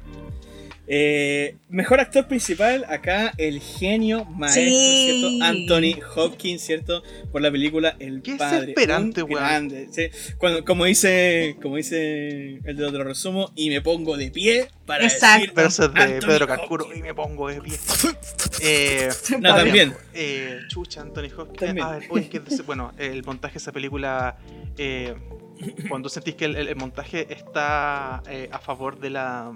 Eh, 0.93 1.55
mejor 1.69 2.01
actor 2.01 2.27
principal, 2.27 2.85
acá 2.89 3.31
el 3.37 3.61
genio 3.61 4.25
maestro, 4.25 4.63
Sí. 4.63 5.05
¿cierto? 5.21 5.45
Anthony 5.45 6.03
Hopkins, 6.17 6.61
¿cierto? 6.61 7.01
Por 7.31 7.41
la 7.41 7.49
película 7.49 7.95
El 7.97 8.21
Qué 8.21 8.35
Padre. 8.35 8.73
weón. 8.75 9.29
grande, 9.29 9.87
sí. 9.89 10.09
Cuando, 10.37 10.65
como 10.65 10.83
dice, 10.83 11.55
como 11.61 11.77
dice 11.77 12.59
el 12.65 12.75
de 12.75 12.83
otro 12.85 13.05
resumo, 13.05 13.53
y 13.55 13.69
me 13.69 13.79
pongo 13.79 14.17
de 14.17 14.31
pie 14.31 14.67
para 14.85 15.05
Exacto. 15.05 15.39
decir 15.43 15.53
Versos 15.55 15.93
de 15.93 16.01
Anthony 16.01 16.27
Pedro 16.27 16.47
Cascuro 16.47 16.93
y 16.93 17.01
me 17.01 17.13
pongo 17.13 17.47
de 17.47 17.61
pie. 17.61 17.77
Eh, 18.61 19.07
No, 19.39 19.49
Padre. 19.49 19.63
también. 19.63 19.93
eh, 20.13 20.59
chucha, 20.67 20.99
Anthony 21.03 21.29
Hopkins. 21.37 21.57
También. 21.67 21.87
A 21.87 21.91
ver, 21.99 22.03
oye, 22.09 22.27
que 22.27 22.41
des- 22.41 22.65
bueno, 22.65 22.91
el 22.97 23.23
montaje 23.23 23.53
de 23.53 23.57
esa 23.59 23.71
película, 23.71 24.37
eh, 24.77 25.15
cuando 25.87 26.09
sentís 26.09 26.35
que 26.35 26.43
el, 26.45 26.57
el- 26.57 26.67
el 26.67 26.75
montaje 26.75 27.31
está 27.33 28.21
eh, 28.29 28.49
a 28.51 28.59
favor 28.59 28.99
de 28.99 29.09
la, 29.11 29.53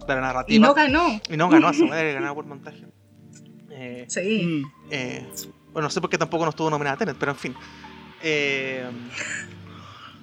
de 0.00 0.14
la 0.14 0.18
Y 0.18 0.22
narrativa. 0.22 0.66
no 0.66 0.74
ganó. 0.74 1.20
Y 1.30 1.36
no 1.36 1.48
ganó, 1.48 1.72
se 1.72 1.84
puede 1.86 2.12
ganar 2.14 2.34
por 2.34 2.46
montaje. 2.46 2.86
Eh, 3.70 4.04
Sí. 4.08 4.62
Eh, 4.90 5.26
bueno, 5.72 5.86
no 5.88 5.90
sé 5.90 6.00
por 6.00 6.08
qué 6.10 6.16
tampoco 6.18 6.44
no 6.44 6.50
estuvo 6.50 6.70
nominada 6.70 6.94
a 6.94 6.98
Tenet, 6.98 7.16
pero 7.18 7.32
en 7.32 7.38
fin. 7.38 7.54
Eh, 8.22 8.84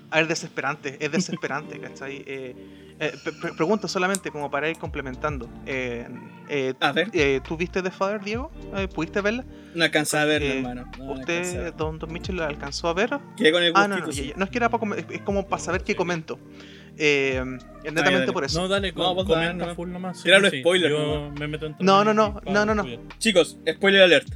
a 0.09 0.17
ver, 0.17 0.27
desesperante, 0.27 0.97
es 1.03 1.11
desesperante, 1.11 1.79
¿cachai? 1.81 2.23
Eh, 2.25 2.55
eh, 2.99 3.13
pre- 3.23 3.33
pre- 3.33 3.53
pregunta 3.53 3.87
solamente 3.87 4.29
como 4.31 4.49
para 4.51 4.69
ir 4.69 4.77
complementando. 4.77 5.49
Eh, 5.65 6.07
A 6.79 6.91
ver, 6.91 7.09
¿Tú 7.41 7.57
viste 7.57 7.81
The 7.81 7.89
Father, 7.91 8.21
Diego? 8.23 8.51
¿Pudiste 8.93 9.21
verla? 9.21 9.43
no 9.73 9.83
alcanzé 9.83 10.17
a 10.17 10.25
verlo, 10.25 10.47
Eh, 10.47 10.57
hermano. 10.59 10.85
No, 10.99 11.05
no 11.05 11.11
a 11.13 11.15
¿Usted, 11.19 11.63
ver. 11.63 11.75
don, 11.75 11.97
don 11.97 12.13
Mitchell, 12.13 12.35
la 12.37 12.45
alcanzó 12.47 12.87
a 12.89 12.93
ver? 12.93 13.19
Quedé 13.35 13.51
con 13.51 13.63
el 13.63 13.71
Ah, 13.75 13.87
no, 13.87 13.95
gustito, 13.95 14.07
no, 14.07 14.13
sí. 14.13 14.33
no 14.35 14.45
es 14.45 14.51
que 14.51 14.57
era 14.59 14.69
para 14.69 14.95
es 15.09 15.21
como 15.21 15.47
para 15.47 15.61
saber 15.61 15.83
qué 15.83 15.95
comento. 15.95 16.37
Eh, 16.97 17.37
es 17.83 17.91
netamente 17.93 18.19
dale. 18.21 18.31
por 18.33 18.43
eso. 18.43 18.61
No, 18.61 18.67
dale, 18.67 18.91
No, 18.91 19.03
com- 19.03 19.15
vos 19.15 19.25
comenta 19.25 19.53
dale, 19.57 19.65
no. 19.67 19.75
full 19.75 19.89
nomás. 19.91 20.17
sí, 20.17 20.23
Tíralo 20.25 20.49
sí, 20.49 20.59
spoiler, 20.61 20.91
Yo 20.91 21.31
me 21.39 21.47
meto 21.47 21.65
entre 21.65 21.83
No, 21.85 22.03
no, 22.03 22.13
no, 22.13 22.39
no, 22.45 22.65
no, 22.65 22.75
no. 22.75 22.85
Chicos, 23.17 23.57
spoiler 23.69 24.01
alert. 24.03 24.27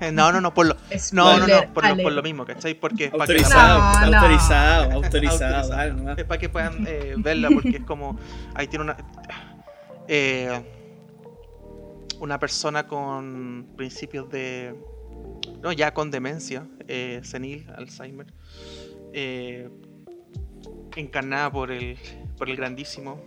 Eh, 0.00 0.10
no, 0.10 0.32
no, 0.32 0.40
no, 0.40 0.52
por 0.54 0.66
lo, 0.66 0.74
no, 1.12 1.38
no, 1.38 1.46
no, 1.46 1.72
por 1.72 1.86
lo, 1.88 1.96
por 2.02 2.12
lo 2.12 2.22
mismo, 2.22 2.44
¿cachai? 2.44 2.74
Porque 2.74 3.04
es 3.06 3.10
para 3.10 3.26
que 3.26 3.40
la 3.40 3.46
Autorizado, 3.46 3.78
No, 3.78 4.10
no. 4.10 4.16
autorizado, 4.18 4.82
autorizado, 4.92 5.56
Autorizado. 5.56 6.04
dale. 6.04 6.20
Es 6.22 6.26
para 6.26 6.40
que 6.40 6.48
puedan 6.48 6.84
eh, 6.86 7.14
verla 7.18 7.48
porque 7.52 7.76
es 7.78 7.84
como. 7.84 8.18
Ahí 8.54 8.66
tiene 8.68 8.84
una. 8.84 8.96
eh, 10.08 10.62
una 12.20 12.38
persona 12.38 12.86
con 12.86 13.66
principios 13.76 14.28
de. 14.30 14.74
No, 15.62 15.72
ya 15.72 15.92
con 15.94 16.10
demencia, 16.10 16.66
eh, 16.88 17.20
senil, 17.22 17.66
Alzheimer 17.76 18.26
encarnada 20.96 21.50
por 21.50 21.70
el, 21.70 21.98
por 22.36 22.48
el 22.50 22.56
grandísimo, 22.56 23.20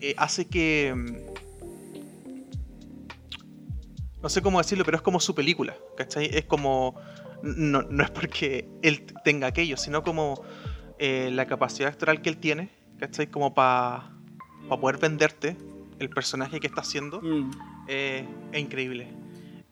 eh, 0.00 0.14
hace 0.16 0.46
que... 0.46 0.94
Mm, 0.94 1.36
no 4.22 4.28
sé 4.28 4.42
cómo 4.42 4.58
decirlo, 4.58 4.84
pero 4.84 4.96
es 4.96 5.02
como 5.02 5.20
su 5.20 5.34
película, 5.34 5.76
¿cachai? 5.96 6.26
Es 6.32 6.44
como... 6.44 6.94
No, 7.42 7.82
no 7.82 8.02
es 8.02 8.10
porque 8.10 8.68
él 8.82 9.04
tenga 9.24 9.46
aquello, 9.46 9.76
sino 9.76 10.02
como 10.02 10.42
eh, 10.98 11.30
la 11.32 11.46
capacidad 11.46 11.90
actoral 11.90 12.22
que 12.22 12.30
él 12.30 12.38
tiene, 12.38 12.70
¿cachai? 12.98 13.28
Como 13.28 13.54
para 13.54 14.10
pa 14.68 14.80
poder 14.80 14.98
venderte 14.98 15.56
el 15.98 16.10
personaje 16.10 16.60
que 16.60 16.66
está 16.66 16.80
haciendo, 16.80 17.20
mm. 17.20 17.50
eh, 17.88 18.26
es 18.52 18.60
increíble. 18.60 19.25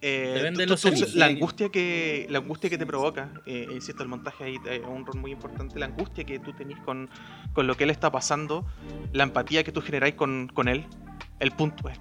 Eh, 0.06 0.34
tú- 0.66 0.74
tú- 0.90 1.18
la 1.18 1.26
angustia 1.36 1.68
que 1.70 2.26
la 2.28 2.38
angustia 2.40 2.68
que 2.68 2.76
te 2.76 2.84
provoca, 2.84 3.30
eh, 3.46 3.66
insisto, 3.72 4.02
el 4.02 4.08
montaje 4.10 4.44
ahí 4.44 4.56
es 4.68 4.82
un 4.86 5.06
rol 5.06 5.16
muy 5.18 5.30
importante, 5.32 5.78
la 5.78 5.86
angustia 5.86 6.24
que 6.24 6.38
tú 6.38 6.52
tenés 6.52 6.78
con, 6.80 7.08
con 7.54 7.66
lo 7.66 7.74
que 7.76 7.84
él 7.84 7.90
está 7.90 8.10
pasando, 8.12 8.66
la 9.12 9.22
empatía 9.24 9.64
que 9.64 9.72
tú 9.72 9.80
generáis 9.80 10.14
con, 10.14 10.48
con 10.52 10.68
él, 10.68 10.84
el 11.40 11.52
punto 11.52 11.88
es. 11.88 11.98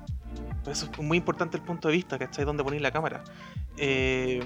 por 0.63 0.73
Eso 0.73 0.89
es 0.91 0.99
muy 0.99 1.17
importante 1.17 1.55
el 1.55 1.63
punto 1.63 1.87
de 1.87 1.93
vista, 1.95 2.19
¿cachai? 2.19 2.43
Donde 2.43 2.61
ponéis 2.63 2.81
la 2.81 2.91
cámara. 2.91 3.23
Eh, 3.77 4.41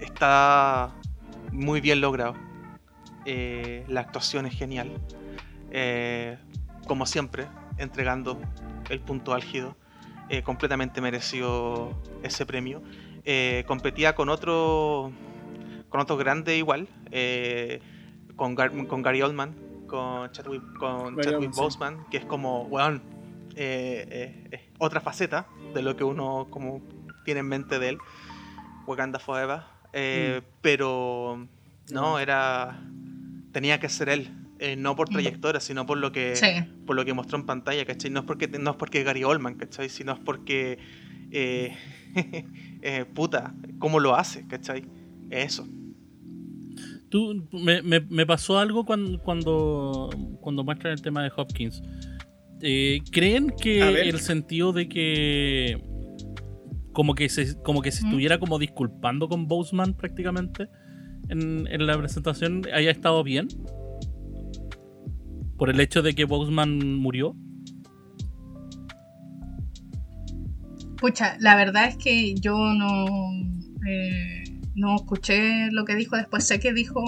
está 0.00 0.92
muy 1.52 1.80
bien 1.80 2.00
logrado. 2.00 2.34
Eh, 3.24 3.84
la 3.88 4.00
actuación 4.00 4.46
es 4.46 4.54
genial. 4.54 4.90
Eh, 5.70 6.36
como 6.86 7.06
siempre, 7.06 7.46
entregando 7.78 8.38
el 8.90 9.00
punto 9.00 9.32
álgido. 9.32 9.76
Eh, 10.28 10.42
completamente 10.42 11.00
mereció 11.00 11.90
ese 12.22 12.46
premio. 12.46 12.82
Eh, 13.24 13.64
competía 13.66 14.14
con 14.14 14.28
otro 14.28 15.12
con 15.88 16.00
otro 16.00 16.16
grande 16.16 16.56
igual, 16.56 16.88
eh, 17.12 17.80
con, 18.34 18.56
Gar- 18.56 18.86
con 18.88 19.00
Gary 19.02 19.22
Oldman, 19.22 19.54
con 19.86 20.30
Chadwick, 20.32 20.62
con 20.76 21.16
Chadwick 21.20 21.52
sí. 21.52 21.60
Boseman, 21.60 22.04
que 22.10 22.16
es 22.16 22.24
como, 22.24 22.62
weón, 22.64 23.00
otra 24.78 25.00
faceta 25.00 25.46
de 25.72 25.82
lo 25.82 25.94
que 25.96 26.02
uno 26.02 26.48
como 26.50 26.82
tiene 27.24 27.40
en 27.40 27.46
mente 27.48 27.78
de 27.78 27.90
él. 27.90 27.98
Wakanda 28.86 29.18
Forever. 29.20 29.60
Eh, 29.92 30.42
Pero 30.60 31.46
no, 31.92 32.18
era. 32.18 32.80
Tenía 33.52 33.78
que 33.78 33.88
ser 33.88 34.08
él. 34.08 34.32
Eh, 34.58 34.76
no 34.76 34.94
por 34.96 35.08
trayectoria, 35.08 35.60
sino 35.60 35.84
por 35.86 35.98
lo 35.98 36.12
que 36.12 36.36
Sí. 36.36 36.46
por 36.86 36.94
lo 36.96 37.04
que 37.04 37.12
mostró 37.12 37.38
en 37.38 37.46
pantalla, 37.46 37.84
¿cachai? 37.84 38.10
No 38.10 38.20
es 38.20 38.26
porque, 38.26 38.46
no 38.48 38.70
es 38.72 38.76
porque 38.76 39.02
Gary 39.02 39.24
Oldman, 39.24 39.54
¿cachai? 39.56 39.88
Sino 39.88 40.12
es 40.12 40.18
porque, 40.20 40.78
eh, 41.32 41.72
eh, 42.82 43.04
puta, 43.14 43.54
¿cómo 43.78 43.98
lo 44.00 44.14
hace, 44.14 44.46
¿cachai? 44.46 44.84
Eso. 45.30 45.66
Tú, 47.08 47.48
me, 47.52 47.82
me- 47.82 48.00
me 48.00 48.26
pasó 48.26 48.58
algo 48.58 48.84
cuando, 48.84 49.18
cuando, 49.20 50.10
cuando 50.40 50.64
muestran 50.64 50.92
el 50.94 51.02
tema 51.02 51.22
de 51.22 51.30
Hopkins. 51.36 51.82
Eh, 52.60 53.00
¿Creen 53.12 53.52
que 53.60 54.00
el 54.08 54.18
sentido 54.20 54.72
de 54.72 54.88
que 54.88 55.80
como 56.92 57.14
que 57.14 57.28
se, 57.28 57.60
como 57.62 57.82
que 57.82 57.90
se 57.92 58.02
¿Mm? 58.02 58.06
estuviera 58.06 58.38
como 58.38 58.58
disculpando 58.58 59.28
con 59.28 59.46
Boseman 59.48 59.94
prácticamente 59.94 60.68
en, 61.28 61.66
en 61.68 61.86
la 61.86 61.98
presentación 61.98 62.62
haya 62.72 62.90
estado 62.90 63.22
bien? 63.24 63.48
Por 65.56 65.70
el 65.70 65.78
hecho 65.80 66.02
de 66.02 66.14
que 66.14 66.24
Boseman 66.24 66.96
murió. 66.98 67.36
Pucha, 70.98 71.36
la 71.40 71.56
verdad 71.56 71.86
es 71.88 71.96
que 71.96 72.34
yo 72.34 72.56
no, 72.56 73.06
eh, 73.86 74.44
no 74.74 74.96
escuché 74.96 75.70
lo 75.70 75.84
que 75.84 75.94
dijo 75.96 76.16
después. 76.16 76.44
Sé 76.44 76.60
que 76.60 76.72
dijo 76.72 77.02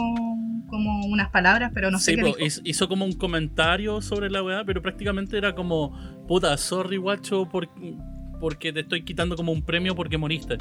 como 0.68 1.06
unas 1.06 1.30
palabras, 1.30 1.70
pero 1.72 1.90
no 1.90 1.98
sé 1.98 2.12
Sí, 2.12 2.16
qué 2.16 2.24
dijo. 2.24 2.38
hizo, 2.44 2.60
hizo 2.64 2.88
como 2.88 3.04
un 3.04 3.12
comentario 3.12 4.00
sobre 4.02 4.28
la 4.30 4.42
weá, 4.42 4.64
pero 4.64 4.82
prácticamente 4.82 5.38
era 5.38 5.54
como, 5.54 5.92
puta, 6.26 6.56
sorry 6.58 6.96
guacho, 6.98 7.48
por- 7.48 7.68
porque 8.40 8.72
te 8.72 8.80
estoy 8.80 9.02
quitando 9.02 9.34
como 9.36 9.52
un 9.52 9.62
premio 9.62 9.94
porque 9.94 10.18
moriste. 10.18 10.58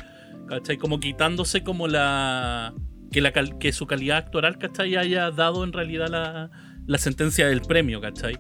¿Cachai? 0.48 0.78
Como 0.78 1.00
quitándose 1.00 1.64
como 1.64 1.88
la... 1.88 2.74
Que, 3.12 3.20
la 3.22 3.32
cal- 3.32 3.58
que 3.58 3.72
su 3.74 3.88
calidad 3.88 4.18
actoral, 4.18 4.58
¿cachai? 4.58 4.96
Haya 4.96 5.32
dado 5.32 5.64
en 5.64 5.74
realidad 5.74 6.08
la, 6.10 6.52
la 6.88 6.98
sentencia 6.98 7.48
del 7.48 7.62
premio, 7.62 8.00
¿cachai? 8.02 8.36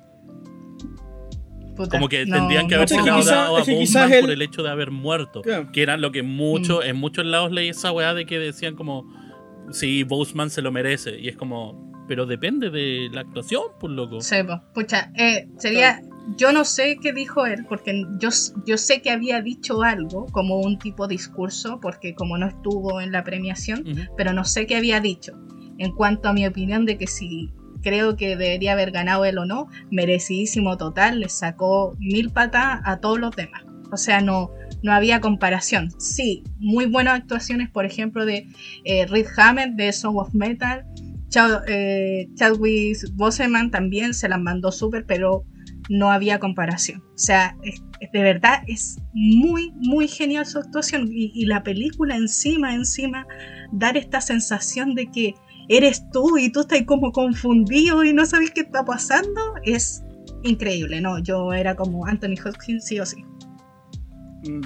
Puta, 1.76 1.97
Como 1.97 2.07
que 2.07 2.26
no- 2.26 2.38
tendrían 2.38 2.67
que 2.67 2.76
no 2.76 2.81
haber 2.81 2.91
es 2.91 2.97
que 2.97 3.03
puedo- 3.11 3.23
dado 3.26 3.57
a 3.57 3.59
Boseman 3.59 3.80
quizás 3.81 4.11
por 4.22 4.31
el 4.31 4.41
hecho 4.41 4.63
de 4.63 4.69
haber 4.69 4.91
muerto. 4.91 5.41
Que 5.73 5.81
era 5.84 5.97
lo 5.97 6.11
que 6.11 6.23
mucho, 6.23 6.80
Mm. 6.80 6.84
en 6.89 6.95
muchos 6.97 7.26
lados 7.26 7.51
leí 7.51 7.69
esa 7.69 7.91
weá 7.91 8.13
de 8.13 8.26
que 8.26 8.39
decían 8.39 8.76
como, 8.76 9.03
sí, 9.72 10.03
Boseman 10.03 10.49
se 10.49 10.61
lo 10.61 10.72
merece. 10.72 11.19
Y 11.19 11.27
es 11.27 11.35
como, 11.35 11.91
pero 12.07 12.26
depende 12.26 12.69
de 12.69 13.09
la 13.11 13.22
actuación, 13.22 13.63
por 13.80 13.89
loco. 13.89 14.22
Sí, 14.22 14.35
po. 14.47 14.61
pucha, 14.73 15.11
eh, 15.15 15.47
sería. 15.57 16.01
Yo 16.38 16.51
no 16.51 16.65
sé 16.65 16.97
qué 16.99 17.13
dijo 17.13 17.45
él, 17.45 17.65
porque 17.69 18.03
yo, 18.19 18.30
yo 18.65 18.77
sé 18.77 19.01
que 19.03 19.11
había 19.11 19.41
dicho 19.41 19.84
algo, 19.84 20.26
como 20.31 20.59
un 20.59 20.80
tipo 20.80 21.07
discurso, 21.07 21.80
porque 21.80 22.15
como 22.15 22.35
no 22.39 22.47
estuvo 22.47 22.99
en 22.99 23.11
la 23.11 23.23
premiación, 23.23 23.81
Ujú. 23.88 24.01
pero 24.17 24.34
no 24.34 24.43
sé 24.43 24.65
qué 24.65 24.76
había 24.77 24.99
dicho. 25.01 25.34
En 25.77 25.91
cuanto 25.91 26.30
a 26.30 26.34
mi 26.34 26.47
opinión 26.47 26.85
de 26.85 26.97
que 26.97 27.05
si 27.05 27.51
creo 27.86 28.18
que 28.18 28.36
debería 28.36 28.74
haber 28.74 28.90
ganado 28.91 29.24
él 29.26 29.38
o 29.38 29.45
no, 29.45 29.68
merecidísimo 29.91 30.76
total, 30.76 31.20
le 31.20 31.30
sacó 31.30 31.95
mil 31.99 32.32
patas 32.32 32.82
a 32.84 32.98
todos 32.98 33.20
los 33.20 33.36
demás. 33.36 33.64
O 33.91 33.98
sea, 33.98 34.20
no, 34.20 34.49
no 34.82 34.91
había 34.91 35.22
comparación. 35.22 35.91
Sí, 35.99 36.44
muy 36.57 36.88
buenas 36.88 37.20
actuaciones, 37.22 37.70
por 37.70 37.86
ejemplo, 37.86 38.26
de 38.26 38.48
eh, 38.84 39.06
Reed 39.06 39.28
Hammett 39.38 39.76
de 39.76 39.94
Song 39.94 40.18
of 40.18 40.34
Metal. 40.34 40.84
Chad- 41.30 41.64
eh, 41.68 42.28
Chadwick 42.34 42.98
Boseman 43.14 43.70
también 43.70 44.14
se 44.16 44.28
las 44.28 44.40
mandó 44.41 44.72
súper, 44.72 45.06
pero 45.06 45.44
no 45.88 46.12
había 46.12 46.40
comparación. 46.40 47.02
O 47.14 47.18
sea, 47.18 47.56
es- 47.64 47.84
es- 47.99 48.12
de 48.12 48.22
verdad 48.24 48.64
es 48.68 48.98
muy, 49.14 49.72
muy 49.76 50.07
genial 50.07 50.45
su 50.48 50.57
actuación. 50.57 51.07
Y, 51.12 51.32
y 51.36 51.45
la 51.45 51.62
película 51.64 52.16
encima, 52.16 52.74
encima, 52.74 53.28
dar 53.72 53.95
esta 53.98 54.20
sensación 54.20 54.95
de 54.95 55.12
que 55.12 55.36
eres 55.69 56.09
tú 56.11 56.37
y 56.37 56.51
tú 56.51 56.61
estás 56.61 56.81
como 56.83 57.11
confundido 57.11 58.03
y 58.03 58.13
no 58.13 58.25
sabes 58.25 58.51
qué 58.51 58.61
está 58.61 58.85
pasando, 58.85 59.41
es 59.63 60.03
increíble, 60.43 61.01
¿no? 61.01 61.19
Yo 61.19 61.53
era 61.53 61.75
como 61.75 62.05
Anthony 62.05 62.35
Hopkins, 62.45 62.85
sí 62.85 62.99
o 62.99 63.05
sí. 63.05 63.23
Mm. 64.43 64.61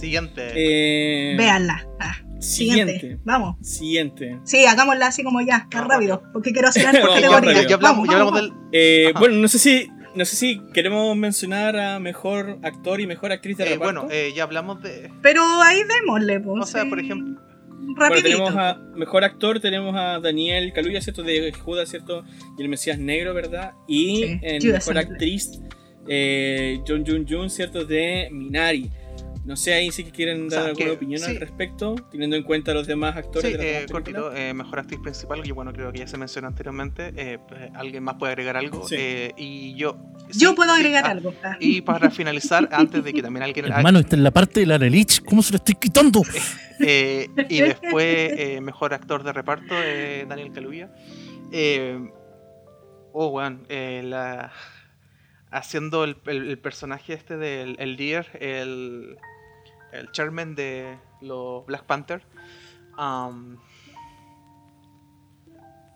Siguiente. 0.00 0.52
Eh, 0.54 1.36
Véanla. 1.36 1.86
Ah, 2.00 2.14
siguiente. 2.38 2.94
Siguiente. 2.94 3.22
Vamos. 3.24 3.56
Siguiente. 3.60 4.40
Sí, 4.44 4.64
hagámosla 4.64 5.08
así 5.08 5.22
como 5.22 5.42
ya, 5.42 5.68
más 5.74 5.86
rápido, 5.86 6.22
porque 6.32 6.52
quiero 6.52 6.68
hacer 6.68 6.84
por 7.00 7.10
categoría. 7.14 7.66
ya- 7.68 7.74
hablamos, 7.74 8.08
ya 8.08 8.30
del. 8.30 8.52
Eh, 8.72 9.12
bueno, 9.18 9.36
no 9.36 9.48
sé 9.48 9.58
si 9.58 9.90
no 10.14 10.24
sé 10.24 10.36
si 10.36 10.60
queremos 10.72 11.16
mencionar 11.16 11.76
a 11.76 12.00
mejor 12.00 12.58
actor 12.62 13.00
y 13.00 13.06
mejor 13.06 13.30
actriz 13.30 13.56
de 13.58 13.64
eh, 13.64 13.68
reparto. 13.74 14.00
bueno, 14.02 14.14
eh, 14.14 14.32
ya 14.34 14.44
hablamos 14.44 14.82
de. 14.82 15.12
Pero 15.22 15.42
ahí 15.62 15.82
démosle, 15.84 16.40
pues. 16.40 16.62
O 16.62 16.66
sea, 16.66 16.82
sí. 16.84 16.88
por 16.88 16.98
ejemplo. 16.98 17.40
Bueno, 17.80 18.16
tenemos 18.22 18.54
a 18.56 18.78
mejor 18.94 19.24
actor, 19.24 19.60
tenemos 19.60 19.94
a 19.96 20.20
Daniel 20.20 20.72
Kaluuya, 20.72 21.00
¿cierto? 21.00 21.22
De 21.22 21.52
Judas, 21.52 21.88
¿cierto? 21.88 22.24
Y 22.58 22.62
el 22.62 22.68
Mesías 22.68 22.98
Negro, 22.98 23.34
¿verdad? 23.34 23.72
Y 23.88 24.16
Sí, 24.16 24.40
en 24.42 24.72
mejor 24.72 24.98
actriz, 24.98 25.60
eh, 26.08 26.80
John 26.86 27.04
Jun 27.06 27.26
Jun, 27.28 27.50
¿cierto? 27.50 27.84
De 27.84 28.28
Minari. 28.30 28.90
No 29.44 29.56
sé 29.56 29.72
ahí 29.72 29.90
si 29.90 30.04
quieren 30.04 30.46
O 30.46 30.50
sea, 30.50 30.60
dar 30.60 30.68
alguna 30.70 30.86
que- 30.86 30.92
opinión 30.92 31.20
sí. 31.20 31.30
al 31.30 31.36
respecto, 31.40 31.94
teniendo 32.10 32.36
en 32.36 32.42
cuenta 32.42 32.72
a 32.72 32.74
los 32.74 32.86
demás 32.86 33.16
actores 33.16 33.50
Sí, 33.50 33.56
de 33.56 33.72
la 33.72 33.80
eh, 33.80 33.86
cortito, 33.90 34.34
eh, 34.36 34.52
mejor 34.52 34.80
actriz 34.80 35.00
principal, 35.00 35.42
que 35.42 35.52
bueno, 35.52 35.72
creo 35.72 35.90
que 35.92 36.00
ya 36.00 36.06
se 36.06 36.18
mencionó 36.18 36.48
anteriormente. 36.48 37.12
eh, 37.16 37.38
¿Alguien 37.74 38.02
más 38.04 38.16
puede 38.16 38.32
agregar 38.32 38.58
algo? 38.58 38.86
Sí. 38.86 38.96
Eh, 38.98 39.32
y 39.38 39.74
yo. 39.76 39.96
Yo 40.32 40.50
sí, 40.50 40.56
puedo 40.56 40.74
sí, 40.74 40.80
agregar 40.80 41.06
ah, 41.06 41.10
algo. 41.10 41.34
Ah. 41.42 41.56
Y 41.58 41.80
para 41.80 42.10
finalizar, 42.10 42.68
antes 42.70 43.02
de 43.02 43.12
que 43.14 43.22
también 43.22 43.42
alguien. 43.44 43.64
Hermano, 43.66 43.98
está 44.00 44.14
en 44.14 44.24
la 44.24 44.30
parte 44.30 44.60
de 44.60 44.66
la 44.66 44.76
Lelich. 44.76 45.22
¿Cómo 45.24 45.42
se 45.42 45.52
lo 45.52 45.56
estoy 45.56 45.74
quitando? 45.74 46.22
Eh, 46.82 47.28
y 47.50 47.60
después, 47.60 48.32
eh, 48.38 48.58
mejor 48.62 48.94
actor 48.94 49.22
de 49.22 49.34
reparto, 49.34 49.74
eh, 49.74 50.24
Daniel 50.26 50.50
Kaluuya. 50.50 50.90
Eh, 51.52 51.98
oh, 53.12 53.26
weón. 53.28 53.66
eh, 53.68 54.00
la- 54.02 54.50
haciendo 55.50 56.04
el, 56.04 56.16
el- 56.24 56.48
el 56.48 56.58
personaje 56.58 57.12
este 57.12 57.36
del 57.36 57.76
el 57.80 57.98
Deer, 57.98 58.28
el, 58.40 59.18
el 59.92 60.10
chairman 60.12 60.54
de 60.54 60.98
los 61.20 61.64
Black 61.66 61.84
Panther. 61.84 62.22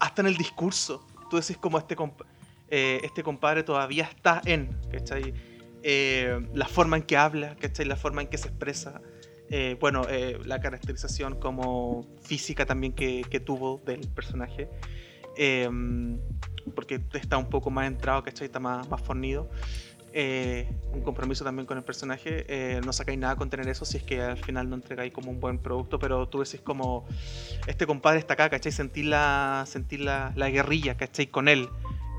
hasta 0.01 0.23
en 0.23 0.27
el 0.27 0.37
discurso. 0.37 1.07
Tú 1.31 1.37
decís 1.37 1.57
como 1.57 1.79
este, 1.79 1.97
comp- 1.97 2.25
eh, 2.69 3.01
este 3.03 3.23
compadre 3.23 3.63
todavía 3.63 4.05
está 4.05 4.41
en, 4.45 4.77
¿cachai? 4.91 5.35
Eh, 5.83 6.47
la 6.55 6.67
forma 6.67 6.97
en 6.97 7.03
que 7.03 7.17
habla, 7.17 7.57
¿cachai? 7.57 7.87
La 7.87 7.97
forma 7.97 8.23
en 8.23 8.29
que 8.29 8.39
se 8.39 8.49
expresa. 8.49 9.01
Eh, 9.51 9.77
bueno, 9.81 10.03
eh, 10.09 10.39
la 10.45 10.61
caracterización 10.61 11.39
como 11.39 12.07
física 12.23 12.65
también 12.65 12.93
que, 12.93 13.23
que 13.31 13.41
tuvo 13.41 13.83
del 13.85 14.09
personaje. 14.09 14.69
Eh, 15.37 15.69
porque 16.75 17.03
está 17.13 17.37
un 17.37 17.51
poco 17.51 17.71
más 17.71 17.87
entrado, 17.87 18.23
¿cachai? 18.23 18.47
Está 18.47 18.61
más, 18.61 18.89
más 18.89 19.03
fornido. 19.03 19.51
Eh, 20.17 20.69
un 20.93 21.01
compromiso 21.03 21.43
también 21.43 21.67
con 21.67 21.77
el 21.77 21.83
personaje. 21.83 22.47
Eh, 22.49 22.81
no 22.85 22.93
sacáis 22.93 23.19
nada 23.19 23.35
con 23.35 23.51
tener 23.51 23.69
eso 23.69 23.85
si 23.85 23.97
es 23.97 24.05
que 24.05 24.23
al 24.23 24.39
final 24.39 24.71
no 24.71 24.77
entregáis 24.77 25.13
como 25.13 25.29
un 25.33 25.41
buen 25.41 25.59
producto, 25.59 25.99
pero 25.99 26.29
tú 26.29 26.39
decís 26.39 26.61
como 26.61 27.05
este 27.67 27.85
compadre 27.85 28.21
está 28.21 28.35
acá, 28.35 28.49
¿cachai? 28.49 28.71
Sentir 28.71 29.07
la, 29.07 29.65
sentir 29.67 30.01
la, 30.01 30.33
la 30.37 30.51
guerrilla, 30.51 30.97
¿cachai? 30.97 31.27
Con 31.27 31.49
él. 31.49 31.69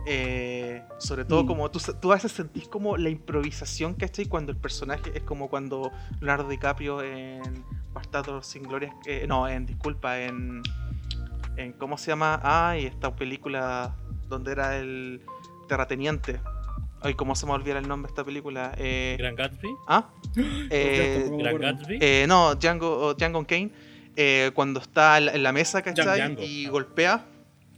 Eh, 0.07 0.83
sobre 0.99 1.23
todo 1.25 1.43
Mm. 1.43 1.47
como 1.47 1.71
tú, 1.71 1.79
tú 2.01 2.11
a 2.11 2.15
veces 2.15 2.33
sentís 2.33 2.67
como 2.67 2.97
la 2.97 3.09
improvisación, 3.09 3.93
¿cachai? 3.93 4.25
Cuando 4.25 4.51
el 4.51 4.57
personaje 4.57 5.11
es 5.15 5.23
como 5.23 5.49
cuando 5.49 5.89
Leonardo 6.19 6.49
DiCaprio 6.49 7.01
en 7.01 7.63
Bastardos 7.93 8.45
sin 8.45 8.63
Gloria, 8.63 8.93
eh, 9.07 9.25
no, 9.27 9.47
en 9.47 9.65
disculpa, 9.65 10.19
en, 10.19 10.61
en 11.55 11.71
¿cómo 11.73 11.97
se 11.97 12.07
llama? 12.11 12.41
Ay, 12.43 12.85
esta 12.87 13.15
película 13.15 13.95
donde 14.27 14.51
era 14.51 14.77
el 14.77 15.21
terrateniente. 15.69 16.41
Ay, 17.05 17.13
¿cómo 17.13 17.35
se 17.35 17.45
me 17.45 17.51
olvida 17.51 17.77
el 17.77 17.87
nombre 17.87 18.07
de 18.09 18.13
esta 18.13 18.23
película? 18.23 18.73
Eh, 18.77 19.15
Gran 19.19 19.35
Gatsby. 19.35 19.69
¿Ah? 19.87 20.09
Eh, 20.71 21.29
Gran. 21.31 21.57
Gatsby. 21.59 21.97
eh, 22.01 22.25
no, 22.27 22.55
Django, 22.55 22.97
o 23.07 23.13
Django 23.13 23.45
Kane, 23.45 23.69
eh, 24.15 24.51
cuando 24.53 24.79
está 24.79 25.17
en 25.19 25.43
la- 25.43 25.51
mesa, 25.51 25.81
¿cachai? 25.83 26.17
Django. 26.19 26.41
Y 26.41 26.65
golpea, 26.67 27.25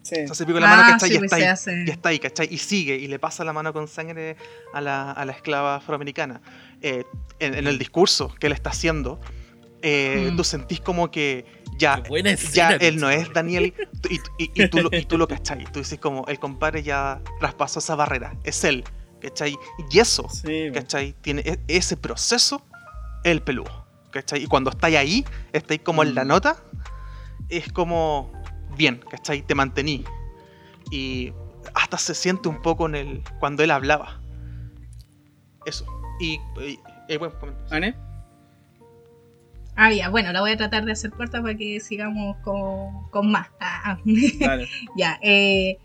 Sí. 0.01 0.15
se 0.15 0.31
hace 0.31 0.45
pico 0.45 0.59
la 0.59 0.67
mano, 0.67 0.83
Ah, 0.85 0.89
¿cachai? 0.91 1.09
sí, 1.09 1.15
y 1.15 1.17
pues, 1.17 1.25
está 1.25 1.35
ahí. 1.35 1.41
se 1.41 1.47
hace. 1.49 1.83
Y 1.85 1.89
está 1.89 2.09
ahí, 2.09 2.19
¿cachai? 2.19 2.47
Y 2.49 2.57
sigue, 2.57 2.95
y 2.95 3.07
le 3.07 3.19
pasa 3.19 3.43
la 3.43 3.51
mano 3.51 3.73
con 3.73 3.89
sangre 3.89 4.37
a 4.73 4.79
la, 4.79 5.11
a 5.11 5.25
la 5.25 5.33
esclava 5.33 5.75
afroamericana. 5.75 6.39
Eh, 6.81 7.03
en, 7.39 7.53
en 7.55 7.67
el 7.67 7.77
discurso 7.77 8.33
que 8.39 8.47
él 8.47 8.53
está 8.53 8.69
haciendo, 8.69 9.19
eh, 9.81 10.29
Mm. 10.31 10.37
tú 10.37 10.43
sentís 10.45 10.79
como 10.79 11.11
que 11.11 11.45
ya, 11.77 12.01
Qué 12.01 12.09
buena 12.09 12.33
ya 12.53 12.71
él 12.77 12.97
no 12.97 13.09
es 13.09 13.31
Daniel, 13.33 13.73
y, 14.09 14.15
y- 14.43 14.51
y 14.63 14.67
tú, 14.69 14.79
lo- 14.83 14.89
y 14.97 15.03
tú 15.05 15.17
lo 15.17 15.27
cachai. 15.27 15.65
Tú 15.73 15.79
dices 15.79 15.99
como, 15.99 16.25
el 16.27 16.39
compadre 16.39 16.81
ya 16.81 17.19
traspasó 17.41 17.79
esa 17.79 17.95
barrera, 17.95 18.33
es 18.45 18.63
él, 18.63 18.85
¿cachai? 19.27 19.55
Y 19.91 19.99
eso, 19.99 20.27
Sí, 20.29 20.69
¿cachai? 20.73 21.13
Tiene 21.21 21.41
e- 21.45 21.59
ese 21.67 21.97
proceso, 21.97 22.61
el 23.23 23.41
peludo, 23.41 23.85
¿cachai? 24.11 24.43
Y 24.43 24.47
cuando 24.47 24.69
estáis 24.69 24.97
ahí, 24.97 25.25
estáis 25.53 25.81
como 25.81 26.03
en 26.03 26.15
la 26.15 26.23
Mm. 26.23 26.27
nota, 26.27 26.57
es 27.49 27.71
como 27.71 28.31
bien, 28.77 29.03
¿cachai? 29.09 29.41
Te 29.41 29.53
mantení. 29.55 30.05
Y 30.91 31.33
hasta 31.73 31.97
se 31.97 32.15
siente 32.15 32.47
un 32.47 32.61
poco 32.61 32.85
en 32.87 32.95
el. 32.95 33.23
cuando 33.39 33.63
él 33.63 33.71
hablaba. 33.71 34.19
Eso. 35.65 35.85
Y. 36.19 36.39
y- 36.61 36.79
eh, 37.09 37.17
bueno. 37.17 37.33
¿Ane? 37.69 37.95
Ah, 39.75 39.91
ya, 39.91 40.09
bueno, 40.09 40.31
la 40.31 40.41
voy 40.41 40.51
a 40.51 40.57
tratar 40.57 40.85
de 40.85 40.91
hacer 40.93 41.11
corta 41.11 41.39
para 41.41 41.55
que 41.55 41.79
sigamos 41.79 42.35
con, 42.37 43.09
con 43.11 43.29
más. 43.29 43.47
Ah, 43.59 43.81
ah. 43.85 43.99
Dale. 44.39 44.67
ya, 44.97 45.19
eh, 45.21 45.77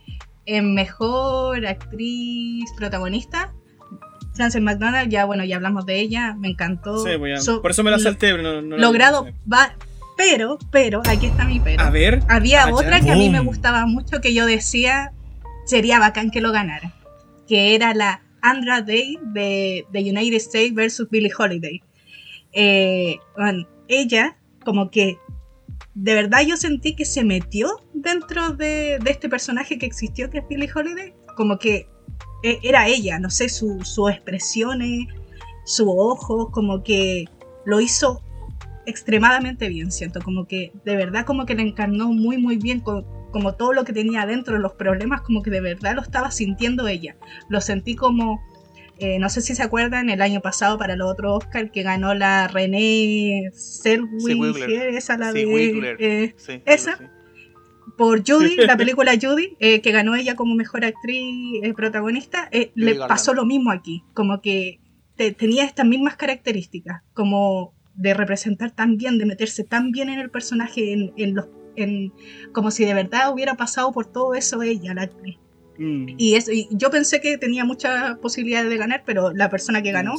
en 0.47 0.75
mejor 0.75 1.65
actriz 1.67 2.65
protagonista, 2.77 3.53
Frances 4.35 4.63
McDonald, 4.63 5.11
ya 5.11 5.25
bueno, 5.27 5.45
ya 5.45 5.57
hablamos 5.57 5.85
de 5.87 6.01
ella, 6.01 6.35
me 6.39 6.49
encantó. 6.49 7.05
Sí, 7.05 7.17
voy 7.17 7.33
a- 7.33 7.41
So- 7.41 7.61
por 7.63 7.71
eso 7.71 7.83
me 7.85 7.91
la 7.91 7.99
salté, 7.99 8.31
pero 8.33 8.43
no, 8.43 8.63
no 8.63 8.77
la- 8.77 8.83
logrado, 8.87 9.25
sé. 9.25 9.35
va, 9.53 9.77
pero, 10.17 10.59
pero, 10.71 11.03
aquí 11.09 11.27
está 11.27 11.45
mi 11.45 11.61
pero. 11.61 11.83
A 11.83 11.91
ver. 11.91 12.23
Había 12.29 12.65
Ah, 12.65 12.73
otra 12.73 13.01
que 13.01 13.11
a 13.11 13.17
mí 13.17 13.29
me 13.29 13.41
gustaba 13.41 13.85
mucho 13.87 14.21
que 14.21 14.33
yo 14.35 14.47
decía 14.47 15.13
sería 15.67 15.99
bacán 15.99 16.31
que 16.31 16.41
lo 16.41 16.51
ganara, 16.53 16.93
que 17.47 17.75
era 17.75 17.93
la 17.95 18.23
Andra 18.41 18.81
Day 18.83 19.19
de, 19.23 19.87
de 19.93 20.01
United 20.01 20.35
States 20.37 20.75
versus 20.75 21.09
Billie 21.11 21.31
Holiday. 21.37 21.83
Eh, 22.53 23.19
bueno, 23.37 23.67
ella 23.89 24.37
como 24.65 24.91
que 24.91 25.19
de 25.95 26.15
verdad 26.15 26.41
yo 26.47 26.57
sentí 26.57 26.95
que 26.95 27.05
se 27.05 27.25
metió 27.25 27.81
dentro 27.93 28.51
de, 28.53 28.97
este 29.07 29.29
personaje 29.29 29.79
que 29.79 29.87
existió 29.87 30.31
que 30.31 30.39
es 30.39 30.49
Billie 30.49 30.71
Holiday, 30.75 31.15
como 31.37 31.59
que 31.59 31.87
e- 32.43 32.59
era 32.63 32.89
ella, 32.89 33.19
no 33.19 33.31
sé, 33.31 33.49
su- 33.49 33.85
sus 33.85 34.11
expresiones, 34.11 35.07
su 35.65 35.91
ojo, 35.91 36.51
como 36.51 36.83
que 36.83 37.27
lo 37.67 37.81
hizo 37.81 38.23
extremadamente 38.87 39.69
bien, 39.69 39.93
siento, 39.93 40.21
como 40.21 40.47
que 40.47 40.73
de 40.85 40.97
verdad 40.97 41.25
como 41.25 41.47
que 41.47 41.55
le 41.55 41.63
encarnó 41.63 42.09
muy 42.13 42.37
muy 42.37 42.57
bien 42.57 42.81
co- 42.81 43.05
como 43.31 43.55
todo 43.55 43.73
lo 43.73 43.85
que 43.85 43.93
tenía 43.93 44.23
adentro, 44.23 44.59
los 44.59 44.73
problemas, 44.75 45.23
como 45.23 45.43
que 45.43 45.51
de 45.51 45.61
verdad 45.61 45.95
lo 45.95 46.03
estaba 46.03 46.31
sintiendo 46.31 46.87
ella. 46.89 47.17
Lo 47.49 47.61
sentí 47.63 47.97
como, 47.97 48.43
eh, 48.99 49.19
no 49.19 49.29
sé 49.29 49.41
si 49.41 49.55
se 49.55 49.63
acuerdan, 49.63 50.11
el 50.11 50.23
año 50.23 50.41
pasado 50.41 50.79
para 50.79 50.95
el 50.95 51.03
otro 51.03 51.35
Oscar 51.35 51.71
que 51.71 51.83
ganó 51.83 52.15
la 52.15 52.49
René 52.49 53.51
Zellweger, 53.55 54.37
Wigler. 54.37 54.95
esa 54.95 55.17
la 55.17 55.33
Sí, 55.33 55.45
de... 55.45 55.97
Eh, 55.99 56.35
Sí, 56.37 56.63
esa. 56.67 56.97
sí. 56.97 57.05
por 57.97 58.23
Judy, 58.27 58.57
la 58.57 58.77
película 58.77 59.13
Judy, 59.21 59.57
eh, 59.61 59.81
que 59.81 59.93
ganó 59.93 60.15
ella 60.15 60.35
como 60.37 60.55
mejor 60.55 60.85
actriz 60.85 61.61
eh, 61.63 61.73
protagonista, 61.75 62.49
eh, 62.53 62.71
le 62.75 62.93
Garland. 62.93 63.09
pasó 63.09 63.35
lo 63.35 63.45
mismo 63.45 63.71
aquí, 63.71 64.03
como 64.15 64.41
que 64.41 64.81
te- 65.17 65.33
tenía 65.33 65.65
estas 65.65 65.87
mismas 65.87 66.17
características, 66.17 67.03
como 67.15 67.75
de 67.95 68.15
representar 68.15 68.71
tan 68.71 68.97
bien, 68.97 69.19
de 69.19 69.27
meterse 69.27 69.65
tan 69.65 69.91
bien 69.93 70.09
en 70.09 70.19
el 70.21 70.31
personaje, 70.31 70.93
en, 70.93 71.13
en 71.17 71.35
los, 71.35 71.47
en, 71.77 72.13
como 72.53 72.71
si 72.71 72.85
de 72.87 72.95
verdad 72.95 73.33
hubiera 73.33 73.55
pasado 73.55 73.93
por 73.93 74.07
todo 74.07 74.35
eso 74.35 74.63
ella, 74.63 74.95
la 74.95 75.03
actriz. 75.03 75.37
Mm. 75.83 76.15
Y, 76.17 76.35
eso, 76.35 76.53
y 76.53 76.69
yo 76.71 76.91
pensé 76.91 77.21
que 77.21 77.39
tenía 77.39 77.65
muchas 77.65 78.19
posibilidades 78.19 78.71
de 78.71 78.77
ganar, 78.77 79.03
pero 79.05 79.33
la 79.33 79.51
persona 79.51 79.83
que 79.83 79.93
ganó, 79.93 80.15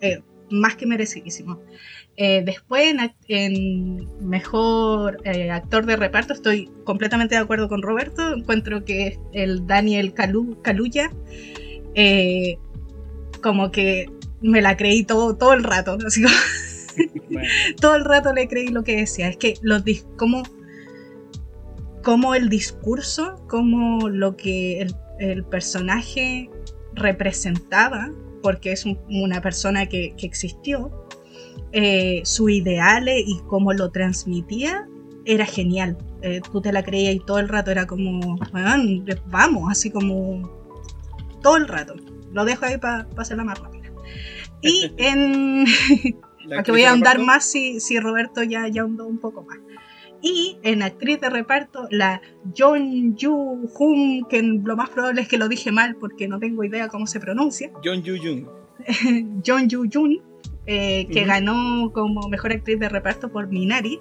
eh, 0.00 0.20
más 0.50 0.76
que 0.76 0.86
merecidísimo. 0.86 1.60
Eh, 2.16 2.42
después, 2.44 2.84
en, 2.86 3.12
en 3.28 4.28
mejor 4.28 5.18
eh, 5.24 5.50
actor 5.50 5.86
de 5.86 5.96
reparto, 5.96 6.32
estoy 6.32 6.70
completamente 6.84 7.34
de 7.34 7.40
acuerdo 7.40 7.68
con 7.68 7.82
Roberto. 7.82 8.34
Encuentro 8.34 8.84
que 8.84 9.18
el 9.32 9.66
Daniel 9.66 10.14
Kaluuya, 10.14 11.10
eh, 11.94 12.58
como 13.42 13.70
que 13.70 14.06
me 14.40 14.62
la 14.62 14.76
creí 14.76 15.04
todo, 15.04 15.36
todo 15.36 15.52
el 15.52 15.64
rato. 15.64 15.98
Así 16.06 16.22
como, 16.22 16.34
Bueno, 17.30 17.48
todo 17.80 17.96
el 17.96 18.04
rato 18.04 18.32
le 18.32 18.48
creí 18.48 18.68
lo 18.68 18.82
que 18.82 18.96
decía. 18.96 19.28
Es 19.28 19.36
que 19.36 19.54
los 19.60 19.82
como, 20.16 20.42
como 22.02 22.34
el 22.34 22.48
discurso, 22.48 23.44
como 23.48 24.08
lo 24.08 24.36
que 24.36 24.80
el, 24.80 24.94
el 25.18 25.44
personaje 25.44 26.50
representaba, 26.94 28.10
porque 28.42 28.72
es 28.72 28.84
un- 28.84 28.98
una 29.08 29.40
persona 29.40 29.86
que, 29.86 30.14
que 30.16 30.26
existió, 30.26 30.90
eh, 31.72 32.22
sus 32.24 32.50
ideales 32.50 33.22
y 33.26 33.40
cómo 33.48 33.72
lo 33.72 33.90
transmitía, 33.90 34.86
era 35.24 35.44
genial. 35.44 35.96
Eh, 36.22 36.40
tú 36.52 36.60
te 36.60 36.72
la 36.72 36.82
creías 36.84 37.14
y 37.14 37.20
todo 37.20 37.38
el 37.38 37.48
rato 37.48 37.70
era 37.70 37.86
como, 37.86 38.36
"Weón, 38.52 39.04
vamos, 39.26 39.70
así 39.70 39.90
como 39.90 40.48
todo 41.42 41.56
el 41.56 41.66
rato. 41.68 41.94
Lo 42.32 42.44
dejo 42.44 42.64
ahí 42.66 42.78
para 42.78 43.08
hacerla 43.16 43.44
más 43.44 43.58
rápida. 43.58 43.90
Y 44.62 44.92
en, 44.98 45.64
actriz 46.58 46.68
voy 46.68 46.82
a 46.84 46.90
ahondar 46.90 47.18
más 47.18 47.44
si, 47.44 47.80
si 47.80 47.98
Roberto 47.98 48.42
ya, 48.42 48.68
ya 48.68 48.82
ahondó 48.82 49.06
un 49.06 49.18
poco 49.18 49.42
más. 49.42 49.58
Y 50.26 50.58
en 50.64 50.82
actriz 50.82 51.20
de 51.20 51.30
reparto, 51.30 51.86
la 51.88 52.20
John 52.58 53.14
Yu 53.14 53.70
Hum, 53.78 54.26
que 54.28 54.42
lo 54.42 54.76
más 54.76 54.90
probable 54.90 55.20
es 55.20 55.28
que 55.28 55.38
lo 55.38 55.46
dije 55.46 55.70
mal 55.70 55.94
porque 55.94 56.26
no 56.26 56.40
tengo 56.40 56.64
idea 56.64 56.88
cómo 56.88 57.06
se 57.06 57.20
pronuncia. 57.20 57.70
John 57.84 58.02
Yu 58.02 58.16
Jung. 58.20 58.44
John 59.46 59.68
Yu 59.68 59.84
Jun, 59.88 60.20
eh, 60.66 61.06
que 61.12 61.24
ganó 61.24 61.92
como 61.92 62.28
mejor 62.28 62.50
actriz 62.50 62.80
de 62.80 62.88
reparto 62.88 63.30
por 63.30 63.46
Minari. 63.46 63.98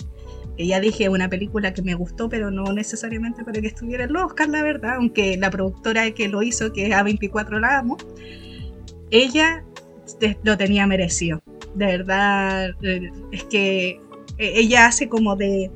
Que 0.58 0.66
ya 0.66 0.80
dije, 0.80 1.10
una 1.10 1.30
película 1.30 1.76
que 1.76 1.84
me 1.84 1.94
gustó, 1.94 2.28
pero 2.28 2.50
no 2.50 2.74
necesariamente 2.74 3.44
para 3.44 3.62
que 3.62 3.68
estuviera 3.68 4.06
en 4.06 4.14
los 4.14 4.24
Oscar, 4.24 4.50
la 4.50 4.64
verdad. 4.64 4.96
Aunque 4.96 5.38
la 5.38 5.52
productora 5.52 6.10
que 6.10 6.28
lo 6.28 6.42
hizo, 6.42 6.74
que 6.74 6.88
es 6.88 6.92
A24, 6.92 7.60
la 7.60 7.78
amo. 7.78 7.98
Ella 9.12 9.64
lo 10.42 10.58
tenía 10.58 10.88
merecido. 10.88 11.44
De 11.76 11.86
verdad, 11.86 12.72
eh, 12.82 13.12
es 13.32 13.44
que 13.44 14.00
eh, 14.40 14.54
ella 14.56 14.88
hace 14.88 15.08
como 15.08 15.36
de 15.36 15.70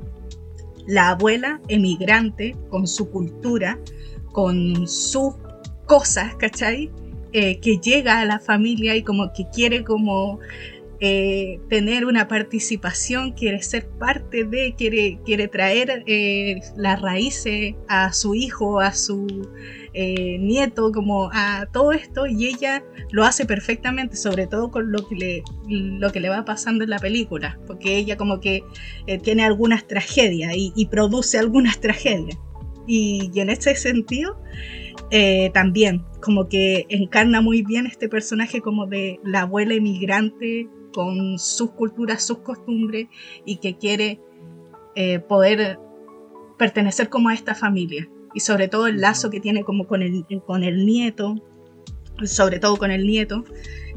la 0.90 1.10
abuela 1.10 1.60
emigrante 1.68 2.56
con 2.68 2.88
su 2.88 3.10
cultura, 3.10 3.78
con 4.32 4.88
sus 4.88 5.34
cosas, 5.86 6.34
¿cachai? 6.34 6.90
Eh, 7.32 7.60
que 7.60 7.78
llega 7.78 8.18
a 8.18 8.24
la 8.24 8.40
familia 8.40 8.96
y 8.96 9.04
como 9.04 9.32
que 9.32 9.46
quiere 9.54 9.84
como 9.84 10.40
eh, 10.98 11.60
tener 11.68 12.06
una 12.06 12.26
participación, 12.26 13.32
quiere 13.32 13.62
ser 13.62 13.88
parte 13.88 14.42
de, 14.42 14.74
quiere, 14.76 15.20
quiere 15.24 15.46
traer 15.46 16.02
eh, 16.06 16.60
las 16.76 17.00
raíces 17.00 17.76
a 17.86 18.12
su 18.12 18.34
hijo, 18.34 18.80
a 18.80 18.92
su 18.92 19.48
eh, 19.92 20.38
nieto, 20.38 20.92
como 20.92 21.30
a 21.32 21.66
todo 21.72 21.92
esto, 21.92 22.26
y 22.26 22.46
ella 22.46 22.84
lo 23.10 23.24
hace 23.24 23.44
perfectamente, 23.44 24.16
sobre 24.16 24.46
todo 24.46 24.70
con 24.70 24.92
lo 24.92 25.06
que 25.08 25.42
le, 26.20 26.28
va 26.28 26.44
pasando 26.44 26.84
en 26.84 26.90
la 26.90 26.98
película, 26.98 27.58
porque 27.66 27.96
ella 27.96 28.16
como 28.16 28.38
que 28.40 28.62
eh, 29.06 29.18
tiene 29.18 29.44
algunas 29.44 29.86
tragedias 29.88 30.52
y, 30.54 30.86
produce 30.86 31.38
algunas 31.38 31.80
tragedias. 31.80 32.38
Y, 32.86 33.30
en 33.34 33.50
ese 33.50 33.74
sentido, 33.74 34.40
eh, 35.10 35.50
también 35.52 36.04
como 36.22 36.48
que 36.48 36.86
encarna 36.88 37.40
muy 37.40 37.62
bien 37.62 37.86
este 37.86 38.08
personaje 38.08 38.60
como 38.60 38.86
de 38.86 39.18
la 39.24 39.42
abuela 39.42 39.74
emigrante 39.74 40.68
con 40.92 41.38
sus 41.38 41.72
culturas, 41.72 42.22
sus 42.22 42.38
costumbres 42.38 43.08
y 43.44 43.56
que 43.56 43.76
quiere 43.76 44.20
poder 45.28 45.78
pertenecer 46.58 47.08
como 47.08 47.30
a 47.30 47.34
esta 47.34 47.54
familia 47.54 48.06
y 48.34 48.40
sobre 48.40 48.68
todo 48.68 48.86
el 48.86 49.00
lazo 49.00 49.30
que 49.30 49.40
tiene 49.40 49.64
como 49.64 49.86
con 49.86 50.02
el, 50.02 50.24
con 50.46 50.62
el 50.62 50.86
nieto, 50.86 51.36
sobre 52.24 52.58
todo 52.58 52.76
con 52.76 52.90
el 52.90 53.06
nieto 53.06 53.44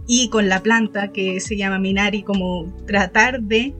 y 0.07 0.29
con 0.29 0.49
la 0.49 0.61
planta 0.61 1.11
que 1.11 1.39
se 1.39 1.57
llama 1.57 1.79
Minari, 1.79 2.23
como 2.23 2.73
tratar 2.85 3.41
de 3.41 3.73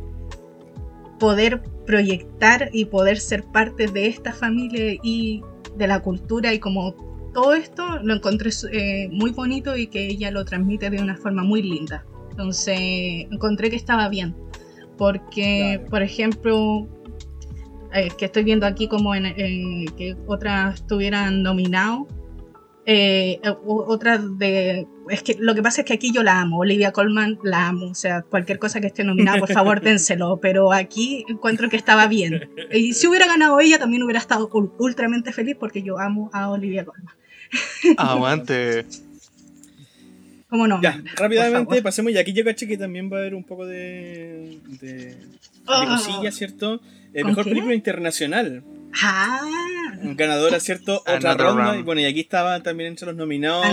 poder 1.20 1.62
proyectar 1.86 2.70
y 2.74 2.86
poder 2.86 3.20
ser 3.20 3.44
parte 3.44 3.88
de 3.88 4.08
esta 4.08 4.34
familia 4.34 5.00
y 5.04 5.42
de 5.78 5.88
la 5.88 6.02
cultura 6.02 6.54
y 6.54 6.60
como 6.60 6.94
todo 7.34 7.54
esto 7.54 7.84
lo 8.04 8.14
encontré 8.14 8.52
eh, 8.72 9.10
muy 9.12 9.32
bonito 9.32 9.76
y 9.76 9.88
que 9.88 10.08
ella 10.08 10.32
lo 10.32 10.46
transmite 10.46 10.90
de 10.90 11.02
una 11.02 11.18
forma 11.18 11.44
muy 11.44 11.64
linda. 11.64 12.06
Entonces 12.30 12.78
encontré 13.32 13.70
que 13.70 13.76
estaba 13.76 14.10
bien. 14.10 14.36
Porque, 14.98 15.74
Claro. 15.78 15.90
por 15.90 16.02
ejemplo, 16.04 16.88
eh, 17.94 18.10
que 18.18 18.26
estoy 18.26 18.44
viendo 18.44 18.66
aquí 18.66 18.88
como 18.88 19.14
en, 19.16 19.26
en 19.26 19.86
que 19.96 20.16
otras 20.28 20.76
estuvieran 20.76 21.44
nominados. 21.44 22.08
Eh, 22.86 23.40
otra 23.66 24.18
de. 24.18 24.86
Es 25.10 25.24
que 25.24 25.36
lo 25.40 25.56
que 25.56 25.62
pasa 25.62 25.82
es 25.82 25.88
que 25.88 25.94
aquí 25.94 26.12
yo 26.14 26.22
la 26.24 26.42
amo. 26.42 26.60
Olivia 26.60 26.92
Colman 26.92 27.40
la 27.44 27.68
amo. 27.70 27.88
O 27.88 27.96
sea, 27.96 28.24
cualquier 28.24 28.60
cosa 28.60 28.82
que 28.82 28.88
esté 28.88 29.04
nominada, 29.06 29.40
por 29.40 29.52
favor, 29.54 29.80
dénselo. 29.82 30.40
Pero 30.42 30.74
aquí 30.74 31.24
encuentro 31.30 31.70
que 31.70 31.78
estaba 31.78 32.08
bien. 32.08 32.50
Y 32.74 32.94
si 32.94 33.08
hubiera 33.08 33.26
ganado 33.28 33.60
ella, 33.62 33.80
también 33.80 34.04
hubiera 34.04 34.20
estado 34.20 34.50
ul- 34.50 34.72
ultramente 34.80 35.32
feliz 35.32 35.56
porque 35.60 35.82
yo 35.82 35.98
amo 36.00 36.30
a 36.34 36.50
Olivia 36.50 36.84
Colman. 36.84 37.14
Aguante. 37.98 38.86
¿Cómo 40.50 40.68
no? 40.68 40.82
Ya, 40.82 41.02
rápidamente 41.16 41.82
pasemos. 41.82 42.12
Y 42.12 42.18
aquí 42.18 42.34
yo 42.34 42.44
caché 42.44 42.68
que 42.68 42.78
también 42.78 43.12
va 43.12 43.18
a 43.18 43.20
haber 43.22 43.34
un 43.36 43.44
poco 43.44 43.66
de. 43.66 44.60
de, 44.82 44.88
de 44.98 45.18
Ah. 45.68 45.98
cosillas, 45.98 46.36
¿cierto? 46.36 46.82
Eh, 47.14 47.22
¿Con 47.22 47.32
mejor 47.32 47.44
qué? 47.44 47.50
película 47.52 47.74
internacional. 47.76 48.64
Ah, 49.02 49.40
Ganadora, 50.04 50.60
¿cierto? 50.60 50.98
Otra 51.02 51.16
Another 51.32 51.38
ronda. 51.48 51.64
round. 51.66 51.80
Y 51.80 51.84
bueno, 51.84 52.02
y 52.02 52.06
aquí 52.06 52.20
estaba 52.22 52.62
también 52.62 52.90
entre 52.90 53.08
los 53.08 53.16
nominados. 53.16 53.66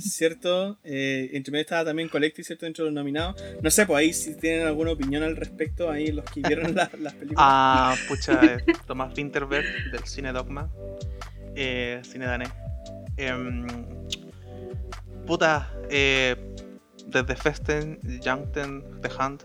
¿cierto? 0.00 0.78
Eh, 0.84 1.30
entre 1.32 1.52
medio 1.52 1.62
estaba 1.62 1.84
también 1.84 2.08
Collective, 2.08 2.44
¿cierto? 2.44 2.66
Entre 2.66 2.84
los 2.84 2.92
nominados. 2.92 3.42
No 3.62 3.70
sé, 3.70 3.86
pues 3.86 3.98
ahí 3.98 4.12
si 4.12 4.34
tienen 4.36 4.66
alguna 4.66 4.90
opinión 4.92 5.22
al 5.22 5.36
respecto, 5.36 5.90
ahí 5.90 6.08
los 6.12 6.24
que 6.26 6.40
vieron 6.42 6.74
la- 6.74 6.90
las 7.00 7.14
películas. 7.14 7.38
Ah, 7.38 7.94
pucha, 8.08 8.40
eh, 8.44 8.64
Tomás 8.86 9.16
Winterberg 9.16 9.64
del 9.92 10.04
Cine 10.04 10.32
Dogma, 10.32 10.70
eh, 11.56 12.00
cine 12.04 12.26
danés. 12.26 12.50
Em, 13.16 13.66
puta, 15.26 15.72
eh, 15.90 16.36
desde 17.06 17.36
Festen, 17.36 17.98
Jangten, 18.22 18.82
The 19.00 19.08
Hunt. 19.18 19.42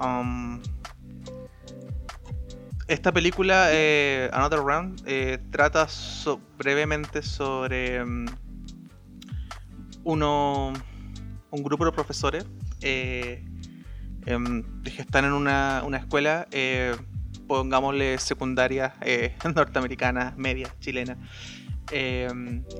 um, 0.00 0.60
esta 2.88 3.12
película, 3.12 3.68
eh, 3.70 4.30
Another 4.32 4.60
Round, 4.60 5.02
eh, 5.06 5.38
trata 5.50 5.86
so- 5.88 6.40
brevemente 6.56 7.22
sobre 7.22 7.96
em, 7.96 8.26
uno, 10.04 10.72
un 11.50 11.62
grupo 11.62 11.84
de 11.84 11.92
profesores 11.92 12.46
eh, 12.80 13.44
em, 14.24 14.62
que 14.82 15.02
están 15.02 15.26
en 15.26 15.32
una, 15.32 15.82
una 15.84 15.98
escuela, 15.98 16.48
pongámosle 17.46 18.18
secundaria 18.18 18.94
norteamericana, 19.54 20.34
media, 20.36 20.74
chilena. 20.80 21.18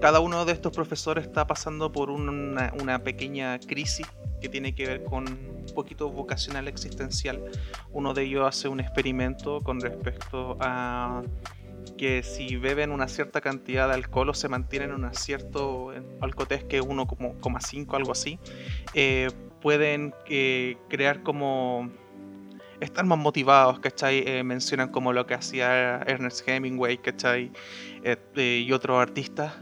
Cada 0.00 0.20
uno 0.20 0.44
de 0.44 0.52
estos 0.52 0.72
profesores 0.72 1.24
está 1.26 1.46
pasando 1.46 1.92
por 1.92 2.10
una, 2.10 2.72
una 2.78 2.98
pequeña 2.98 3.58
crisis 3.58 4.06
que 4.40 4.48
tiene 4.48 4.74
que 4.74 4.86
ver 4.86 5.04
con 5.04 5.26
un 5.28 5.66
poquito 5.74 6.10
vocacional 6.10 6.68
existencial. 6.68 7.42
Uno 7.90 8.14
de 8.14 8.24
ellos 8.24 8.46
hace 8.46 8.68
un 8.68 8.80
experimento 8.80 9.60
con 9.60 9.80
respecto 9.80 10.56
a 10.60 11.22
que 11.96 12.22
si 12.22 12.56
beben 12.56 12.92
una 12.92 13.08
cierta 13.08 13.40
cantidad 13.40 13.88
de 13.88 13.94
alcohol 13.94 14.28
o 14.28 14.34
se 14.34 14.48
mantienen 14.48 14.90
en 14.90 15.04
un 15.04 15.14
cierto 15.14 15.92
alcotés 16.20 16.64
que 16.64 16.78
es 16.78 16.84
1,5, 16.84 17.96
algo 17.96 18.12
así, 18.12 18.38
eh, 18.94 19.30
pueden 19.60 20.14
eh, 20.28 20.76
crear 20.88 21.22
como 21.22 21.90
estar 22.80 23.04
más 23.04 23.18
motivados, 23.18 23.80
¿cachai? 23.80 24.22
Eh, 24.26 24.42
mencionan 24.44 24.90
como 24.90 25.12
lo 25.12 25.26
que 25.26 25.34
hacía 25.34 25.98
Ernest 26.06 26.48
Hemingway, 26.48 26.98
¿cachai? 26.98 27.50
Eh, 28.04 28.16
eh, 28.36 28.64
y 28.66 28.72
otros 28.72 29.00
artistas. 29.00 29.52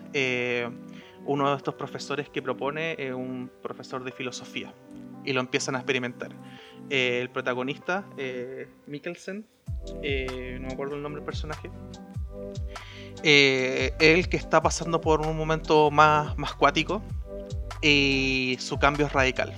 Eh, 1.26 1.32
uno 1.32 1.50
de 1.50 1.56
estos 1.56 1.74
profesores 1.74 2.28
que 2.28 2.42
propone 2.42 2.94
es 2.98 3.12
un 3.12 3.50
profesor 3.62 4.04
de 4.04 4.12
filosofía 4.12 4.72
y 5.24 5.32
lo 5.32 5.40
empiezan 5.40 5.74
a 5.74 5.78
experimentar. 5.78 6.30
Eh, 6.90 7.18
el 7.20 7.30
protagonista, 7.30 8.04
eh, 8.16 8.68
Mikkelsen, 8.86 9.44
eh, 10.02 10.58
no 10.60 10.68
me 10.68 10.72
acuerdo 10.72 10.96
el 10.96 11.02
nombre 11.02 11.20
del 11.20 11.26
personaje, 11.26 11.70
eh, 13.22 13.92
el 13.98 14.28
que 14.28 14.36
está 14.36 14.62
pasando 14.62 15.00
por 15.00 15.26
un 15.26 15.36
momento 15.36 15.90
más, 15.90 16.36
más 16.38 16.54
cuático 16.54 17.02
y 17.82 18.56
su 18.60 18.78
cambio 18.78 19.06
es 19.06 19.12
radical. 19.12 19.52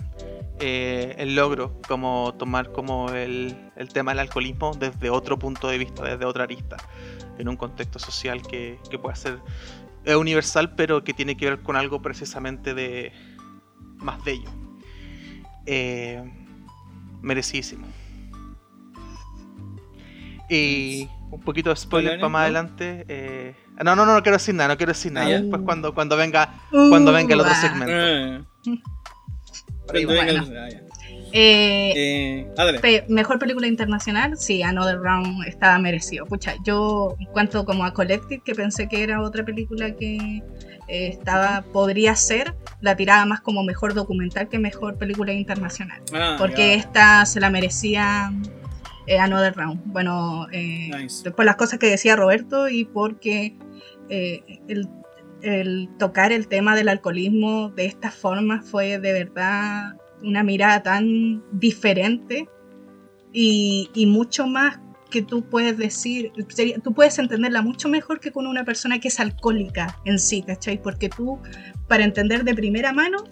Eh, 0.60 1.14
el 1.18 1.36
logro, 1.36 1.80
como 1.86 2.34
tomar 2.36 2.72
como 2.72 3.10
el, 3.10 3.54
el 3.76 3.88
tema 3.90 4.10
del 4.10 4.18
alcoholismo 4.20 4.72
desde 4.74 5.08
otro 5.08 5.38
punto 5.38 5.68
de 5.68 5.78
vista, 5.78 6.02
desde 6.02 6.24
otra 6.24 6.44
arista, 6.44 6.76
en 7.38 7.48
un 7.48 7.56
contexto 7.56 8.00
social 8.00 8.42
que, 8.42 8.76
que 8.90 8.98
puede 8.98 9.14
ser 9.14 9.38
eh, 10.08 10.16
universal, 10.16 10.74
pero 10.74 11.04
que 11.04 11.12
tiene 11.14 11.36
que 11.36 11.44
ver 11.50 11.60
con 11.62 11.76
algo 11.76 12.00
precisamente 12.02 12.74
de 12.74 13.12
más 13.98 14.22
bello. 14.24 14.50
Eh, 15.66 16.22
merecidísimo. 17.20 17.86
Y 20.48 21.08
un 21.30 21.40
poquito 21.42 21.68
de 21.70 21.76
spoiler 21.76 22.12
¿Spoilers, 22.12 22.20
para 22.20 22.28
más 22.30 22.42
adelante. 22.44 23.04
eh, 23.08 23.54
No, 23.84 23.94
no, 23.94 24.06
no, 24.06 24.14
no 24.14 24.22
quiero 24.22 24.38
decir 24.38 24.54
nada, 24.54 24.68
no 24.68 24.76
quiero 24.78 24.92
decir 24.92 25.12
nada. 25.12 25.26
Ah. 25.26 25.40
Después 25.40 25.62
cuando, 25.62 25.94
cuando 25.94 26.16
venga 26.16 26.54
cuando 26.70 27.12
venga 27.12 27.34
el 27.34 27.40
otro 27.40 27.52
Uh, 27.52 27.60
segmento. 27.60 27.94
Ah. 27.94 28.40
Pero 29.92 30.08
bueno. 30.08 30.44
Eh, 31.32 31.92
Eh. 31.96 32.78
Pe- 32.80 33.04
mejor 33.08 33.38
película 33.38 33.66
internacional, 33.66 34.36
sí, 34.38 34.62
Another 34.62 34.98
Round 34.98 35.46
estaba 35.46 35.78
merecido. 35.78 36.24
Pucha, 36.26 36.54
yo 36.64 37.14
en 37.18 37.26
cuanto 37.26 37.64
como 37.64 37.84
a 37.84 37.92
Collective, 37.92 38.42
que 38.44 38.54
pensé 38.54 38.88
que 38.88 39.02
era 39.02 39.20
otra 39.20 39.44
película 39.44 39.94
que 39.94 40.16
eh, 40.88 41.08
estaba, 41.08 41.62
podría 41.72 42.14
ser, 42.16 42.54
la 42.80 42.96
tiraba 42.96 43.24
más 43.26 43.40
como 43.40 43.62
mejor 43.62 43.94
documental 43.94 44.48
que 44.48 44.58
mejor 44.58 44.96
película 44.96 45.32
internacional. 45.32 46.00
Ah, 46.14 46.36
Porque 46.38 46.74
esta 46.74 47.26
se 47.26 47.40
la 47.40 47.50
merecía 47.50 48.32
eh, 49.06 49.18
Another 49.18 49.54
Round. 49.54 49.80
Bueno, 49.86 50.46
Nice. 50.50 51.30
por 51.30 51.44
las 51.44 51.56
cosas 51.56 51.78
que 51.78 51.86
decía 51.88 52.16
Roberto 52.16 52.68
y 52.68 52.84
porque 52.86 53.54
el, 54.08 54.88
el 55.42 55.88
tocar 55.98 56.32
el 56.32 56.48
tema 56.48 56.74
del 56.74 56.88
alcoholismo 56.88 57.68
de 57.70 57.84
esta 57.86 58.10
forma 58.10 58.62
fue 58.62 58.98
de 58.98 59.12
verdad 59.12 59.94
una 60.22 60.42
mirada 60.42 60.82
tan 60.82 61.42
diferente 61.52 62.48
y, 63.32 64.06
mucho 64.06 64.46
más 64.46 64.80
que 65.10 65.22
tú 65.22 65.42
puedes 65.42 65.78
decir, 65.78 66.32
tú 66.82 66.92
puedes 66.92 67.18
entenderla 67.18 67.62
mucho 67.62 67.88
mejor 67.88 68.20
que 68.20 68.30
con 68.30 68.46
una 68.46 68.64
persona 68.64 68.98
que 68.98 69.08
es 69.08 69.20
alcohólica 69.20 69.98
en 70.04 70.18
sí, 70.18 70.42
¿cachai? 70.42 70.82
Porque 70.82 71.08
tú, 71.08 71.38
para 71.86 72.04
entender 72.04 72.44
de 72.44 72.54
primera 72.54 72.92
mano, 72.92 73.24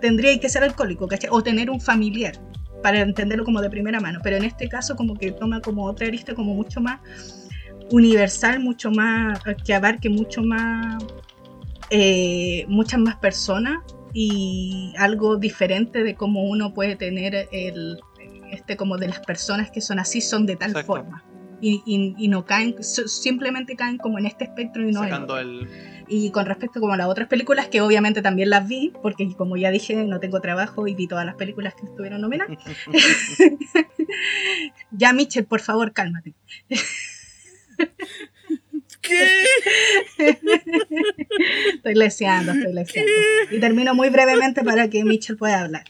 tendrías 0.00 0.38
que 0.38 0.48
ser 0.48 0.62
alcohólico, 0.62 1.08
¿cachai? 1.08 1.30
O 1.32 1.42
tener 1.42 1.70
un 1.70 1.80
familiar 1.80 2.34
para 2.82 3.00
entenderlo 3.00 3.44
como 3.44 3.60
de 3.60 3.70
primera 3.70 3.98
mano. 3.98 4.20
Pero 4.22 4.36
en 4.36 4.44
este 4.44 4.68
caso 4.68 4.94
como 4.94 5.14
que 5.14 5.32
toma 5.32 5.60
como 5.60 5.86
otra 5.86 6.06
arista 6.06 6.34
como 6.34 6.54
mucho 6.54 6.80
más 6.80 7.00
universal, 7.90 8.60
mucho 8.60 8.90
más, 8.90 9.40
que 9.64 9.74
abarque 9.74 10.08
mucho 10.10 10.42
más, 10.42 11.02
eh, 11.90 12.64
muchas 12.68 13.00
más 13.00 13.16
personas 13.16 13.78
y 14.14 14.94
algo 14.96 15.36
diferente 15.36 16.02
de 16.04 16.14
cómo 16.14 16.44
uno 16.44 16.72
puede 16.72 16.94
tener 16.96 17.48
el, 17.52 17.98
este 18.52 18.76
como 18.76 18.96
de 18.96 19.08
las 19.08 19.18
personas 19.20 19.70
que 19.72 19.80
son 19.80 19.98
así, 19.98 20.20
son 20.20 20.46
de 20.46 20.56
tal 20.56 20.70
Exacto. 20.70 20.86
forma. 20.86 21.24
Y, 21.60 21.82
y- 21.86 22.14
y 22.16 22.28
no 22.28 22.44
caen, 22.44 22.76
simplemente 22.82 23.74
caen 23.76 23.98
como 23.98 24.18
en 24.18 24.26
este 24.26 24.44
espectro 24.44 24.82
y 24.88 24.92
no 24.92 25.02
en 25.02 25.10
Sacando 25.10 25.38
el. 25.38 25.68
Y 26.06 26.30
con 26.30 26.44
respecto 26.44 26.80
como 26.80 26.92
a 26.92 26.96
las 26.98 27.08
otras 27.08 27.28
películas, 27.28 27.68
que 27.68 27.80
obviamente 27.80 28.20
también 28.22 28.50
las 28.50 28.68
vi, 28.68 28.92
porque 29.02 29.26
como 29.36 29.56
ya 29.56 29.70
dije, 29.70 30.04
no 30.04 30.20
tengo 30.20 30.40
trabajo 30.40 30.86
y 30.86 30.94
vi 30.94 31.06
todas 31.08 31.24
las 31.24 31.34
películas 31.36 31.74
que 31.74 31.86
estuvieron 31.86 32.20
nominadas. 32.20 32.54
ya, 34.90 35.12
Mitchell, 35.14 35.46
por 35.46 35.60
favor, 35.60 35.92
cálmate. 35.92 36.34
¿Qué? 39.06 40.38
Estoy 41.74 41.94
leseando, 41.94 42.52
estoy 42.52 42.72
leseando. 42.72 43.10
Y 43.50 43.60
termino 43.60 43.94
muy 43.94 44.08
brevemente 44.10 44.62
para 44.62 44.88
que 44.88 45.04
Mitchell 45.04 45.36
pueda 45.36 45.60
hablar. 45.62 45.84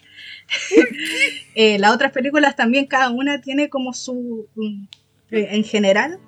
Eh, 1.55 1.79
las 1.79 1.95
otras 1.95 2.13
películas 2.13 2.57
también, 2.57 2.87
cada 2.87 3.11
una 3.11 3.41
tiene 3.41 3.69
como 3.69 3.93
su, 3.95 4.47
mm, 4.55 4.85
eh, 5.31 5.49
en 5.53 5.65
general, 5.65 6.19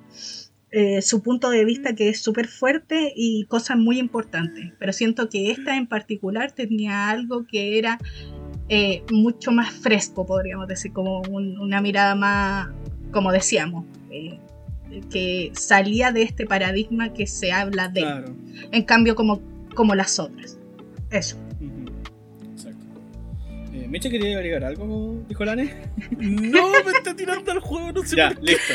eh, 0.71 1.01
su 1.01 1.21
punto 1.21 1.49
de 1.49 1.63
vista 1.65 1.95
que 1.95 2.09
es 2.09 2.21
súper 2.21 2.47
fuerte 2.47 3.13
y 3.15 3.45
cosas 3.45 3.77
muy 3.77 3.99
importantes. 3.99 4.71
Pero 4.79 4.91
siento 4.93 5.29
que 5.29 5.51
esta 5.51 5.77
en 5.77 5.87
particular 5.87 6.51
tenía 6.51 7.09
algo 7.09 7.45
que 7.47 7.77
era 7.77 7.97
mucho 9.11 9.51
más 9.51 9.71
fresco, 9.73 10.25
podríamos 10.25 10.67
decir, 10.67 10.91
como 10.91 11.21
un- 11.29 11.57
una 11.59 11.79
mirada 11.79 12.15
más, 12.15 12.67
como 13.11 13.31
decíamos, 13.31 13.85
que 15.11 15.51
salía 15.53 16.11
de 16.11 16.23
este 16.23 16.45
paradigma 16.45 17.13
que 17.13 17.27
se 17.27 17.51
habla 17.51 17.87
de 17.89 18.01
Claro. 18.01 18.35
en 18.71 18.83
cambio 18.83 19.15
como, 19.15 19.41
como 19.75 19.95
las 19.95 20.19
otras. 20.19 20.57
Eso. 21.11 21.37
Exacto. 22.53 22.77
Eh, 23.73 23.81
Eh, 23.83 23.87
¿Micho 23.87 24.09
quería 24.09 24.35
agregar 24.37 24.63
algo, 24.63 25.23
dijo 25.27 25.45
Lane? 25.45 25.73
No, 26.17 26.69
me 26.83 26.91
está 26.91 27.15
tirando 27.15 27.51
al 27.51 27.59
juego, 27.59 27.91
no 27.91 28.03
sé 28.03 28.15
Ya, 28.15 28.29
por 28.29 28.39
qué. 28.39 28.51
listo. 28.53 28.73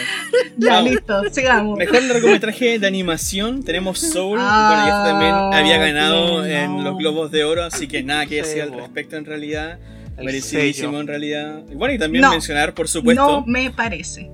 Ya, 0.58 0.72
Vamos. 0.74 0.90
listo, 0.90 1.22
sigamos. 1.30 1.78
Mejor 1.78 2.02
largometraje 2.04 2.78
de 2.78 2.86
animación 2.86 3.62
tenemos 3.62 3.98
Soul. 3.98 4.38
Ah, 4.40 4.68
bueno, 4.68 4.84
y 4.84 4.88
esto 4.88 5.04
también 5.04 5.34
había 5.34 5.78
ganado 5.84 6.42
que 6.44 6.62
en 6.62 6.76
no. 6.76 6.82
los 6.82 6.98
Globos 6.98 7.30
de 7.30 7.44
Oro, 7.44 7.64
así 7.64 7.88
que 7.88 8.02
nada 8.02 8.26
que 8.26 8.36
decir 8.36 8.62
al 8.62 8.72
respecto 8.72 9.16
en 9.16 9.24
realidad. 9.24 9.78
El 10.18 10.26
Merecidísimo 10.26 10.90
sello. 10.90 11.00
en 11.00 11.06
realidad. 11.06 11.62
Y 11.70 11.74
bueno, 11.74 11.94
y 11.94 11.98
también 11.98 12.22
No. 12.22 12.30
mencionar, 12.32 12.74
por 12.74 12.86
supuesto. 12.86 13.22
No 13.40 13.44
me 13.46 13.70
parece. 13.70 14.30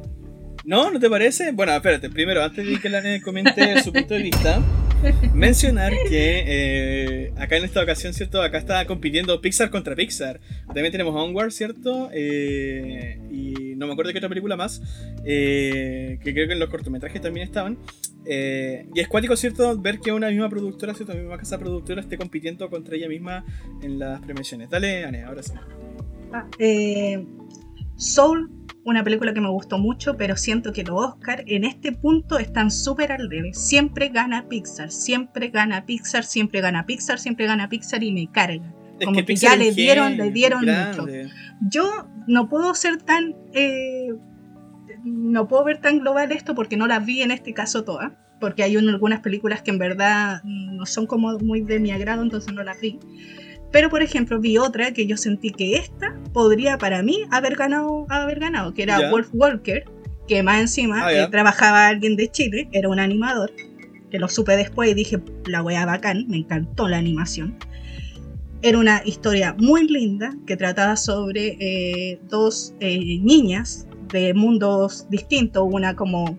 ¿No? 0.69 0.91
¿No 0.91 1.01
te 1.01 1.09
parece? 1.09 1.51
Bueno, 1.53 1.73
espérate, 1.73 2.11
primero, 2.11 2.45
antes 2.45 2.67
de 2.67 2.79
que 2.79 2.91
la 2.91 3.01
nene 3.01 3.23
comente 3.23 3.83
su 3.83 3.91
punto 3.91 4.13
de 4.13 4.21
vista, 4.21 4.63
mencionar 5.33 5.95
que 6.11 6.45
eh, 6.47 7.33
acá 7.39 7.57
en 7.57 7.65
esta 7.65 7.83
ocasión, 7.83 8.13
¿cierto? 8.13 8.43
Acá 8.43 8.59
está 8.59 8.87
compitiendo 8.87 9.41
Pixar 9.41 9.71
contra 9.71 9.97
Pixar. 9.97 10.41
También 10.67 10.93
tenemos 10.93 11.15
Onward, 11.15 11.53
¿cierto? 11.53 12.11
Eh, 12.13 13.19
y 13.31 13.77
no 13.77 13.87
me 13.87 13.95
acuerdo 13.95 14.09
de 14.09 14.13
qué 14.13 14.19
otra 14.19 14.29
película 14.29 14.57
más, 14.57 14.83
eh, 15.25 16.19
que 16.23 16.35
creo 16.35 16.47
que 16.47 16.53
en 16.53 16.59
los 16.59 16.69
cortometrajes 16.69 17.23
también 17.23 17.47
estaban. 17.47 17.79
Y 18.27 19.01
es 19.01 19.09
cuático, 19.09 19.37
¿cierto? 19.37 19.75
Ver 19.81 20.01
que 20.01 20.13
una 20.13 20.29
misma 20.29 20.51
productora, 20.51 20.93
¿cierto? 20.93 21.15
Una 21.15 21.23
misma 21.23 21.39
casa 21.39 21.59
productora 21.59 22.03
esté 22.03 22.19
compitiendo 22.19 22.69
contra 22.69 22.95
ella 22.95 23.09
misma 23.09 23.43
en 23.81 23.99
las 23.99 24.21
premiaciones. 24.21 24.69
Dale, 24.69 25.07
Ane, 25.07 25.25
ahora 25.25 25.43
sí. 25.43 25.53
Ah, 26.31 26.47
Soul, 27.97 28.58
una 28.85 29.05
película 29.05 29.35
que 29.35 29.41
me 29.41 29.49
gustó 29.51 29.79
mucho, 29.79 30.17
pero 30.17 30.37
siento 30.37 30.73
que 30.73 30.83
los 30.85 30.97
Oscar 30.99 31.45
en 31.47 31.65
este 31.65 31.93
punto 31.93 32.39
están 32.39 32.71
súper 32.71 33.13
al 33.13 33.29
debe. 33.29 33.53
Siempre 33.53 34.09
gana 34.09 34.49
Pixar, 34.49 34.91
siempre 34.91 35.49
gana 35.49 35.85
Pixar, 35.85 36.25
siempre 36.25 36.61
gana 36.61 36.87
Pixar, 36.87 37.19
siempre 37.19 37.47
gana 37.47 37.69
Pixar 37.69 38.03
y 38.03 38.13
me 38.13 38.31
carga. 38.31 38.73
Es 38.99 39.05
Como 39.05 39.17
que 39.19 39.25
Pixar 39.25 39.53
ya 39.53 39.57
le 39.65 39.73
dieron- 39.73 40.17
le 40.17 40.31
dieron 40.31 40.63
grande. 40.65 41.29
Yo 41.71 42.09
no 42.27 42.49
puedo 42.49 42.75
ser 42.75 42.97
tan. 43.03 43.35
eh, 43.53 44.09
no 45.05 45.47
puedo 45.49 45.65
ver 45.65 45.81
tan 45.81 46.01
global 46.01 46.33
esto 46.33 46.55
porque 46.55 46.77
no 46.77 46.87
las 46.87 47.05
vi 47.05 47.23
en 47.23 47.31
este 47.31 47.53
caso 47.55 47.85
todas. 47.85 48.13
Porque 48.41 48.63
hay 48.63 48.77
un- 48.77 48.89
algunas 48.89 49.21
películas 49.21 49.63
que 49.63 49.71
en 49.71 49.79
verdad 49.79 50.41
no 50.45 50.87
son 50.87 51.07
como 51.07 51.39
muy 51.41 51.61
de 51.63 51.79
mi 51.81 51.91
agrado, 51.91 52.23
entonces 52.23 52.53
no 52.55 52.63
las 52.63 52.81
vi. 52.81 52.99
Pero 53.71 53.91
por 53.91 54.03
ejemplo, 54.03 54.41
vi 54.41 54.57
otra 54.59 54.93
que 54.93 55.07
yo 55.07 55.17
sentí 55.17 55.51
que 55.51 55.77
esta 55.77 56.19
podría 56.33 56.79
para 56.79 57.03
mí 57.03 57.25
haber 57.31 57.57
ganado, 57.57 58.07
haber 58.09 58.39
ganado 58.41 58.73
que 58.73 58.83
era. 58.83 59.11
Wolf 59.11 59.29
Walker, 59.33 59.85
que 60.27 60.43
más 60.43 60.61
encima 60.61 61.07
Ah, 61.07 61.13
eh, 61.13 61.29
trabajaba 61.31 61.87
alguien 61.87 62.17
de 62.17 62.31
Chile, 62.31 62.69
era 62.73 62.89
un 62.89 62.99
animador, 62.99 63.53
que 64.11 64.19
lo 64.19 64.29
supe 64.29 64.57
después 64.57 64.91
y 64.91 64.95
dije, 64.95 65.21
la 65.47 65.63
wea 65.63 65.85
bacán, 65.85 66.27
me 66.29 66.39
encantó 66.39 66.89
la 66.89 66.99
animación. 66.99 67.57
Era 68.63 68.79
una 68.79 69.03
historia 69.05 69.55
muy 69.59 69.87
linda 69.87 70.35
que 70.47 70.57
trataba 70.57 70.97
sobre 70.97 71.57
eh, 71.61 72.21
dos 72.29 72.75
eh, 72.81 73.19
niñas 73.21 73.87
de 74.13 74.35
mundos 74.35 75.07
distintos, 75.11 75.65
una 75.71 75.95
como 75.95 76.39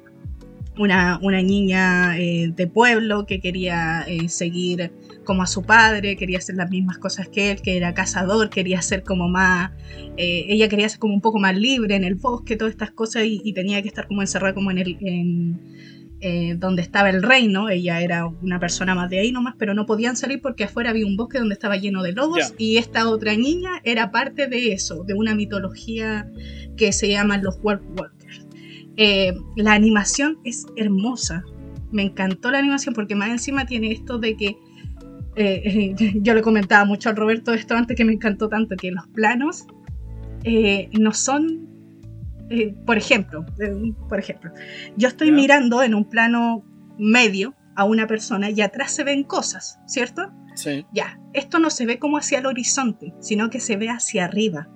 una, 0.78 1.20
una 1.22 1.42
niña 1.42 2.14
de 2.14 2.72
pueblo 2.74 3.26
que 3.26 3.42
quería 3.42 4.06
seguir 4.28 4.92
como 5.26 5.44
a 5.44 5.48
su 5.48 5.64
padre, 5.64 6.16
quería 6.16 6.40
hacer 6.40 6.56
las 6.56 6.70
mismas 6.70 6.98
cosas 6.98 7.28
que 7.28 7.52
él, 7.52 7.62
que 7.62 7.78
era 7.78 7.94
cazador, 7.94 8.50
quería 8.50 8.82
ser 8.82 9.04
como 9.04 9.30
más, 9.30 9.72
eh, 10.18 10.46
ella 10.50 10.68
quería 10.70 10.90
ser 10.90 11.00
como 11.00 11.14
un 11.14 11.22
poco 11.22 11.40
más 11.40 11.58
libre 11.58 11.96
en 11.96 12.04
el 12.04 12.16
bosque, 12.16 12.56
todas 12.56 12.72
estas 12.72 12.92
cosas, 12.92 13.26
y, 13.26 13.42
y 13.44 13.54
tenía 13.54 13.82
que 13.82 13.88
estar 13.88 14.08
como 14.08 14.22
encerrada 14.22 14.54
como 14.54 14.72
en 14.72 14.80
el, 14.80 14.98
en, 15.02 15.60
eh, 16.22 16.56
donde 16.58 16.82
estaba 16.82 17.10
el 17.10 17.24
reino, 17.24 17.70
ella 17.70 18.02
era 18.02 18.28
una 18.28 18.60
persona 18.60 18.94
más 18.94 19.10
de 19.10 19.20
ahí 19.20 19.32
nomás, 19.32 19.56
pero 19.58 19.74
no 19.74 19.86
podían 19.86 20.18
salir 20.18 20.42
porque 20.42 20.66
afuera 20.66 20.90
había 20.90 21.06
un 21.06 21.16
bosque 21.16 21.40
donde 21.40 21.54
estaba 21.54 21.78
lleno 21.78 22.04
de 22.04 22.12
lobos 22.12 22.54
y 22.58 22.76
esta 22.76 23.08
otra 23.08 23.38
niña 23.38 23.80
era 23.86 24.12
parte 24.12 24.48
de 24.48 24.74
eso, 24.74 25.06
de 25.06 25.14
una 25.14 25.34
mitología 25.34 26.30
que 26.76 26.92
se 26.92 27.08
llaman 27.08 27.42
los 27.42 27.62
Wolf 27.62 27.82
Walkers. 27.98 28.46
Eh, 28.98 29.34
la 29.56 29.72
animación 29.72 30.40
es 30.44 30.66
hermosa, 30.76 31.46
me 31.90 32.04
encantó 32.04 32.52
la 32.52 32.60
animación 32.60 32.94
porque 32.94 33.16
más 33.16 33.30
encima 33.30 33.66
tiene 33.66 33.94
esto 33.94 34.18
de 34.18 34.36
que 34.36 34.58
eh, 35.40 35.96
yo 36.22 36.34
le 36.34 36.42
comentaba 36.42 36.86
mucho 36.86 37.10
al 37.10 37.16
Roberto 37.16 37.54
esto 37.54 37.76
antes 37.76 37.96
que 37.96 38.06
me 38.06 38.14
encantó 38.14 38.50
tanto, 38.50 38.76
que 38.76 38.92
los 38.92 39.08
planos 39.08 39.66
eh, 40.44 40.90
no 41.00 41.14
son, 41.14 41.68
eh, 42.50 42.76
por 42.86 42.98
ejemplo, 42.98 43.46
por 44.08 44.20
ejemplo, 44.20 44.52
yo 44.98 45.08
estoy 45.08 45.32
mirando 45.32 45.82
en 45.82 45.96
un 45.96 46.10
plano 46.10 46.66
medio 46.98 47.56
a 47.76 47.86
una 47.86 48.08
persona 48.08 48.50
y 48.50 48.60
atrás 48.62 48.92
se 48.92 49.06
ven 49.06 49.24
cosas, 49.24 49.80
¿cierto? 49.88 50.30
Sí. 50.56 50.86
Ya, 50.92 51.18
esto 51.34 51.60
no 51.60 51.70
se 51.70 51.86
ve 51.86 52.00
como 52.00 52.18
hacia 52.18 52.40
el 52.40 52.46
horizonte, 52.46 53.14
sino 53.22 53.50
que 53.50 53.62
se 53.62 53.78
ve 53.78 53.90
hacia 53.90 54.26
arriba. 54.26 54.68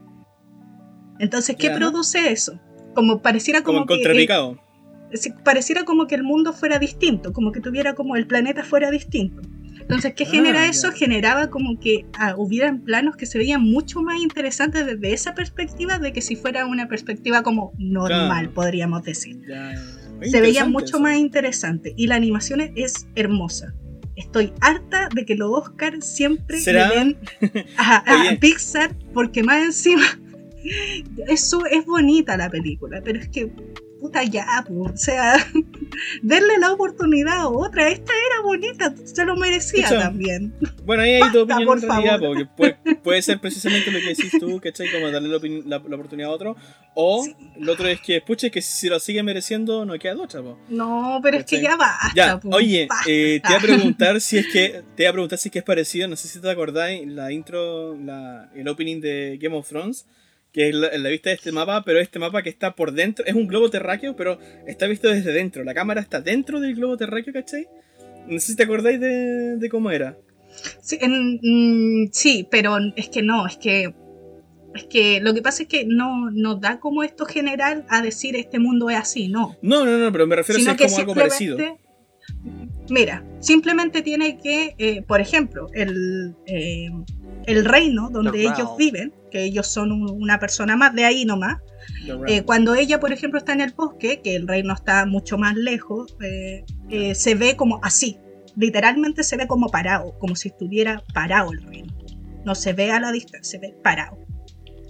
Entonces, 1.19 1.57
¿qué 1.57 1.69
produce 1.72 2.31
eso? 2.31 2.60
Como 2.95 3.22
pareciera 3.22 3.64
Como 3.64 3.85
como, 3.85 3.94
en 3.94 3.98
que 3.98 5.34
pareciera 5.44 5.84
como 5.84 6.07
que 6.07 6.15
el 6.15 6.23
mundo 6.23 6.53
fuera 6.53 6.80
distinto, 6.80 7.34
como 7.34 7.52
que 7.52 7.60
tuviera 7.60 7.94
como 7.94 8.15
el 8.15 8.27
planeta 8.27 8.64
fuera 8.64 8.90
distinto. 8.90 9.41
Entonces, 9.84 10.14
¿qué 10.16 10.24
Ah, 10.24 10.30
genera 10.32 10.64
ya. 10.64 10.70
eso? 10.70 10.92
Generaba 10.92 11.50
como 11.50 11.80
que 11.80 12.06
ah, 12.18 12.36
hubieran 12.38 12.82
planos 12.82 13.16
que 13.16 13.26
se 13.26 13.38
veían 13.38 13.62
mucho 13.62 14.02
más 14.02 14.20
interesantes 14.22 14.86
desde 14.86 15.14
esa 15.14 15.34
perspectiva 15.36 16.00
de 16.00 16.12
que 16.14 16.22
si 16.22 16.36
fuera 16.36 16.66
una 16.66 16.88
perspectiva 16.88 17.44
como 17.44 17.72
normal, 17.78 18.30
Claro. 18.46 18.54
podríamos 18.54 19.04
decir. 19.04 19.40
Ya, 19.48 19.74
ya. 19.74 19.82
Oye, 20.20 20.30
se 20.32 20.42
veía 20.42 20.66
mucho 20.66 20.86
eso. 20.96 21.00
más 21.00 21.18
interesante 21.18 21.94
y 21.98 22.08
la 22.08 22.16
animación 22.16 22.62
es 22.76 23.08
hermosa. 23.16 23.74
Estoy 24.16 24.54
harta 24.62 25.10
de 25.14 25.26
que 25.26 25.36
los 25.36 25.50
Oscar 25.52 26.02
siempre 26.02 26.58
¿Será? 26.60 26.90
le 26.90 26.96
den 26.96 27.18
a, 27.78 28.32
a. 28.32 28.36
Pixar 28.40 28.96
porque 29.14 29.42
más 29.44 29.64
encima 29.64 30.04
eso 31.28 31.66
es 31.66 31.86
bonita 31.86 32.38
la 32.38 32.50
película, 32.50 33.02
pero 33.04 33.20
es 33.20 33.28
que 33.30 33.52
puta 34.04 34.22
ya, 34.26 34.46
po, 34.68 34.92
o 34.94 34.98
sea, 34.98 35.36
darle 36.22 36.58
la 36.60 36.74
oportunidad 36.74 37.38
a 37.38 37.48
otra, 37.48 37.88
esta 37.90 38.12
era 38.12 38.42
bonita, 38.44 38.94
se 39.06 39.24
lo 39.24 39.36
merecía 39.38 39.84
Escucha, 39.86 40.02
también. 40.02 40.54
Bueno, 40.84 41.04
ahí 41.04 41.14
hay 41.14 41.32
tu 41.32 41.42
opinión 41.44 41.66
por 41.66 41.78
en 41.78 41.90
realidad, 41.90 42.20
favor. 42.20 42.28
porque 42.38 42.46
puede, 42.84 42.96
puede 42.98 43.22
ser 43.22 43.40
precisamente 43.40 43.92
lo 43.92 44.00
que 44.00 44.08
decís 44.10 44.32
tú, 44.40 44.60
¿cachai? 44.62 44.92
Como 44.92 45.10
darle 45.10 45.30
la, 45.30 45.40
la- 45.78 45.84
la 45.88 45.96
oportunidad 45.96 46.30
a 46.30 46.34
otro. 46.34 46.56
O 46.96 47.24
Sí. 47.24 47.34
lo 47.60 47.74
otro 47.74 47.88
es 47.88 48.02
que, 48.02 48.20
puche, 48.22 48.52
que 48.52 48.62
si 48.62 48.90
lo 48.90 49.00
sigue 49.00 49.24
mereciendo, 49.24 49.86
no 49.86 49.98
queda 49.98 50.22
otra, 50.22 50.42
po. 50.42 50.60
No, 50.68 51.20
pero 51.24 51.38
es 51.38 51.46
que 51.46 51.62
¿Cachai? 51.62 51.72
ya 51.72 51.76
basta. 51.78 52.12
Ya, 52.14 52.40
po, 52.40 52.50
oye, 52.50 52.88
basta. 52.90 53.10
eh, 53.10 53.40
te 53.42 53.50
iba 53.50 53.58
a 53.58 53.62
preguntar 53.62 54.20
si 54.22 54.38
es 54.38 54.48
que 54.48 54.84
te 54.96 55.04
iba 55.04 55.10
a 55.12 55.14
preguntar 55.14 55.40
si 55.40 55.48
es 55.48 55.54
que 55.54 55.60
es 55.60 55.66
parecido, 55.66 56.08
no 56.10 56.18
sé 56.18 56.28
si 56.28 56.42
te 56.42 56.50
acordáis, 56.50 57.08
la 57.08 57.32
intro, 57.32 57.96
la, 57.98 58.50
el 58.54 58.68
opening 58.68 59.00
de 59.00 59.40
Game 59.42 59.56
of 59.56 59.68
Thrones, 59.68 60.06
que 60.54 60.70
es 60.70 60.76
la, 60.76 60.96
la 60.98 61.10
vista 61.10 61.30
de 61.32 61.36
este 61.36 61.52
mapa, 61.52 61.84
pero 61.84 62.00
este 62.00 62.20
mapa 62.20 62.44
que 62.44 62.50
está 62.50 62.76
por 62.76 62.94
dentro, 62.94 63.26
es 63.26 63.34
un 63.34 63.48
globo 63.48 63.70
terráqueo, 63.70 64.16
pero 64.16 64.40
está 64.68 64.86
visto 64.88 65.10
desde 65.10 65.34
dentro, 65.34 65.64
la 65.64 65.74
cámara 65.74 66.00
está 66.00 66.22
dentro 66.22 66.60
del 66.62 66.76
globo 66.76 66.96
terráqueo, 66.96 67.34
¿cachai? 67.34 67.68
No 68.28 68.40
sé 68.40 68.52
si 68.52 68.56
te 68.56 68.64
acordáis 68.64 69.00
de, 69.00 69.58
de 69.58 69.70
cómo 69.70 69.92
era. 69.92 70.16
Sí, 70.82 70.98
en- 71.02 71.40
mm, 71.42 72.10
sí, 72.12 72.48
pero 72.50 72.78
es 72.96 73.10
que 73.10 73.22
no, 73.24 73.48
es 73.48 73.58
que 73.58 73.94
es 74.76 74.84
que 74.86 75.20
lo 75.22 75.34
que 75.36 75.42
pasa 75.42 75.64
es 75.64 75.70
que 75.70 75.86
no 75.86 76.32
nos 76.32 76.60
da 76.62 76.80
como 76.80 77.04
esto 77.04 77.26
general 77.26 77.86
a 77.90 78.02
decir 78.02 78.36
este 78.36 78.58
mundo 78.60 78.90
es 78.90 78.98
así, 78.98 79.28
no. 79.28 79.56
No, 79.62 79.86
no, 79.86 79.98
no, 79.98 80.12
pero 80.12 80.26
me 80.26 80.36
refiero 80.36 80.58
a 80.58 80.64
si 80.64 80.70
es 80.70 80.78
como 80.78 80.98
algo 81.02 81.14
parecido. 81.16 81.58
Mira, 82.90 83.24
simplemente 83.40 84.02
tiene 84.02 84.38
que, 84.38 84.76
eh, 84.78 85.02
por 85.04 85.22
ejemplo, 85.22 85.68
el, 85.74 86.36
eh, 86.48 86.90
el 87.46 87.66
reino 87.66 88.10
donde 88.10 88.32
The 88.32 88.42
ellos 88.42 88.58
realm. 88.58 88.78
viven, 88.78 89.14
que 89.32 89.44
ellos 89.44 89.68
son 89.68 89.92
un- 89.92 90.10
una 90.12 90.40
persona 90.40 90.76
más 90.76 90.94
de 90.96 91.06
ahí 91.06 91.26
nomás, 91.26 91.58
eh, 92.28 92.44
cuando 92.44 92.76
ella, 92.76 93.00
por 93.00 93.12
ejemplo, 93.12 93.38
está 93.40 93.54
en 93.54 93.62
el 93.62 93.74
bosque, 93.74 94.22
que 94.24 94.36
el 94.36 94.48
reino 94.48 94.74
está 94.74 95.06
mucho 95.06 95.38
más 95.38 95.56
lejos, 95.56 96.16
eh, 96.22 96.64
se 97.16 97.36
ve 97.36 97.56
como 97.56 97.80
así. 97.84 98.18
Literalmente 98.56 99.24
se 99.24 99.36
ve 99.36 99.48
como 99.48 99.68
parado, 99.70 100.18
como 100.20 100.36
si 100.36 100.50
estuviera 100.50 101.04
parado 101.14 101.52
el 101.52 101.62
reino. 101.64 101.94
No 102.46 102.54
se 102.56 102.74
ve 102.74 102.92
a 102.92 103.00
la 103.00 103.12
distancia, 103.12 103.44
se 103.44 103.58
ve 103.58 103.74
parado. 103.84 104.18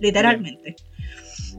Literalmente. 0.02 0.76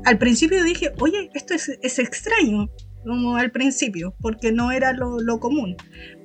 Al 0.05 0.19
principio 0.19 0.63
dije, 0.65 0.93
oye, 1.01 1.31
esto 1.35 1.55
es, 1.55 1.71
es 1.83 1.99
extraño, 1.99 2.69
como 3.05 3.37
al 3.37 3.51
principio, 3.51 4.15
porque 4.21 4.53
no 4.53 4.71
era 4.71 4.93
lo, 4.93 5.19
lo 5.21 5.41
común. 5.41 5.77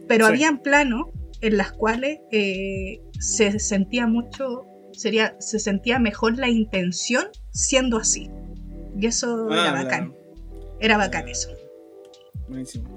Pero 0.09 0.25
Sí. 0.25 0.33
habían 0.33 0.61
planos 0.61 1.05
en 1.39 1.55
las 1.55 1.71
cuales 1.71 2.19
eh, 2.31 2.99
se 3.19 3.59
sentía 3.59 4.07
mucho, 4.07 4.65
sería, 4.91 5.35
se 5.39 5.59
sentía 5.59 5.99
mejor 5.99 6.37
la 6.37 6.49
intención 6.49 7.27
siendo 7.51 7.97
así. 7.97 8.29
Y 8.99 9.05
eso 9.05 9.47
Ah, 9.49 9.53
era 9.53 9.71
claro. 9.71 9.83
bacán. 9.85 10.13
Era 10.81 10.97
bacán 10.97 11.29
eso. 11.29 11.49
Buenísimo. 12.49 12.89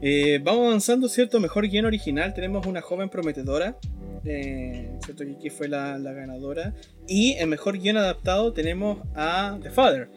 Eh, 0.00 0.38
vamos 0.42 0.66
avanzando, 0.68 1.08
¿cierto? 1.08 1.40
Mejor 1.40 1.68
guion 1.68 1.84
original. 1.84 2.32
Tenemos 2.32 2.66
una 2.66 2.80
joven 2.80 3.08
prometedora. 3.10 3.76
eh, 4.24 4.90
¿Cierto? 5.04 5.24
Que 5.40 5.50
fue 5.50 5.68
la, 5.68 5.96
la 5.98 6.12
ganadora. 6.12 6.74
Y 7.06 7.32
en 7.34 7.48
mejor 7.48 7.78
guion 7.78 7.96
adaptado 7.96 8.52
tenemos 8.52 8.98
a 9.14 9.58
The 9.62 9.70
Father. 9.70 10.08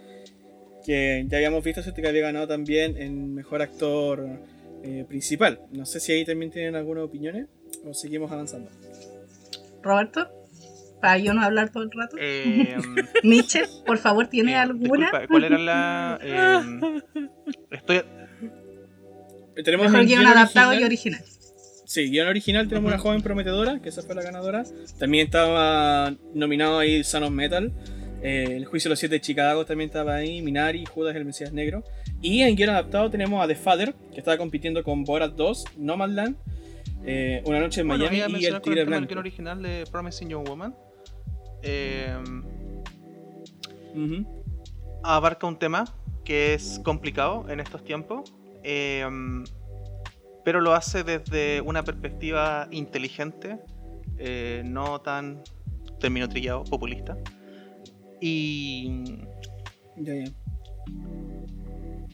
Que 0.85 1.25
ya 1.29 1.37
habíamos 1.37 1.63
visto, 1.63 1.81
¿cierto? 1.83 2.01
Que 2.01 2.07
había 2.07 2.21
ganado 2.23 2.47
también 2.47 2.97
en 2.97 3.33
mejor 3.35 3.61
actor 3.61 4.27
eh, 4.83 5.05
principal. 5.07 5.59
No 5.71 5.85
sé 5.85 5.99
si 5.99 6.11
ahí 6.11 6.25
también 6.25 6.51
tienen 6.51 6.75
algunas 6.75 7.03
opiniones. 7.03 7.47
O 7.85 7.93
seguimos 7.93 8.31
avanzando. 8.31 8.69
Roberto, 9.81 10.29
Para 11.01 11.17
yo 11.17 11.33
no 11.33 11.41
hablar 11.41 11.71
todo 11.71 11.83
el 11.83 11.91
rato. 11.91 12.15
Eh, 12.19 12.75
Mitchell, 13.23 13.65
por 13.85 13.97
favor, 13.97 14.27
¿tiene 14.27 14.51
eh, 14.51 14.55
alguna? 14.57 15.05
disculpa, 15.07 15.27
¿Cuál 15.27 15.43
era 15.45 15.57
la...? 15.57 16.19
eh, 16.21 17.01
estoy... 17.71 18.01
Tenemos 19.63 19.87
Mejor 19.91 20.05
guion 20.05 20.25
adaptado 20.25 20.73
y 20.73 20.83
original- 20.83 21.21
original. 21.21 21.23
Sí, 21.85 22.09
guion 22.09 22.27
original 22.27 22.67
tenemos 22.69 22.87
una 22.87 22.97
joven 22.99 23.21
prometedora, 23.21 23.81
que 23.81 23.89
esa 23.89 24.01
fue 24.01 24.15
la 24.15 24.21
ganadora. 24.23 24.63
También 24.97 25.25
estaba 25.25 26.15
nominado 26.33 26.79
ahí 26.79 27.03
Son 27.03 27.23
of 27.23 27.31
Metal. 27.31 27.71
Eh, 28.21 28.45
el 28.55 28.65
juicio 28.65 28.89
de 28.89 28.91
los 28.91 28.99
siete 28.99 29.15
de 29.15 29.21
Chicago 29.21 29.65
también 29.65 29.89
estaba 29.89 30.15
ahí. 30.15 30.41
Minari, 30.41 30.85
Judas 30.85 31.15
el 31.15 31.25
Mesías 31.25 31.53
Negro. 31.53 31.83
Y 32.21 32.41
en 32.41 32.55
guion 32.55 32.69
adaptado 32.69 33.09
tenemos 33.09 33.43
a 33.43 33.47
The 33.47 33.55
Father, 33.55 33.93
que 34.13 34.19
estaba 34.19 34.37
compitiendo 34.37 34.83
con 34.83 35.03
Borat 35.03 35.33
2, 35.33 35.65
Nomadland, 35.77 36.35
eh, 37.03 37.41
Una 37.45 37.59
noche 37.59 37.81
en 37.81 37.87
Bueno, 37.87 38.05
Miami 38.05 38.39
y 38.39 38.45
El 38.45 38.61
Tigre 38.61 38.81
el 38.81 38.87
Blanco. 38.87 39.07
guion 39.07 39.19
original 39.19 39.61
de 39.61 39.85
Promising 39.91 40.29
Young 40.29 40.47
Woman. 40.47 40.75
Eh, 41.63 42.15
Ujú. 43.95 44.25
abarca 45.03 45.47
un 45.47 45.57
tema 45.57 45.83
que 46.23 46.53
es 46.53 46.79
complicado 46.83 47.45
en 47.49 47.59
estos 47.59 47.83
tiempos, 47.83 48.31
eh, 48.63 49.05
pero 50.45 50.61
lo 50.61 50.73
hace 50.73 51.03
desde 51.03 51.61
una 51.61 51.83
perspectiva 51.83 52.67
inteligente, 52.71 53.57
eh, 54.17 54.61
no 54.65 55.01
tan, 55.01 55.41
término 55.99 56.29
trillado, 56.29 56.63
populista. 56.63 57.17
Y 58.21 59.03
Ya, 59.97 60.13
ya. 60.13 60.31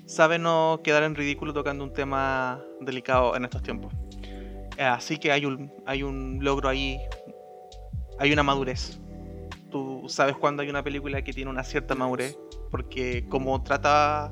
sabe 0.06 0.40
no 0.40 0.80
quedar 0.84 1.04
en 1.04 1.16
ridículo 1.16 1.54
tocando 1.54 1.84
un 1.84 1.92
tema 1.94 2.64
delicado 2.80 3.36
en 3.36 3.44
estos 3.44 3.62
tiempos. 3.62 3.94
Eh, 4.78 4.84
Así 4.84 5.18
que 5.18 5.32
hay 5.32 5.46
un, 5.46 5.72
hay 5.86 6.04
un 6.04 6.40
logro 6.42 6.70
ahí, 6.70 6.98
hay 8.18 8.32
una 8.32 8.42
madurez. 8.44 9.00
Tú 9.70 10.06
sabes 10.08 10.38
cuando 10.38 10.62
hay 10.64 10.70
una 10.70 10.82
película 10.82 11.22
que 11.22 11.34
tiene 11.34 11.52
una 11.52 11.64
cierta 11.64 11.94
madurez, 11.94 12.38
porque 12.72 13.28
como 13.28 13.62
trata 13.64 14.30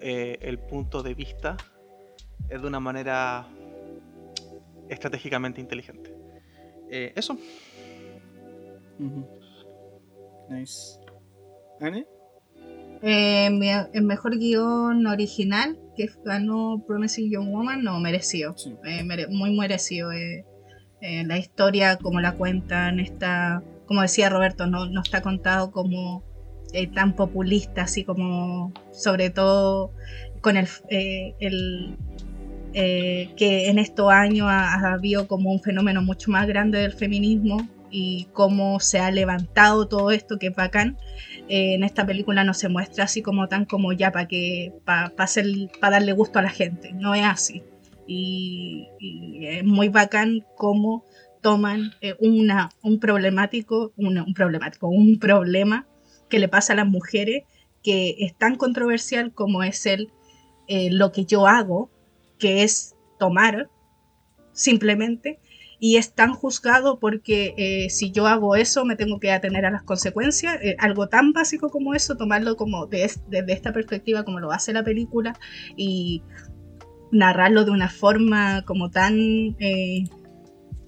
eh, 0.00 0.38
el 0.42 0.58
punto 0.60 1.02
de 1.02 1.14
vista, 1.14 1.56
es 2.48 2.60
de 2.62 2.66
una 2.68 2.78
manera 2.78 3.48
estratégicamente 4.88 5.60
inteligente. 5.60 6.14
Eh, 6.88 7.12
eso. 7.16 7.36
Ujú. 9.00 9.26
Nice. 10.50 10.98
¿Anne? 11.80 12.06
Eh, 13.02 13.46
el 13.92 14.02
mejor 14.04 14.38
guion 14.38 15.06
original 15.06 15.78
que 15.96 16.08
ganó 16.24 16.82
Promising 16.86 17.30
Young 17.30 17.50
Woman, 17.50 17.84
no, 17.84 18.00
merecido. 18.00 18.56
Sí. 18.56 18.74
Eh, 18.84 19.02
mere- 19.04 19.28
muy 19.28 19.56
merecido. 19.56 20.12
eh. 20.12 20.44
La 21.26 21.36
historia, 21.36 21.98
como 21.98 22.20
la 22.22 22.32
cuentan, 22.32 22.98
está, 22.98 23.62
como 23.86 24.00
decía 24.00 24.30
Roberto, 24.30 24.66
no, 24.66 24.86
no 24.86 25.02
está 25.02 25.20
contado 25.20 25.70
como 25.70 26.22
tan 26.94 27.14
populista, 27.14 27.82
así 27.82 28.04
como, 28.04 28.72
sobre 28.90 29.28
todo 29.28 29.90
con 30.40 30.56
el, 30.56 30.66
el, 30.88 31.96
eh, 32.72 33.34
que 33.36 33.68
en 33.68 33.78
estos 33.78 34.10
años 34.10 34.46
ha, 34.48 34.74
ha 34.76 34.94
habido 34.94 35.28
como 35.28 35.52
un 35.52 35.60
fenómeno 35.60 36.00
mucho 36.00 36.30
más 36.30 36.46
grande 36.48 36.78
del 36.78 36.92
feminismo 36.92 37.58
y 37.96 38.26
cómo 38.32 38.80
se 38.80 38.98
ha 38.98 39.12
levantado 39.12 39.86
todo 39.86 40.10
esto, 40.10 40.36
que 40.36 40.48
es 40.48 40.56
bacán. 40.56 40.98
Eh, 41.48 41.74
en 41.74 41.84
esta 41.84 42.04
película 42.04 42.42
no 42.42 42.52
se 42.52 42.68
muestra 42.68 43.04
así 43.04 43.22
como 43.22 43.46
tan 43.46 43.66
como 43.66 43.92
ya 43.92 44.10
para 44.10 44.26
que 44.26 44.72
para 44.84 45.12
darle 45.80 46.12
gusto 46.12 46.40
a 46.40 46.42
la 46.42 46.50
gente, 46.50 46.92
no 46.92 47.14
es 47.14 47.24
así. 47.24 47.62
Y, 48.08 48.88
es 49.40 49.62
muy 49.62 49.90
bacán 49.90 50.44
cómo 50.56 51.04
toman 51.40 51.92
eh, 52.00 52.16
una, 52.18 52.70
un 52.82 52.98
problemático, 52.98 53.92
un 53.96 54.34
problemático, 54.34 54.88
un 54.88 55.20
problema 55.20 55.86
que 56.28 56.40
le 56.40 56.48
pasa 56.48 56.72
a 56.72 56.76
las 56.76 56.88
mujeres 56.88 57.44
que 57.84 58.16
es 58.18 58.34
tan 58.36 58.56
controversial 58.56 59.32
como 59.32 59.62
es 59.62 59.86
el 59.86 60.10
eh, 60.66 60.90
lo 60.90 61.12
que 61.12 61.26
yo 61.26 61.46
hago, 61.46 61.90
que 62.40 62.64
es 62.64 62.96
tomar 63.20 63.70
simplemente, 64.52 65.38
y 65.84 65.98
es 65.98 66.14
tan 66.14 66.32
juzgado 66.32 66.98
porque 66.98 67.52
eh, 67.58 67.90
si 67.90 68.10
yo 68.10 68.26
hago 68.26 68.56
eso 68.56 68.86
me 68.86 68.96
tengo 68.96 69.20
que 69.20 69.30
atener 69.30 69.66
a 69.66 69.70
las 69.70 69.82
consecuencias. 69.82 70.56
Eh, 70.62 70.76
algo 70.78 71.10
tan 71.10 71.34
básico 71.34 71.68
como 71.68 71.92
eso, 71.92 72.16
tomarlo 72.16 72.56
como 72.56 72.86
de 72.86 73.04
es- 73.04 73.20
desde 73.28 73.52
esta 73.52 73.74
perspectiva, 73.74 74.24
como 74.24 74.40
lo 74.40 74.50
hace 74.50 74.72
la 74.72 74.82
película, 74.82 75.38
y 75.76 76.22
narrarlo 77.12 77.66
de 77.66 77.70
una 77.72 77.90
forma 77.90 78.62
como 78.64 78.90
tan 78.90 79.14
eh, 79.58 80.04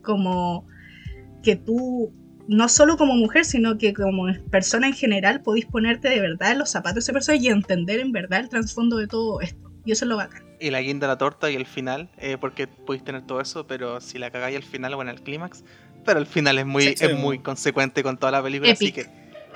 como 0.02 0.66
que 1.42 1.56
tú 1.56 2.14
no 2.48 2.70
solo 2.70 2.96
como 2.96 3.16
mujer, 3.16 3.44
sino 3.44 3.76
que 3.76 3.92
como 3.92 4.24
persona 4.50 4.86
en 4.86 4.94
general 4.94 5.42
podéis 5.42 5.66
ponerte 5.66 6.08
de 6.08 6.22
verdad 6.22 6.52
en 6.52 6.58
los 6.60 6.70
zapatos 6.70 6.94
de 6.94 7.00
esa 7.00 7.12
persona 7.12 7.36
y 7.36 7.48
entender 7.48 8.00
en 8.00 8.12
verdad 8.12 8.40
el 8.40 8.48
trasfondo 8.48 8.96
de 8.96 9.08
todo 9.08 9.42
esto. 9.42 9.70
Y 9.84 9.92
eso 9.92 10.06
es 10.06 10.08
lo 10.08 10.16
bacán. 10.16 10.45
Y 10.58 10.70
la 10.70 10.80
guinda 10.80 11.06
de 11.06 11.12
la 11.12 11.18
torta 11.18 11.50
y 11.50 11.54
el 11.54 11.66
final, 11.66 12.08
eh, 12.18 12.38
porque 12.40 12.66
podéis 12.66 13.04
tener 13.04 13.22
todo 13.26 13.40
eso, 13.40 13.66
pero 13.66 14.00
si 14.00 14.18
la 14.18 14.30
cagáis 14.30 14.56
al 14.56 14.62
final 14.62 14.94
o 14.94 15.02
en 15.02 15.08
el 15.08 15.20
clímax, 15.22 15.64
pero 16.04 16.18
el 16.18 16.26
final 16.26 16.58
es 16.58 16.64
muy, 16.66 16.82
Sí, 16.82 16.94
sí. 16.96 17.04
es 17.04 17.14
muy 17.18 17.40
consecuente 17.40 18.02
con 18.02 18.16
toda 18.16 18.32
la 18.32 18.42
película, 18.42 18.72
así 18.72 18.90
que, 18.92 19.06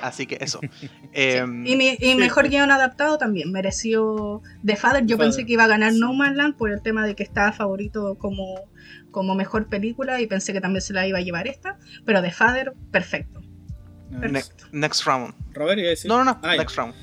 así 0.03 0.27
que 0.27 0.37
eso. 0.41 0.61
Em, 1.13 1.67
Y, 1.67 1.77
mi- 1.77 1.97
y 1.99 2.15
mejor 2.17 2.49
guion 2.49 2.71
adaptado 2.71 3.17
también, 3.19 3.51
mereció 3.51 4.43
The 4.65 4.77
Father. 4.77 5.07
Yo 5.07 5.17
The 5.17 5.23
pensé 5.25 5.47
que 5.47 5.53
iba 5.55 5.65
a 5.65 5.69
ganar 5.69 5.93
No 5.95 6.13
Man's 6.13 6.37
Land 6.37 6.57
por 6.57 6.71
el 6.71 6.83
tema 6.83 7.07
de 7.07 7.15
que 7.15 7.23
estaba 7.23 7.53
favorito 7.53 8.17
como, 8.19 8.61
como 9.11 9.35
mejor 9.35 9.69
película 9.69 10.21
y 10.21 10.27
pensé 10.27 10.53
que 10.53 10.61
también 10.61 10.83
se 10.83 10.93
la 10.93 11.07
iba 11.07 11.19
a 11.19 11.23
llevar 11.23 11.49
esta, 11.49 11.79
pero 12.05 12.21
The 12.21 12.31
Father, 12.31 12.75
perfecto. 12.91 13.41
Next 14.73 15.05
round. 15.07 15.35
Robert, 15.55 15.79
iba 15.79 15.87
a 15.87 15.91
decir. 15.91 16.09
No, 16.09 16.19
no, 16.19 16.25
no, 16.25 16.41
Ah, 16.43 16.57
next 16.57 16.77
round. 16.77 16.95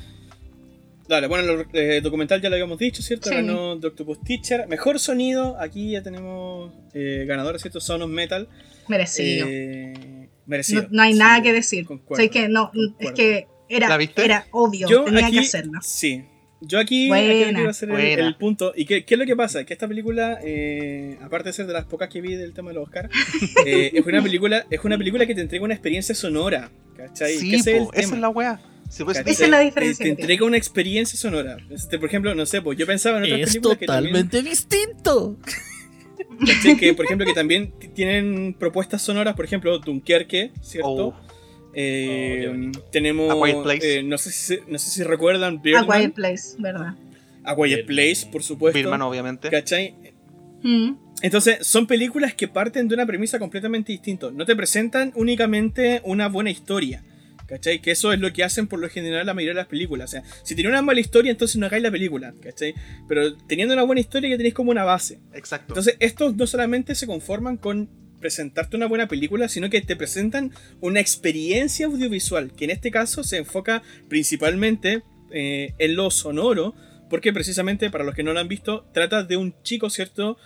Dale, 1.08 1.28
bueno, 1.28 1.52
el 1.54 1.68
eh, 1.74 2.02
documental 2.02 2.42
ya 2.42 2.50
lo 2.50 2.56
habíamos 2.56 2.78
dicho, 2.78 3.02
¿cierto? 3.02 3.30
Sí. 3.30 3.36
Ganó 3.36 3.80
The 3.80 3.88
Octopus 3.88 4.22
Teacher. 4.22 4.68
Mejor 4.68 5.00
sonido, 5.00 5.58
aquí 5.60 5.92
ya 5.92 6.04
tenemos 6.04 6.74
eh, 6.94 7.26
ganadores, 7.28 7.62
¿cierto? 7.62 7.80
Son 7.80 8.02
of 8.02 8.10
Metal. 8.10 8.50
Merecido. 8.88 9.48
Eh, 9.50 10.30
merecido. 10.46 10.84
no, 10.84 10.90
no 10.92 11.02
hay 11.04 11.14
Sí, 11.14 11.20
nada 11.20 11.42
que 11.42 11.54
decir. 11.54 11.86
concuerdo, 11.86 12.24
Sé 12.24 12.30
que 12.30 12.50
no, 12.50 12.72
es 13.00 13.12
que 13.14 13.48
era, 13.70 13.90
¿La 13.90 13.98
viste? 13.98 14.24
era 14.24 14.48
obvio, 14.52 14.88
Yo 14.88 15.06
tenía 15.06 15.28
aquí, 15.28 15.38
que 15.38 15.42
hacerlo. 15.42 15.80
Sí. 15.82 16.26
Yo 16.60 16.80
aquí, 16.80 17.08
Buena, 17.08 17.30
aquí 17.30 17.54
quiero 17.54 17.70
hacer 17.70 17.92
el, 17.92 18.36
punto. 18.36 18.74
¿Y 18.76 18.86
qué, 18.86 19.06
qué 19.06 19.14
es 19.14 19.20
lo 19.20 19.26
que 19.26 19.36
pasa? 19.36 19.64
Que 19.64 19.74
esta 19.74 19.88
película, 19.88 20.40
eh, 20.44 21.18
aparte 21.22 21.50
de 21.50 21.54
ser 21.54 21.68
de 21.68 21.74
las 21.74 21.86
pocas 21.86 22.10
que 22.10 22.20
vi 22.20 22.36
del 22.36 22.54
tema 22.54 22.70
de 22.70 22.76
los 22.76 22.86
Oscar, 22.86 23.10
eh, 23.66 23.92
es 23.94 24.06
una 24.06 24.24
película, 24.24 24.66
es 24.70 24.84
una 24.84 24.98
película 24.98 25.26
que 25.28 25.36
te 25.36 25.42
entrega 25.42 25.64
una 25.64 25.76
experiencia 25.76 26.16
sonora. 26.16 26.72
¿Cachai? 26.96 27.38
Sí, 27.38 27.54
es 27.54 27.64
po, 27.64 27.94
esa 27.94 28.16
es 28.16 28.20
la 28.22 28.30
wea. 28.30 28.60
Sí, 28.90 29.04
pues. 29.04 29.18
Esa 29.26 29.44
es 29.46 29.50
la 29.50 29.60
diferencia 29.60 30.04
Te, 30.04 30.16
te 30.16 30.22
entrega 30.22 30.46
una 30.46 30.58
experiencia 30.58 31.18
sonora. 31.18 31.58
Este, 31.70 32.00
por 32.00 32.08
ejemplo, 32.08 32.34
no 32.36 32.46
sé, 32.46 32.62
pues 32.62 32.78
yo 32.78 32.86
pensaba 32.86 33.18
en 33.18 33.26
otras 33.26 33.40
Es 33.42 33.48
películas 33.50 33.78
que 33.78 33.86
también, 33.86 34.14
totalmente 34.14 34.50
distinto. 34.50 35.38
por 36.96 37.06
ejemplo 37.06 37.26
que 37.26 37.34
también 37.34 37.74
tienen 37.94 38.54
propuestas 38.54 39.02
sonoras, 39.02 39.36
por 39.36 39.46
ejemplo, 39.46 39.78
Dunkerque, 39.80 40.52
¿cierto? 40.62 41.08
Oh, 41.08 41.16
Eh, 41.74 42.48
Oh, 42.76 42.80
tenemos, 42.92 43.32
A 43.32 43.44
Quiet 43.46 43.64
Place. 43.64 44.00
eh, 44.00 44.04
no, 44.04 44.18
sé 44.18 44.32
si, 44.32 44.58
no 44.68 44.80
sé 44.80 44.90
si 44.90 45.04
recuerdan 45.04 45.58
A 45.58 45.62
Birdman, 45.62 46.00
Quiet 46.00 46.14
Place, 46.14 46.56
¿verdad? 46.58 46.96
A 47.44 47.56
Quiet 47.56 47.86
Place, 47.86 48.28
por 48.32 48.42
supuesto. 48.44 48.78
Birdman, 48.78 49.02
obviamente. 49.04 49.50
¿Cachai? 49.50 49.94
Mm. 50.64 50.94
Entonces, 51.22 51.66
son 51.66 51.88
películas 51.88 52.34
que 52.34 52.48
parten 52.48 52.88
de 52.88 52.96
una 52.96 53.06
premisa 53.06 53.40
completamente 53.40 53.92
distinta. 53.92 54.30
No 54.32 54.46
te 54.46 54.56
presentan 54.56 55.12
únicamente 55.16 56.02
una 56.04 56.28
buena 56.30 56.50
historia. 56.50 57.04
¿Cachai? 57.48 57.82
Que 57.82 57.92
eso 57.92 58.14
es 58.14 58.20
lo 58.20 58.32
que 58.34 58.44
hacen 58.44 58.68
por 58.68 58.80
lo 58.80 58.90
general 58.90 59.26
la 59.26 59.34
mayoría 59.34 59.54
de 59.54 59.62
las 59.62 59.68
películas. 59.68 60.10
O 60.10 60.12
sea, 60.12 60.24
si 60.44 60.54
tiene 60.54 60.70
una 60.70 60.82
mala 60.82 61.00
historia, 61.00 61.32
entonces 61.32 61.56
no 61.58 61.66
hagáis 61.66 61.82
la 61.82 61.92
película. 61.92 62.34
¿Cachai? 62.42 62.76
Pero 63.08 63.36
teniendo 63.48 63.74
una 63.74 63.84
buena 63.84 64.02
historia 64.02 64.30
ya 64.30 64.38
tenéis 64.38 64.54
como 64.54 64.72
una 64.72 64.84
base. 64.84 65.20
Exacto. 65.34 65.74
Entonces, 65.74 65.96
estos 66.00 66.36
no 66.36 66.46
solamente 66.46 66.94
se 66.94 67.08
conforman 67.08 67.58
con 67.58 67.90
presentarte 68.20 68.76
una 68.76 68.88
buena 68.88 69.08
película, 69.08 69.48
sino 69.48 69.70
que 69.70 69.82
te 69.82 69.96
presentan 69.96 70.52
una 70.82 71.00
experiencia 71.00 71.86
audiovisual, 71.86 72.52
que 72.52 72.66
en 72.66 72.72
este 72.72 72.92
caso 72.92 73.24
se 73.24 73.38
enfoca 73.38 73.84
principalmente 74.10 75.04
eh, 75.32 75.74
en 75.78 75.96
lo 75.96 76.10
sonoro, 76.12 76.76
porque 77.10 77.32
precisamente, 77.32 77.90
para 77.90 78.04
los 78.04 78.16
que 78.16 78.24
no 78.24 78.34
lo 78.34 78.40
han 78.40 78.48
visto, 78.48 78.86
trata 78.94 79.24
de 79.24 79.38
un 79.38 79.56
chico, 79.64 79.90
¿cierto? 79.90 80.38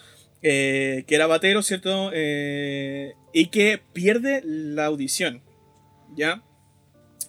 Eh, 0.44 1.04
que 1.08 1.16
era 1.16 1.28
batero, 1.28 1.62
¿cierto? 1.62 2.12
Eh, 2.14 3.14
y 3.34 3.48
que 3.48 3.80
pierde 3.94 4.42
la 4.44 4.86
audición, 4.86 5.42
¿ya? 6.16 6.44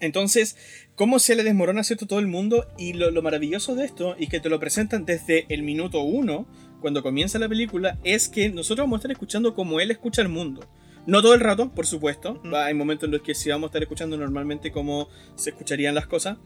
Entonces, 0.03 0.57
cómo 0.97 1.19
se 1.19 1.37
le 1.37 1.45
desmorona, 1.45 1.85
¿cierto? 1.85 2.07
Todo 2.07 2.19
el 2.19 2.27
mundo, 2.27 2.67
y 2.77 2.93
lo, 2.93 3.11
lo 3.11 3.23
maravilloso 3.23 3.75
de 3.75 3.85
esto, 3.85 4.17
y 4.19 4.27
que 4.27 4.41
te 4.41 4.51
lo 4.51 4.61
presentan 4.61 5.07
desde 5.07 5.47
el 5.49 5.63
minuto 5.63 6.01
uno, 6.01 6.47
cuando 6.81 7.03
comienza 7.03 7.39
la 7.39 7.49
película, 7.49 7.99
es 8.03 8.29
que 8.29 8.51
nosotros 8.51 8.85
vamos 8.85 8.97
a 8.97 9.01
estar 9.01 9.13
escuchando 9.13 9.55
como 9.55 9.81
él 9.81 9.93
escucha 9.93 10.21
el 10.21 10.29
mundo. 10.29 10.69
No 11.07 11.23
todo 11.23 11.35
el 11.35 11.41
rato, 11.41 11.73
por 11.73 11.87
supuesto. 11.87 12.41
Hay 12.55 12.75
momentos 12.75 13.07
en 13.07 13.13
los 13.13 13.23
que 13.23 13.35
sí 13.35 13.49
vamos 13.49 13.69
a 13.69 13.71
estar 13.71 13.83
escuchando 13.83 14.17
normalmente 14.17 14.71
cómo 14.71 15.09
se 15.37 15.51
escucharían 15.51 15.95
las 15.95 16.07
cosas. 16.07 16.39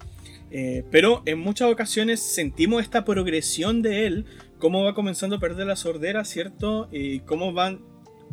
Eh, 0.51 0.85
pero 0.91 1.23
en 1.27 1.39
muchas 1.39 1.71
ocasiones 1.71 2.21
sentimos 2.21 2.83
esta 2.83 3.05
progresión 3.05 3.83
de 3.83 4.07
él, 4.07 4.27
cómo 4.59 4.85
va 4.85 4.95
comenzando 4.95 5.37
a 5.37 5.41
perder 5.41 5.67
la 5.67 5.77
sordera, 5.77 6.25
¿cierto? 6.25 6.89
Y 6.93 7.21
cómo 7.21 7.53
van 7.53 7.81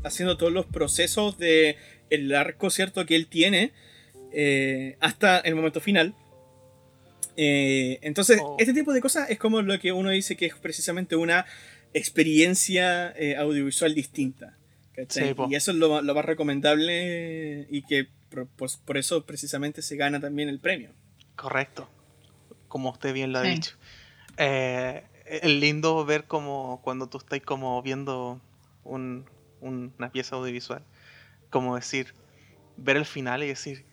haciendo 0.03 0.37
todos 0.37 0.53
los 0.53 0.65
procesos 0.65 1.37
de 1.37 1.77
el 2.09 2.33
arco, 2.35 2.69
¿cierto? 2.69 3.05
Que 3.05 3.15
él 3.15 3.27
tiene 3.27 3.73
eh, 4.33 4.97
hasta 4.99 5.39
el 5.39 5.55
momento 5.55 5.79
final. 5.79 6.15
Eh, 7.35 7.99
entonces, 8.01 8.39
Oh. 8.43 8.57
este 8.59 8.73
tipo 8.73 8.93
de 8.93 9.01
cosas 9.01 9.29
es 9.29 9.39
como 9.39 9.61
lo 9.61 9.79
que 9.79 9.91
uno 9.91 10.09
dice 10.11 10.35
que 10.35 10.45
es 10.45 10.55
precisamente 10.55 11.15
una 11.15 11.45
experiencia 11.93 13.11
eh, 13.17 13.35
audiovisual 13.37 13.93
distinta. 13.95 14.57
Sí, 15.09 15.21
y 15.49 15.55
eso 15.55 15.71
es 15.71 15.77
lo, 15.77 16.01
lo 16.03 16.13
más 16.15 16.23
recomendable 16.25 17.65
y 17.71 17.81
que 17.83 18.07
por, 18.29 18.47
pues, 18.47 18.77
por 18.77 18.97
eso 18.97 19.25
precisamente 19.25 19.81
se 19.81 19.95
gana 19.95 20.19
también 20.19 20.49
el 20.49 20.59
premio. 20.59 20.91
Correcto. 21.35 21.89
Como 22.67 22.91
usted 22.91 23.11
bien 23.13 23.31
lo 23.33 23.39
ha 23.39 23.43
Sí. 23.43 23.49
dicho. 23.49 23.75
Eh, 24.37 25.03
es 25.25 25.43
lindo 25.45 26.05
ver 26.05 26.25
como 26.25 26.79
cuando 26.83 27.07
tú 27.09 27.17
estás 27.17 27.41
como 27.41 27.81
viendo 27.81 28.39
un- 28.83 29.25
un- 29.61 29.93
una 29.97 30.11
pieza 30.11 30.35
audiovisual. 30.35 30.83
Como 31.49 31.75
decir, 31.75 32.13
ver 32.77 32.97
el 32.97 33.05
final 33.05 33.43
y 33.43 33.47
decir, 33.47 33.85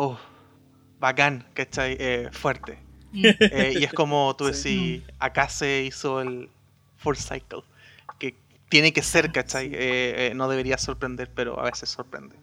oh, 0.00 0.16
bacán, 1.00 1.44
¿cachai? 1.54 1.96
Eh, 1.98 2.28
fuerte. 2.32 2.78
Eh, 3.12 3.74
y 3.80 3.84
es 3.84 3.92
como 3.94 4.36
tú 4.36 4.52
Sí. 4.52 4.98
decís, 4.98 5.14
acá 5.18 5.48
se 5.48 5.82
hizo 5.84 6.20
el 6.20 6.50
full 6.98 7.16
cycle. 7.16 7.62
Que 8.18 8.34
tiene 8.68 8.92
que 8.92 9.02
ser, 9.02 9.32
¿cachai? 9.32 9.66
Eh, 9.68 10.28
eh, 10.28 10.32
no 10.34 10.46
debería 10.48 10.76
sorprender, 10.78 11.30
pero 11.34 11.58
a 11.58 11.64
veces 11.64 11.88
sorprende. 11.88 12.36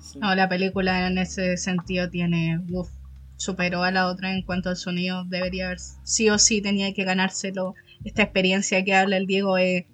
Sí. 0.00 0.18
No, 0.20 0.34
la 0.36 0.48
película 0.48 1.06
en 1.08 1.18
ese 1.18 1.56
sentido 1.56 2.08
tiene. 2.08 2.60
Uf, 2.70 2.88
superó 3.36 3.82
a 3.82 3.90
la 3.90 4.06
otra 4.06 4.32
en 4.32 4.42
cuanto 4.42 4.68
al 4.68 4.76
sonido. 4.76 5.24
Debería 5.24 5.66
haber. 5.66 5.80
Sí 6.04 6.30
o 6.30 6.38
sí 6.38 6.62
tenía 6.62 6.94
que 6.94 7.02
ganárselo. 7.04 7.74
Esta 8.04 8.22
experiencia 8.22 8.84
que 8.84 8.94
habla 8.94 9.16
el 9.16 9.26
Diego 9.26 9.58
es, 9.58 9.84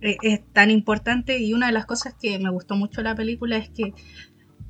es, 0.00 0.16
es 0.22 0.40
tan 0.52 0.70
importante. 0.72 1.38
Y 1.38 1.54
una 1.54 1.66
de 1.68 1.72
las 1.72 1.86
cosas 1.86 2.14
que 2.20 2.36
me 2.40 2.50
gustó 2.50 2.74
mucho 2.74 2.96
de 3.00 3.04
la 3.04 3.14
película 3.14 3.56
es 3.58 3.70
que 3.70 3.94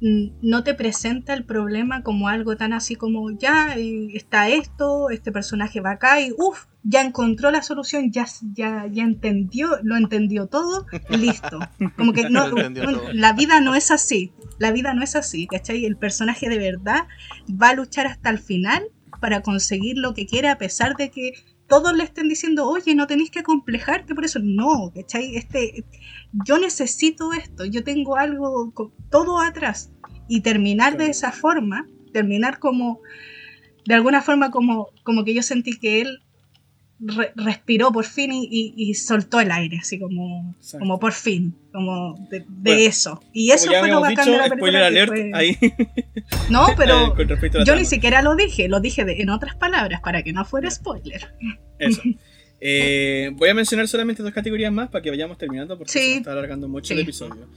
no 0.02 0.64
te 0.64 0.74
presenta 0.74 1.32
el 1.32 1.44
problema 1.44 2.02
como 2.02 2.26
algo 2.28 2.56
tan 2.56 2.72
así 2.72 2.96
como 2.96 3.30
ya 3.30 3.76
está 3.76 4.48
esto, 4.48 5.10
este 5.10 5.30
personaje 5.30 5.80
va 5.80 5.92
acá 5.92 6.20
y 6.20 6.32
uff, 6.36 6.66
ya 6.82 7.02
encontró 7.02 7.52
la 7.52 7.62
solución, 7.62 8.10
ya, 8.10 8.26
ya, 8.52 8.88
ya 8.90 9.04
entendió, 9.04 9.68
lo 9.84 9.96
entendió 9.96 10.48
todo, 10.48 10.86
listo. 11.08 11.60
Como 11.96 12.12
que 12.12 12.28
no, 12.28 12.48
no, 12.48 13.00
la 13.12 13.32
vida 13.32 13.60
no 13.60 13.76
es 13.76 13.92
así, 13.92 14.32
la 14.58 14.72
vida 14.72 14.92
no 14.92 15.04
es 15.04 15.14
así, 15.14 15.46
¿cachai? 15.46 15.84
El 15.84 15.96
personaje 15.96 16.48
de 16.48 16.58
verdad 16.58 17.06
va 17.48 17.68
a 17.68 17.74
luchar 17.74 18.08
hasta 18.08 18.30
el 18.30 18.40
final 18.40 18.82
para 19.20 19.42
conseguir 19.42 19.98
lo 19.98 20.14
que 20.14 20.26
quiere 20.26 20.48
a 20.48 20.58
pesar 20.58 20.96
de 20.96 21.12
que 21.12 21.34
todos 21.72 21.96
le 21.96 22.04
estén 22.04 22.28
diciendo, 22.28 22.68
oye, 22.68 22.94
no 22.94 23.06
tenéis 23.06 23.30
que 23.30 23.42
complejarte 23.42 24.14
por 24.14 24.26
eso. 24.26 24.38
No, 24.42 24.92
¿cachai? 24.94 25.36
Este, 25.36 25.86
yo 26.46 26.58
necesito 26.58 27.32
esto, 27.32 27.64
yo 27.64 27.82
tengo 27.82 28.18
algo, 28.18 28.74
todo 29.10 29.40
atrás. 29.40 29.90
Y 30.28 30.42
terminar 30.42 30.98
de 30.98 31.06
esa 31.06 31.32
forma, 31.32 31.86
terminar 32.12 32.58
como, 32.58 33.00
de 33.86 33.94
alguna 33.94 34.20
forma 34.20 34.50
como, 34.50 34.88
como 35.02 35.24
que 35.24 35.32
yo 35.32 35.42
sentí 35.42 35.78
que 35.78 36.02
él 36.02 36.20
re- 37.04 37.32
respiró 37.36 37.90
por 37.92 38.04
fin 38.04 38.32
y, 38.32 38.44
y- 38.50 38.74
y 38.76 38.94
soltó 38.94 39.40
el 39.40 39.50
aire, 39.50 39.78
así 39.78 39.98
como, 39.98 40.54
Exacto. 40.56 40.78
como 40.80 40.98
por 41.00 41.12
fin, 41.12 41.54
como 41.72 42.14
de, 42.30 42.40
de 42.40 42.44
Bueno, 42.48 42.80
eso. 42.80 43.22
Y 43.32 43.50
eso 43.50 43.70
fue 43.70 43.88
lo 43.88 44.00
bacán 44.00 44.24
dicho, 44.26 44.30
de 44.32 44.38
la 44.38 44.48
película. 44.48 44.86
alert, 44.86 45.08
fue- 45.12 45.30
ahí 45.34 45.56
No, 46.50 46.66
pero 46.76 47.14
eh, 47.18 47.26
yo 47.26 47.50
ni 47.56 47.64
trama. 47.64 47.84
siquiera 47.84 48.22
lo 48.22 48.34
dije, 48.36 48.68
lo 48.68 48.80
dije 48.80 49.04
de- 49.04 49.20
en 49.20 49.30
otras 49.30 49.54
palabras 49.56 50.00
para 50.00 50.22
que 50.22 50.32
no 50.32 50.44
fuera 50.44 50.70
spoiler. 50.70 51.34
Eso. 51.78 52.00
Eh, 52.64 53.30
voy 53.34 53.48
a 53.48 53.54
mencionar 53.54 53.88
solamente 53.88 54.22
dos 54.22 54.30
categorías 54.32 54.72
más 54.72 54.88
para 54.88 55.02
que 55.02 55.10
vayamos 55.10 55.36
terminando 55.36 55.76
porque 55.76 55.90
Sí. 55.90 55.98
se 55.98 56.16
está 56.18 56.30
alargando 56.30 56.68
mucho 56.68 56.92
el 56.92 57.00
Sí. 57.00 57.02
episodio. 57.02 57.48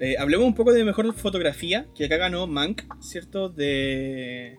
Eh, 0.00 0.16
hablemos 0.18 0.46
un 0.48 0.54
poco 0.56 0.72
de 0.72 0.82
mejor 0.82 1.14
fotografía, 1.14 1.86
que 1.96 2.06
acá 2.06 2.16
ganó 2.16 2.48
Mank, 2.48 2.82
¿cierto? 3.00 3.48
De. 3.48 4.56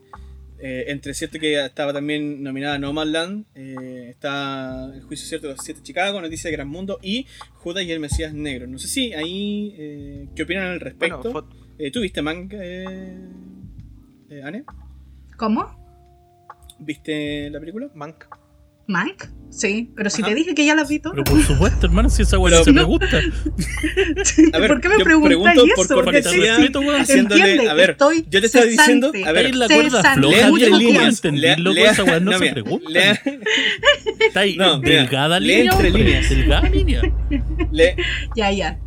Eh, 0.62 0.86
entre 0.88 1.14
cierto 1.14 1.40
que 1.40 1.64
estaba 1.64 1.94
también 1.94 2.44
nominada 2.44 2.78
Nomadland, 2.80 3.46
eh, 3.56 4.08
está 4.10 4.86
El 4.94 5.02
juicio 5.04 5.28
cierto 5.28 5.48
de 5.48 5.54
los 5.56 5.64
siete 5.64 5.82
Chicago, 5.84 6.20
Noticias 6.22 6.46
de 6.46 6.52
Gran 6.52 6.68
Mundo 6.68 7.00
y 7.02 7.26
Judas 7.56 7.84
y 7.86 7.92
el 7.92 8.00
Mesías 8.00 8.34
Negro. 8.34 8.68
No 8.68 8.78
sé 8.80 8.88
si 8.88 9.14
ahí. 9.14 9.74
eh, 9.78 10.28
¿Qué 10.36 10.44
opinan 10.44 10.64
al 10.66 10.80
Bueno, 10.80 10.84
respecto? 10.86 11.32
fue- 11.32 11.44
Eh, 11.78 11.92
¿Tú 11.92 12.02
viste 12.02 12.22
Mank, 12.22 12.52
eh, 12.56 13.18
eh, 14.30 14.42
Anne? 14.44 14.66
¿Cómo? 15.38 15.78
¿Viste 16.80 17.50
la 17.50 17.60
película? 17.60 17.90
Mank. 17.96 18.26
¿Mank? 18.90 19.24
Sí, 19.52 19.92
pero 19.96 20.10
si 20.10 20.22
Ajá. 20.22 20.30
te 20.30 20.36
dije 20.36 20.54
que 20.56 20.64
ya 20.66 20.74
la 20.76 20.84
vi 20.84 21.00
todas. 21.00 21.16
Pero 21.16 21.24
por 21.26 21.44
supuesto, 21.44 21.86
hermano, 21.88 22.10
si 22.10 22.22
esa 22.22 22.38
weá 22.38 22.64
se 22.64 22.72
me 22.72 22.84
gusta. 22.84 23.18
A 24.54 24.58
ver, 24.60 24.68
¿Por 24.70 24.80
qué 24.82 24.90
me 24.90 25.04
preguntas 25.04 25.38
por 25.56 25.68
eso? 25.86 25.96
Porque 25.96 26.22
te 26.22 26.30
cortesía, 26.30 26.56
haciéndole, 27.02 27.68
a 27.70 27.74
ver, 27.74 27.90
estoy 27.92 28.26
yo 28.30 28.40
te 28.40 28.46
estaba 28.46 28.66
diciendo, 28.66 29.12
a 29.26 29.32
ver, 29.32 29.56
la 29.56 29.68
cuerda 29.68 30.14
floja, 30.16 30.48
mucho 30.50 30.70
líneas. 30.78 31.16
entendí, 31.16 31.42
lea- 31.42 31.58
loco, 31.58 31.78
esa 31.80 32.04
weá 32.04 32.20
no 32.20 32.38
se 32.38 32.52
pregunta. 32.52 33.20
Está 34.20 34.40
ahí, 34.42 34.58
delgada 34.84 35.40
línea. 35.40 35.72
entre 35.74 35.88
hombre, 35.90 35.92
líneas. 36.04 36.30
Delgada 36.30 36.70
línea. 36.70 37.02
le- 37.72 37.96
Ya, 38.36 38.52
ya. 38.52 38.80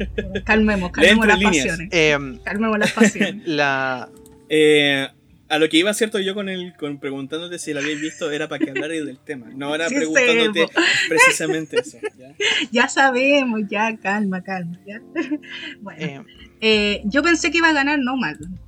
Calmemos, 0.44 0.90
calmemos 0.92 1.26
las 1.26 1.42
pasiones. 1.42 1.88
Eh, 1.90 2.18
Calmemos 2.44 2.78
las 2.78 2.92
pasiones. 2.92 3.46
la, 3.46 4.08
eh, 4.48 5.08
a 5.52 5.58
lo 5.58 5.68
que 5.68 5.76
iba, 5.76 5.92
cierto, 5.92 6.18
yo 6.18 6.34
con 6.34 6.48
el 6.48 6.74
con 6.76 6.98
preguntándote 6.98 7.58
si 7.58 7.74
la 7.74 7.80
habías 7.80 8.00
visto 8.00 8.30
era 8.30 8.48
para 8.48 8.64
que 8.64 8.70
hablarais 8.70 9.04
del 9.04 9.18
tema. 9.18 9.50
No 9.54 9.74
era 9.74 9.88
Sí, 9.90 9.96
preguntándote 9.96 10.66
precisamente 11.08 11.80
eso. 11.80 11.98
¿ya? 12.18 12.34
Ya 12.70 12.88
sabemos, 12.88 13.60
ya, 13.68 13.96
calma, 13.98 14.42
calma. 14.42 14.78
Ya. 14.86 15.02
Bueno, 15.80 16.00
eh, 16.00 16.22
eh, 16.60 17.02
yo 17.04 17.22
pensé 17.22 17.50
que 17.50 17.58
iba 17.58 17.68
a 17.68 17.72
ganar 17.74 17.98
Nomadland. 17.98 18.58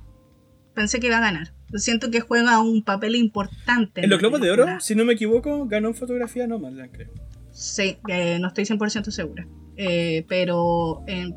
Pensé 0.75 0.99
que 0.99 1.07
iba 1.07 1.17
a 1.17 1.21
ganar. 1.21 1.53
Siento 1.73 2.11
que 2.11 2.21
juega 2.21 2.61
un 2.61 2.83
papel 2.83 3.15
importante. 3.15 4.01
En 4.01 4.09
los 4.09 4.19
Globos 4.19 4.39
de. 4.39 4.51
Oro, 4.51 4.79
si 4.79 4.93
no 4.93 5.05
me 5.05 5.13
equivoco, 5.13 5.65
ganó 5.65 5.87
en 5.87 5.95
fotografía 5.95 6.45
Nomadland, 6.45 6.91
creo. 6.91 7.09
Sí, 7.51 7.97
eh, 8.09 8.37
no 8.39 8.49
estoy 8.49 8.65
100% 8.65 9.09
segura. 9.09 9.47
Eh, 9.77 10.23
pero 10.27 11.03
eh, 11.07 11.31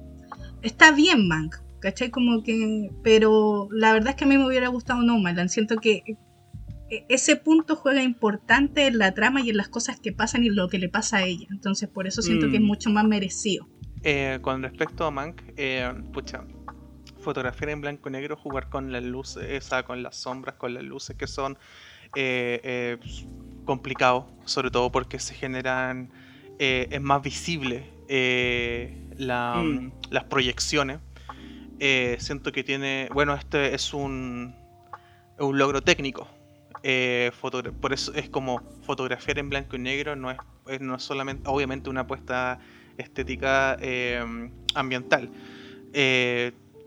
está 0.62 0.92
bien 0.92 1.26
Mank, 1.26 1.56
¿cachai? 1.80 2.10
Como 2.10 2.42
que... 2.42 2.90
Pero 3.02 3.68
la 3.70 3.92
verdad 3.92 4.10
es 4.10 4.16
que 4.16 4.24
a 4.24 4.28
mí 4.28 4.36
me 4.38 4.46
hubiera 4.46 4.68
gustado 4.68 5.02
Nomadland. 5.02 5.48
Siento 5.50 5.76
que 5.76 6.02
eh, 6.90 7.04
ese 7.08 7.36
punto 7.36 7.76
juega 7.76 8.02
importante 8.02 8.86
en 8.86 8.98
la 8.98 9.12
trama 9.12 9.40
y 9.42 9.50
en 9.50 9.56
las 9.56 9.68
cosas 9.68 10.00
que 10.00 10.12
pasan 10.12 10.44
y 10.44 10.48
lo 10.50 10.68
que 10.68 10.78
le 10.78 10.88
pasa 10.88 11.18
a 11.18 11.24
ella. 11.24 11.46
Entonces 11.50 11.88
por 11.88 12.06
eso 12.06 12.22
siento 12.22 12.46
Mm. 12.46 12.50
que 12.50 12.56
es 12.56 12.62
mucho 12.62 12.90
más 12.90 13.04
merecido. 13.04 13.66
eh, 14.04 14.38
con 14.42 14.62
respecto 14.62 15.04
a 15.04 15.10
Mank, 15.10 15.42
eh, 15.56 15.92
pucha, 16.12 16.44
fotografiar 17.20 17.70
en 17.70 17.80
blanco 17.80 18.08
y 18.08 18.12
negro, 18.12 18.36
jugar 18.36 18.68
con 18.68 18.92
las 18.92 19.02
luces, 19.02 19.42
esa, 19.50 19.82
con 19.82 20.04
las 20.04 20.16
sombras, 20.16 20.54
con 20.54 20.72
las 20.72 20.84
luces 20.84 21.16
que 21.16 21.26
son 21.26 21.58
eh, 22.14 22.60
eh, 22.62 22.98
complicado, 23.64 24.30
sobre 24.44 24.70
todo 24.70 24.90
porque 24.92 25.18
se 25.18 25.34
generan, 25.34 26.10
eh, 26.60 26.86
es 26.90 27.00
más 27.02 27.20
visible 27.22 27.90
eh, 28.08 29.10
la- 29.18 29.62
Mm. 29.62 29.92
las 30.10 30.24
proyecciones. 30.24 31.00
Eh, 31.80 32.16
siento 32.20 32.52
que 32.52 32.64
tiene, 32.64 33.08
bueno, 33.12 33.34
este 33.34 33.74
es 33.74 33.94
un, 33.94 34.54
un 35.38 35.58
logro 35.58 35.82
técnico. 35.82 36.28
Eh, 36.82 37.32
por 37.80 37.92
eso 37.92 38.14
es 38.14 38.28
como 38.28 38.62
fotografiar 38.82 39.38
en 39.38 39.50
blanco 39.50 39.76
y 39.76 39.80
negro, 39.80 40.16
no 40.16 40.30
es, 40.30 40.38
es 40.68 40.80
no 40.80 40.96
es 40.96 41.02
solamente, 41.02 41.48
obviamente, 41.48 41.90
una 41.90 42.02
apuesta 42.02 42.60
estética 42.96 43.76
eh, 43.80 44.50
ambiental. 44.74 45.30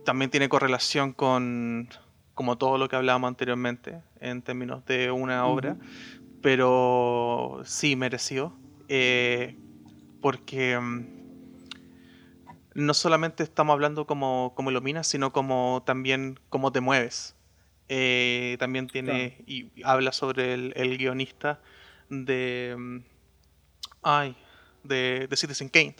También 0.05 0.31
tiene 0.31 0.49
correlación 0.49 1.13
con, 1.13 1.89
como 2.33 2.57
todo 2.57 2.77
lo 2.77 2.89
que 2.89 2.95
hablábamos 2.95 3.27
anteriormente, 3.27 4.01
en 4.19 4.41
términos 4.41 4.83
de 4.85 5.11
una 5.11 5.45
obra, 5.45 5.77
pero 6.41 7.61
sí 7.65 7.95
mereció, 7.95 8.53
eh, 8.87 9.55
porque 10.21 10.79
mm, 10.79 11.20
no 12.73 12.93
solamente 12.93 13.43
estamos 13.43 13.73
hablando 13.73 14.05
como, 14.05 14.53
como 14.55 14.71
iluminas, 14.71 15.07
sino 15.07 15.31
como 15.31 15.83
también 15.85 16.39
cómo 16.49 16.71
te 16.71 16.81
mueves. 16.81 17.35
Eh, 17.89 18.55
también 18.59 18.87
tiene 18.87 19.43
y 19.45 19.69
habla 19.83 20.13
sobre 20.13 20.53
el, 20.53 20.71
el 20.77 20.97
guionista 20.97 21.59
de 22.09 22.73
mm, 22.77 22.97
ay 24.01 24.35
de, 24.83 25.27
de 25.29 25.35
Citizen 25.35 25.67
Kane 25.67 25.95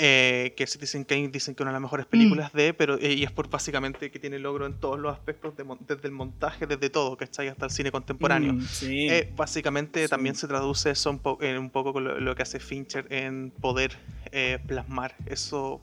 eh, 0.00 0.54
que 0.56 0.66
Citizen 0.66 1.04
Kane 1.04 1.28
dicen 1.28 1.54
que 1.54 1.62
es 1.62 1.64
una 1.64 1.70
de 1.72 1.74
las 1.74 1.82
mejores 1.82 2.06
películas 2.06 2.52
de 2.52 2.72
pero 2.72 2.96
eh, 2.98 3.14
y 3.14 3.24
es 3.24 3.32
por 3.32 3.50
básicamente 3.50 4.10
que 4.10 4.18
tiene 4.18 4.38
logro 4.38 4.64
en 4.66 4.74
todos 4.78 4.98
los 4.98 5.12
aspectos 5.12 5.56
de 5.56 5.64
desde 5.88 6.06
el 6.08 6.12
montaje 6.12 6.66
desde 6.66 6.88
todo 6.88 7.16
¿cachai? 7.16 7.48
hasta 7.48 7.64
el 7.66 7.70
cine 7.72 7.90
contemporáneo 7.90 8.52
Mm, 8.54 8.60
sí. 8.62 9.08
eh, 9.08 9.32
básicamente 9.36 10.04
Sí. 10.04 10.08
también 10.08 10.34
se 10.36 10.46
traduce 10.46 10.90
eso 10.90 11.10
un, 11.10 11.18
po- 11.18 11.38
en 11.42 11.58
un 11.58 11.70
poco 11.70 11.92
con 11.92 12.04
lo, 12.04 12.20
lo 12.20 12.34
que 12.36 12.42
hace 12.42 12.60
Fincher 12.60 13.06
en 13.12 13.50
poder 13.50 13.98
eh, 14.32 14.58
plasmar 14.66 15.16
eso, 15.26 15.80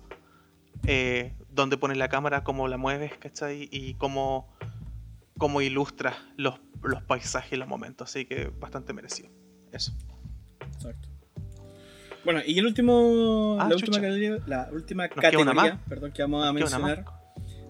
eh, 0.88 1.34
donde 1.52 1.78
pones 1.78 1.98
la 1.98 2.08
cámara, 2.10 2.44
cómo 2.44 2.68
la 2.68 2.78
mueves, 2.78 3.14
¿cachai? 3.18 3.68
Y 3.72 3.96
cómo, 3.96 4.48
cómo 5.38 5.62
ilustras 5.62 6.16
los, 6.38 6.60
los 6.84 7.02
paisajes 7.04 7.54
y 7.54 7.56
los 7.56 7.68
momentos. 7.68 8.10
Así 8.10 8.26
que 8.26 8.52
bastante 8.60 8.94
merecido. 8.94 9.30
Eso. 9.72 9.92
Exacto. 10.74 11.10
Bueno, 12.26 12.41
y 12.45 12.60
el 12.60 12.65
último. 12.65 13.57
Ah, 13.60 13.69
la, 13.69 13.76
última 13.76 13.97
categoría, 13.97 14.38
la 14.47 14.69
última 14.73 15.07
Nos 15.07 15.15
categoría, 15.15 15.80
perdón, 15.88 16.11
que 16.11 16.22
vamos 16.23 16.43
a 16.43 16.47
Nos 16.47 16.56
mencionar. 16.56 17.06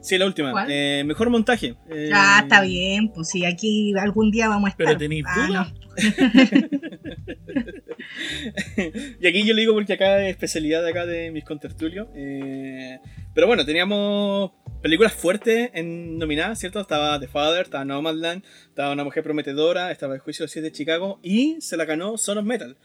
Sí, 0.02 0.18
la 0.19 0.27
última. 0.27 0.65
Eh, 0.69 1.03
mejor 1.06 1.30
montaje. 1.30 1.76
Eh, 1.90 2.11
Ah, 2.14 2.40
está 2.44 2.61
bien, 2.61 3.10
pues 3.10 3.27
sí, 3.30 3.44
aquí 3.44 3.94
algún 3.98 4.30
día 4.32 4.48
vamos 4.48 4.68
a 4.68 4.72
estar. 4.72 4.86
Pero 4.86 4.98
tenéis 4.99 5.26
Ah, 5.27 5.48
dudas. 5.48 5.73
y 9.19 9.27
aquí 9.27 9.44
yo 9.45 9.53
le 9.53 9.61
digo 9.61 9.73
porque 9.73 9.94
acá 9.94 10.22
es 10.23 10.30
especialidad 10.30 10.84
de 10.84 10.90
acá 10.91 11.06
de 11.06 11.32
mis 11.32 11.44
contertulios. 11.44 12.07
Eh, 12.15 12.99
pero 13.34 13.48
bueno, 13.48 13.65
teníamos 13.65 14.52
películas 14.84 15.14
fuertes 15.14 15.72
en 15.73 16.19
nominadas, 16.19 16.60
¿cierto? 16.60 16.80
Estaba 16.80 17.19
The 17.19 17.27
Father, 17.27 17.64
estaba 17.64 17.84
Nomadland, 17.84 18.44
estaba 18.69 18.94
Una 18.94 19.03
Mujer 19.03 19.23
Prometedora, 19.23 19.91
estaba 19.91 20.14
El 20.14 20.19
Juicio 20.19 20.44
de 20.44 20.45
los 20.45 20.52
Siete 20.52 20.69
de 20.69 20.72
Chicago 20.72 21.19
y 21.23 21.57
se 21.61 21.77
la 21.77 21.86
ganó 21.86 22.18
Son 22.18 22.38
of 22.38 22.45
Metal. 22.45 22.77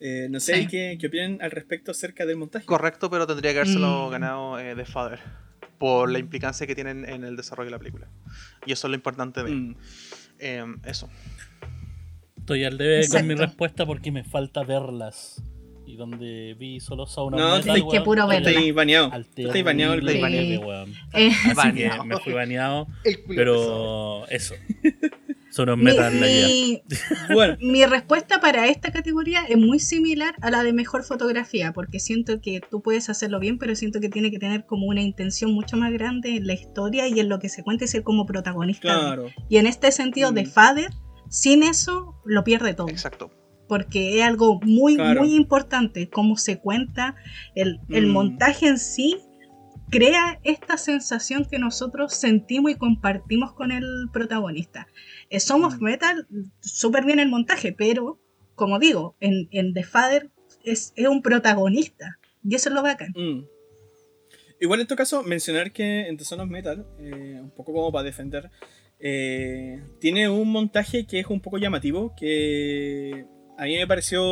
Eh, 0.00 0.28
no 0.30 0.40
sé 0.40 0.54
Sí. 0.60 0.66
qué, 0.66 0.98
qué 1.00 1.06
opinan 1.06 1.38
al 1.40 1.50
respecto 1.50 1.90
acerca 1.90 2.26
del 2.26 2.36
montaje. 2.36 2.66
Correcto, 2.66 3.08
pero 3.10 3.26
tendría 3.26 3.52
que 3.52 3.60
habérselo 3.60 4.08
Mm. 4.08 4.10
ganado 4.10 4.58
eh, 4.58 4.74
The 4.76 4.84
Father. 4.84 5.20
Por 5.78 6.10
la 6.10 6.18
implicancia 6.18 6.66
que 6.66 6.74
tienen 6.74 7.08
en 7.08 7.24
el 7.24 7.36
desarrollo 7.36 7.66
de 7.66 7.72
la 7.72 7.78
película. 7.78 8.08
Y 8.66 8.72
eso 8.72 8.86
es 8.86 8.90
lo 8.90 8.94
importante 8.96 9.42
de 9.42 9.50
Mm. 9.50 9.76
eh, 10.38 10.64
eso. 10.84 11.08
Estoy 12.38 12.64
al 12.64 12.78
debe 12.78 13.06
con 13.08 13.26
mi 13.26 13.32
Exacto. 13.32 13.46
respuesta 13.46 13.86
porque 13.86 14.10
me 14.12 14.22
falta 14.24 14.62
verlas. 14.62 15.42
Y 15.86 15.94
donde 15.96 16.54
vi 16.58 16.80
solo 16.80 17.06
Sauna 17.06 17.36
No, 17.36 17.56
Metal, 17.58 17.76
hay 17.76 17.82
que 17.88 18.00
puro 18.00 18.22
estoy 18.22 18.36
verla. 18.36 18.50
Estoy 18.50 18.70
baneado. 18.72 19.12
Estoy 19.36 19.62
baneado 19.62 19.94
el 19.94 20.00
Estoy 20.08 20.20
baneado. 20.20 20.86
Así 21.12 21.72
que 21.74 21.90
me 22.04 22.16
fui 22.18 22.32
baneado. 22.32 22.86
El 23.04 23.22
culo 23.22 23.36
Pero 23.36 24.26
eso. 24.28 24.54
Solo 25.56 25.76
mi, 25.76 25.84
metal 25.84 26.20
la 26.20 26.26
guía. 26.26 26.46
mi- 26.48 26.82
Bueno, 27.34 27.56
mi 27.60 27.84
respuesta 27.86 28.40
para 28.40 28.66
esta 28.68 28.92
categoría 28.92 29.40
es 29.48 29.56
muy 29.56 29.78
similar 29.78 30.34
a 30.42 30.50
la 30.50 30.62
de 30.62 30.72
mejor 30.72 31.02
fotografía, 31.02 31.72
porque 31.72 31.98
siento 31.98 32.40
que 32.42 32.60
tú 32.60 32.82
puedes 32.82 33.08
hacerlo 33.08 33.40
bien, 33.40 33.58
pero 33.58 33.74
siento 33.74 33.98
que 34.00 34.08
tiene 34.10 34.30
que 34.30 34.38
tener 34.38 34.66
como 34.66 34.86
una 34.86 35.00
intención 35.00 35.52
mucho 35.52 35.76
más 35.78 35.92
grande 35.92 36.36
en 36.36 36.46
la 36.46 36.52
historia 36.52 37.08
y 37.08 37.18
en 37.20 37.28
lo 37.30 37.38
que 37.38 37.48
se 37.48 37.62
cuenta 37.62 37.84
y 37.84 37.88
ser 37.88 38.02
como 38.02 38.26
protagonista. 38.26 38.92
claro. 38.92 39.28
Y 39.48 39.56
en 39.56 39.66
este 39.66 39.90
sentido, 39.92 40.30
de 40.32 40.42
Mm. 40.44 40.50
Father, 40.50 40.90
sin 41.30 41.62
eso 41.62 42.14
lo 42.24 42.44
pierde 42.44 42.74
todo. 42.74 42.88
Exacto. 42.88 43.30
porque 43.68 44.18
es 44.20 44.24
algo 44.24 44.60
muy, 44.62 44.94
Claro. 44.94 45.22
muy 45.22 45.34
importante 45.34 46.08
cómo 46.08 46.36
se 46.36 46.60
cuenta, 46.60 47.16
el, 47.56 47.80
el 47.88 48.06
Mm. 48.06 48.10
montaje 48.12 48.68
en 48.68 48.78
sí 48.78 49.16
crea 49.90 50.38
esta 50.44 50.76
sensación 50.78 51.44
que 51.50 51.58
nosotros 51.58 52.14
sentimos 52.14 52.70
y 52.70 52.74
compartimos 52.76 53.52
con 53.54 53.72
el 53.72 53.84
protagonista. 54.12 54.86
Eh, 55.30 55.40
somos 55.40 55.80
Mm. 55.80 55.84
metal, 55.84 56.26
súper 56.60 57.04
bien 57.04 57.18
el 57.18 57.28
montaje, 57.28 57.72
pero 57.72 58.18
como 58.54 58.78
digo, 58.78 59.16
en, 59.20 59.48
en 59.50 59.74
The 59.74 59.82
Father 59.84 60.30
es, 60.64 60.92
es 60.96 61.06
un 61.08 61.22
protagonista 61.22 62.18
y 62.42 62.54
eso 62.54 62.68
es 62.68 62.74
lo 62.74 62.82
bacán. 62.82 63.12
Mm. 63.16 63.44
Igual 64.60 64.80
en 64.80 64.86
todo 64.86 64.96
caso, 64.96 65.22
mencionar 65.22 65.70
que 65.72 66.06
en 66.08 66.16
The 66.16 66.24
Son 66.24 66.40
of 66.40 66.48
Metal, 66.48 66.86
eh, 66.98 67.38
un 67.42 67.50
poco 67.50 67.72
como 67.74 67.92
para 67.92 68.04
defender, 68.04 68.50
eh, 68.98 69.82
tiene 70.00 70.28
un 70.30 70.50
montaje 70.50 71.06
que 71.06 71.20
es 71.20 71.26
un 71.26 71.40
poco 71.42 71.58
llamativo, 71.58 72.14
que 72.18 73.26
a 73.58 73.64
mí 73.64 73.76
me 73.76 73.86
pareció 73.86 74.22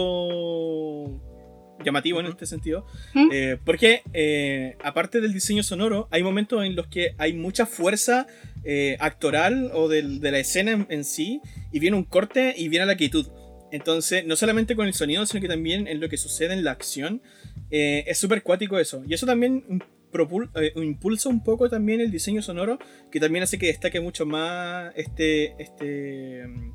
llamativo 1.84 2.20
en 2.20 2.26
Ujú. 2.26 2.32
este 2.32 2.46
sentido, 2.46 2.86
¿Mm? 3.14 3.28
eh, 3.32 3.58
porque 3.64 4.76
aparte 4.82 5.20
del 5.20 5.32
diseño 5.34 5.62
sonoro, 5.62 6.08
hay 6.10 6.22
momentos 6.22 6.64
en 6.64 6.76
los 6.76 6.86
que 6.86 7.14
hay 7.18 7.34
mucha 7.34 7.66
fuerza 7.66 8.26
eh, 8.64 8.96
actoral 9.00 9.70
o 9.74 9.88
del- 9.88 10.20
de 10.20 10.30
la 10.32 10.38
escena 10.38 10.72
en, 10.72 10.86
en 10.90 11.04
sí, 11.04 11.40
y 11.72 11.78
viene 11.78 11.96
un 11.96 12.04
corte 12.04 12.54
y 12.56 12.68
viene 12.68 12.86
la 12.86 12.96
quietud. 12.96 13.26
Entonces, 13.72 14.24
no 14.24 14.36
solamente 14.36 14.76
con 14.76 14.86
el 14.86 14.94
sonido, 14.94 15.26
sino 15.26 15.40
que 15.40 15.48
también 15.48 15.88
en 15.88 16.00
lo 16.00 16.08
que 16.08 16.16
sucede 16.16 16.54
en 16.54 16.62
la 16.64 16.70
acción, 16.70 17.22
eh, 17.70 18.04
es 18.06 18.18
súper 18.18 18.42
cuático 18.42 18.78
eso. 18.78 19.02
Y 19.08 19.14
eso 19.14 19.26
también 19.26 19.82
propul- 20.12 20.48
eh, 20.54 20.72
impulsa 20.76 21.28
un 21.28 21.42
poco 21.42 21.68
también 21.68 22.00
el 22.00 22.10
diseño 22.12 22.40
sonoro, 22.40 22.78
que 23.10 23.18
también 23.18 23.42
hace 23.42 23.58
que 23.58 23.66
destaque 23.66 24.00
mucho 24.00 24.26
más 24.26 24.92
este, 24.96 25.54
este 25.60 26.46
mm, 26.46 26.70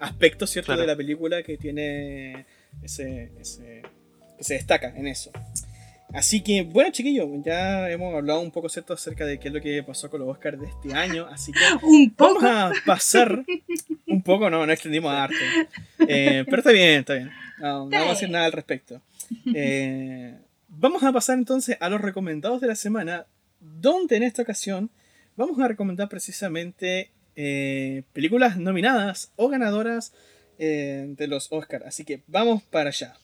aspecto, 0.00 0.46
¿cierto? 0.48 0.66
Claro. 0.68 0.80
De 0.80 0.86
la 0.88 0.96
película 0.96 1.42
que 1.44 1.56
tiene 1.56 2.44
ese, 2.82 3.30
ese- 3.40 3.82
que 4.36 4.44
se 4.44 4.54
destaca 4.54 4.92
en 4.96 5.06
eso. 5.06 5.30
Así 6.12 6.42
que, 6.42 6.62
bueno, 6.62 6.90
chiquillos, 6.90 7.28
ya 7.44 7.90
hemos 7.90 8.14
hablado 8.14 8.40
un 8.40 8.50
poco, 8.50 8.68
¿cierto?, 8.70 8.94
acerca 8.94 9.26
de 9.26 9.38
qué 9.38 9.48
es 9.48 9.54
lo 9.54 9.60
que 9.60 9.82
pasó 9.82 10.08
con 10.08 10.20
los 10.20 10.28
Oscars 10.30 10.58
de 10.58 10.66
este 10.66 10.94
año. 10.94 11.26
Así 11.30 11.52
que 11.52 11.58
Un 11.86 12.14
vamos 12.16 12.36
poco. 12.36 12.46
a 12.46 12.72
pasar 12.86 13.44
un 14.06 14.22
poco, 14.22 14.48
no, 14.48 14.64
no 14.64 14.72
extendimos 14.72 15.12
harto. 15.12 15.36
Eh, 16.08 16.44
pero 16.46 16.58
está 16.58 16.72
bien, 16.72 17.00
está 17.00 17.14
bien. 17.14 17.30
No, 17.58 17.84
no 17.84 17.90
vamos 17.90 18.08
a 18.08 18.12
decir 18.12 18.30
nada 18.30 18.46
al 18.46 18.52
respecto. 18.52 19.02
Eh, 19.54 20.34
vamos 20.68 21.02
a 21.02 21.12
pasar 21.12 21.36
entonces 21.36 21.76
a 21.78 21.90
los 21.90 22.00
recomendados 22.00 22.62
de 22.62 22.68
la 22.68 22.74
semana, 22.76 23.26
donde 23.60 24.16
en 24.16 24.22
esta 24.22 24.42
ocasión 24.42 24.90
vamos 25.36 25.60
a 25.60 25.68
recomendar 25.68 26.08
precisamente 26.08 27.10
eh, 27.36 28.04
películas 28.14 28.56
nominadas 28.56 29.32
o 29.36 29.48
ganadoras 29.48 30.14
de 30.58 31.26
los 31.28 31.52
Oscars. 31.52 31.84
Así 31.86 32.04
que 32.04 32.22
vamos 32.26 32.62
para 32.64 32.88
allá. 32.88 33.14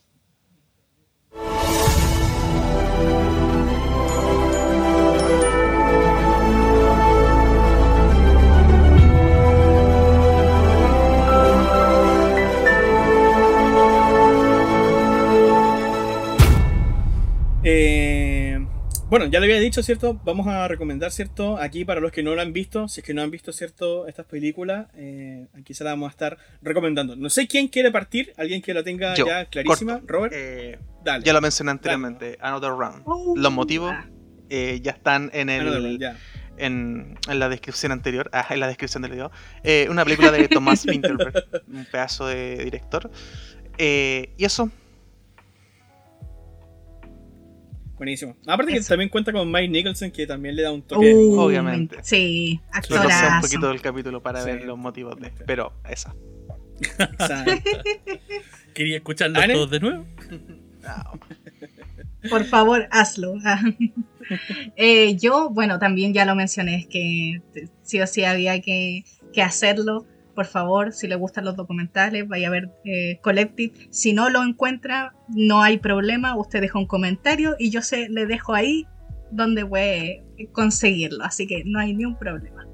Eh, 17.65 18.59
bueno, 19.09 19.27
ya 19.27 19.39
lo 19.39 19.45
había 19.45 19.59
dicho, 19.61 19.82
¿cierto? 19.82 20.20
Vamos 20.24 20.47
a 20.47 20.66
recomendar, 20.69 21.11
¿cierto? 21.12 21.57
Aquí 21.59 21.85
para 21.85 22.01
los 22.01 22.11
que 22.11 22.23
no 22.23 22.35
lo 22.35 22.41
han 22.41 22.53
visto, 22.53 22.89
si 22.89 23.01
es 23.01 23.07
que 23.07 23.15
no 23.15 23.23
han 23.23 23.31
visto, 23.31 23.53
¿cierto? 23.53 24.07
Estas 24.07 24.27
películas, 24.27 24.86
eh, 24.97 25.47
aquí 25.59 25.73
se 25.74 25.85
las 25.85 25.93
vamos 25.93 26.09
a 26.09 26.11
estar 26.11 26.39
recomendando. 26.62 27.15
No 27.16 27.28
sé 27.31 27.47
quién 27.47 27.69
quiere 27.69 27.91
partir, 27.91 28.32
alguien 28.36 28.61
que 28.62 28.74
la 28.74 28.82
tenga 28.82 29.15
Yo, 29.15 29.27
ya 29.27 29.45
clarísima. 29.47 29.95
corto. 30.01 30.07
Robert, 30.12 30.35
Eh, 30.36 30.78
dale. 31.05 31.24
ya 31.24 31.32
lo 31.32 31.41
mencioné 31.41 31.70
anteriormente. 31.70 32.39
Another 32.41 32.70
Round. 32.70 33.03
Oh, 33.05 33.35
Los 33.36 33.53
motivos 33.53 33.93
ah, 33.95 34.07
eh, 34.51 34.81
ya 34.82 34.93
están 34.93 35.31
en 35.32 35.49
el, 35.49 35.62
Another 35.62 35.81
One, 35.82 35.99
ya. 35.99 36.16
en, 36.57 37.19
en 37.28 37.39
la 37.39 37.49
descripción 37.49 37.93
anterior, 37.93 38.31
ah, 38.32 38.47
en 38.51 38.61
la 38.61 38.66
descripción 38.69 39.03
del 39.03 39.12
video, 39.12 39.31
eh, 39.62 39.86
una 39.91 40.05
película 40.05 40.32
de 40.32 40.49
Thomas 40.49 40.85
Winterberg, 40.89 41.45
un 41.69 41.85
pedazo 41.85 42.27
de 42.27 42.57
director. 42.65 43.11
Eh, 43.78 44.31
y 44.39 44.45
eso, 44.45 44.70
Buenísimo. 47.97 48.37
Aparte 48.47 48.73
que 48.73 48.79
Eso. 48.79 48.89
también 48.89 49.09
cuenta 49.09 49.33
con 49.33 49.51
Mike 49.51 49.69
Nicholson, 49.69 50.11
que 50.11 50.27
también 50.27 50.57
le 50.57 50.62
da 50.62 50.73
un 50.73 50.83
toque. 50.83 51.15
uh, 51.15 51.39
obviamente. 51.39 51.97
Sí, 52.03 52.61
retrasé 52.73 52.95
un 52.95 53.01
actorazo. 53.11 53.47
poquito 53.47 53.69
del 53.69 53.81
capítulo 53.81 54.23
para 54.23 54.41
Sí. 54.43 54.47
ver 54.51 54.65
los 54.65 54.77
motivos 54.79 55.16
de. 55.21 55.31
Pero 55.47 55.73
esa. 55.89 56.15
Quería 58.75 58.97
escucharlos 58.97 59.43
¿Ane? 59.43 59.55
todos 59.55 59.71
de 59.71 59.81
nuevo. 59.81 60.07
Por 62.31 62.45
favor, 62.45 62.89
hazlo. 62.91 63.35
Eh, 64.77 65.16
yo, 65.19 65.51
bueno, 65.51 65.79
también 65.79 66.15
ya 66.15 66.25
lo 66.25 66.35
mencioné, 66.35 66.77
es 66.77 66.87
que 66.87 67.43
sí 67.83 68.01
o 68.01 68.07
sí 68.07 68.25
había 68.25 68.59
que, 68.62 69.05
que 69.35 69.43
hacerlo. 69.43 70.07
Por 70.35 70.47
favor, 70.47 70.93
si 70.93 71.06
le 71.06 71.15
gustan 71.16 71.44
los 71.44 71.56
documentales, 71.56 72.27
vaya 72.28 72.48
a 72.48 72.51
ver 72.51 72.70
eh, 72.85 73.19
Collective. 73.23 73.73
Si 73.90 74.12
no 74.12 74.31
lo 74.31 74.43
encuentra, 74.43 75.15
no 75.28 75.62
hay 75.62 75.78
problema. 75.78 76.36
Usted 76.36 76.61
deja 76.61 76.78
un 76.78 76.86
comentario 76.86 77.56
y 77.59 77.70
yo 77.70 77.82
se 77.82 78.09
le 78.09 78.27
dejo 78.27 78.55
ahí 78.55 78.86
donde 79.31 79.65
puede 79.65 80.24
conseguirlo. 80.52 81.24
Así 81.24 81.47
que 81.47 81.62
no 81.65 81.78
hay 81.78 81.94
ni 81.94 82.05
un 82.05 82.19
problema. 82.19 82.66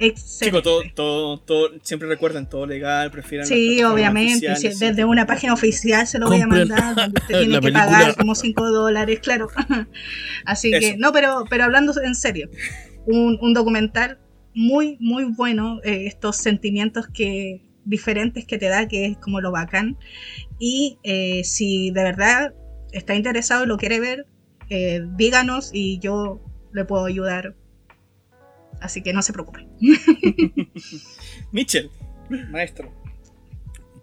Chicos, 0.00 0.62
todo, 0.62 0.82
todo, 0.94 1.40
todo, 1.40 1.70
siempre 1.82 2.08
recuerden 2.08 2.46
todo 2.46 2.64
legal, 2.64 3.10
prefieran. 3.10 3.46
Sí, 3.46 3.84
obviamente. 3.84 4.56
sí. 4.56 4.68
desde 4.68 5.04
una 5.04 5.26
página 5.26 5.52
oficial 5.52 6.06
se 6.06 6.18
lo 6.18 6.26
voy 6.26 6.40
a 6.40 6.46
mandar, 6.46 6.94
donde 6.94 7.20
usted 7.20 7.38
tiene 7.40 7.60
que 7.60 7.70
pagar 7.70 8.16
como 8.16 8.34
5 8.34 8.70
dólares, 8.70 9.20
claro. 9.20 9.48
Así 10.46 10.70
que, 10.70 10.96
no, 10.96 11.12
pero, 11.12 11.44
pero 11.50 11.64
hablando 11.64 11.92
en 12.02 12.14
serio, 12.14 12.48
un, 13.06 13.38
un 13.42 13.52
documental 13.52 14.18
muy, 14.54 14.96
muy 15.00 15.24
bueno, 15.24 15.80
eh, 15.84 16.06
estos 16.06 16.36
sentimientos 16.36 17.06
que 17.08 17.62
diferentes 17.84 18.44
que 18.46 18.58
te 18.58 18.66
da, 18.66 18.88
que 18.88 19.06
es 19.06 19.18
como 19.18 19.40
lo 19.40 19.52
bacán. 19.52 19.96
Y 20.58 20.98
eh, 21.02 21.42
si 21.44 21.90
de 21.90 22.02
verdad 22.02 22.54
está 22.92 23.14
interesado 23.14 23.64
y 23.64 23.68
lo 23.68 23.76
quiere 23.78 24.00
ver, 24.00 24.26
eh, 24.68 25.02
díganos 25.16 25.70
y 25.72 25.98
yo 25.98 26.40
le 26.72 26.84
puedo 26.84 27.04
ayudar. 27.04 27.54
Así 28.80 29.02
que 29.02 29.12
no 29.12 29.22
se 29.22 29.32
preocupe. 29.32 29.66
Mitchell, 31.52 31.90
maestro. 32.50 32.92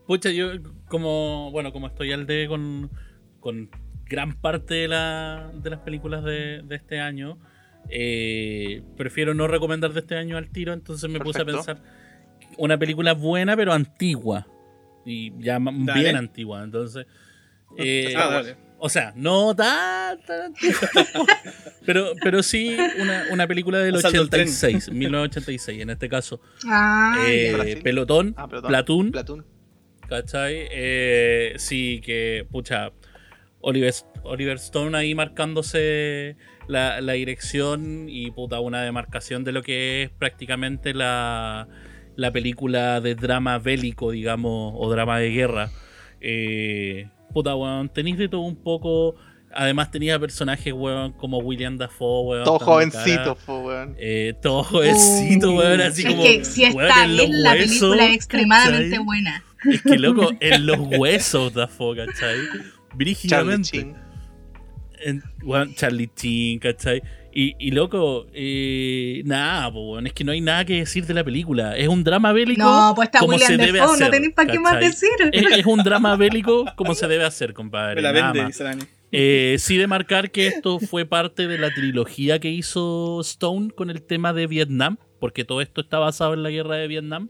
Pucha, 0.05 0.29
yo 0.31 0.51
como, 0.87 1.51
bueno, 1.51 1.71
como 1.73 1.87
estoy 1.87 2.11
al 2.13 2.25
debe 2.27 2.47
con, 2.47 2.89
con 3.39 3.69
gran 4.05 4.39
parte 4.39 4.73
de, 4.75 4.87
la- 4.87 5.51
de 5.53 5.69
las 5.69 5.79
películas 5.81 6.23
de, 6.23 6.61
de 6.63 6.75
este 6.75 6.99
año, 6.99 7.37
eh, 7.89 8.81
prefiero 8.97 9.33
no 9.33 9.47
recomendar 9.47 9.93
de 9.93 9.99
este 10.01 10.15
año 10.15 10.37
al 10.37 10.49
tiro, 10.49 10.73
entonces 10.73 11.09
me 11.09 11.19
puse 11.19 11.41
a 11.41 11.45
pensar 11.45 11.81
una 12.57 12.77
película 12.77 13.13
buena 13.13 13.55
pero 13.55 13.73
antigua. 13.73 14.47
Y 15.05 15.31
ya 15.39 15.57
Dale. 15.59 15.99
bien 16.01 16.15
antigua. 16.15 16.63
Entonces, 16.63 17.05
Eh, 17.77 18.13
Ah, 18.15 18.29
dale. 18.29 18.55
o 18.79 18.87
sea, 18.89 19.11
no 19.15 19.53
tan, 19.53 20.21
tan 20.25 20.53
pero, 21.85 22.13
pero 22.23 22.41
sí 22.41 22.77
una, 22.99 23.25
una 23.31 23.45
película 23.47 23.79
del 23.79 23.95
Asalto 23.95 24.21
al 24.21 24.29
tren. 24.29 24.43
86, 24.47 24.89
1986 24.91 25.81
en 25.81 25.89
este 25.89 26.07
caso. 26.09 26.39
Ah, 26.65 27.25
Eh, 27.27 27.79
pelotón, 27.83 28.33
Ah, 28.37 28.47
Platoon. 28.47 28.69
Platoon, 28.71 29.11
Platoon. 29.11 29.45
¿cachai? 30.07 30.67
Eh, 30.71 31.53
sí, 31.57 32.01
que, 32.03 32.47
pucha, 32.49 32.91
Oliver, 33.59 33.93
Oliver 34.23 34.55
Stone 34.55 34.97
ahí 34.97 35.13
marcándose 35.13 36.37
la, 36.67 37.01
la 37.01 37.13
dirección 37.13 38.07
y, 38.09 38.31
puta, 38.31 38.59
una 38.59 38.81
demarcación 38.81 39.43
de 39.43 39.51
lo 39.51 39.63
que 39.63 40.03
es 40.03 40.09
prácticamente 40.09 40.93
la, 40.93 41.67
la 42.15 42.31
película 42.31 43.01
de 43.01 43.15
drama 43.15 43.57
bélico, 43.59 44.11
digamos, 44.11 44.73
o 44.75 44.89
drama 44.89 45.19
de 45.19 45.29
guerra. 45.31 45.69
Eh, 46.21 47.09
puta, 47.33 47.55
weón, 47.55 47.89
tenéis 47.89 48.17
de 48.17 48.27
todo 48.29 48.41
un 48.41 48.55
poco. 48.55 49.15
Además 49.53 49.91
tenía 49.91 50.19
personajes, 50.19 50.73
weón, 50.73 51.13
como 51.13 51.37
William 51.39 51.77
Dafoe, 51.77 52.25
weón. 52.27 52.43
Todo 52.43 52.59
jovencito, 52.59 53.35
po, 53.45 53.59
weón. 53.61 53.95
Eh, 53.97 54.33
todo 54.41 54.63
jovencito, 54.63 55.51
Uh, 55.51 55.57
weón, 55.57 55.81
así 55.81 56.03
es 56.03 56.09
como. 56.09 56.23
que 56.23 56.43
si 56.45 56.63
weón, 56.63 56.81
está 56.81 57.07
los 57.07 57.17
bien, 57.17 57.43
la 57.43 57.51
huesos, 57.53 57.79
película 57.79 58.05
es 58.05 58.15
extremadamente 58.15 58.89
¿cachai? 58.89 59.05
buena. 59.05 59.43
Es 59.71 59.81
que, 59.81 59.97
loco, 59.97 60.31
en 60.39 60.65
los 60.65 60.79
huesos, 60.79 61.53
Dafoe, 61.53 61.95
¿cachai? 61.97 62.35
Charlie 62.37 62.71
Brígidamente. 62.93 63.95
En, 65.03 65.23
weón, 65.43 65.73
Charlie 65.75 66.09
Chin, 66.15 66.59
¿cachai? 66.59 67.01
Y, 67.33 67.55
y 67.59 67.71
loco, 67.71 68.25
eh, 68.33 69.21
nada, 69.25 69.71
po, 69.71 69.99
es 69.99 70.13
que 70.13 70.23
no 70.23 70.31
hay 70.31 70.41
nada 70.41 70.65
que 70.65 70.77
decir 70.79 71.05
de 71.05 71.13
la 71.13 71.23
película. 71.23 71.77
Es 71.77 71.87
un 71.87 72.03
drama 72.03 72.33
bélico. 72.33 72.63
No, 72.63 72.93
pues 72.95 73.09
está 73.09 73.19
como 73.19 73.33
William 73.33 73.47
se 73.47 73.57
debe 73.57 73.77
Dafoe, 73.77 73.93
hacer, 73.93 74.07
no 74.07 74.11
tenéis 74.11 74.33
para 74.33 74.51
qué 74.51 74.59
más 74.59 74.79
decir. 74.79 75.09
Es, 75.31 75.45
es 75.59 75.65
un 75.65 75.83
drama 75.83 76.15
bélico 76.15 76.65
como 76.75 76.95
se 76.95 77.07
debe 77.07 77.25
hacer, 77.25 77.53
compadre. 77.53 77.95
Me 77.95 78.01
la 78.01 78.11
vende, 78.11 78.45
dice 78.45 78.63
Dani. 78.63 78.83
Eh, 79.11 79.55
sí 79.59 79.77
de 79.77 79.87
marcar 79.87 80.31
que 80.31 80.47
esto 80.47 80.79
fue 80.79 81.05
parte 81.05 81.47
de 81.47 81.57
la 81.57 81.73
trilogía 81.73 82.39
que 82.39 82.49
hizo 82.49 83.21
Stone 83.21 83.69
con 83.71 83.89
el 83.89 84.01
tema 84.01 84.33
de 84.33 84.47
Vietnam, 84.47 84.97
porque 85.19 85.45
todo 85.45 85.61
esto 85.61 85.81
está 85.81 85.99
basado 85.99 86.33
en 86.33 86.43
la 86.43 86.49
guerra 86.49 86.75
de 86.75 86.87
Vietnam. 86.87 87.29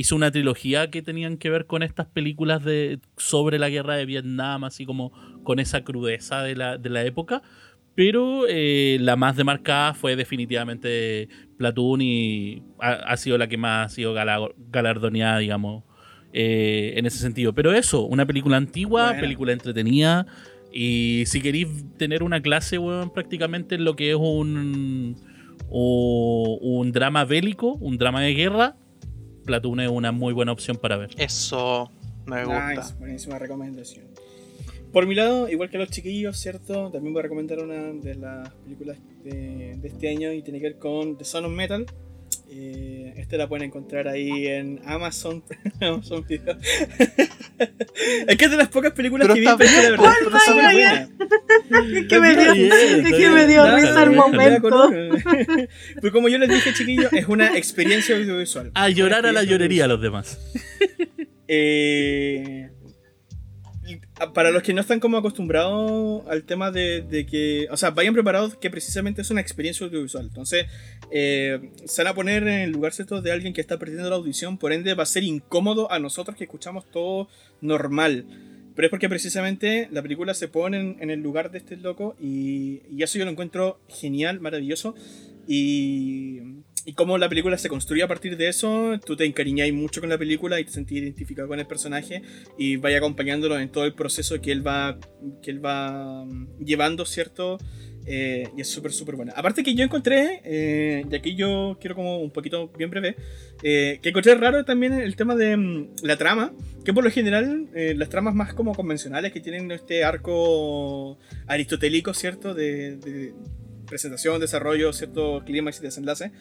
Hizo 0.00 0.14
una 0.14 0.30
trilogía 0.30 0.90
que 0.90 1.02
tenían 1.02 1.38
que 1.38 1.50
ver 1.50 1.66
con 1.66 1.82
estas 1.82 2.06
películas 2.06 2.62
de, 2.64 3.00
sobre 3.16 3.58
la 3.58 3.68
guerra 3.68 3.96
de 3.96 4.06
Vietnam, 4.06 4.62
así 4.64 4.86
como 4.86 5.10
con 5.42 5.58
esa 5.58 5.82
crudeza 5.82 6.42
de 6.42 6.54
la, 6.54 6.78
de 6.78 6.88
la 6.90 7.02
época. 7.04 7.42
Pero 7.96 8.44
eh, 8.48 8.98
la 9.00 9.16
más 9.16 9.34
demarcada 9.36 9.94
fue 9.94 10.14
definitivamente 10.14 11.28
Platoon 11.56 12.00
y 12.00 12.62
ha, 12.80 12.92
ha 12.92 13.16
sido 13.16 13.38
la 13.38 13.48
que 13.48 13.56
más 13.56 13.86
ha 13.86 13.94
sido 13.94 14.14
gala- 14.14 14.52
galardoneada, 14.70 15.38
digamos, 15.38 15.82
eh, 16.32 16.92
en 16.96 17.06
ese 17.06 17.18
sentido. 17.18 17.52
Pero 17.54 17.72
eso, 17.72 18.02
una 18.02 18.24
película 18.24 18.56
antigua, 18.56 19.10
película 19.20 19.52
entretenida. 19.52 20.26
Y 20.72 21.24
si 21.26 21.40
queréis 21.40 21.66
tener 21.96 22.22
una 22.22 22.40
clase, 22.40 22.78
weón, 22.78 23.12
prácticamente 23.12 23.74
en 23.74 23.84
lo 23.84 23.96
que 23.96 24.10
es 24.10 24.16
un, 24.16 25.16
o- 25.68 26.58
un 26.62 26.92
drama 26.92 27.24
bélico, 27.24 27.72
un 27.80 27.98
drama 27.98 28.20
de 28.22 28.34
guerra, 28.34 28.76
Platoon 29.48 29.80
es 29.80 29.88
una 29.88 30.12
muy 30.12 30.34
buena 30.34 30.52
opción 30.52 30.76
para 30.76 30.98
ver. 30.98 31.08
Eso 31.16 31.90
me 32.26 32.44
gusta. 32.44 32.74
Nice, 32.74 32.94
buenísima 32.98 33.38
recomendación. 33.38 34.04
Por 34.92 35.06
mi 35.06 35.14
lado, 35.14 35.48
igual 35.48 35.70
que 35.70 35.78
los 35.78 35.88
chiquillos, 35.88 36.36
¿cierto? 36.36 36.90
También 36.90 37.14
voy 37.14 37.20
a 37.20 37.22
recomendar 37.22 37.58
una 37.60 37.94
de 37.94 38.14
las 38.14 38.50
películas 38.50 38.98
de, 39.24 39.78
de 39.80 39.88
este 39.88 40.10
año 40.10 40.32
y 40.34 40.42
tiene 40.42 40.60
que 40.60 40.66
ver 40.66 40.78
con 40.78 41.16
The 41.16 41.24
Son 41.24 41.46
of 41.46 41.52
Metal. 41.52 41.86
Eh, 42.50 43.12
esta 43.18 43.36
la 43.36 43.46
pueden 43.46 43.66
encontrar 43.66 44.08
ahí 44.08 44.46
en 44.46 44.80
Amazon, 44.86 45.42
Amazon 45.80 46.24
Video. 46.26 46.56
es 48.26 48.36
que 48.36 48.44
es 48.46 48.50
de 48.50 48.56
las 48.56 48.68
pocas 48.68 48.92
películas 48.92 49.28
Pero 49.28 49.34
que 49.34 49.40
vi, 49.40 49.46
pero 49.58 49.82
la 49.82 49.90
verdad 49.90 50.14
pues, 50.30 50.42
es 50.42 50.44
que 50.46 50.52
pero 50.52 50.54
buena. 50.54 51.08
Me 52.20 52.36
dio, 52.36 52.54
bien, 52.54 53.04
que 53.04 53.16
bien. 53.18 53.34
me 53.34 53.46
dio 53.46 53.76
risa 53.76 54.02
el 54.02 54.10
déjalo. 54.10 54.12
momento. 54.12 54.90
Pues 56.00 56.12
como 56.12 56.28
yo 56.28 56.38
les 56.38 56.48
dije, 56.48 56.72
chiquillos, 56.72 57.12
es 57.12 57.28
una 57.28 57.56
experiencia 57.56 58.16
audiovisual. 58.16 58.70
A 58.74 58.88
llorar 58.88 59.26
a 59.26 59.32
la 59.32 59.42
llorería 59.42 59.84
a 59.84 59.88
los 59.88 60.00
demás. 60.00 60.38
Eh, 61.50 62.68
para 64.34 64.50
los 64.50 64.62
que 64.62 64.74
no 64.74 64.80
están 64.80 65.00
como 65.00 65.16
acostumbrados 65.16 66.22
al 66.28 66.44
tema 66.44 66.70
de, 66.70 67.26
que, 67.30 67.68
o 67.70 67.76
sea, 67.76 67.90
vayan 67.90 68.14
preparados 68.14 68.56
que 68.56 68.70
precisamente 68.70 69.22
es 69.22 69.30
una 69.30 69.40
experiencia 69.40 69.86
audiovisual. 69.86 70.26
Entonces, 70.26 70.66
eh, 71.10 71.70
se 71.84 72.02
van 72.02 72.12
a 72.12 72.14
poner 72.14 72.42
en 72.42 72.60
el 72.60 72.70
lugar 72.70 72.92
cierto 72.92 73.22
de 73.22 73.32
alguien 73.32 73.52
que 73.52 73.60
está 73.60 73.78
perdiendo 73.78 74.08
la 74.10 74.16
audición, 74.16 74.58
por 74.58 74.72
ende 74.72 74.94
va 74.94 75.04
a 75.04 75.06
ser 75.06 75.24
incómodo 75.24 75.90
a 75.92 75.98
nosotros 75.98 76.36
que 76.36 76.44
escuchamos 76.44 76.90
todo 76.90 77.28
normal. 77.60 78.26
Pero 78.74 78.86
es 78.86 78.90
porque 78.90 79.08
precisamente 79.08 79.88
la 79.90 80.02
película 80.02 80.34
se 80.34 80.46
pone 80.46 80.78
en, 80.78 80.96
en 81.00 81.10
el 81.10 81.20
lugar 81.20 81.50
de 81.50 81.58
este 81.58 81.76
loco 81.76 82.14
y, 82.20 82.82
y 82.90 83.02
eso 83.02 83.18
yo 83.18 83.24
lo 83.24 83.30
encuentro 83.30 83.80
genial, 83.88 84.40
maravilloso. 84.40 84.94
Y, 85.48 86.40
y 86.84 86.94
cómo 86.94 87.18
la 87.18 87.28
película 87.28 87.58
se 87.58 87.68
construye 87.68 88.02
a 88.02 88.08
partir 88.08 88.36
de 88.36 88.48
eso, 88.48 88.98
tú 89.04 89.16
te 89.16 89.24
encariñáis 89.24 89.72
mucho 89.72 90.00
con 90.00 90.10
la 90.10 90.18
película 90.18 90.60
y 90.60 90.64
te 90.64 90.72
sentís 90.72 90.98
identificado 90.98 91.48
con 91.48 91.58
el 91.58 91.66
personaje 91.66 92.22
y 92.56 92.76
vaya 92.76 92.98
acompañándolo 92.98 93.58
en 93.58 93.70
todo 93.70 93.84
el 93.84 93.94
proceso 93.94 94.40
que 94.40 94.52
él 94.52 94.66
va, 94.66 94.98
que 95.42 95.50
él 95.50 95.64
va 95.64 96.24
mm, 96.24 96.64
llevando, 96.64 97.04
¿cierto? 97.04 97.58
Eh, 98.06 98.48
y 98.56 98.62
es 98.62 98.68
súper, 98.68 98.92
súper 98.92 99.16
buena. 99.16 99.32
Aparte 99.36 99.62
que 99.62 99.74
yo 99.74 99.84
encontré, 99.84 100.40
eh, 100.44 101.04
y 101.10 101.14
aquí 101.14 101.34
yo 101.34 101.76
quiero 101.78 101.94
como 101.94 102.20
un 102.20 102.30
poquito 102.30 102.68
bien 102.68 102.88
breve, 102.88 103.16
eh, 103.62 103.98
que 104.02 104.08
encontré 104.08 104.34
raro 104.34 104.64
también 104.64 104.94
el 104.94 105.14
tema 105.14 105.34
de 105.34 105.56
mm, 105.56 105.88
la 106.02 106.16
trama, 106.16 106.54
que 106.84 106.94
por 106.94 107.04
lo 107.04 107.10
general 107.10 107.68
eh, 107.74 107.94
las 107.96 108.08
tramas 108.08 108.34
más 108.34 108.54
como 108.54 108.74
convencionales 108.74 109.32
que 109.32 109.40
tienen 109.40 109.70
este 109.72 110.04
arco 110.04 111.18
aristotélico, 111.46 112.14
¿cierto? 112.14 112.54
De, 112.54 112.96
de 112.96 113.34
presentación, 113.88 114.40
desarrollo, 114.40 114.92
cierto 114.92 115.42
clímax 115.44 115.80
y 115.80 115.82
desenlace. 115.82 116.32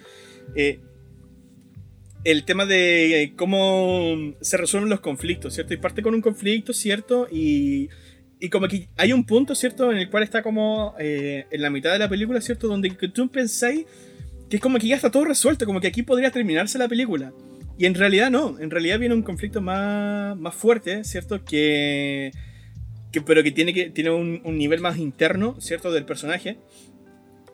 eh, 0.56 0.80
el 2.24 2.44
tema 2.44 2.66
de 2.66 3.24
eh, 3.24 3.34
cómo 3.36 4.16
se 4.42 4.58
resuelven 4.58 4.90
los 4.90 5.00
conflictos, 5.00 5.54
¿cierto? 5.54 5.74
Y 5.74 5.78
parte 5.78 6.02
con 6.02 6.14
un 6.14 6.22
conflicto, 6.22 6.74
¿cierto? 6.74 7.28
Y, 7.32 7.90
y 8.40 8.50
como 8.50 8.68
que 8.68 8.90
hay 8.98 9.14
un 9.14 9.26
punto, 9.26 9.56
¿cierto? 9.56 9.92
En 9.92 9.98
el 9.98 10.10
cual 10.10 10.24
está 10.24 10.42
como 10.44 10.94
eh, 11.00 11.46
en 11.50 11.62
la 11.62 11.70
mitad 11.70 11.94
de 11.94 12.00
la 12.00 12.10
película, 12.10 12.42
¿cierto? 12.42 12.68
Donde 12.68 12.90
tú 12.90 13.30
pensáis 13.30 13.86
que 14.50 14.58
es 14.58 14.62
como 14.62 14.78
que 14.78 14.88
ya 14.88 14.96
está 14.96 15.10
todo 15.10 15.26
resuelto, 15.26 15.66
como 15.66 15.80
que 15.80 15.88
aquí 15.88 16.04
podría 16.04 16.32
terminarse 16.32 16.78
la 16.78 16.88
película. 16.88 17.34
Y 17.78 17.86
en 17.86 17.94
realidad 17.94 18.30
no, 18.32 18.60
en 18.60 18.72
realidad 18.72 19.00
viene 19.00 19.14
un 19.16 19.24
conflicto 19.24 19.62
más, 19.62 20.36
más 20.38 20.56
fuerte, 20.56 21.04
¿cierto? 21.04 21.46
Que, 21.46 22.32
que 23.12 23.22
pero 23.22 23.42
que 23.44 23.52
tiene, 23.52 23.74
que, 23.74 23.90
tiene 23.90 24.10
un, 24.10 24.42
un 24.44 24.58
nivel 24.58 24.82
más 24.82 24.98
interno, 24.98 25.56
¿cierto? 25.62 25.92
Del 25.92 26.04
personaje. 26.04 26.58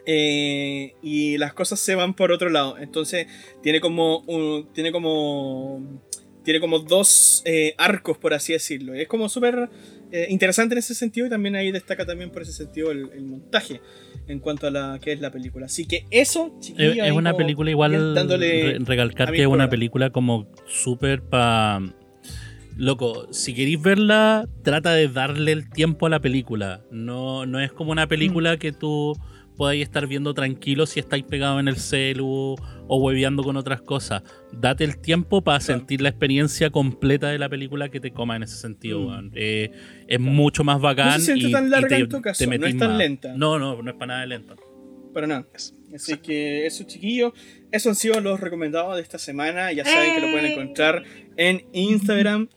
Eh, 0.06 0.94
y 1.02 1.38
las 1.38 1.54
cosas 1.54 1.80
se 1.80 1.96
van 1.96 2.14
por 2.14 2.32
otro 2.32 2.50
lado. 2.50 2.78
Entonces 2.78 3.28
tiene 3.62 3.80
como 3.80 4.20
un- 4.28 4.68
tiene 4.74 4.92
como 4.92 6.02
tiene 6.44 6.60
como 6.60 6.80
dos 6.80 7.42
eh, 7.46 7.74
arcos 7.78 8.18
por 8.18 8.34
así 8.34 8.52
decirlo. 8.52 8.94
Es 8.94 9.08
como 9.08 9.30
súper 9.30 9.70
eh, 10.12 10.28
interesante 10.30 10.76
en 10.76 10.80
ese 10.80 10.94
sentido 10.94 11.26
y 11.26 11.30
también 11.30 11.56
ahí 11.56 11.72
destaca 11.72 12.06
también 12.06 12.32
por 12.32 12.42
ese 12.42 12.52
sentido 12.52 12.92
el, 12.92 13.10
el 13.14 13.24
montaje 13.24 13.80
en 14.28 14.40
cuanto 14.40 14.68
a 14.68 14.72
la 14.72 15.00
que 15.02 15.14
es 15.14 15.22
la 15.22 15.32
película. 15.32 15.68
Así 15.68 15.86
que 15.88 16.06
eso, 16.12 16.54
Es, 16.78 16.98
es 16.98 17.12
una 17.14 17.34
película 17.38 17.70
igual, 17.72 18.14
dándole 18.14 18.74
re- 18.74 18.80
recalcar 18.80 19.32
que 19.32 19.42
es 19.42 19.48
una 19.48 19.70
película 19.70 20.10
como 20.10 20.48
súper 20.68 21.22
pa... 21.24 21.82
Loco, 22.76 23.28
si 23.32 23.54
queréis 23.54 23.80
verla, 23.82 24.48
trata 24.64 24.94
de 24.94 25.08
darle 25.08 25.52
el 25.52 25.70
tiempo 25.70 26.08
a 26.08 26.10
la 26.10 26.20
película. 26.20 26.82
No, 26.92 27.46
no 27.46 27.60
es 27.60 27.72
como 27.72 27.92
una 27.92 28.08
Mm. 28.08 28.10
película 28.10 28.58
que 28.58 28.72
tú 28.72 29.14
podáis 29.54 29.84
estar 29.84 30.08
viendo 30.08 30.34
tranquilo 30.34 30.86
si 30.86 31.00
estáis 31.00 31.24
pegado 31.24 31.60
en 31.60 31.68
el 31.68 31.78
celu 31.78 32.56
o 32.88 32.98
hueveando 32.98 33.44
con 33.44 33.56
otras 33.58 33.82
cosas. 33.82 34.24
Date 34.52 34.84
el 34.84 34.98
tiempo 35.00 35.42
para 35.44 35.60
Claro. 35.60 35.80
sentir 35.80 36.02
la 36.02 36.10
experiencia 36.10 36.70
completa 36.70 37.30
de 37.30 37.40
la 37.40 37.50
película 37.50 37.90
que 37.90 38.00
te 38.00 38.12
coma 38.12 38.36
en 38.36 38.44
ese 38.44 38.58
sentido. 38.58 39.00
Mm. 39.00 39.06
weón. 39.08 39.32
Eh, 39.36 39.72
es 40.08 40.20
mucho 40.20 40.64
más 40.64 40.80
bacán. 40.82 41.08
No 41.08 41.14
se 41.20 41.26
siente 41.26 41.48
y- 41.48 41.52
tan 41.52 41.68
y 41.68 41.70
larga 41.70 41.88
te- 41.88 41.96
en 41.98 42.10
tu 42.10 42.22
caso, 42.22 42.46
no 42.46 42.66
es 42.68 42.78
tan 42.78 42.90
más. 42.90 42.98
lenta. 42.98 43.34
No, 43.36 43.58
no, 43.60 43.82
no 43.82 43.90
es 43.92 43.96
para 43.98 44.14
nada 44.14 44.26
lenta. 44.26 44.56
Para 45.14 45.28
nada. 45.28 45.46
Así 45.94 46.18
que 46.18 46.66
eso, 46.66 46.84
chiquillos. 46.86 47.34
Esos 47.72 47.88
han 47.92 47.96
sido 47.96 48.20
los 48.20 48.40
recomendados 48.40 48.96
de 48.96 49.02
esta 49.04 49.20
semana. 49.20 49.72
Ya 49.72 49.86
saben 49.86 50.16
que 50.16 50.22
lo 50.22 50.32
pueden 50.32 50.52
encontrar 50.52 51.04
en 51.38 51.66
Instagram. 51.72 52.50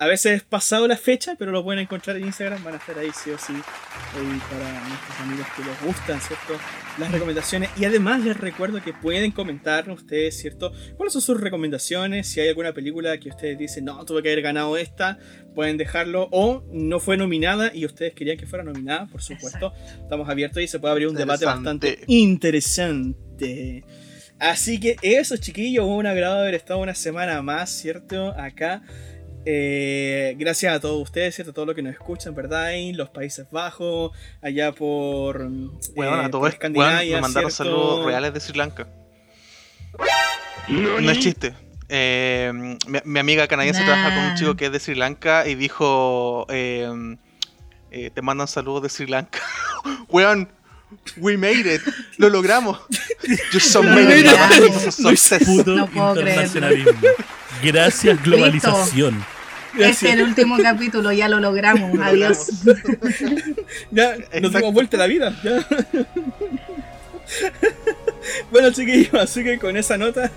A 0.00 0.06
veces 0.06 0.44
pasado 0.44 0.86
la 0.86 0.96
fecha, 0.96 1.34
pero 1.36 1.50
lo 1.50 1.64
pueden 1.64 1.80
encontrar 1.80 2.16
en 2.18 2.26
Instagram. 2.26 2.62
Van 2.62 2.74
a 2.74 2.76
estar 2.76 2.96
ahí 2.96 3.10
sí 3.12 3.30
o 3.30 3.38
sí. 3.38 3.52
ahí 3.52 4.40
para 4.48 4.88
nuestros 4.88 5.20
amigos 5.20 5.46
que 5.56 5.64
les 5.64 5.82
gustan, 5.82 6.20
¿cierto? 6.20 6.54
Las 6.98 7.10
recomendaciones. 7.10 7.70
Y 7.76 7.84
además 7.84 8.22
les 8.24 8.36
recuerdo 8.36 8.80
que 8.80 8.92
pueden 8.92 9.32
comentar 9.32 9.90
ustedes, 9.90 10.38
¿cierto? 10.38 10.72
¿Cuáles 10.96 11.12
son 11.12 11.20
sus 11.20 11.40
recomendaciones? 11.40 12.28
Si 12.28 12.38
hay 12.38 12.48
alguna 12.48 12.72
película 12.72 13.18
que 13.18 13.30
ustedes 13.30 13.58
dicen, 13.58 13.86
no, 13.86 14.04
tuve 14.04 14.22
que 14.22 14.30
haber 14.30 14.42
ganado 14.42 14.76
esta, 14.76 15.18
pueden 15.56 15.76
dejarlo. 15.76 16.28
O 16.30 16.62
no 16.70 17.00
fue 17.00 17.16
nominada 17.16 17.72
y 17.74 17.84
ustedes 17.84 18.14
querían 18.14 18.36
que 18.36 18.46
fuera 18.46 18.62
nominada, 18.62 19.08
por 19.08 19.20
supuesto. 19.20 19.72
Estamos 20.00 20.28
abiertos 20.28 20.62
y 20.62 20.68
se 20.68 20.78
puede 20.78 20.92
abrir 20.92 21.08
un 21.08 21.16
debate 21.16 21.44
bastante 21.44 21.98
interesante. 22.06 23.82
Así 24.38 24.78
que 24.78 24.94
eso, 25.02 25.36
chiquillos, 25.38 25.84
un 25.84 26.06
agrado 26.06 26.38
haber 26.38 26.54
estado 26.54 26.78
una 26.78 26.94
semana 26.94 27.42
más, 27.42 27.70
¿cierto? 27.70 28.32
Acá 28.38 28.84
Eh, 29.50 30.34
gracias 30.36 30.74
a 30.74 30.78
todos 30.78 31.02
ustedes, 31.02 31.34
¿cierto? 31.34 31.52
A 31.52 31.54
todos 31.54 31.68
los 31.68 31.74
que 31.74 31.80
nos 31.80 31.94
escuchan, 31.94 32.34
¿verdad? 32.34 32.74
En 32.74 32.98
los 32.98 33.08
Países 33.08 33.46
Bajos, 33.50 34.12
allá 34.42 34.72
por. 34.72 35.38
Bueno, 35.96 36.20
eh, 36.20 36.24
a 36.26 36.30
todo 36.30 36.30
por 36.30 36.30
esto, 36.30 36.38
weón, 36.38 36.52
Escandinavia, 36.52 37.16
me 37.16 37.22
mandaron 37.22 37.50
¿cierto? 37.50 37.72
saludos 37.72 38.04
reales 38.04 38.34
de 38.34 38.40
Sri 38.40 38.58
Lanka. 38.58 38.88
No 40.68 41.10
es 41.10 41.18
chiste. 41.20 41.54
Eh, 41.88 42.52
mi, 42.86 42.98
mi 43.04 43.18
amiga 43.20 43.48
canadiense 43.48 43.80
Nah. 43.80 43.86
trabaja 43.86 44.14
con 44.14 44.24
un 44.24 44.34
chico 44.36 44.54
que 44.54 44.66
es 44.66 44.72
de 44.72 44.80
Sri 44.80 44.94
Lanka 44.96 45.48
y 45.48 45.54
dijo: 45.54 46.46
eh, 46.50 47.16
eh, 47.90 48.10
Te 48.10 48.20
mandan 48.20 48.48
saludos 48.48 48.82
de 48.82 48.90
Sri 48.90 49.06
Lanka. 49.06 49.38
Weón, 50.10 50.50
we 51.16 51.38
made 51.38 51.74
it. 51.74 51.80
Lo 52.18 52.28
logramos. 52.28 52.78
You 53.54 53.60
so 53.60 53.82
made 53.82 54.20
it. 54.20 54.26
No 55.66 55.86
puedo 55.86 56.16
internacionalismo. 56.20 56.92
Gracias, 57.62 58.22
globalización. 58.22 59.24
Este 59.78 60.08
es 60.08 60.14
el 60.14 60.22
último 60.22 60.56
capítulo, 60.62 61.12
ya 61.12 61.28
lo 61.28 61.40
logramos. 61.40 61.94
Lo 61.94 62.04
Adiós. 62.04 62.48
Ya, 63.90 64.16
nos 64.40 64.52
dimos 64.52 64.72
vuelta 64.74 64.96
a 64.96 65.00
la 65.00 65.06
vida. 65.06 65.34
Ya. 65.42 65.64
bueno, 68.50 68.70
chiquillos, 68.72 69.14
así 69.14 69.44
que 69.44 69.58
con 69.58 69.76
esa 69.76 69.96
nota 69.98 70.30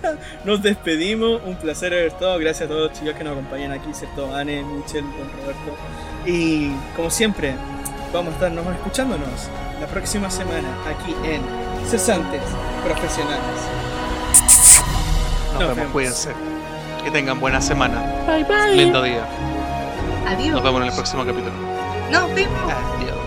nos 0.46 0.62
despedimos. 0.62 1.42
Un 1.46 1.56
placer 1.56 1.94
haber 1.94 2.08
estado. 2.08 2.38
Gracias 2.40 2.66
a 2.66 2.70
todos 2.72 2.90
los 2.90 3.00
chicos 3.00 3.16
que 3.16 3.24
nos 3.24 3.34
acompañan 3.34 3.72
aquí, 3.72 3.94
¿cierto? 3.94 4.34
Anne, 4.36 4.64
Michelle, 4.64 5.02
Don 5.02 5.32
Roberto. 5.42 5.78
Y 6.26 6.72
como 6.96 7.10
siempre, 7.10 7.56
vamos 8.14 8.32
a 8.34 8.36
estarnos 8.36 8.66
escuchándonos 8.76 9.50
la 9.80 9.88
próxima 9.88 10.30
semana 10.30 10.68
aquí 10.86 11.16
en 11.24 11.42
Cesantes 11.90 12.42
Profesionales. 12.84 13.42
Nos 15.54 15.60
Nos 15.60 15.76
vemos, 15.76 15.76
vemos. 15.76 15.92
cuídense. 15.92 16.30
Que 17.04 17.12
tengan 17.12 17.40
buena 17.40 17.62
semana. 17.62 18.02
Bye 18.28 18.44
bye. 18.44 18.76
Lindo 18.76 19.02
día. 19.02 19.26
Adiós. 20.28 20.54
Nos 20.54 20.64
vemos 20.64 20.82
en 20.82 20.88
el 20.88 20.94
próximo 20.94 21.26
capítulo. 21.26 21.54
Nos 22.12 22.34
vemos. 22.36 22.60
Adiós. 22.64 23.21